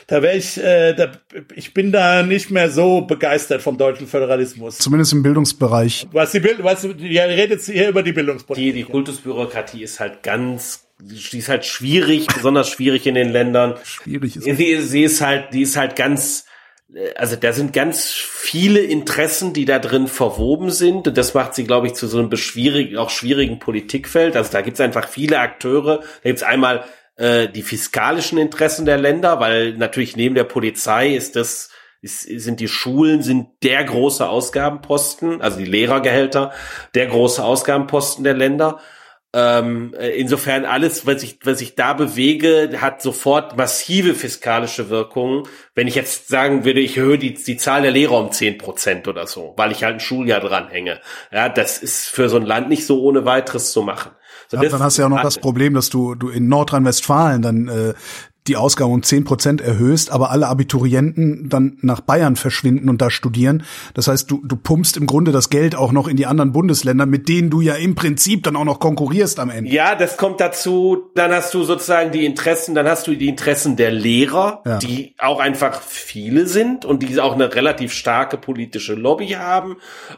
da 0.06 0.22
wäre 0.22 0.36
ich, 0.36 0.62
äh, 0.62 0.94
da, 0.94 1.10
ich 1.56 1.74
bin 1.74 1.90
da 1.90 2.22
nicht 2.22 2.52
mehr 2.52 2.70
so 2.70 3.00
begeistert 3.00 3.60
vom 3.60 3.76
deutschen 3.76 4.06
Föderalismus. 4.06 4.78
Zumindest 4.78 5.12
im 5.14 5.24
Bildungsbereich. 5.24 6.06
Was 6.12 6.30
die 6.30 6.38
Bild, 6.38 6.62
was, 6.62 6.84
ihr 6.84 7.22
redet 7.24 7.60
hier 7.62 7.88
über 7.88 8.04
die 8.04 8.12
Bildungspolitik. 8.12 8.51
Die, 8.56 8.72
die 8.72 8.84
Kultusbürokratie 8.84 9.82
ist 9.82 10.00
halt 10.00 10.22
ganz, 10.22 10.86
die 11.00 11.38
ist 11.38 11.48
halt 11.48 11.64
schwierig, 11.64 12.26
besonders 12.26 12.68
schwierig 12.68 13.06
in 13.06 13.14
den 13.14 13.30
Ländern. 13.30 13.76
Schwierig 13.84 14.36
ist. 14.36 14.44
Sie, 14.44 14.80
sie 14.80 15.02
ist 15.02 15.20
halt, 15.20 15.52
die 15.52 15.62
ist 15.62 15.76
halt 15.76 15.96
ganz, 15.96 16.46
äh, 16.94 17.14
also 17.14 17.36
da 17.36 17.52
sind 17.52 17.72
ganz 17.72 18.12
viele 18.12 18.80
Interessen, 18.80 19.52
die 19.52 19.64
da 19.64 19.78
drin 19.78 20.06
verwoben 20.06 20.70
sind. 20.70 21.08
Und 21.08 21.16
das 21.16 21.34
macht 21.34 21.54
sie, 21.54 21.64
glaube 21.64 21.86
ich, 21.86 21.94
zu 21.94 22.06
so 22.06 22.18
einem 22.18 22.30
beschwierig, 22.30 22.96
auch 22.96 23.10
schwierigen 23.10 23.58
Politikfeld. 23.58 24.36
Also 24.36 24.52
da 24.52 24.60
gibt 24.60 24.76
es 24.76 24.80
einfach 24.80 25.08
viele 25.08 25.38
Akteure. 25.38 25.98
Da 25.98 26.28
gibt 26.30 26.38
es 26.38 26.42
einmal 26.42 26.84
äh, 27.16 27.48
die 27.48 27.62
fiskalischen 27.62 28.38
Interessen 28.38 28.86
der 28.86 28.98
Länder, 28.98 29.40
weil 29.40 29.74
natürlich 29.74 30.16
neben 30.16 30.34
der 30.34 30.44
Polizei 30.44 31.14
ist 31.14 31.36
das 31.36 31.70
ist, 32.02 32.22
sind 32.22 32.60
die 32.60 32.68
Schulen 32.68 33.22
sind 33.22 33.48
der 33.62 33.84
große 33.84 34.28
Ausgabenposten, 34.28 35.40
also 35.40 35.58
die 35.58 35.64
Lehrergehälter, 35.64 36.52
der 36.94 37.06
große 37.06 37.42
Ausgabenposten 37.42 38.24
der 38.24 38.34
Länder. 38.34 38.80
Ähm, 39.34 39.94
äh, 39.98 40.10
insofern 40.10 40.66
alles, 40.66 41.06
was 41.06 41.22
ich, 41.22 41.38
was 41.44 41.62
ich 41.62 41.74
da 41.74 41.94
bewege, 41.94 42.70
hat 42.78 43.00
sofort 43.00 43.56
massive 43.56 44.14
fiskalische 44.14 44.90
Wirkungen. 44.90 45.44
Wenn 45.74 45.86
ich 45.86 45.94
jetzt 45.94 46.28
sagen 46.28 46.66
würde, 46.66 46.80
ich 46.80 46.98
erhöhe 46.98 47.18
die, 47.18 47.32
die 47.32 47.56
Zahl 47.56 47.80
der 47.80 47.92
Lehrer 47.92 48.18
um 48.18 48.30
zehn 48.30 48.58
Prozent 48.58 49.08
oder 49.08 49.26
so, 49.26 49.54
weil 49.56 49.72
ich 49.72 49.84
halt 49.84 49.94
ein 49.94 50.00
Schuljahr 50.00 50.40
dranhänge. 50.40 51.00
Ja, 51.30 51.48
das 51.48 51.78
ist 51.78 52.08
für 52.08 52.28
so 52.28 52.36
ein 52.36 52.44
Land 52.44 52.68
nicht 52.68 52.84
so 52.84 53.00
ohne 53.00 53.24
weiteres 53.24 53.72
zu 53.72 53.82
machen. 53.82 54.10
So, 54.48 54.58
Ja, 54.58 54.68
dann 54.68 54.82
hast 54.82 54.98
du 54.98 55.02
ja 55.02 55.06
auch 55.06 55.10
noch 55.10 55.22
das 55.22 55.38
Problem, 55.38 55.72
dass 55.72 55.88
du, 55.88 56.14
du 56.14 56.28
in 56.28 56.48
Nordrhein-Westfalen 56.48 57.40
dann 57.40 57.68
äh, 57.68 57.94
die 58.48 58.56
Ausgaben 58.56 58.92
um 58.92 59.02
zehn 59.02 59.24
Prozent 59.24 59.60
erhöhst, 59.60 60.10
aber 60.10 60.30
alle 60.30 60.48
Abiturienten 60.48 61.48
dann 61.48 61.78
nach 61.80 62.00
Bayern 62.00 62.34
verschwinden 62.36 62.88
und 62.88 63.00
da 63.00 63.08
studieren. 63.10 63.62
Das 63.94 64.08
heißt, 64.08 64.30
du, 64.30 64.42
du 64.44 64.56
pumpst 64.56 64.96
im 64.96 65.06
Grunde 65.06 65.30
das 65.30 65.48
Geld 65.48 65.76
auch 65.76 65.92
noch 65.92 66.08
in 66.08 66.16
die 66.16 66.26
anderen 66.26 66.52
Bundesländer, 66.52 67.06
mit 67.06 67.28
denen 67.28 67.50
du 67.50 67.60
ja 67.60 67.74
im 67.74 67.94
Prinzip 67.94 68.42
dann 68.42 68.56
auch 68.56 68.64
noch 68.64 68.80
konkurrierst 68.80 69.38
am 69.38 69.50
Ende. 69.50 69.70
Ja, 69.70 69.94
das 69.94 70.16
kommt 70.16 70.40
dazu. 70.40 71.10
Dann 71.14 71.30
hast 71.32 71.54
du 71.54 71.62
sozusagen 71.62 72.10
die 72.10 72.24
Interessen, 72.24 72.74
dann 72.74 72.88
hast 72.88 73.06
du 73.06 73.14
die 73.14 73.28
Interessen 73.28 73.76
der 73.76 73.92
Lehrer, 73.92 74.62
Ja. 74.66 74.78
die 74.78 75.14
auch 75.18 75.38
einfach 75.38 75.80
viele 75.80 76.46
sind 76.46 76.84
und 76.84 77.02
die 77.02 77.20
auch 77.20 77.34
eine 77.34 77.54
relativ 77.54 77.92
starke 77.92 78.36
politische 78.38 78.94
Lobby 78.94 79.28
haben. 79.28 79.76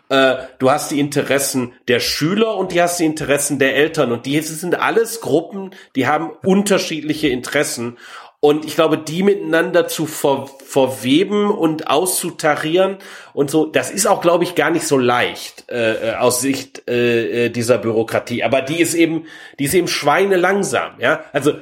Äh, 0.09 0.37
du 0.59 0.71
hast 0.71 0.91
die 0.91 0.99
Interessen 1.01 1.73
der 1.89 2.01
Schüler 2.01 2.57
und 2.57 2.73
die 2.73 2.81
hast 2.81 3.01
die 3.01 3.05
Interessen 3.05 3.59
der 3.59 3.77
Eltern 3.77 4.13
und 4.13 4.25
die 4.25 4.41
sind 4.41 4.79
alles 4.81 5.21
Gruppen, 5.21 5.71
die 5.95 6.07
haben 6.07 6.31
unterschiedliche 6.43 7.29
Interessen. 7.29 7.97
Und 8.45 8.67
ich 8.67 8.75
glaube, 8.75 8.99
die 8.99 9.23
miteinander 9.23 9.89
zu 9.89 10.05
ver 10.05 10.51
verweben 10.67 11.51
und 11.51 11.89
auszutarieren 11.89 12.99
und 13.33 13.51
so, 13.51 13.65
das 13.65 13.91
ist 13.91 14.07
auch, 14.07 14.21
glaube 14.21 14.45
ich, 14.45 14.55
gar 14.55 14.71
nicht 14.71 14.87
so 14.87 14.99
leicht 14.99 15.71
äh, 15.71 16.11
äh, 16.11 16.15
aus 16.17 16.43
Sicht 16.43 16.83
äh, 16.87 17.47
äh, 17.47 17.49
dieser 17.49 17.79
Bürokratie. 17.79 18.43
Aber 18.45 18.61
die 18.61 18.81
ist 18.83 18.93
eben, 18.95 19.25
die 19.59 19.65
ist 19.65 19.73
eben 19.73 19.89
schweinelangsam. 19.89 20.93
Ja, 20.99 21.25
also 21.33 21.53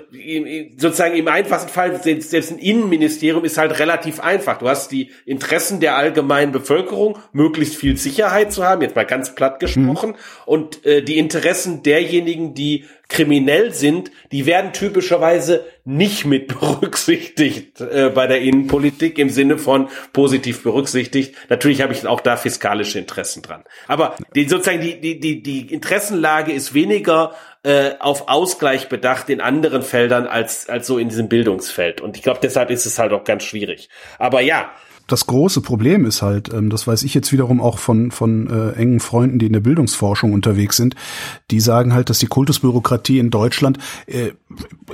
sozusagen 0.76 1.14
im 1.14 1.28
einfachsten 1.28 1.70
Fall 1.70 2.02
selbst 2.02 2.30
selbst 2.30 2.50
ein 2.50 2.58
Innenministerium 2.58 3.44
ist 3.44 3.58
halt 3.58 3.78
relativ 3.78 4.18
einfach. 4.18 4.58
Du 4.58 4.68
hast 4.68 4.90
die 4.90 5.12
Interessen 5.24 5.78
der 5.78 5.96
allgemeinen 5.96 6.50
Bevölkerung, 6.50 7.16
möglichst 7.32 7.76
viel 7.76 7.96
Sicherheit 7.96 8.52
zu 8.52 8.64
haben, 8.64 8.82
jetzt 8.82 8.96
mal 8.96 9.06
ganz 9.06 9.36
platt 9.36 9.60
gesprochen, 9.60 10.16
und 10.46 10.84
äh, 10.84 11.02
die 11.02 11.18
Interessen 11.18 11.84
derjenigen, 11.84 12.54
die 12.54 12.86
kriminell 13.12 13.72
sind, 13.72 14.10
die 14.32 14.46
werden 14.46 14.72
typischerweise 14.72 15.64
nicht 15.84 16.24
mit 16.24 16.48
berücksichtigt 16.60 17.80
äh, 17.80 18.10
bei 18.14 18.26
der 18.26 18.40
Innenpolitik 18.40 19.18
im 19.18 19.30
Sinne 19.30 19.58
von 19.58 19.88
positiv 20.12 20.62
berücksichtigt. 20.62 21.34
Natürlich 21.48 21.82
habe 21.82 21.92
ich 21.92 22.06
auch 22.06 22.20
da 22.20 22.36
fiskalische 22.36 22.98
Interessen 22.98 23.42
dran. 23.42 23.64
Aber 23.86 24.16
die, 24.34 24.48
sozusagen 24.48 24.80
die, 24.80 25.00
die, 25.00 25.20
die, 25.20 25.42
die 25.42 25.72
Interessenlage 25.72 26.52
ist 26.52 26.74
weniger 26.74 27.34
äh, 27.62 27.92
auf 28.00 28.28
Ausgleich 28.28 28.88
bedacht 28.88 29.28
in 29.28 29.40
anderen 29.40 29.82
Feldern 29.82 30.26
als, 30.26 30.68
als 30.68 30.86
so 30.86 30.98
in 30.98 31.08
diesem 31.08 31.28
Bildungsfeld. 31.28 32.00
Und 32.00 32.16
ich 32.16 32.22
glaube, 32.22 32.40
deshalb 32.42 32.70
ist 32.70 32.86
es 32.86 32.98
halt 32.98 33.12
auch 33.12 33.24
ganz 33.24 33.44
schwierig. 33.44 33.88
Aber 34.18 34.40
ja, 34.40 34.72
Das 35.06 35.26
große 35.26 35.60
Problem 35.60 36.04
ist 36.04 36.22
halt, 36.22 36.52
ähm, 36.52 36.70
das 36.70 36.86
weiß 36.86 37.02
ich 37.02 37.14
jetzt 37.14 37.32
wiederum 37.32 37.60
auch 37.60 37.78
von, 37.78 38.10
von 38.10 38.48
äh, 38.48 38.72
engen 38.72 39.00
Freunden, 39.00 39.38
die 39.38 39.46
in 39.46 39.52
der 39.52 39.60
Bildungsforschung 39.60 40.32
unterwegs 40.32 40.76
sind, 40.76 40.94
die 41.50 41.60
sagen 41.60 41.92
halt, 41.92 42.10
dass 42.10 42.18
die 42.18 42.26
Kultusbürokratie 42.26 43.18
in 43.18 43.30
Deutschland 43.30 43.78
äh, 44.06 44.32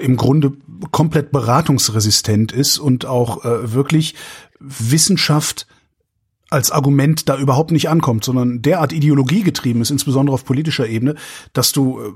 im 0.01 0.17
Grunde 0.17 0.53
komplett 0.91 1.33
beratungsresistent 1.33 2.53
ist 2.53 2.79
und 2.79 3.07
auch 3.07 3.45
äh, 3.45 3.73
wirklich 3.75 4.15
Wissenschaft 4.61 5.67
als 6.51 6.71
Argument 6.71 7.29
da 7.29 7.37
überhaupt 7.37 7.73
nicht 7.73 7.89
ankommt, 7.89 8.25
sondern 8.25 8.63
derart 8.63 8.93
ideologiegetrieben 8.93 9.83
ist, 9.83 9.91
insbesondere 9.91 10.35
auf 10.35 10.45
politischer 10.45 10.89
Ebene, 10.89 11.15
dass 11.53 11.73
du 11.73 12.01
äh, 12.01 12.13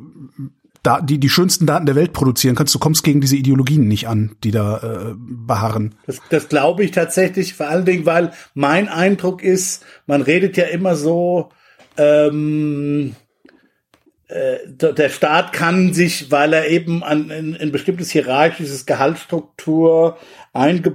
da 0.82 1.00
die, 1.00 1.18
die 1.18 1.28
schönsten 1.28 1.66
Daten 1.66 1.86
der 1.86 1.94
Welt 1.94 2.12
produzieren 2.12 2.56
kannst. 2.56 2.74
Du 2.74 2.78
kommst 2.78 3.04
gegen 3.04 3.20
diese 3.20 3.36
Ideologien 3.36 3.86
nicht 3.86 4.08
an, 4.08 4.36
die 4.42 4.50
da 4.50 4.78
äh, 4.78 5.14
beharren. 5.16 5.94
Das, 6.06 6.20
das 6.30 6.48
glaube 6.48 6.84
ich 6.84 6.90
tatsächlich, 6.90 7.54
vor 7.54 7.68
allen 7.68 7.84
Dingen, 7.84 8.06
weil 8.06 8.32
mein 8.54 8.88
Eindruck 8.88 9.42
ist, 9.42 9.84
man 10.06 10.22
redet 10.22 10.56
ja 10.56 10.64
immer 10.64 10.96
so, 10.96 11.50
ähm, 11.96 13.14
äh, 14.32 14.58
der 14.66 15.10
Staat 15.10 15.52
kann 15.52 15.92
sich, 15.92 16.30
weil 16.30 16.52
er 16.52 16.68
eben 16.68 17.04
an 17.04 17.30
ein, 17.30 17.70
bestimmtes 17.70 18.10
hierarchisches 18.10 18.86
Gehaltsstruktur 18.86 20.16
einge 20.52 20.90
äh, 20.90 20.94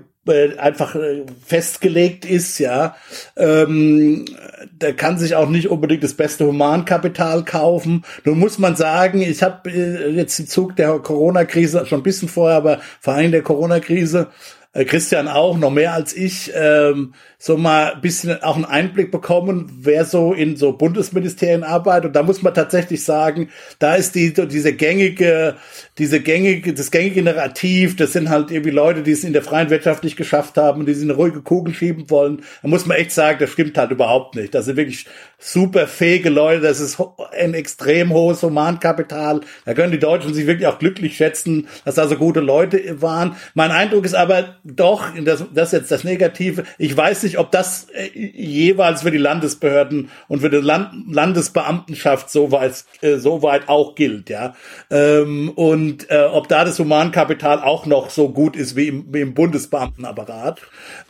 einfach 0.57 0.95
äh, 0.95 1.23
festgelegt 1.45 2.25
ist, 2.25 2.59
ja, 2.59 2.95
ähm, 3.35 4.25
der 4.71 4.93
kann 4.93 5.17
sich 5.17 5.35
auch 5.35 5.49
nicht 5.49 5.69
unbedingt 5.69 6.03
das 6.03 6.13
beste 6.13 6.45
Humankapital 6.45 7.43
kaufen. 7.45 8.03
Nun 8.23 8.39
muss 8.39 8.57
man 8.57 8.75
sagen, 8.75 9.21
ich 9.21 9.43
habe 9.43 9.69
äh, 9.69 10.09
jetzt 10.09 10.39
im 10.39 10.47
Zug 10.47 10.75
der 10.75 10.99
Corona-Krise 10.99 11.85
schon 11.85 11.99
ein 11.99 12.03
bisschen 12.03 12.29
vorher, 12.29 12.57
aber 12.57 12.79
vor 12.99 13.13
allem 13.13 13.31
der 13.31 13.41
Corona-Krise 13.41 14.27
äh, 14.29 14.56
Christian 14.73 15.27
auch, 15.27 15.57
noch 15.57 15.71
mehr 15.71 15.93
als 15.93 16.15
ich, 16.15 16.51
ähm, 16.55 17.13
so 17.39 17.55
mal 17.55 17.93
ein 17.93 18.01
bisschen 18.01 18.41
auch 18.41 18.55
einen 18.55 18.65
Einblick 18.65 19.11
bekommen, 19.11 19.71
wer 19.79 20.05
so 20.05 20.33
in 20.33 20.55
so 20.55 20.73
Bundesministerien 20.73 21.63
arbeitet. 21.63 22.07
Und 22.07 22.15
da 22.15 22.23
muss 22.23 22.41
man 22.41 22.53
tatsächlich 22.53 23.03
sagen, 23.03 23.49
da 23.79 23.95
ist 23.95 24.15
die, 24.15 24.33
diese 24.33 24.73
gängige, 24.73 25.55
diese 25.97 26.19
gängige, 26.19 26.73
das 26.73 26.89
gängige 26.89 27.21
Narrativ, 27.21 27.95
das 27.95 28.13
sind 28.13 28.29
halt 28.29 28.49
irgendwie 28.49 28.71
Leute, 28.71 29.03
die 29.03 29.11
es 29.11 29.23
in 29.23 29.33
der 29.33 29.43
freien 29.43 29.69
Wirtschaft 29.69 30.03
nicht 30.03 30.17
geschafft 30.17 30.57
haben, 30.57 30.85
die 30.85 30.93
sie 30.93 31.03
eine 31.03 31.13
ruhige 31.13 31.41
Kugel 31.41 31.73
schieben 31.73 32.09
wollen. 32.09 32.41
Da 32.61 32.67
muss 32.67 32.87
man 32.87 32.97
echt 32.97 33.11
sagen, 33.11 33.37
das 33.39 33.51
stimmt 33.51 33.77
halt 33.77 33.91
überhaupt 33.91 34.35
nicht. 34.35 34.55
Das 34.55 34.65
sind 34.65 34.77
wirklich 34.77 35.05
super 35.37 35.87
fähige 35.87 36.29
Leute, 36.29 36.61
das 36.61 36.79
ist 36.79 36.97
ein 37.39 37.53
extrem 37.53 38.11
hohes 38.11 38.41
Humankapital. 38.41 39.41
Da 39.65 39.73
können 39.75 39.91
die 39.91 39.99
Deutschen 39.99 40.33
sich 40.33 40.47
wirklich 40.47 40.67
auch 40.67 40.79
glücklich 40.79 41.17
schätzen, 41.17 41.67
dass 41.85 41.95
da 41.95 42.07
so 42.07 42.15
gute 42.15 42.39
Leute 42.39 43.01
waren. 43.01 43.35
Mein 43.53 43.71
Eindruck 43.71 44.05
ist 44.05 44.15
aber 44.15 44.55
doch, 44.67 45.13
das, 45.23 45.45
das 45.53 45.69
ist 45.71 45.79
jetzt 45.79 45.91
das 45.91 46.03
Negative, 46.03 46.63
ich 46.77 46.95
weiß 46.95 47.23
nicht, 47.23 47.39
ob 47.39 47.51
das 47.51 47.87
äh, 47.93 48.09
jeweils 48.13 49.03
für 49.03 49.11
die 49.11 49.17
Landesbehörden 49.17 50.09
und 50.27 50.41
für 50.41 50.49
die 50.49 50.57
Land 50.57 50.87
Landesbeamtenschaft 51.09 52.29
so 52.29 52.51
weit, 52.51 52.83
äh, 53.01 53.17
so 53.17 53.41
weit 53.41 53.69
auch 53.69 53.95
gilt, 53.95 54.29
ja. 54.29 54.55
Ähm, 54.91 55.49
und 55.55 56.09
äh, 56.09 56.23
ob 56.23 56.49
da 56.49 56.65
das 56.65 56.79
Humankapital 56.79 57.61
auch 57.61 57.85
noch 57.85 58.09
so 58.09 58.29
gut 58.29 58.55
ist 58.57 58.75
wie 58.75 58.89
im, 58.89 59.05
wie 59.13 59.21
im 59.21 59.33
Bundesbeamtenapparat. 59.33 60.61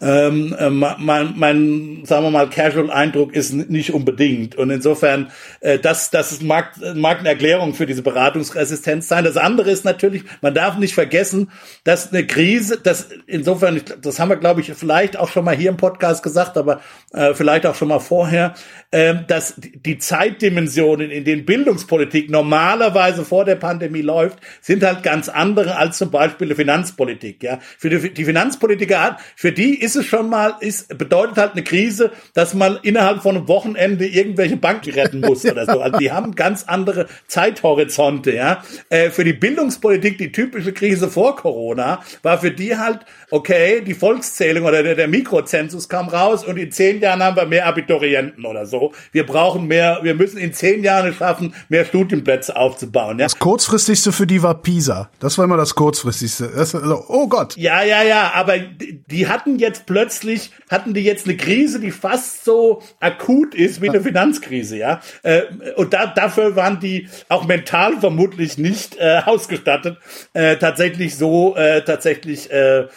Ähm, 0.01 0.55
äh, 0.57 0.69
mein, 0.69 1.33
mein, 1.35 2.01
sagen 2.05 2.25
wir 2.25 2.31
mal, 2.31 2.49
Casual-Eindruck 2.49 3.33
ist 3.33 3.53
nicht 3.53 3.93
unbedingt. 3.93 4.55
Und 4.55 4.69
insofern, 4.69 5.31
äh, 5.61 5.79
das, 5.79 6.11
das 6.11 6.41
mag, 6.41 6.73
mag 6.95 7.19
eine 7.19 7.29
Erklärung 7.29 7.73
für 7.73 7.87
diese 7.87 8.03
Beratungsresistenz 8.03 9.07
sein. 9.07 9.23
Das 9.23 9.37
andere 9.37 9.71
ist 9.71 9.85
natürlich, 9.85 10.23
man 10.41 10.53
darf 10.53 10.77
nicht 10.77 10.93
vergessen, 10.93 11.49
dass 11.83 12.13
eine 12.13 12.27
Krise, 12.27 12.79
das 12.81 13.09
insofern, 13.47 13.81
das 14.01 14.19
haben 14.19 14.29
wir, 14.29 14.35
glaube 14.35 14.59
ich, 14.59 14.73
vielleicht 14.73 15.17
auch 15.17 15.29
schon 15.29 15.45
mal 15.45 15.55
hier 15.55 15.69
im 15.69 15.77
Podcast 15.77 16.21
gesagt, 16.21 16.57
aber 16.57 16.81
äh, 17.13 17.33
vielleicht 17.33 17.65
auch 17.65 17.75
schon 17.75 17.87
mal 17.87 17.99
vorher, 17.99 18.53
äh, 18.91 19.15
dass 19.25 19.55
die 19.57 19.97
Zeitdimensionen, 19.97 21.09
in 21.09 21.23
denen 21.23 21.45
Bildungspolitik 21.45 22.29
normalerweise 22.29 23.23
vor 23.23 23.45
der 23.45 23.55
Pandemie 23.55 24.01
läuft, 24.01 24.39
sind 24.59 24.83
halt 24.83 25.01
ganz 25.01 25.29
andere 25.29 25.77
als 25.77 25.97
zum 25.97 26.11
Beispiel 26.11 26.49
die 26.49 26.55
Finanzpolitik. 26.55 27.41
Ja, 27.41 27.59
für 27.77 27.89
die, 27.89 28.13
die 28.13 28.25
Finanzpolitiker 28.25 29.17
für 29.37 29.53
die 29.53 29.79
ist 29.79 29.95
es 29.95 30.05
schon 30.05 30.29
mal, 30.29 30.55
ist 30.59 30.97
bedeutet 30.97 31.37
halt 31.37 31.53
eine 31.53 31.63
Krise, 31.63 32.11
dass 32.33 32.53
man 32.53 32.79
innerhalb 32.83 33.21
von 33.21 33.37
einem 33.37 33.47
Wochenende 33.47 34.05
irgendwelche 34.05 34.57
Banken 34.57 34.91
retten 34.91 35.21
muss 35.21 35.45
oder 35.45 35.65
so. 35.65 35.79
Also 35.79 35.99
die 35.99 36.11
haben 36.11 36.35
ganz 36.35 36.65
andere 36.65 37.07
Zeithorizonte. 37.27 38.35
Ja, 38.35 38.63
äh, 38.89 39.09
für 39.09 39.23
die 39.23 39.33
Bildungspolitik 39.33 40.17
die 40.17 40.33
typische 40.33 40.73
Krise 40.73 41.09
vor 41.09 41.37
Corona 41.37 42.01
war 42.23 42.39
für 42.39 42.51
die 42.51 42.77
halt 42.77 43.05
okay, 43.37 43.81
die 43.81 43.93
Volkszählung 43.93 44.65
oder 44.65 44.83
der, 44.83 44.95
der 44.95 45.07
Mikrozensus 45.07 45.87
kam 45.89 46.09
raus 46.09 46.43
und 46.43 46.57
in 46.57 46.71
zehn 46.71 46.99
Jahren 47.01 47.23
haben 47.23 47.35
wir 47.35 47.45
mehr 47.45 47.65
Abiturienten 47.65 48.45
oder 48.45 48.65
so. 48.65 48.93
Wir 49.11 49.25
brauchen 49.25 49.67
mehr, 49.67 49.99
wir 50.03 50.15
müssen 50.15 50.37
in 50.37 50.53
zehn 50.53 50.83
Jahren 50.83 51.09
es 51.09 51.17
schaffen, 51.17 51.53
mehr 51.69 51.85
Studienplätze 51.85 52.55
aufzubauen. 52.55 53.19
Ja, 53.19 53.25
Das 53.25 53.39
kurzfristigste 53.39 54.11
für 54.11 54.27
die 54.27 54.43
war 54.43 54.61
Pisa. 54.61 55.09
Das 55.19 55.37
war 55.37 55.45
immer 55.45 55.57
das 55.57 55.75
kurzfristigste. 55.75 56.51
Das, 56.55 56.75
also, 56.75 57.03
oh 57.07 57.27
Gott. 57.27 57.55
Ja, 57.57 57.83
ja, 57.83 58.03
ja, 58.03 58.31
aber 58.33 58.57
die 58.59 58.97
die 59.07 59.27
hatten 59.27 59.57
jetzt 59.57 59.85
plötzlich, 59.85 60.51
hatten 60.69 60.93
die 60.93 61.01
jetzt 61.01 61.25
eine 61.25 61.37
Krise, 61.37 61.79
die 61.79 61.91
fast 61.91 62.43
so 62.45 62.81
akut 62.99 63.55
ist 63.55 63.81
wie 63.81 63.89
eine 63.89 64.01
Finanzkrise, 64.01 64.77
ja. 64.77 65.01
Äh, 65.23 65.43
Und 65.75 65.93
da, 65.93 66.07
dafür 66.07 66.55
waren 66.55 66.79
die 66.79 67.07
auch 67.29 67.45
mental 67.47 67.99
vermutlich 67.99 68.57
nicht 68.57 68.97
äh, 68.99 69.21
ausgestattet, 69.25 69.97
äh, 70.33 70.57
tatsächlich 70.57 71.15
so, 71.15 71.55
äh, 71.55 71.83
tatsächlich 71.83 72.51
äh, 72.51 72.87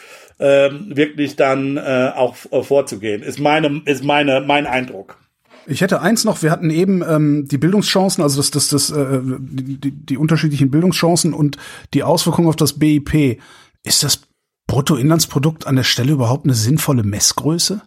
ähm, 0.40 0.96
wirklich 0.96 1.36
dann 1.36 1.76
äh, 1.76 2.12
auch 2.16 2.36
äh, 2.50 2.62
vorzugehen. 2.62 3.22
Ist 3.22 3.38
meine, 3.38 3.82
ist 3.84 4.02
meine, 4.02 4.40
mein 4.40 4.66
Eindruck. 4.66 5.18
Ich 5.66 5.82
hätte 5.82 6.00
eins 6.00 6.24
noch, 6.24 6.42
wir 6.42 6.50
hatten 6.50 6.70
eben 6.70 7.02
ähm, 7.06 7.46
die 7.46 7.58
Bildungschancen, 7.58 8.24
also 8.24 8.38
das, 8.38 8.50
das, 8.50 8.68
das, 8.68 8.90
äh, 8.90 9.20
die, 9.22 9.78
die, 9.78 9.90
die 9.90 10.16
unterschiedlichen 10.16 10.70
Bildungschancen 10.70 11.34
und 11.34 11.58
die 11.92 12.02
Auswirkungen 12.02 12.48
auf 12.48 12.56
das 12.56 12.78
BIP. 12.78 13.38
Ist 13.84 14.02
das 14.02 14.22
Bruttoinlandsprodukt 14.66 15.66
an 15.66 15.76
der 15.76 15.84
Stelle 15.84 16.12
überhaupt 16.12 16.46
eine 16.46 16.54
sinnvolle 16.54 17.02
Messgröße? 17.02 17.82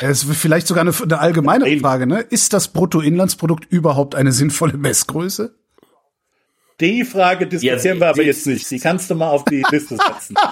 Es 0.00 0.22
ist 0.22 0.36
vielleicht 0.36 0.68
sogar 0.68 0.82
eine, 0.82 0.94
eine 1.02 1.18
allgemeine 1.18 1.80
Frage, 1.80 2.06
ne? 2.06 2.20
Ist 2.20 2.52
das 2.52 2.68
Bruttoinlandsprodukt 2.68 3.66
überhaupt 3.70 4.14
eine 4.14 4.30
sinnvolle 4.30 4.76
Messgröße? 4.76 5.54
Die 6.80 7.04
Frage 7.04 7.46
diskutieren 7.46 7.96
Ja, 7.96 8.00
wir 8.00 8.08
aber 8.08 8.22
die- 8.22 8.28
jetzt 8.28 8.46
nicht. 8.46 8.70
Die 8.70 8.78
kannst 8.78 9.10
du 9.10 9.14
mal 9.16 9.30
auf 9.30 9.44
die 9.44 9.64
Liste 9.70 9.96
setzen. 9.96 10.36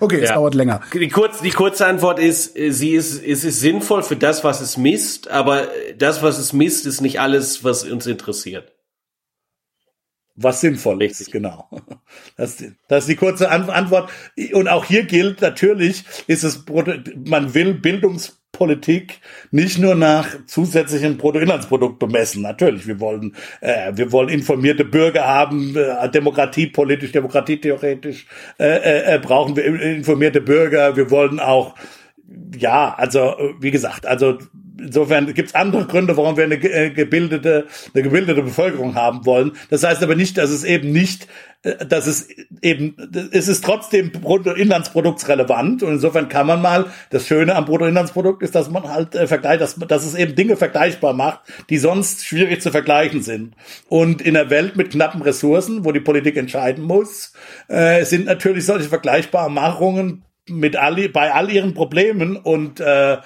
Okay, 0.00 0.20
es 0.20 0.30
Ja. 0.30 0.34
dauert 0.36 0.54
länger. 0.56 0.80
Die, 0.92 1.08
kurz, 1.08 1.40
die 1.42 1.50
kurze 1.50 1.86
Antwort 1.86 2.18
ist, 2.18 2.56
äh, 2.56 2.72
sie 2.72 2.90
ist, 2.90 3.22
es 3.22 3.44
ist 3.44 3.60
sinnvoll 3.60 4.02
für 4.02 4.16
das, 4.16 4.42
was 4.42 4.60
es 4.60 4.76
misst, 4.76 5.28
aber 5.28 5.72
äh, 5.72 5.94
das, 5.96 6.22
was 6.22 6.38
es 6.38 6.52
misst, 6.52 6.86
ist 6.86 7.00
nicht 7.00 7.20
alles, 7.20 7.62
was 7.62 7.84
uns 7.84 8.04
interessiert. 8.06 8.72
Was 10.34 10.60
sinnvoll 10.60 11.02
ist, 11.02 11.20
Richtig. 11.20 11.32
genau. 11.32 11.68
Das, 12.36 12.56
das 12.88 13.04
ist 13.04 13.08
die 13.08 13.16
kurze 13.16 13.48
An 13.50 13.70
Antwort. 13.70 14.10
Und 14.52 14.66
auch 14.68 14.84
hier 14.84 15.04
gilt 15.04 15.40
natürlich, 15.40 16.02
ist 16.26 16.42
es, 16.42 16.64
man 17.24 17.54
will 17.54 17.72
Bildungspolitik 18.56 19.20
nicht 19.50 19.78
nur 19.78 19.94
nach 19.94 20.26
zusätzlichem 20.46 21.16
Bruttoinlandsprodukt 21.16 21.98
bemessen. 21.98 22.42
Natürlich, 22.42 22.86
wir 22.86 23.00
wollen, 23.00 23.34
äh, 23.60 23.92
wir 23.94 24.12
wollen 24.12 24.28
informierte 24.28 24.84
Bürger 24.84 25.26
haben, 25.26 25.76
äh, 25.76 26.08
demokratiepolitisch, 26.10 27.12
demokratietheoretisch 27.12 28.26
äh, 28.58 28.64
äh, 28.64 29.14
äh, 29.14 29.18
brauchen 29.18 29.56
wir 29.56 29.64
informierte 29.64 30.40
Bürger. 30.40 30.96
Wir 30.96 31.10
wollen 31.10 31.40
auch 31.40 31.74
ja, 32.56 32.94
also 32.94 33.20
äh, 33.20 33.54
wie 33.60 33.70
gesagt, 33.70 34.06
also 34.06 34.38
insofern 34.78 35.32
gibt 35.32 35.48
es 35.48 35.54
andere 35.54 35.86
Gründe, 35.86 36.16
warum 36.16 36.36
wir 36.36 36.44
eine 36.44 36.56
äh, 36.56 36.90
gebildete, 36.90 37.66
eine 37.94 38.02
gebildete 38.02 38.42
Bevölkerung 38.42 38.94
haben 38.94 39.24
wollen. 39.24 39.52
Das 39.70 39.84
heißt 39.84 40.02
aber 40.02 40.14
nicht, 40.14 40.38
dass 40.38 40.50
es 40.50 40.64
eben 40.64 40.92
nicht, 40.92 41.28
äh, 41.62 41.86
dass 41.86 42.06
es 42.06 42.28
eben, 42.62 42.96
es 43.30 43.48
ist 43.48 43.64
trotzdem 43.64 44.12
Bruttoinlandsproduktsrelevant 44.12 45.82
und 45.82 45.92
insofern 45.92 46.28
kann 46.28 46.46
man 46.46 46.60
mal, 46.60 46.86
das 47.10 47.26
Schöne 47.26 47.54
am 47.54 47.64
Bruttoinlandsprodukt 47.64 48.42
ist, 48.42 48.54
dass 48.54 48.70
man 48.70 48.88
halt 48.88 49.14
äh, 49.14 49.26
vergleicht, 49.26 49.60
dass, 49.60 49.76
dass 49.76 50.04
es 50.04 50.14
eben 50.14 50.34
Dinge 50.34 50.56
vergleichbar 50.56 51.12
macht, 51.12 51.40
die 51.70 51.78
sonst 51.78 52.24
schwierig 52.26 52.60
zu 52.60 52.70
vergleichen 52.70 53.22
sind. 53.22 53.54
Und 53.88 54.20
in 54.20 54.36
einer 54.36 54.50
Welt 54.50 54.76
mit 54.76 54.90
knappen 54.90 55.22
Ressourcen, 55.22 55.84
wo 55.84 55.92
die 55.92 56.00
Politik 56.00 56.36
entscheiden 56.36 56.84
muss, 56.84 57.32
äh, 57.68 58.04
sind 58.04 58.26
natürlich 58.26 58.66
solche 58.66 58.88
vergleichbaren 58.88 59.54
Machungen 59.54 60.24
mit 60.48 60.76
all, 60.76 61.08
bei 61.08 61.32
all 61.32 61.50
ihren 61.50 61.74
Problemen 61.74 62.36
und 62.36 62.80
äh, 62.80 63.18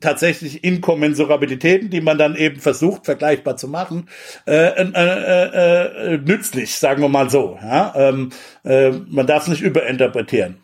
tatsächlich 0.00 0.64
Inkommensurabilitäten, 0.64 1.90
die 1.90 2.00
man 2.00 2.18
dann 2.18 2.34
eben 2.34 2.60
versucht 2.60 3.04
vergleichbar 3.04 3.56
zu 3.56 3.68
machen, 3.68 4.08
äh, 4.46 4.52
äh, 4.52 4.92
äh, 4.94 6.14
äh, 6.14 6.18
nützlich, 6.18 6.74
sagen 6.74 7.02
wir 7.02 7.08
mal 7.08 7.30
so. 7.30 7.58
Ja? 7.62 7.94
Ähm, 7.96 8.30
äh, 8.64 8.90
man 8.90 9.26
darf 9.26 9.44
es 9.44 9.48
nicht 9.48 9.62
überinterpretieren. 9.62 10.56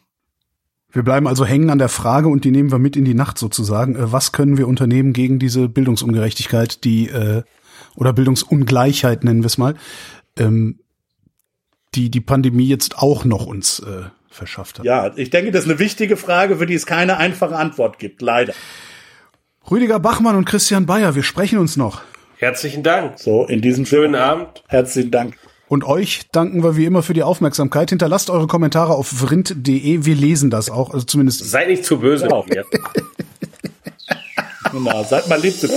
Wir 0.92 1.04
bleiben 1.04 1.28
also 1.28 1.44
hängen 1.44 1.70
an 1.70 1.78
der 1.78 1.88
Frage 1.88 2.28
und 2.28 2.44
die 2.44 2.50
nehmen 2.50 2.72
wir 2.72 2.80
mit 2.80 2.96
in 2.96 3.04
die 3.04 3.14
Nacht 3.14 3.38
sozusagen. 3.38 3.94
Äh, 3.94 4.12
Was 4.12 4.32
können 4.32 4.58
wir 4.58 4.66
unternehmen 4.66 5.12
gegen 5.12 5.38
diese 5.38 5.68
Bildungsungerechtigkeit, 5.68 6.84
die 6.84 7.08
äh, 7.08 7.42
oder 7.96 8.12
Bildungsungleichheit 8.12 9.24
nennen 9.24 9.42
wir 9.42 9.46
es 9.46 9.58
mal, 9.58 9.74
ähm, 10.36 10.80
die 11.94 12.10
die 12.10 12.20
Pandemie 12.20 12.68
jetzt 12.68 12.98
auch 12.98 13.24
noch 13.24 13.46
uns 13.46 13.80
äh, 13.80 14.04
verschafft 14.30 14.78
hat. 14.78 14.86
Ja, 14.86 15.12
ich 15.16 15.30
denke, 15.30 15.50
das 15.50 15.64
ist 15.64 15.70
eine 15.70 15.78
wichtige 15.78 16.16
Frage, 16.16 16.56
für 16.56 16.66
die 16.66 16.74
es 16.74 16.86
keine 16.86 17.16
einfache 17.18 17.56
Antwort 17.56 17.98
gibt, 17.98 18.22
leider. 18.22 18.54
Rüdiger 19.70 19.98
Bachmann 20.00 20.36
und 20.36 20.44
Christian 20.46 20.86
Bayer, 20.86 21.14
wir 21.14 21.22
sprechen 21.22 21.58
uns 21.58 21.76
noch. 21.76 22.02
Herzlichen 22.38 22.82
Dank. 22.82 23.18
So, 23.18 23.44
in 23.46 23.60
diesem 23.60 23.84
Schönen 23.84 24.14
Sinne, 24.14 24.24
Abend. 24.24 24.64
herzlichen 24.68 25.10
Dank. 25.10 25.36
Und 25.68 25.84
euch 25.84 26.22
danken 26.32 26.64
wir 26.64 26.76
wie 26.76 26.84
immer 26.84 27.02
für 27.02 27.12
die 27.12 27.22
Aufmerksamkeit. 27.22 27.90
Hinterlasst 27.90 28.30
eure 28.30 28.46
Kommentare 28.46 28.94
auf 28.94 29.06
vrind.de. 29.06 30.04
Wir 30.04 30.14
lesen 30.16 30.50
das 30.50 30.70
auch, 30.70 30.92
also 30.92 31.06
zumindest 31.06 31.48
Seid 31.48 31.68
nicht 31.68 31.84
zu 31.84 32.00
böse 32.00 32.24
Genau. 32.26 32.44
Genau, 34.72 35.02
seid 35.04 35.28
mal 35.28 35.40
lieb 35.40 35.54
zu 35.58 35.68